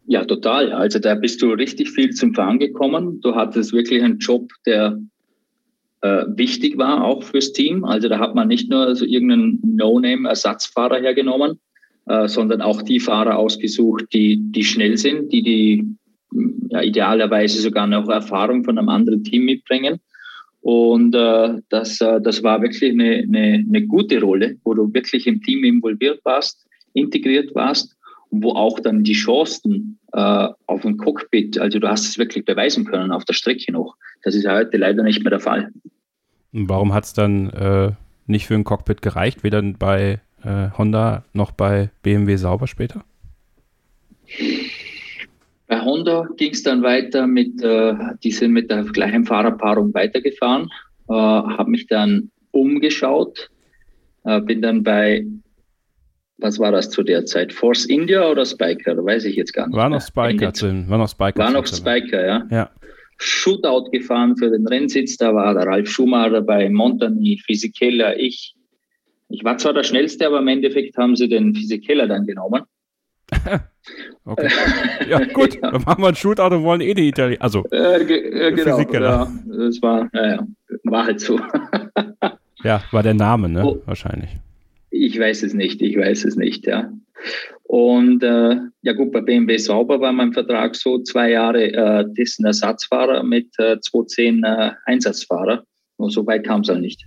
Ja, 0.07 0.23
total. 0.23 0.71
Also 0.71 0.99
da 0.99 1.15
bist 1.15 1.41
du 1.41 1.51
richtig 1.51 1.89
viel 1.89 2.11
zum 2.11 2.33
Fahren 2.33 2.59
gekommen. 2.59 3.21
Du 3.21 3.35
hattest 3.35 3.73
wirklich 3.73 4.03
einen 4.03 4.19
Job, 4.19 4.51
der 4.65 4.99
äh, 6.01 6.25
wichtig 6.27 6.77
war, 6.77 7.03
auch 7.03 7.23
fürs 7.23 7.53
Team. 7.53 7.83
Also 7.85 8.07
da 8.07 8.19
hat 8.19 8.35
man 8.35 8.47
nicht 8.47 8.69
nur 8.69 8.95
so 8.95 9.05
irgendeinen 9.05 9.59
No-Name-Ersatzfahrer 9.63 10.99
hergenommen, 10.99 11.59
äh, 12.05 12.27
sondern 12.27 12.61
auch 12.61 12.83
die 12.83 12.99
Fahrer 12.99 13.37
ausgesucht, 13.37 14.05
die, 14.13 14.39
die 14.51 14.63
schnell 14.63 14.97
sind, 14.97 15.33
die 15.33 15.41
die 15.41 15.95
ja, 16.69 16.81
idealerweise 16.83 17.59
sogar 17.61 17.87
noch 17.87 18.07
Erfahrung 18.09 18.63
von 18.63 18.77
einem 18.77 18.89
anderen 18.89 19.23
Team 19.23 19.45
mitbringen 19.45 19.99
und 20.65 21.13
äh, 21.13 21.61
das, 21.69 22.01
äh, 22.01 22.19
das 22.19 22.41
war 22.41 22.59
wirklich 22.59 22.91
eine, 22.91 23.17
eine, 23.17 23.63
eine 23.67 23.85
gute 23.85 24.19
Rolle, 24.19 24.57
wo 24.63 24.73
du 24.73 24.91
wirklich 24.95 25.27
im 25.27 25.39
Team 25.43 25.63
involviert 25.63 26.21
warst, 26.25 26.65
integriert 26.93 27.53
warst 27.53 27.95
und 28.31 28.43
wo 28.43 28.53
auch 28.53 28.79
dann 28.79 29.03
die 29.03 29.13
Chancen 29.13 29.99
äh, 30.13 30.47
auf 30.65 30.81
dem 30.81 30.97
Cockpit, 30.97 31.59
also 31.59 31.77
du 31.77 31.87
hast 31.87 32.07
es 32.07 32.17
wirklich 32.17 32.45
beweisen 32.45 32.83
können 32.83 33.11
auf 33.11 33.25
der 33.25 33.33
Strecke 33.33 33.71
noch. 33.71 33.95
Das 34.23 34.33
ist 34.33 34.47
heute 34.47 34.77
leider 34.77 35.03
nicht 35.03 35.21
mehr 35.21 35.29
der 35.29 35.39
Fall. 35.39 35.71
Warum 36.51 36.95
hat 36.95 37.03
es 37.03 37.13
dann 37.13 37.51
äh, 37.51 37.91
nicht 38.25 38.47
für 38.47 38.55
ein 38.55 38.63
Cockpit 38.63 39.03
gereicht, 39.03 39.43
weder 39.43 39.61
bei 39.61 40.19
äh, 40.43 40.69
Honda 40.75 41.25
noch 41.33 41.51
bei 41.51 41.91
BMW 42.01 42.37
sauber 42.37 42.65
später? 42.65 43.03
Bei 45.67 45.81
Honda 45.81 46.27
ging 46.37 46.51
es 46.51 46.63
dann 46.63 46.83
weiter 46.83 47.25
mit, 47.25 47.61
äh, 47.63 47.95
die 48.23 48.31
sind 48.31 48.51
mit 48.51 48.69
der 48.69 48.83
gleichen 48.83 49.25
Fahrerpaarung 49.25 49.93
weitergefahren, 49.93 50.69
äh, 51.09 51.13
habe 51.13 51.71
mich 51.71 51.87
dann 51.87 52.29
umgeschaut, 52.51 53.49
äh, 54.25 54.41
bin 54.41 54.61
dann 54.61 54.83
bei, 54.83 55.25
was 56.37 56.59
war 56.59 56.71
das 56.71 56.89
zu 56.89 57.01
der 57.01 57.25
Zeit? 57.25 57.51
Force 57.51 57.85
India 57.85 58.29
oder 58.29 58.45
Spiker? 58.45 59.03
Weiß 59.03 59.25
ich 59.25 59.35
jetzt 59.35 59.53
gar 59.53 59.67
nicht. 59.67 59.75
War 59.75 59.89
noch 59.89 60.01
Spiker 60.01 60.51
drin. 60.51 60.85
War 60.87 60.97
noch 60.97 61.09
Spiker. 61.09 61.39
War 61.39 61.51
noch 61.51 61.65
Spiker, 61.65 62.25
ja. 62.25 62.47
ja. 62.51 62.69
Shootout 63.17 63.89
gefahren 63.91 64.35
für 64.37 64.51
den 64.51 64.67
Rennsitz, 64.67 65.17
da 65.17 65.33
war 65.33 65.53
der 65.53 65.65
Ralf 65.65 65.89
Schumacher 65.89 66.31
dabei, 66.31 66.69
Montani, 66.69 67.41
Fisichella, 67.43 68.17
ich. 68.17 68.55
Ich 69.29 69.43
war 69.43 69.57
zwar 69.57 69.73
der 69.73 69.83
Schnellste, 69.83 70.27
aber 70.27 70.39
im 70.39 70.47
Endeffekt 70.47 70.97
haben 70.97 71.15
sie 71.15 71.27
den 71.27 71.55
Fisichella 71.55 72.05
dann 72.05 72.27
genommen. 72.27 72.63
okay. 74.25 74.49
Ja, 75.09 75.23
gut. 75.25 75.57
Dann 75.61 75.81
machen 75.83 76.03
wir 76.03 76.07
ein 76.09 76.15
Shootout 76.15 76.55
und 76.55 76.63
wollen 76.63 76.81
eh 76.81 76.93
die 76.93 77.09
Italiener. 77.09 77.41
Also, 77.41 77.65
äh, 77.71 78.01
äh, 78.01 78.51
genau. 78.51 78.77
Physiker, 78.77 79.01
ja, 79.01 79.31
das 79.47 79.81
war, 79.81 80.09
naja, 80.13 80.45
war 80.83 81.05
halt 81.05 81.19
so. 81.19 81.39
ja, 82.63 82.83
war 82.91 83.03
der 83.03 83.13
Name, 83.13 83.49
ne? 83.49 83.65
Oh, 83.65 83.81
Wahrscheinlich. 83.85 84.29
Ich 84.91 85.19
weiß 85.19 85.43
es 85.43 85.53
nicht, 85.53 85.81
ich 85.81 85.97
weiß 85.97 86.25
es 86.25 86.35
nicht, 86.35 86.65
ja. 86.67 86.89
Und 87.63 88.23
äh, 88.23 88.57
ja 88.83 88.93
gut, 88.93 89.11
bei 89.11 89.21
BMW 89.21 89.57
Sauber 89.57 89.99
war 89.99 90.13
mein 90.13 90.33
Vertrag 90.33 90.75
so 90.75 90.99
zwei 90.99 91.31
Jahre 91.31 91.73
äh, 91.73 92.05
dessen 92.07 92.45
Ersatzfahrer 92.45 93.23
mit 93.23 93.47
äh, 93.57 93.79
210 93.79 94.43
äh, 94.43 94.71
Einsatzfahrer. 94.85 95.63
Und 95.97 96.11
so 96.11 96.25
weit 96.27 96.45
kam 96.45 96.61
es 96.61 96.69
auch 96.69 96.77
nicht. 96.77 97.05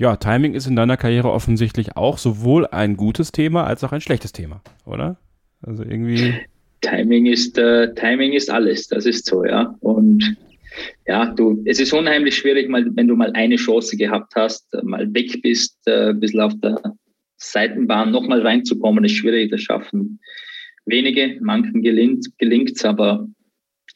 Ja, 0.00 0.16
Timing 0.16 0.54
ist 0.54 0.66
in 0.66 0.76
deiner 0.76 0.96
Karriere 0.96 1.30
offensichtlich 1.30 1.94
auch 1.94 2.16
sowohl 2.16 2.66
ein 2.66 2.96
gutes 2.96 3.32
Thema 3.32 3.64
als 3.64 3.84
auch 3.84 3.92
ein 3.92 4.00
schlechtes 4.00 4.32
Thema, 4.32 4.62
oder? 4.86 5.18
Also 5.60 5.82
irgendwie. 5.82 6.32
Timing 6.80 7.26
ist, 7.26 7.58
äh, 7.58 7.92
Timing 7.92 8.32
ist 8.32 8.50
alles, 8.50 8.88
das 8.88 9.04
ist 9.04 9.26
so, 9.26 9.44
ja. 9.44 9.76
Und 9.80 10.38
ja, 11.06 11.26
du, 11.26 11.62
es 11.66 11.80
ist 11.80 11.92
unheimlich 11.92 12.34
schwierig, 12.34 12.70
mal, 12.70 12.86
wenn 12.96 13.08
du 13.08 13.14
mal 13.14 13.30
eine 13.34 13.56
Chance 13.56 13.94
gehabt 13.98 14.32
hast, 14.36 14.66
mal 14.84 15.12
weg 15.12 15.42
bist, 15.42 15.76
äh, 15.84 16.08
ein 16.08 16.20
bisschen 16.20 16.40
auf 16.40 16.54
der 16.62 16.80
Seitenbahn 17.36 18.10
nochmal 18.10 18.40
reinzukommen, 18.40 19.04
ist 19.04 19.16
schwierig, 19.16 19.50
das 19.50 19.60
schaffen 19.60 20.18
wenige, 20.86 21.36
manchen 21.42 21.82
gelingt 21.82 22.70
es, 22.70 22.84
aber 22.86 23.28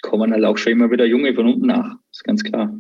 kommen 0.02 0.32
halt 0.32 0.44
auch 0.44 0.59
schon 0.59 0.72
immer 0.72 0.90
wieder 0.90 1.07
Junge 1.07 1.34
von 1.34 1.46
unten 1.46 1.66
nach, 1.66 1.96
ist 2.12 2.24
ganz 2.24 2.44
klar. 2.44 2.78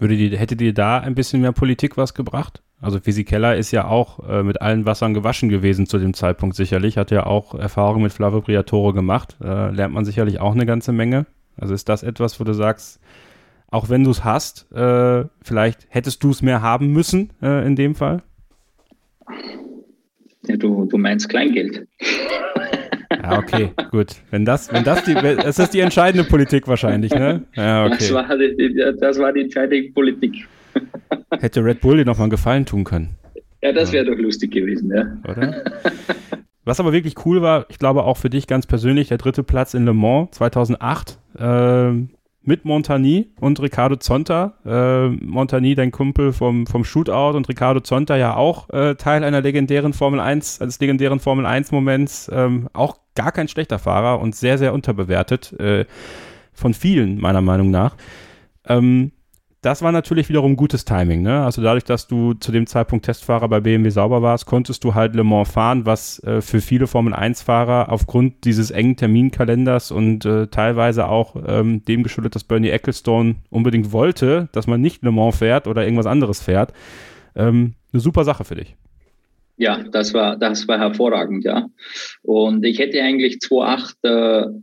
Würde 0.00 0.16
die, 0.16 0.36
hätte 0.36 0.56
dir 0.56 0.72
da 0.72 0.98
ein 0.98 1.14
bisschen 1.14 1.42
mehr 1.42 1.52
Politik 1.52 1.98
was 1.98 2.14
gebracht? 2.14 2.62
Also 2.80 2.98
Physikeller 2.98 3.56
ist 3.56 3.70
ja 3.70 3.86
auch 3.86 4.26
äh, 4.26 4.42
mit 4.42 4.62
allen 4.62 4.86
Wassern 4.86 5.12
gewaschen 5.12 5.50
gewesen 5.50 5.86
zu 5.86 5.98
dem 5.98 6.14
Zeitpunkt 6.14 6.56
sicherlich, 6.56 6.96
hat 6.96 7.10
ja 7.10 7.26
auch 7.26 7.54
Erfahrung 7.54 8.02
mit 8.02 8.12
Flavio 8.12 8.40
Briatore 8.40 8.94
gemacht, 8.94 9.36
äh, 9.42 9.70
lernt 9.70 9.92
man 9.92 10.06
sicherlich 10.06 10.40
auch 10.40 10.54
eine 10.54 10.64
ganze 10.64 10.92
Menge. 10.92 11.26
Also 11.58 11.74
ist 11.74 11.90
das 11.90 12.02
etwas, 12.02 12.40
wo 12.40 12.44
du 12.44 12.54
sagst, 12.54 12.98
auch 13.70 13.90
wenn 13.90 14.02
du 14.02 14.10
es 14.10 14.24
hast, 14.24 14.72
äh, 14.72 15.26
vielleicht 15.42 15.86
hättest 15.90 16.24
du 16.24 16.30
es 16.30 16.40
mehr 16.40 16.62
haben 16.62 16.94
müssen 16.94 17.30
äh, 17.42 17.66
in 17.66 17.76
dem 17.76 17.94
Fall? 17.94 18.22
Ja, 20.46 20.56
du, 20.56 20.86
du 20.86 20.96
meinst 20.96 21.28
Kleingeld. 21.28 21.86
Ja, 23.10 23.38
okay, 23.38 23.70
gut. 23.90 24.16
Wenn 24.30 24.44
das, 24.44 24.72
wenn 24.72 24.84
das 24.84 25.04
die, 25.04 25.14
das 25.14 25.58
ist 25.58 25.74
die 25.74 25.80
entscheidende 25.80 26.28
Politik 26.28 26.68
wahrscheinlich, 26.68 27.12
ne? 27.12 27.44
Ja, 27.54 27.86
okay. 27.86 27.96
Das 27.98 28.12
war 28.12 28.38
die, 28.38 28.94
das 29.00 29.18
war 29.18 29.32
die 29.32 29.40
entscheidende 29.42 29.90
Politik. 29.92 30.46
Hätte 31.40 31.64
Red 31.64 31.80
Bull 31.80 31.96
dir 31.96 32.04
nochmal 32.04 32.24
einen 32.24 32.30
Gefallen 32.30 32.66
tun 32.66 32.84
können. 32.84 33.16
Ja, 33.62 33.72
das 33.72 33.92
wäre 33.92 34.06
ja. 34.06 34.12
doch 34.12 34.18
lustig 34.18 34.52
gewesen, 34.52 34.90
ja. 34.94 35.06
Oder? 35.30 35.64
Was 36.64 36.78
aber 36.78 36.92
wirklich 36.92 37.14
cool 37.24 37.42
war, 37.42 37.66
ich 37.68 37.78
glaube 37.78 38.04
auch 38.04 38.16
für 38.16 38.30
dich 38.30 38.46
ganz 38.46 38.66
persönlich, 38.66 39.08
der 39.08 39.18
dritte 39.18 39.42
Platz 39.42 39.74
in 39.74 39.84
Le 39.84 39.94
Mans 39.94 40.30
2008. 40.32 41.18
Äh, 41.38 41.92
mit 42.42 42.64
Montagny 42.64 43.32
und 43.40 43.60
Ricardo 43.60 43.96
Zonta. 43.96 44.54
Äh, 44.64 45.08
Montagny, 45.08 45.74
dein 45.74 45.90
Kumpel 45.90 46.32
vom, 46.32 46.66
vom 46.66 46.84
Shootout 46.84 47.36
und 47.36 47.48
Ricardo 47.48 47.80
Zonta 47.80 48.16
ja 48.16 48.34
auch 48.34 48.70
äh, 48.70 48.94
Teil 48.94 49.24
einer 49.24 49.40
legendären 49.40 49.92
Formel 49.92 50.20
1, 50.20 50.60
eines 50.60 50.80
legendären 50.80 51.20
Formel 51.20 51.46
1 51.46 51.72
Moments. 51.72 52.30
Ähm, 52.32 52.68
auch 52.72 52.96
gar 53.14 53.32
kein 53.32 53.48
schlechter 53.48 53.78
Fahrer 53.78 54.20
und 54.20 54.34
sehr, 54.34 54.58
sehr 54.58 54.72
unterbewertet. 54.72 55.52
Äh, 55.60 55.84
von 56.52 56.74
vielen, 56.74 57.20
meiner 57.20 57.40
Meinung 57.40 57.70
nach. 57.70 57.96
Ähm, 58.66 59.12
das 59.62 59.82
war 59.82 59.92
natürlich 59.92 60.30
wiederum 60.30 60.56
gutes 60.56 60.86
Timing. 60.86 61.22
Ne? 61.22 61.44
Also 61.44 61.60
dadurch, 61.60 61.84
dass 61.84 62.06
du 62.06 62.32
zu 62.32 62.50
dem 62.50 62.66
Zeitpunkt 62.66 63.04
Testfahrer 63.04 63.46
bei 63.48 63.60
BMW 63.60 63.90
sauber 63.90 64.22
warst, 64.22 64.46
konntest 64.46 64.84
du 64.84 64.94
halt 64.94 65.14
Le 65.14 65.22
Mans 65.22 65.50
fahren, 65.50 65.84
was 65.84 66.22
äh, 66.24 66.40
für 66.40 66.62
viele 66.62 66.86
Formel-1-Fahrer 66.86 67.92
aufgrund 67.92 68.44
dieses 68.44 68.70
engen 68.70 68.96
Terminkalenders 68.96 69.90
und 69.90 70.24
äh, 70.24 70.46
teilweise 70.46 71.08
auch 71.08 71.36
ähm, 71.46 71.84
dem 71.84 72.02
geschuldet, 72.02 72.34
dass 72.34 72.44
Bernie 72.44 72.70
Ecclestone 72.70 73.36
unbedingt 73.50 73.92
wollte, 73.92 74.48
dass 74.52 74.66
man 74.66 74.80
nicht 74.80 75.02
Le 75.02 75.12
Mans 75.12 75.36
fährt 75.36 75.66
oder 75.66 75.84
irgendwas 75.84 76.06
anderes 76.06 76.42
fährt, 76.42 76.72
ähm, 77.36 77.74
eine 77.92 78.00
super 78.00 78.24
Sache 78.24 78.44
für 78.44 78.54
dich. 78.54 78.76
Ja, 79.58 79.82
das 79.92 80.14
war, 80.14 80.38
das 80.38 80.66
war 80.68 80.78
hervorragend, 80.78 81.44
ja. 81.44 81.66
Und 82.22 82.64
ich 82.64 82.78
hätte 82.78 83.02
eigentlich 83.02 83.40
2.8 83.42 83.94
äh, 84.04 84.60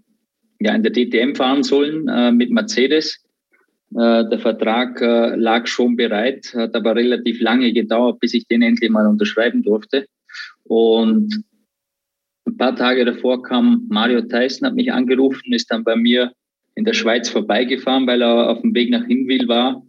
ja, 0.60 0.74
in 0.74 0.82
der 0.82 0.92
DTM 0.92 1.36
fahren 1.36 1.62
sollen 1.62 2.08
äh, 2.08 2.32
mit 2.32 2.50
Mercedes 2.50 3.27
der 3.90 4.40
Vertrag 4.40 5.02
äh, 5.02 5.36
lag 5.36 5.66
schon 5.68 5.96
bereit, 5.96 6.54
hat 6.54 6.76
aber 6.76 6.96
relativ 6.96 7.40
lange 7.40 7.72
gedauert, 7.72 8.20
bis 8.20 8.34
ich 8.34 8.46
den 8.48 8.62
endlich 8.62 8.90
mal 8.90 9.08
unterschreiben 9.08 9.64
durfte. 9.64 10.08
Und 10.64 11.44
ein 12.46 12.58
paar 12.58 12.76
Tage 12.76 13.06
davor 13.06 13.44
kam 13.44 13.86
Mario 13.90 14.22
Tyson, 14.22 14.68
hat 14.68 14.76
mich 14.76 14.92
angerufen, 14.92 15.54
ist 15.54 15.72
dann 15.72 15.84
bei 15.84 15.96
mir 15.96 16.34
in 16.76 16.86
der 16.86 16.94
Schweiz 16.94 17.30
vorbeigefahren, 17.30 18.06
weil 18.08 18.22
er 18.22 18.50
auf 18.50 18.62
dem 18.62 18.76
Weg 18.76 18.92
nach 18.92 19.06
Hinwil 19.06 19.48
war 19.48 19.82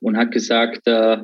und 0.00 0.16
hat 0.16 0.32
gesagt, 0.32 0.86
äh, 0.86 1.18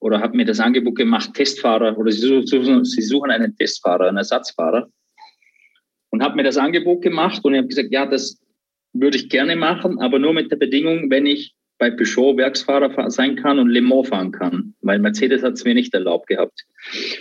oder 0.00 0.20
hat 0.20 0.34
mir 0.34 0.44
das 0.44 0.58
Angebot 0.58 0.96
gemacht, 0.96 1.32
Testfahrer, 1.32 1.96
oder 1.96 2.10
sie 2.10 2.42
suchen, 2.42 3.30
einen 3.30 3.56
Testfahrer, 3.56 4.08
einen 4.08 4.16
Ersatzfahrer. 4.16 4.88
Und 6.10 6.22
hat 6.22 6.36
mir 6.36 6.42
das 6.42 6.58
Angebot 6.58 7.02
gemacht 7.02 7.42
und 7.44 7.54
ich 7.54 7.58
habe 7.58 7.68
gesagt, 7.68 7.92
ja, 7.92 8.04
das 8.04 8.41
würde 8.92 9.16
ich 9.16 9.28
gerne 9.28 9.56
machen, 9.56 10.00
aber 10.00 10.18
nur 10.18 10.32
mit 10.32 10.50
der 10.50 10.56
Bedingung, 10.56 11.10
wenn 11.10 11.26
ich 11.26 11.54
bei 11.82 11.90
Peugeot 11.90 12.36
Werksfahrer 12.36 13.10
sein 13.10 13.34
kann 13.34 13.58
und 13.58 13.68
Le 13.68 13.80
Mans 13.80 14.08
fahren 14.08 14.30
kann, 14.30 14.72
weil 14.82 15.00
Mercedes 15.00 15.42
hat 15.42 15.54
es 15.54 15.64
mir 15.64 15.74
nicht 15.74 15.92
erlaubt 15.92 16.28
gehabt. 16.28 16.64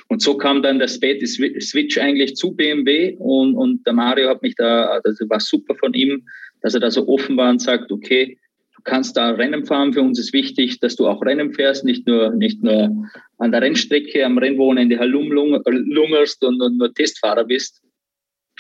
Und 0.08 0.22
so 0.22 0.38
kam 0.38 0.62
dann 0.62 0.78
der 0.78 0.88
späte 0.88 1.26
Switch 1.26 1.98
eigentlich 1.98 2.36
zu 2.36 2.56
BMW 2.56 3.16
und, 3.18 3.56
und 3.56 3.88
der 3.88 3.94
Mario 3.94 4.30
hat 4.30 4.44
mich 4.44 4.54
da, 4.56 5.00
das 5.04 5.20
war 5.28 5.40
super 5.40 5.74
von 5.74 5.96
ihm, 5.96 6.28
dass 6.62 6.76
er 6.76 6.80
da 6.80 6.92
so 6.92 7.08
offen 7.08 7.38
war 7.38 7.50
und 7.50 7.60
sagt, 7.60 7.92
okay, 7.92 8.38
du 8.76 8.82
kannst 8.84 9.18
da 9.18 9.32
Rennen 9.32 9.66
fahren, 9.66 9.94
für 9.94 10.04
uns 10.04 10.20
ist 10.20 10.32
wichtig, 10.32 10.80
dass 10.80 10.96
du 10.96 11.08
auch 11.08 11.26
Rennen 11.26 11.54
fährst, 11.56 11.84
nicht 11.84 12.06
nur, 12.06 12.30
nicht 12.30 12.62
nur 12.62 13.10
an 13.40 13.52
der 13.52 13.64
Rennstrecke 13.64 14.24
am 14.24 14.38
Rennwochenende 14.38 15.00
herumlungerst 15.00 16.44
und, 16.44 16.62
und 16.62 16.78
nur 16.78 16.94
Testfahrer 16.94 17.46
bist. 17.46 17.82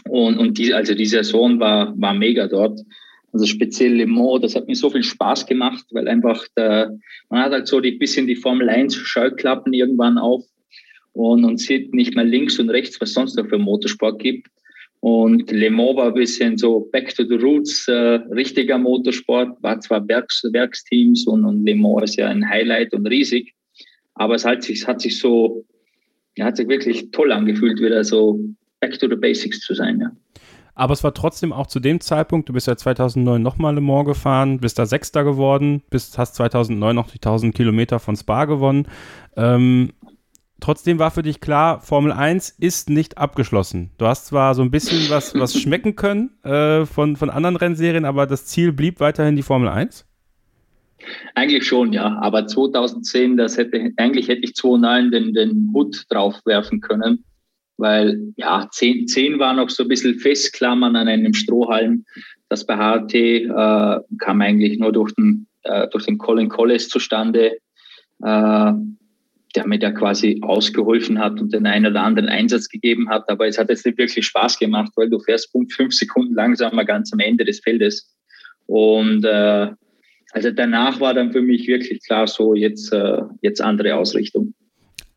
Und, 0.09 0.37
und 0.37 0.57
die, 0.57 0.73
also 0.73 0.93
die 0.93 1.05
Saison 1.05 1.59
war, 1.59 1.93
war 1.99 2.13
mega 2.13 2.47
dort. 2.47 2.79
Also 3.33 3.45
speziell 3.45 3.93
Le 3.95 4.07
Mans, 4.07 4.41
das 4.41 4.55
hat 4.55 4.67
mir 4.67 4.75
so 4.75 4.89
viel 4.89 5.03
Spaß 5.03 5.45
gemacht, 5.45 5.85
weil 5.91 6.07
einfach 6.07 6.45
der, 6.57 6.97
man 7.29 7.43
hat 7.43 7.51
halt 7.51 7.67
so 7.67 7.79
die 7.79 7.91
bisschen 7.91 8.27
die 8.27 8.35
Formel 8.35 8.69
1 8.69 8.95
Schallklappen 8.95 9.73
irgendwann 9.73 10.17
auf 10.17 10.43
und, 11.13 11.45
und 11.45 11.59
sieht 11.59 11.93
nicht 11.93 12.15
mehr 12.15 12.25
links 12.25 12.59
und 12.59 12.69
rechts, 12.69 12.99
was 12.99 13.13
sonst 13.13 13.37
noch 13.37 13.47
für 13.47 13.57
Motorsport 13.57 14.19
gibt. 14.19 14.47
Und 14.99 15.49
Le 15.49 15.71
Mans 15.71 15.95
war 15.95 16.07
ein 16.07 16.13
bisschen 16.13 16.57
so 16.57 16.81
back 16.91 17.15
to 17.15 17.23
the 17.23 17.35
roots, 17.35 17.87
äh, 17.87 18.19
richtiger 18.31 18.77
Motorsport, 18.77 19.61
war 19.63 19.79
zwar 19.79 20.07
Werks, 20.07 20.43
Werksteams 20.51 21.25
und, 21.25 21.43
und 21.43 21.65
Le 21.65 21.75
Mans 21.75 22.03
ist 22.03 22.17
ja 22.17 22.27
ein 22.27 22.47
Highlight 22.47 22.93
und 22.93 23.07
riesig, 23.07 23.53
aber 24.13 24.35
es 24.35 24.45
hat 24.45 24.61
sich, 24.61 24.81
es 24.81 24.87
hat 24.87 25.01
sich 25.01 25.17
so, 25.17 25.65
ja, 26.37 26.45
hat 26.45 26.57
sich 26.57 26.67
wirklich 26.67 27.09
toll 27.11 27.31
angefühlt, 27.31 27.81
wieder 27.81 28.03
so 28.03 28.39
back 28.81 28.99
to 28.99 29.07
the 29.07 29.15
basics 29.15 29.61
zu 29.61 29.73
sein. 29.73 29.99
Ja. 30.01 30.11
Aber 30.73 30.93
es 30.93 31.03
war 31.03 31.13
trotzdem 31.13 31.53
auch 31.53 31.67
zu 31.67 31.79
dem 31.79 31.99
Zeitpunkt, 31.99 32.49
du 32.49 32.53
bist 32.53 32.67
ja 32.67 32.75
2009 32.75 33.41
nochmal 33.41 33.75
Le 33.75 33.81
Mans 33.81 34.05
gefahren, 34.05 34.59
bist 34.59 34.79
da 34.79 34.85
Sechster 34.85 35.23
geworden, 35.23 35.83
bist, 35.89 36.17
hast 36.17 36.35
2009 36.35 36.95
noch 36.95 37.11
die 37.11 37.17
1000 37.17 37.53
Kilometer 37.53 37.99
von 37.99 38.15
Spa 38.15 38.45
gewonnen. 38.45 38.87
Ähm, 39.35 39.93
trotzdem 40.59 40.97
war 40.97 41.11
für 41.11 41.23
dich 41.23 41.41
klar, 41.41 41.81
Formel 41.81 42.11
1 42.11 42.49
ist 42.49 42.89
nicht 42.89 43.17
abgeschlossen. 43.17 43.91
Du 43.97 44.05
hast 44.05 44.27
zwar 44.27 44.55
so 44.55 44.61
ein 44.61 44.71
bisschen 44.71 45.09
was, 45.09 45.35
was 45.35 45.59
schmecken 45.59 45.95
können 45.95 46.31
äh, 46.43 46.85
von, 46.85 47.15
von 47.15 47.29
anderen 47.29 47.57
Rennserien, 47.57 48.05
aber 48.05 48.25
das 48.25 48.45
Ziel 48.45 48.71
blieb 48.71 48.99
weiterhin 48.99 49.35
die 49.35 49.43
Formel 49.43 49.67
1? 49.67 50.05
Eigentlich 51.35 51.65
schon, 51.65 51.93
ja. 51.93 52.17
Aber 52.21 52.47
2010, 52.47 53.35
das 53.35 53.57
hätte, 53.57 53.91
eigentlich 53.97 54.29
hätte 54.29 54.41
ich 54.43 54.55
2009 54.55 55.11
den, 55.11 55.33
den 55.33 55.71
Hut 55.73 56.05
drauf 56.09 56.39
werfen 56.45 56.79
können 56.79 57.25
weil 57.81 58.33
ja, 58.37 58.67
10, 58.71 59.07
10 59.07 59.39
war 59.39 59.53
noch 59.53 59.69
so 59.69 59.83
ein 59.83 59.89
bisschen 59.89 60.19
festklammern 60.19 60.95
an 60.95 61.07
einem 61.07 61.33
Strohhalm. 61.33 62.05
Das 62.47 62.65
bei 62.65 62.77
HRT 62.77 63.13
äh, 63.15 63.99
kam 64.19 64.41
eigentlich 64.41 64.79
nur 64.79 64.91
durch 64.91 65.13
den, 65.15 65.47
äh, 65.63 65.87
durch 65.89 66.05
den 66.05 66.17
Colin 66.17 66.47
Collis 66.47 66.89
zustande, 66.89 67.57
äh, 68.23 68.71
der 69.55 69.67
mir 69.67 69.79
da 69.79 69.91
quasi 69.91 70.39
ausgeholfen 70.43 71.19
hat 71.19 71.41
und 71.41 71.53
den 71.53 71.65
einen 71.65 71.87
oder 71.87 72.03
anderen 72.03 72.29
Einsatz 72.29 72.69
gegeben 72.69 73.09
hat. 73.09 73.27
Aber 73.29 73.47
es 73.47 73.57
hat 73.57 73.69
jetzt 73.69 73.85
nicht 73.85 73.97
wirklich 73.97 74.25
Spaß 74.25 74.59
gemacht, 74.59 74.91
weil 74.95 75.09
du 75.09 75.19
fährst 75.19 75.51
Punkt 75.51 75.73
fünf 75.73 75.93
Sekunden 75.93 76.35
langsamer 76.35 76.85
ganz 76.85 77.11
am 77.11 77.19
Ende 77.19 77.45
des 77.45 77.59
Feldes. 77.59 78.15
Und 78.67 79.25
äh, 79.25 79.71
also 80.33 80.51
danach 80.51 80.99
war 80.99 81.13
dann 81.13 81.31
für 81.31 81.41
mich 81.41 81.67
wirklich 81.67 82.05
klar 82.05 82.27
so, 82.27 82.53
jetzt, 82.53 82.93
äh, 82.93 83.21
jetzt 83.41 83.61
andere 83.61 83.95
Ausrichtung. 83.95 84.53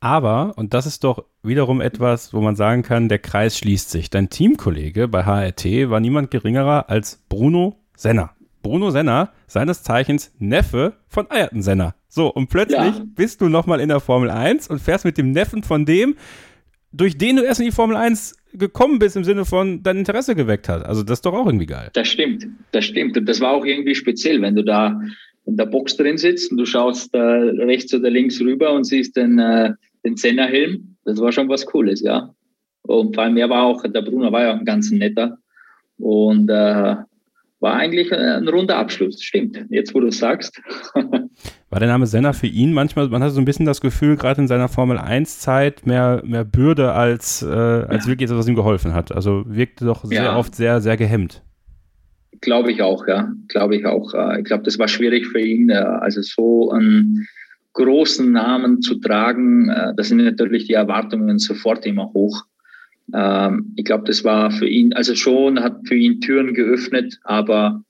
Aber, 0.04 0.52
und 0.56 0.74
das 0.74 0.84
ist 0.84 1.02
doch 1.02 1.24
wiederum 1.42 1.80
etwas, 1.80 2.34
wo 2.34 2.42
man 2.42 2.56
sagen 2.56 2.82
kann, 2.82 3.08
der 3.08 3.18
Kreis 3.18 3.56
schließt 3.56 3.90
sich. 3.90 4.10
Dein 4.10 4.28
Teamkollege 4.28 5.08
bei 5.08 5.24
HRT 5.24 5.88
war 5.88 5.98
niemand 5.98 6.30
geringerer 6.30 6.90
als 6.90 7.24
Bruno 7.30 7.76
Senner. 7.96 8.32
Bruno 8.62 8.90
Senner, 8.90 9.32
seines 9.46 9.82
Zeichens 9.82 10.30
Neffe 10.38 10.92
von 11.08 11.30
Ayrton 11.30 11.62
Senner. 11.62 11.94
So, 12.06 12.28
und 12.28 12.50
plötzlich 12.50 12.76
ja. 12.76 13.02
bist 13.14 13.40
du 13.40 13.48
nochmal 13.48 13.80
in 13.80 13.88
der 13.88 14.00
Formel 14.00 14.28
1 14.28 14.68
und 14.68 14.78
fährst 14.82 15.06
mit 15.06 15.16
dem 15.16 15.30
Neffen 15.30 15.62
von 15.62 15.86
dem, 15.86 16.16
durch 16.92 17.16
den 17.16 17.36
du 17.36 17.42
erst 17.42 17.60
in 17.60 17.66
die 17.66 17.72
Formel 17.72 17.96
1 17.96 18.36
gekommen 18.52 18.98
bist, 18.98 19.16
im 19.16 19.24
Sinne 19.24 19.46
von 19.46 19.82
dein 19.82 19.96
Interesse 19.96 20.34
geweckt 20.34 20.68
hat. 20.68 20.84
Also 20.84 21.02
das 21.02 21.20
ist 21.20 21.24
doch 21.24 21.32
auch 21.32 21.46
irgendwie 21.46 21.64
geil. 21.64 21.88
Das 21.94 22.08
stimmt, 22.08 22.46
das 22.72 22.84
stimmt. 22.84 23.16
Und 23.16 23.26
das 23.26 23.40
war 23.40 23.52
auch 23.52 23.64
irgendwie 23.64 23.94
speziell, 23.94 24.42
wenn 24.42 24.54
du 24.54 24.64
da 24.64 25.00
in 25.46 25.56
der 25.56 25.64
Box 25.64 25.96
drin 25.96 26.18
sitzt 26.18 26.50
und 26.50 26.58
du 26.58 26.66
schaust 26.66 27.14
da 27.14 27.36
rechts 27.38 27.94
oder 27.94 28.10
links 28.10 28.38
rüber 28.42 28.74
und 28.74 28.84
siehst 28.84 29.16
den, 29.16 29.38
äh, 29.38 29.72
den 30.04 30.16
Senna-Helm. 30.16 30.96
Das 31.04 31.20
war 31.20 31.32
schon 31.32 31.48
was 31.48 31.66
Cooles, 31.66 32.00
ja. 32.00 32.34
Und 32.82 33.14
vor 33.14 33.24
allem, 33.24 33.36
er 33.36 33.48
war 33.48 33.64
auch, 33.64 33.82
der 33.82 34.02
Bruno 34.02 34.30
war 34.30 34.42
ja 34.42 34.54
auch 34.54 34.58
ein 34.58 34.64
ganz 34.64 34.90
netter. 34.90 35.38
Und 35.98 36.50
äh, 36.50 36.96
war 37.64 37.76
eigentlich 37.76 38.12
ein 38.12 38.46
runder 38.46 38.76
Abschluss, 38.76 39.22
stimmt. 39.22 39.64
Jetzt, 39.70 39.94
wo 39.94 40.00
du 40.00 40.10
sagst. 40.10 40.60
War 41.70 41.80
der 41.80 41.88
Name 41.88 42.06
Senna 42.06 42.34
für 42.34 42.46
ihn 42.46 42.74
manchmal, 42.74 43.08
man 43.08 43.22
hat 43.22 43.32
so 43.32 43.40
ein 43.40 43.46
bisschen 43.46 43.64
das 43.64 43.80
Gefühl, 43.80 44.16
gerade 44.16 44.42
in 44.42 44.48
seiner 44.48 44.68
Formel 44.68 44.98
1-Zeit, 44.98 45.86
mehr, 45.86 46.22
mehr 46.24 46.44
Bürde 46.44 46.92
als, 46.92 47.42
äh, 47.42 47.46
als 47.46 48.04
ja. 48.04 48.10
wirklich 48.10 48.26
etwas, 48.26 48.40
was 48.40 48.48
ihm 48.48 48.54
geholfen 48.54 48.92
hat. 48.92 49.12
Also 49.12 49.44
wirkte 49.46 49.86
doch 49.86 50.04
sehr 50.04 50.24
ja. 50.24 50.36
oft 50.36 50.54
sehr, 50.54 50.82
sehr 50.82 50.98
gehemmt. 50.98 51.42
Glaube 52.42 52.70
ich 52.70 52.82
auch, 52.82 53.08
ja. 53.08 53.32
Glaube 53.48 53.76
ich 53.76 53.86
auch. 53.86 54.12
Äh, 54.12 54.40
ich 54.40 54.44
glaube, 54.44 54.64
das 54.64 54.78
war 54.78 54.86
schwierig 54.86 55.26
für 55.26 55.40
ihn, 55.40 55.70
äh, 55.70 55.74
also 55.74 56.20
so 56.20 56.70
einen 56.70 57.26
großen 57.74 58.32
Namen 58.32 58.80
zu 58.80 58.96
tragen. 58.96 59.68
Äh, 59.68 59.92
da 59.96 60.02
sind 60.02 60.18
natürlich 60.18 60.66
die 60.66 60.72
Erwartungen 60.72 61.38
sofort 61.38 61.84
immer 61.86 62.12
hoch. 62.12 62.44
Ähm, 63.12 63.74
ich 63.76 63.84
glaube, 63.84 64.04
das 64.06 64.24
war 64.24 64.50
für 64.50 64.66
ihn, 64.66 64.92
also 64.94 65.14
schon 65.14 65.60
hat 65.60 65.80
für 65.86 65.96
ihn 65.96 66.20
Türen 66.20 66.54
geöffnet, 66.54 67.20
aber 67.24 67.82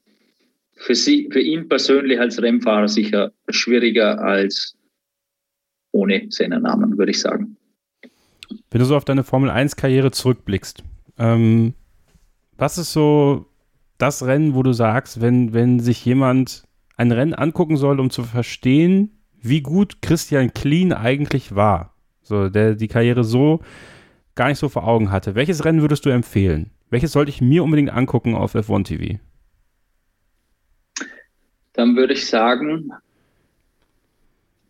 für, 0.75 0.95
sie, 0.95 1.29
für 1.31 1.41
ihn 1.41 1.69
persönlich 1.69 2.19
als 2.19 2.43
Rennfahrer 2.43 2.89
sicher 2.89 3.33
schwieriger 3.49 4.21
als 4.21 4.77
ohne 5.93 6.27
seinen 6.31 6.63
Namen, 6.63 6.99
würde 6.99 7.13
ich 7.13 7.21
sagen. 7.21 7.57
Wenn 8.71 8.81
du 8.81 8.85
so 8.85 8.97
auf 8.97 9.05
deine 9.05 9.23
Formel 9.23 9.51
1-Karriere 9.51 10.11
zurückblickst, 10.11 10.83
ähm, 11.19 11.75
was 12.57 12.79
ist 12.79 12.93
so 12.93 13.47
das 13.99 14.27
Rennen, 14.27 14.55
wo 14.55 14.63
du 14.65 14.73
sagst, 14.73 15.21
wenn, 15.21 15.55
wenn 15.55 15.79
sich 15.79 16.05
jemand 16.05 16.65
ein 16.97 17.13
Rennen 17.13 17.35
angucken 17.35 17.77
soll, 17.77 18.01
um 18.01 18.11
zu 18.11 18.25
verstehen, 18.25 19.14
wie 19.45 19.61
gut 19.61 20.03
Christian 20.03 20.53
Kleen 20.53 20.93
eigentlich 20.93 21.55
war, 21.55 21.95
so 22.23 22.49
der 22.49 22.75
die 22.75 22.89
Karriere 22.89 23.25
so 23.25 23.61
gar 24.35 24.49
nicht 24.49 24.59
so 24.59 24.69
vor 24.69 24.87
Augen 24.87 25.11
hatte. 25.11 25.35
Welches 25.35 25.65
Rennen 25.65 25.83
würdest 25.83 26.05
du 26.07 26.11
empfehlen? 26.11 26.71
Welches 26.91 27.13
sollte 27.13 27.31
ich 27.31 27.41
mir 27.41 27.63
unbedingt 27.63 27.91
angucken 27.91 28.35
auf 28.35 28.55
F1 28.55 28.85
TV? 28.85 29.19
Dann 31.75 31.97
würde 31.97 32.15
ich 32.15 32.27
sagen 32.27 32.91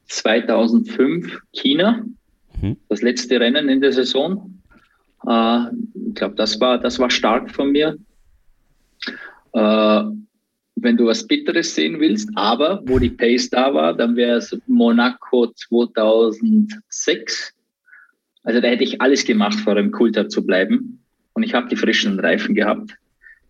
2005 0.06 1.38
China, 1.52 2.04
mhm. 2.60 2.76
das 2.88 3.02
letzte 3.02 3.40
Rennen 3.40 3.68
in 3.68 3.80
der 3.80 3.92
Saison. 3.92 4.58
Äh, 5.26 5.66
ich 6.08 6.14
glaube, 6.14 6.34
das 6.34 6.60
war, 6.60 6.78
das 6.78 6.98
war 6.98 7.10
stark 7.10 7.50
von 7.50 7.72
mir. 7.72 7.96
Äh, 9.52 10.04
wenn 10.84 10.96
du 10.96 11.06
was 11.06 11.26
Bitteres 11.26 11.74
sehen 11.74 11.98
willst, 11.98 12.30
aber 12.34 12.82
wo 12.86 12.98
die 12.98 13.10
Pace 13.10 13.50
da 13.50 13.74
war, 13.74 13.94
dann 13.94 14.16
wäre 14.16 14.36
es 14.36 14.56
Monaco 14.66 15.48
2006 15.48 17.54
also 18.44 18.60
da 18.60 18.68
hätte 18.68 18.84
ich 18.84 19.00
alles 19.00 19.24
gemacht, 19.24 19.58
vor 19.58 19.74
dem 19.74 19.90
Kulter 19.90 20.28
zu 20.28 20.46
bleiben. 20.46 21.02
Und 21.32 21.42
ich 21.42 21.54
habe 21.54 21.68
die 21.68 21.76
frischen 21.76 22.20
Reifen 22.20 22.54
gehabt. 22.54 22.94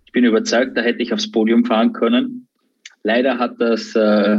Ich 0.07 0.13
bin 0.13 0.25
überzeugt, 0.25 0.79
da 0.79 0.83
hätte 0.83 1.03
ich 1.03 1.13
aufs 1.13 1.31
Podium 1.31 1.65
fahren 1.65 1.93
können. 1.93 2.47
Leider 3.03 3.39
hat 3.39 3.57
das 3.59 3.95
äh, 3.97 4.39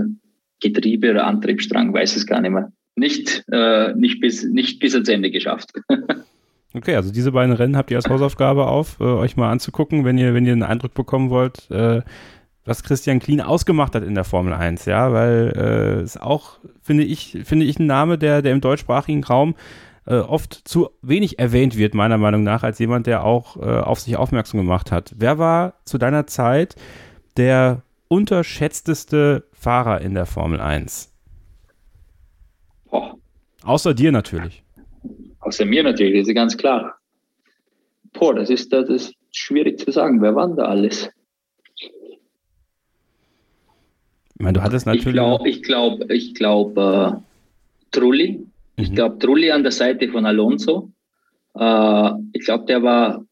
Getriebe 0.61 1.11
oder 1.11 1.27
Antriebsstrang, 1.27 1.93
weiß 1.93 2.15
es 2.15 2.25
gar 2.25 2.41
nicht 2.41 2.51
mehr, 2.51 2.71
nicht, 2.95 3.43
äh, 3.51 3.93
nicht, 3.93 4.21
bis, 4.21 4.45
nicht 4.45 4.79
bis 4.79 4.95
ans 4.95 5.09
Ende 5.09 5.29
geschafft. 5.29 5.73
okay, 6.73 6.95
also 6.95 7.11
diese 7.11 7.33
beiden 7.33 7.53
Rennen 7.53 7.75
habt 7.75 7.91
ihr 7.91 7.97
als 7.97 8.09
Hausaufgabe 8.09 8.65
auf, 8.65 8.99
äh, 8.99 9.03
euch 9.03 9.35
mal 9.35 9.51
anzugucken, 9.51 10.05
wenn 10.05 10.17
ihr, 10.17 10.33
wenn 10.33 10.45
ihr 10.45 10.53
einen 10.53 10.63
Eindruck 10.63 10.93
bekommen 10.93 11.29
wollt, 11.29 11.69
äh, 11.69 12.01
was 12.65 12.83
Christian 12.83 13.19
Klien 13.19 13.41
ausgemacht 13.41 13.95
hat 13.95 14.03
in 14.03 14.15
der 14.15 14.23
Formel 14.23 14.53
1, 14.53 14.85
ja, 14.85 15.13
weil 15.13 15.53
äh, 15.55 16.01
es 16.01 16.17
auch, 16.17 16.57
finde 16.81 17.03
ich, 17.03 17.37
finde 17.43 17.65
ich 17.65 17.79
ein 17.79 17.85
Name, 17.85 18.17
der, 18.17 18.41
der 18.41 18.53
im 18.53 18.61
deutschsprachigen 18.61 19.23
Raum 19.23 19.55
äh, 20.07 20.15
oft 20.15 20.67
zu 20.67 20.89
wenig 21.01 21.39
erwähnt 21.39 21.77
wird, 21.77 21.93
meiner 21.93 22.17
Meinung 22.17 22.43
nach, 22.43 22.63
als 22.63 22.79
jemand, 22.79 23.07
der 23.07 23.23
auch 23.23 23.57
äh, 23.57 23.61
auf 23.61 23.99
sich 23.99 24.17
aufmerksam 24.17 24.59
gemacht 24.59 24.91
hat. 24.91 25.13
Wer 25.17 25.37
war 25.37 25.75
zu 25.85 25.97
deiner 25.97 26.25
Zeit 26.27 26.75
der 27.37 27.83
unterschätzteste 28.07 29.45
Fahrer 29.53 30.01
in 30.01 30.15
der 30.15 30.25
Formel 30.25 30.59
1? 30.59 31.11
Oh. 32.89 33.11
Außer 33.63 33.93
dir 33.93 34.11
natürlich. 34.11 34.63
Außer 35.39 35.65
mir 35.65 35.83
natürlich, 35.83 36.21
das 36.21 36.27
ist 36.27 36.35
ganz 36.35 36.57
klar. 36.57 36.95
Boah, 38.13 38.33
das 38.33 38.49
ist, 38.49 38.73
das 38.73 38.89
ist 38.89 39.13
schwierig 39.31 39.79
zu 39.79 39.91
sagen. 39.91 40.21
Wer 40.21 40.35
war 40.35 40.47
denn 40.47 40.55
da 40.55 40.63
alles? 40.63 41.09
Ich 44.35 44.41
meine, 44.41 44.53
du 44.53 44.63
hattest 44.63 44.85
natürlich. 44.85 45.07
Ich 45.07 45.13
glaube, 45.13 45.49
ich 45.49 45.63
glaube, 45.63 46.13
ich 46.13 46.33
glaube, 46.35 47.21
äh, 47.21 47.91
Trulli 47.91 48.45
ich 48.77 48.91
mhm. 48.91 48.95
glaube, 48.95 49.19
Trulli 49.19 49.51
an 49.51 49.63
der 49.63 49.71
Seite 49.71 50.09
von 50.09 50.25
Alonso, 50.25 50.91
äh, 51.55 52.11
ich 52.33 52.43
glaube, 52.43 52.65
der 52.65 52.83
war 52.83 53.25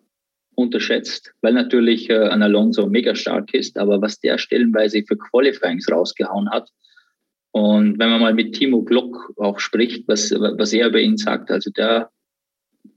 unterschätzt, 0.55 1.33
weil 1.41 1.53
natürlich 1.53 2.09
äh, 2.09 2.29
ein 2.29 2.43
Alonso 2.43 2.87
mega 2.87 3.15
stark 3.15 3.53
ist, 3.53 3.77
aber 3.77 4.01
was 4.01 4.19
der 4.19 4.37
stellenweise 4.37 5.03
für 5.03 5.17
Qualifyings 5.17 5.91
rausgehauen 5.91 6.49
hat. 6.49 6.69
Und 7.51 7.99
wenn 7.99 8.09
man 8.09 8.21
mal 8.21 8.33
mit 8.33 8.55
Timo 8.55 8.83
Glock 8.83 9.33
auch 9.37 9.59
spricht, 9.59 10.07
was, 10.07 10.31
was 10.31 10.73
er 10.73 10.87
über 10.87 10.99
ihn 10.99 11.17
sagt, 11.17 11.51
also 11.51 11.69
der, 11.71 12.09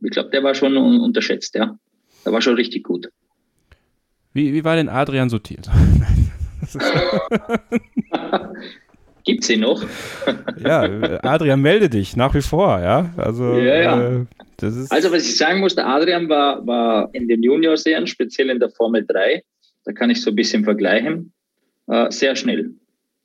ich 0.03 0.11
glaube, 0.11 0.31
der 0.31 0.43
war 0.43 0.55
schon 0.55 0.77
unterschätzt, 0.77 1.55
ja. 1.55 1.79
Der 2.25 2.33
war 2.33 2.41
schon 2.41 2.55
richtig 2.55 2.85
gut. 2.85 3.09
Wie, 4.33 4.53
wie 4.53 4.65
war 4.65 4.77
denn 4.77 4.89
Adrian 4.89 5.29
sortiert? 5.31 5.69
Gibt 9.25 9.43
sie 9.43 9.57
noch? 9.57 9.83
ja, 10.63 10.83
Adrian, 11.23 11.61
melde 11.61 11.91
dich 11.91 12.17
nach 12.17 12.33
wie 12.35 12.43
vor, 12.43 12.81
ja. 12.81 13.11
Also, 13.17 13.59
ja, 13.59 13.83
ja. 13.83 14.13
Äh, 14.13 14.27
also 14.89 15.13
was 15.13 15.27
ich 15.27 15.37
sagen 15.37 15.61
muss, 15.61 15.75
der 15.75 15.87
Adrian 15.87 16.29
war, 16.29 16.65
war 16.67 17.11
in 17.13 17.27
den 17.27 17.43
Junior-Serien, 17.43 18.07
speziell 18.07 18.51
in 18.51 18.61
der 18.61 18.71
Formel 18.71 19.05
3, 19.05 19.43
da 19.85 19.93
kann 19.93 20.11
ich 20.11 20.23
so 20.23 20.31
ein 20.31 20.37
bisschen 20.37 20.65
vergleichen, 20.65 21.33
äh, 21.89 22.11
sehr 22.11 22.37
schnell. 22.37 22.71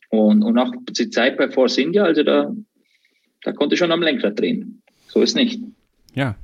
Und, 0.09 0.43
und 0.43 0.57
auch 0.57 0.71
die 0.89 1.09
Zeit 1.09 1.37
bei 1.37 1.49
Force 1.49 1.77
India, 1.77 2.03
also 2.03 2.23
da, 2.23 2.51
da 3.43 3.51
konnte 3.53 3.75
ich 3.75 3.79
schon 3.79 3.91
am 3.91 4.01
Lenkrad 4.01 4.39
drehen. 4.39 4.81
So 5.07 5.21
ist 5.21 5.35
nicht. 5.35 5.61
Ja, 6.15 6.35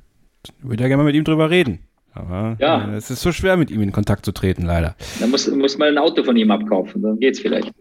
ich 0.46 0.54
würde 0.62 0.84
ja 0.84 0.88
gerne 0.88 1.04
mal 1.04 1.08
mit 1.08 1.16
ihm 1.16 1.24
drüber 1.24 1.50
reden. 1.50 1.87
Aber 2.18 2.58
ja. 2.60 2.92
Äh, 2.92 2.96
es 2.96 3.10
ist 3.10 3.22
so 3.22 3.32
schwer, 3.32 3.58
mit 3.58 3.72
ihm 3.72 3.82
in 3.82 3.92
Kontakt 3.92 4.26
zu 4.26 4.32
treten, 4.32 4.64
leider. 4.64 4.96
Da 5.20 5.28
muss, 5.28 5.48
muss 5.50 5.78
man 5.78 5.90
ein 5.90 5.98
Auto 5.98 6.24
von 6.24 6.36
ihm 6.36 6.52
abkaufen, 6.52 7.02
dann 7.02 7.20
geht's 7.20 7.40
vielleicht. 7.40 7.72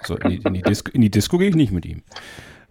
Also 0.00 0.16
in 0.16 0.30
die, 0.30 0.36
in 0.36 0.54
die, 0.54 0.62
Disco, 0.62 0.90
Disco 0.94 1.38
gehe 1.38 1.48
ich 1.48 1.54
nicht 1.54 1.72
mit 1.72 1.86
ihm. 1.86 2.02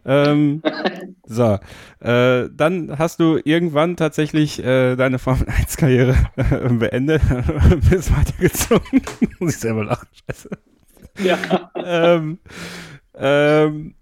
Ähm, 0.05 0.61
so, 1.25 1.59
äh, 1.99 2.49
dann 2.51 2.97
hast 2.97 3.19
du 3.19 3.39
irgendwann 3.43 3.95
tatsächlich 3.95 4.63
äh, 4.63 4.95
deine 4.95 5.19
Formel 5.19 5.47
1 5.47 5.77
Karriere 5.77 6.15
äh, 6.35 6.69
beendet, 6.69 7.21
bist 7.89 8.15
weitergezogen. 8.15 9.01
Muss 9.39 9.55
ich 9.55 9.59
selber 9.59 9.85
lachen, 9.85 10.07
scheiße. 10.27 10.49
Ja. 11.23 11.71
ähm, 11.75 12.39
ähm, 13.15 13.95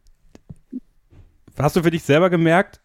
hast 1.58 1.76
du 1.76 1.84
für 1.84 1.92
dich 1.92 2.04
selber 2.04 2.30
gemerkt, 2.30 2.82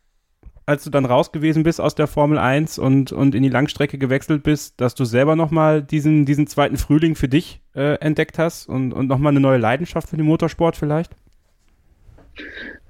als 0.68 0.84
du 0.84 0.90
dann 0.90 1.06
raus 1.06 1.32
gewesen 1.32 1.62
bist 1.62 1.80
aus 1.80 1.94
der 1.94 2.06
Formel 2.06 2.36
1 2.36 2.78
und, 2.78 3.10
und 3.10 3.34
in 3.34 3.42
die 3.42 3.48
Langstrecke 3.48 3.96
gewechselt 3.96 4.42
bist, 4.42 4.78
dass 4.78 4.94
du 4.94 5.06
selber 5.06 5.34
nochmal 5.34 5.82
diesen, 5.82 6.26
diesen 6.26 6.46
zweiten 6.46 6.76
Frühling 6.76 7.14
für 7.14 7.26
dich 7.26 7.60
äh, 7.74 7.94
entdeckt 8.00 8.38
hast 8.38 8.68
und, 8.68 8.92
und 8.92 9.06
nochmal 9.06 9.30
eine 9.30 9.40
neue 9.40 9.56
Leidenschaft 9.56 10.10
für 10.10 10.18
den 10.18 10.26
Motorsport 10.26 10.76
vielleicht? 10.76 11.12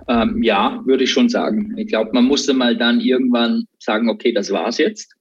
Ähm, 0.08 0.42
ja, 0.42 0.82
würde 0.86 1.04
ich 1.04 1.12
schon 1.12 1.28
sagen. 1.28 1.74
Ich 1.78 1.86
glaube, 1.86 2.10
man 2.12 2.24
musste 2.24 2.52
mal 2.52 2.76
dann 2.76 3.00
irgendwann 3.00 3.64
sagen, 3.78 4.10
okay, 4.10 4.32
das 4.32 4.50
war's 4.50 4.78
jetzt. 4.78 5.14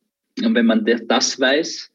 Und 0.43 0.55
wenn 0.55 0.65
man 0.65 0.83
das 1.07 1.39
weiß, 1.39 1.91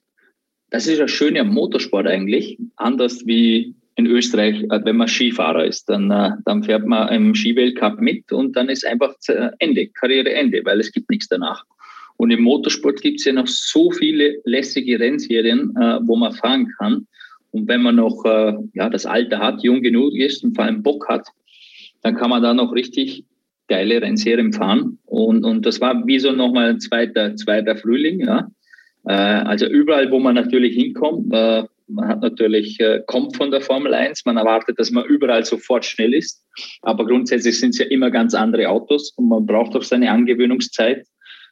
das 0.71 0.87
ist 0.87 0.99
ja 0.99 1.09
schön 1.09 1.37
am 1.37 1.49
Motorsport 1.49 2.07
eigentlich, 2.07 2.57
anders 2.77 3.27
wie 3.27 3.75
in 3.97 4.07
Österreich, 4.07 4.62
äh, 4.70 4.80
wenn 4.84 4.97
man 4.97 5.09
Skifahrer 5.09 5.66
ist, 5.66 5.88
dann, 5.88 6.11
äh, 6.11 6.30
dann 6.45 6.62
fährt 6.62 6.86
man 6.86 7.09
im 7.12 7.34
Skiweltcup 7.34 8.01
mit 8.01 8.32
und 8.32 8.57
dann 8.57 8.68
ist 8.68 8.86
einfach 8.86 9.14
Ende, 9.59 9.88
Karriereende, 9.88 10.62
weil 10.64 10.80
es 10.80 10.93
gibt 10.93 11.11
nichts 11.11 11.28
danach. 11.28 11.64
Und 12.16 12.30
im 12.30 12.43
Motorsport 12.43 13.01
gibt 13.03 13.20
es 13.20 13.26
ja 13.26 13.32
noch 13.32 13.47
so 13.47 13.90
viele 13.90 14.36
lässige 14.45 14.99
Rennserien, 14.99 15.74
äh, 15.76 15.99
wo 16.03 16.16
man 16.16 16.32
fahren 16.32 16.72
kann. 16.78 17.07
Und 17.51 17.68
wenn 17.68 17.82
man 17.82 17.97
noch 17.97 18.24
ja, 18.72 18.88
das 18.88 19.05
Alter 19.05 19.38
hat, 19.38 19.62
jung 19.62 19.82
genug 19.82 20.14
ist 20.14 20.43
und 20.43 20.55
vor 20.55 20.64
allem 20.64 20.82
Bock 20.82 21.07
hat, 21.07 21.28
dann 22.01 22.16
kann 22.16 22.30
man 22.30 22.43
da 22.43 22.55
noch 22.55 22.72
richtig 22.74 23.26
geile 23.68 24.01
Rennserien 24.01 24.55
fahren. 24.55 24.99
Und, 25.05 25.45
und 25.45 25.66
das 25.66 25.78
war 25.82 26.07
wie 26.07 26.18
so 26.18 26.32
nochmal 26.32 26.70
ein 26.70 26.80
zweiter, 26.80 27.36
zweiter 27.36 27.76
Frühling. 27.76 28.20
Ja. 28.20 28.48
Also 29.05 29.66
überall, 29.66 30.10
wo 30.10 30.19
man 30.19 30.35
natürlich 30.35 30.74
hinkommt, 30.77 31.31
man 31.89 32.09
hat 32.09 32.21
natürlich, 32.21 32.79
äh, 32.81 33.03
kommt 33.07 33.37
von 33.37 33.51
der 33.51 33.61
Formel 33.61 33.95
1, 33.95 34.25
man 34.25 34.37
erwartet, 34.37 34.79
dass 34.79 34.91
man 34.91 35.05
überall 35.05 35.45
sofort 35.45 35.85
schnell 35.85 36.15
ist. 36.15 36.45
Aber 36.83 37.07
grundsätzlich 37.07 37.59
sind 37.59 37.71
es 37.71 37.79
ja 37.79 37.87
immer 37.87 38.11
ganz 38.11 38.35
andere 38.35 38.69
Autos 38.69 39.13
und 39.17 39.29
man 39.29 39.47
braucht 39.47 39.77
auch 39.77 39.83
seine 39.83 40.11
Angewöhnungszeit. 40.11 41.07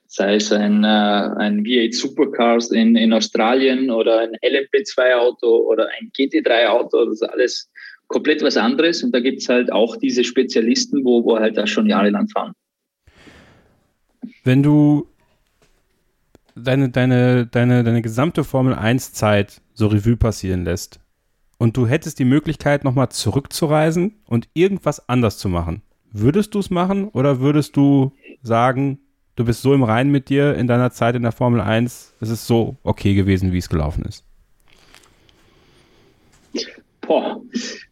Sei 0.06 0.36
es 0.36 0.50
ein, 0.50 0.82
äh, 0.82 0.86
ein 0.86 1.62
V8 1.64 1.94
Supercars 1.94 2.70
in, 2.72 2.96
in 2.96 3.12
Australien 3.12 3.90
oder 3.90 4.20
ein 4.20 4.32
LMP2-Auto 4.42 5.46
oder 5.46 5.88
ein 6.00 6.10
GT3-Auto, 6.16 7.04
das 7.04 7.20
ist 7.20 7.22
alles 7.22 7.70
komplett 8.08 8.42
was 8.42 8.56
anderes. 8.56 9.04
Und 9.04 9.14
da 9.14 9.20
gibt 9.20 9.40
es 9.40 9.48
halt 9.48 9.72
auch 9.72 9.96
diese 9.96 10.24
Spezialisten, 10.24 11.04
wo, 11.04 11.24
wo 11.24 11.38
halt 11.38 11.56
das 11.56 11.70
schon 11.70 11.86
jahrelang 11.86 12.28
fahren. 12.28 12.52
Wenn 14.42 14.62
du 14.62 15.06
deine, 16.54 16.90
deine, 16.90 17.46
deine, 17.46 17.84
deine 17.84 18.02
gesamte 18.02 18.44
Formel 18.44 18.74
1 18.74 19.12
Zeit 19.12 19.60
so 19.80 19.88
Revue 19.88 20.16
passieren 20.16 20.64
lässt 20.64 21.00
und 21.58 21.76
du 21.76 21.86
hättest 21.86 22.18
die 22.18 22.24
Möglichkeit, 22.24 22.84
nochmal 22.84 23.08
zurückzureisen 23.08 24.20
und 24.26 24.48
irgendwas 24.54 25.08
anders 25.08 25.38
zu 25.38 25.48
machen, 25.48 25.82
würdest 26.12 26.54
du 26.54 26.58
es 26.58 26.70
machen 26.70 27.08
oder 27.08 27.40
würdest 27.40 27.76
du 27.76 28.12
sagen, 28.42 29.00
du 29.36 29.44
bist 29.44 29.62
so 29.62 29.72
im 29.72 29.82
Reinen 29.82 30.10
mit 30.10 30.28
dir 30.28 30.54
in 30.54 30.66
deiner 30.66 30.90
Zeit 30.90 31.16
in 31.16 31.22
der 31.22 31.32
Formel 31.32 31.62
1, 31.62 32.14
es 32.20 32.28
ist 32.28 32.46
so 32.46 32.76
okay 32.82 33.14
gewesen, 33.14 33.52
wie 33.52 33.58
es 33.58 33.70
gelaufen 33.70 34.04
ist? 34.04 34.24
Boah, 37.00 37.40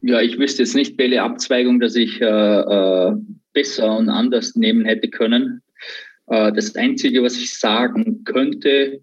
ja, 0.03 0.21
ich 0.21 0.39
wüsste 0.39 0.63
jetzt 0.63 0.75
nicht, 0.75 0.99
welche 0.99 1.23
Abzweigung, 1.23 1.81
dass 1.81 1.97
ich 1.97 2.21
äh, 2.21 2.27
äh, 2.27 3.13
besser 3.55 3.97
und 3.97 4.11
anders 4.11 4.55
nehmen 4.57 4.85
hätte 4.85 5.09
können. 5.09 5.63
Äh, 6.27 6.53
das 6.53 6.77
Einzige, 6.77 7.23
was 7.23 7.37
ich 7.39 7.59
sagen 7.59 8.25
könnte, 8.25 9.01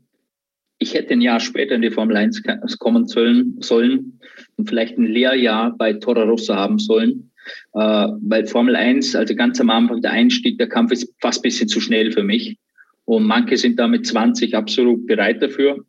ich 0.78 0.94
hätte 0.94 1.14
ein 1.14 1.22
Jahr 1.22 1.40
später 1.40 1.76
in 1.76 1.82
die 1.82 1.92
Formel 1.92 2.18
1 2.18 2.44
kommen 2.80 3.08
sollen, 3.08 3.58
sollen 3.62 4.20
und 4.58 4.70
vielleicht 4.70 4.98
ein 4.98 5.06
Lehrjahr 5.06 5.76
bei 5.78 5.94
Toro 5.94 6.24
Rosso 6.24 6.56
haben 6.56 6.80
sollen. 6.80 7.32
Äh, 7.74 8.08
weil 8.22 8.48
Formel 8.48 8.76
1, 8.76 9.16
also 9.16 9.36
ganz 9.36 9.62
am 9.62 9.70
Anfang 9.70 10.02
der 10.02 10.12
Einstieg, 10.12 10.58
der 10.58 10.68
Kampf 10.68 10.92
ist 10.92 11.14
fast 11.22 11.40
ein 11.40 11.44
bisschen 11.44 11.68
zu 11.68 11.80
schnell 11.80 12.12
für 12.12 12.24
mich. 12.24 12.58
Und 13.06 13.26
manche 13.26 13.58
sind 13.58 13.80
da 13.80 13.88
mit 13.88 14.06
20 14.06 14.56
absolut 14.56 15.06
bereit 15.06 15.42
dafür, 15.42 15.86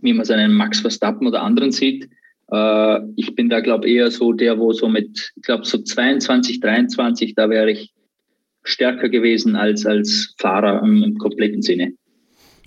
wie 0.00 0.12
man 0.12 0.22
es 0.22 0.30
einen 0.30 0.52
Max 0.52 0.80
Verstappen 0.80 1.26
oder 1.26 1.42
anderen 1.42 1.72
sieht. 1.72 2.08
Äh, 2.52 2.98
ich 3.16 3.34
bin 3.34 3.48
da, 3.48 3.60
glaube 3.60 3.88
ich, 3.88 3.96
eher 3.96 4.10
so 4.10 4.32
der, 4.32 4.58
wo 4.58 4.72
so 4.72 4.88
mit, 4.88 5.32
ich 5.34 5.42
glaube, 5.42 5.64
so 5.64 5.78
22, 5.78 6.60
23, 6.60 7.34
da 7.34 7.50
wäre 7.50 7.70
ich 7.70 7.92
stärker 8.62 9.08
gewesen 9.08 9.56
als 9.56 9.86
als 9.86 10.34
Fahrer 10.38 10.82
im, 10.82 11.02
im 11.02 11.18
kompletten 11.18 11.62
Sinne. 11.62 11.94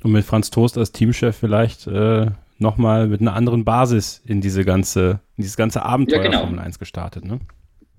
Und 0.03 0.11
mit 0.11 0.25
Franz 0.25 0.49
Toast 0.49 0.77
als 0.77 0.91
Teamchef 0.91 1.35
vielleicht 1.35 1.87
äh, 1.87 2.27
nochmal 2.57 3.07
mit 3.07 3.21
einer 3.21 3.33
anderen 3.33 3.65
Basis 3.65 4.21
in 4.25 4.41
diese 4.41 4.63
ganze, 4.63 5.19
in 5.37 5.43
dieses 5.43 5.57
ganze 5.57 5.83
Abenteuer 5.83 6.23
ja, 6.23 6.23
genau. 6.23 6.39
Formel 6.41 6.59
1 6.59 6.79
gestartet, 6.79 7.25
ne? 7.25 7.39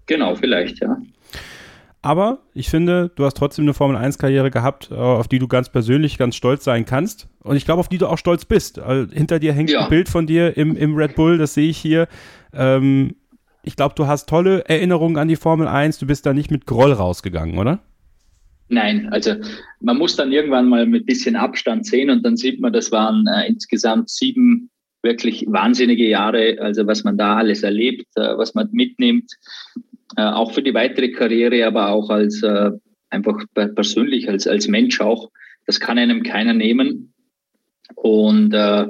Genau, 0.06 0.34
vielleicht, 0.34 0.80
ja. 0.80 0.96
Aber 2.02 2.38
ich 2.54 2.70
finde, 2.70 3.10
du 3.14 3.26
hast 3.26 3.36
trotzdem 3.36 3.64
eine 3.64 3.74
Formel 3.74 3.96
1-Karriere 3.96 4.50
gehabt, 4.50 4.90
äh, 4.90 4.94
auf 4.94 5.28
die 5.28 5.38
du 5.38 5.48
ganz 5.48 5.68
persönlich 5.68 6.16
ganz 6.16 6.34
stolz 6.34 6.64
sein 6.64 6.86
kannst. 6.86 7.28
Und 7.42 7.56
ich 7.56 7.66
glaube, 7.66 7.80
auf 7.80 7.88
die 7.88 7.98
du 7.98 8.06
auch 8.06 8.16
stolz 8.16 8.46
bist. 8.46 8.78
Also, 8.78 9.12
hinter 9.12 9.38
dir 9.38 9.52
hängt 9.52 9.70
ja. 9.70 9.84
ein 9.84 9.90
Bild 9.90 10.08
von 10.08 10.26
dir 10.26 10.56
im, 10.56 10.76
im 10.76 10.96
Red 10.96 11.14
Bull, 11.14 11.36
das 11.36 11.54
sehe 11.54 11.68
ich 11.68 11.76
hier. 11.76 12.08
Ähm, 12.54 13.16
ich 13.62 13.76
glaube, 13.76 13.94
du 13.94 14.06
hast 14.06 14.28
tolle 14.28 14.64
Erinnerungen 14.64 15.18
an 15.18 15.28
die 15.28 15.36
Formel 15.36 15.68
1. 15.68 15.98
Du 15.98 16.06
bist 16.06 16.24
da 16.24 16.32
nicht 16.32 16.50
mit 16.50 16.64
Groll 16.64 16.92
rausgegangen, 16.92 17.58
oder? 17.58 17.80
Nein, 18.70 19.08
also 19.10 19.34
man 19.80 19.98
muss 19.98 20.14
dann 20.14 20.30
irgendwann 20.30 20.68
mal 20.68 20.86
mit 20.86 21.04
bisschen 21.04 21.34
Abstand 21.34 21.86
sehen 21.86 22.08
und 22.08 22.24
dann 22.24 22.36
sieht 22.36 22.60
man, 22.60 22.72
das 22.72 22.92
waren 22.92 23.26
äh, 23.26 23.48
insgesamt 23.48 24.08
sieben 24.08 24.70
wirklich 25.02 25.44
wahnsinnige 25.48 26.08
Jahre, 26.08 26.56
also 26.60 26.86
was 26.86 27.02
man 27.02 27.18
da 27.18 27.36
alles 27.36 27.64
erlebt, 27.64 28.06
äh, 28.14 28.36
was 28.36 28.54
man 28.54 28.68
mitnimmt, 28.70 29.32
äh, 30.16 30.22
auch 30.22 30.52
für 30.52 30.62
die 30.62 30.72
weitere 30.72 31.10
Karriere, 31.10 31.66
aber 31.66 31.88
auch 31.88 32.10
als 32.10 32.44
äh, 32.44 32.70
einfach 33.10 33.42
persönlich, 33.54 34.28
als, 34.28 34.46
als 34.46 34.68
Mensch 34.68 35.00
auch. 35.00 35.30
Das 35.66 35.80
kann 35.80 35.98
einem 35.98 36.22
keiner 36.22 36.54
nehmen. 36.54 37.12
Und 37.96 38.54
äh, 38.54 38.86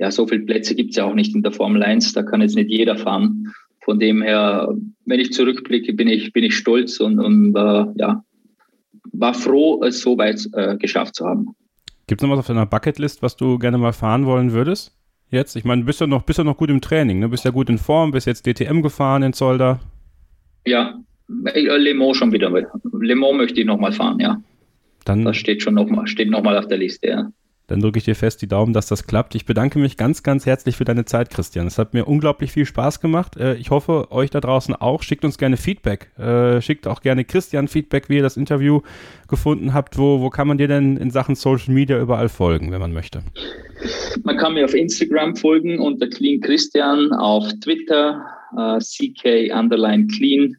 ja, 0.00 0.10
so 0.10 0.26
viele 0.26 0.44
Plätze 0.44 0.74
gibt 0.74 0.90
es 0.90 0.96
ja 0.96 1.04
auch 1.04 1.14
nicht 1.14 1.36
in 1.36 1.44
der 1.44 1.52
Formel 1.52 1.84
1, 1.84 2.14
da 2.14 2.24
kann 2.24 2.40
jetzt 2.40 2.56
nicht 2.56 2.70
jeder 2.70 2.96
fahren. 2.96 3.52
Von 3.84 4.00
dem 4.00 4.22
her, 4.22 4.74
wenn 5.04 5.20
ich 5.20 5.32
zurückblicke, 5.32 5.92
bin 5.92 6.08
ich, 6.08 6.32
bin 6.32 6.42
ich 6.42 6.56
stolz 6.56 6.98
und, 6.98 7.20
und 7.20 7.54
äh, 7.54 7.84
ja, 7.96 8.24
war 9.20 9.34
froh, 9.34 9.82
es 9.84 10.00
so 10.00 10.16
weit 10.18 10.48
äh, 10.52 10.76
geschafft 10.76 11.14
zu 11.14 11.26
haben. 11.26 11.54
Gibt 12.06 12.20
es 12.20 12.26
noch 12.26 12.32
was 12.32 12.40
auf 12.40 12.46
deiner 12.46 12.66
Bucketlist, 12.66 13.22
was 13.22 13.36
du 13.36 13.58
gerne 13.58 13.78
mal 13.78 13.92
fahren 13.92 14.26
wollen 14.26 14.52
würdest? 14.52 14.96
Jetzt? 15.30 15.54
Ich 15.54 15.64
meine, 15.64 15.82
du 15.82 15.86
bist 15.86 16.00
ja 16.00 16.06
noch, 16.06 16.24
bist 16.24 16.38
ja 16.38 16.44
noch 16.44 16.56
gut 16.56 16.70
im 16.70 16.80
Training, 16.80 17.20
ne? 17.20 17.28
Bist 17.28 17.44
ja 17.44 17.52
gut 17.52 17.68
in 17.68 17.78
Form, 17.78 18.10
bist 18.10 18.26
jetzt 18.26 18.46
DTM 18.46 18.82
gefahren 18.82 19.22
in 19.22 19.32
Zolder. 19.32 19.78
Ja, 20.66 20.98
äh, 21.44 21.60
Le 21.60 21.94
Mans 21.94 22.16
schon 22.16 22.32
wieder. 22.32 22.50
Le 22.50 23.14
Mans 23.14 23.36
möchte 23.36 23.60
ich 23.60 23.66
nochmal 23.66 23.92
fahren, 23.92 24.18
ja. 24.18 24.42
Dann, 25.04 25.24
das 25.24 25.36
steht 25.36 25.62
schon 25.62 25.74
nochmal, 25.74 26.06
steht 26.08 26.30
nochmal 26.30 26.58
auf 26.58 26.66
der 26.66 26.78
Liste, 26.78 27.06
ja. 27.06 27.30
Dann 27.70 27.80
drücke 27.80 27.98
ich 27.98 28.04
dir 28.04 28.16
fest 28.16 28.42
die 28.42 28.48
Daumen, 28.48 28.72
dass 28.72 28.88
das 28.88 29.06
klappt. 29.06 29.36
Ich 29.36 29.46
bedanke 29.46 29.78
mich 29.78 29.96
ganz, 29.96 30.24
ganz 30.24 30.44
herzlich 30.44 30.76
für 30.76 30.84
deine 30.84 31.04
Zeit, 31.04 31.30
Christian. 31.30 31.68
Es 31.68 31.78
hat 31.78 31.94
mir 31.94 32.08
unglaublich 32.08 32.50
viel 32.50 32.66
Spaß 32.66 32.98
gemacht. 32.98 33.36
Äh, 33.36 33.54
ich 33.54 33.70
hoffe, 33.70 34.10
euch 34.10 34.28
da 34.30 34.40
draußen 34.40 34.74
auch. 34.74 35.04
Schickt 35.04 35.24
uns 35.24 35.38
gerne 35.38 35.56
Feedback. 35.56 36.10
Äh, 36.18 36.60
schickt 36.62 36.88
auch 36.88 37.00
gerne 37.00 37.24
Christian 37.24 37.68
Feedback, 37.68 38.08
wie 38.08 38.16
ihr 38.16 38.22
das 38.22 38.36
Interview 38.36 38.80
gefunden 39.28 39.72
habt. 39.72 39.96
Wo, 39.96 40.20
wo 40.20 40.30
kann 40.30 40.48
man 40.48 40.58
dir 40.58 40.66
denn 40.66 40.96
in 40.96 41.12
Sachen 41.12 41.36
Social 41.36 41.72
Media 41.72 42.00
überall 42.00 42.28
folgen, 42.28 42.72
wenn 42.72 42.80
man 42.80 42.92
möchte? 42.92 43.22
Man 44.24 44.36
kann 44.36 44.54
mir 44.54 44.64
auf 44.64 44.74
Instagram 44.74 45.36
folgen 45.36 45.78
unter 45.78 46.08
Clean 46.08 46.40
Christian, 46.40 47.12
auf 47.12 47.46
Twitter 47.62 48.20
äh, 48.58 48.80
CK 48.80 49.54
Underline 49.54 50.08
Clean. 50.08 50.56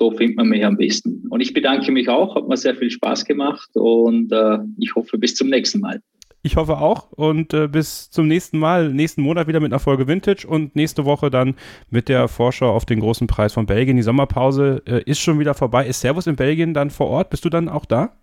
So 0.00 0.10
findet 0.10 0.38
man 0.38 0.48
mich 0.48 0.64
am 0.64 0.78
besten. 0.78 1.26
Und 1.28 1.42
ich 1.42 1.52
bedanke 1.52 1.92
mich 1.92 2.08
auch, 2.08 2.34
hat 2.34 2.48
mir 2.48 2.56
sehr 2.56 2.74
viel 2.74 2.90
Spaß 2.90 3.26
gemacht 3.26 3.68
und 3.74 4.32
äh, 4.32 4.56
ich 4.78 4.94
hoffe 4.94 5.18
bis 5.18 5.34
zum 5.34 5.50
nächsten 5.50 5.80
Mal. 5.80 6.00
Ich 6.42 6.56
hoffe 6.56 6.78
auch 6.78 7.12
und 7.12 7.52
äh, 7.52 7.68
bis 7.68 8.08
zum 8.08 8.26
nächsten 8.26 8.58
Mal, 8.58 8.94
nächsten 8.94 9.20
Monat 9.20 9.46
wieder 9.46 9.60
mit 9.60 9.70
einer 9.70 9.78
Folge 9.78 10.08
Vintage 10.08 10.46
und 10.48 10.74
nächste 10.74 11.04
Woche 11.04 11.28
dann 11.28 11.54
mit 11.90 12.08
der 12.08 12.28
Vorschau 12.28 12.74
auf 12.74 12.86
den 12.86 13.00
großen 13.00 13.26
Preis 13.26 13.52
von 13.52 13.66
Belgien. 13.66 13.96
Die 13.96 14.02
Sommerpause 14.02 14.80
äh, 14.86 15.02
ist 15.02 15.20
schon 15.20 15.38
wieder 15.38 15.52
vorbei. 15.52 15.86
Ist 15.86 16.00
Servus 16.00 16.26
in 16.26 16.36
Belgien 16.36 16.72
dann 16.72 16.88
vor 16.88 17.08
Ort? 17.08 17.28
Bist 17.28 17.44
du 17.44 17.50
dann 17.50 17.68
auch 17.68 17.84
da? 17.84 18.14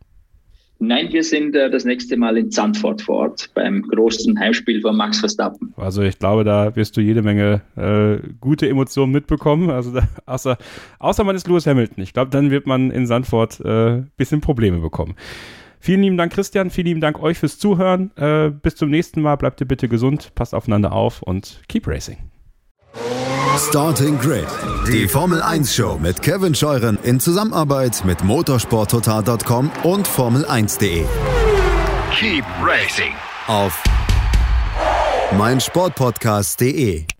Nein, 0.79 1.11
wir 1.11 1.23
sind 1.23 1.55
äh, 1.55 1.69
das 1.71 1.85
nächste 1.85 2.17
Mal 2.17 2.37
in 2.37 2.51
Zandvoort 2.51 3.01
vor 3.01 3.15
Ort 3.17 3.49
beim 3.55 3.81
großen 3.81 4.39
Heimspiel 4.39 4.81
von 4.81 4.95
Max 4.95 5.19
Verstappen. 5.19 5.73
Also 5.75 6.03
ich 6.03 6.19
glaube, 6.19 6.43
da 6.43 6.75
wirst 6.75 6.95
du 6.97 7.01
jede 7.01 7.23
Menge 7.23 7.61
äh, 7.75 8.27
gute 8.39 8.69
Emotionen 8.69 9.11
mitbekommen. 9.11 9.69
Also 9.69 9.91
da, 9.91 10.07
außer, 10.25 10.57
außer 10.99 11.23
man 11.23 11.35
ist 11.35 11.47
Lewis 11.47 11.65
Hamilton. 11.65 12.03
Ich 12.03 12.13
glaube, 12.13 12.29
dann 12.29 12.51
wird 12.51 12.67
man 12.67 12.91
in 12.91 13.07
Zandvoort 13.07 13.59
ein 13.59 13.99
äh, 13.99 14.03
bisschen 14.17 14.41
Probleme 14.41 14.79
bekommen. 14.79 15.15
Vielen 15.79 16.01
lieben 16.01 16.17
Dank, 16.17 16.33
Christian. 16.33 16.69
Vielen 16.69 16.87
lieben 16.87 17.01
Dank 17.01 17.21
euch 17.21 17.37
fürs 17.37 17.57
Zuhören. 17.57 18.11
Äh, 18.15 18.49
bis 18.49 18.75
zum 18.75 18.89
nächsten 18.89 19.21
Mal. 19.21 19.35
Bleibt 19.35 19.61
ihr 19.61 19.67
bitte 19.67 19.87
gesund, 19.87 20.31
passt 20.35 20.53
aufeinander 20.53 20.91
auf 20.91 21.23
und 21.23 21.61
keep 21.67 21.87
racing. 21.87 22.17
Starting 23.57 24.19
Grid, 24.19 24.45
die 24.88 25.07
Formel 25.07 25.41
1 25.41 25.73
Show 25.73 25.97
mit 25.99 26.21
Kevin 26.21 26.53
Scheuren 26.53 26.99
in 27.01 27.19
Zusammenarbeit 27.19 28.05
mit 28.05 28.23
motorsporttotal.com 28.23 29.71
und 29.84 30.07
Formel1.de. 30.07 31.03
Keep 32.11 32.45
racing 32.61 33.13
auf 33.47 33.81
meinsportpodcast.de. 35.38 37.16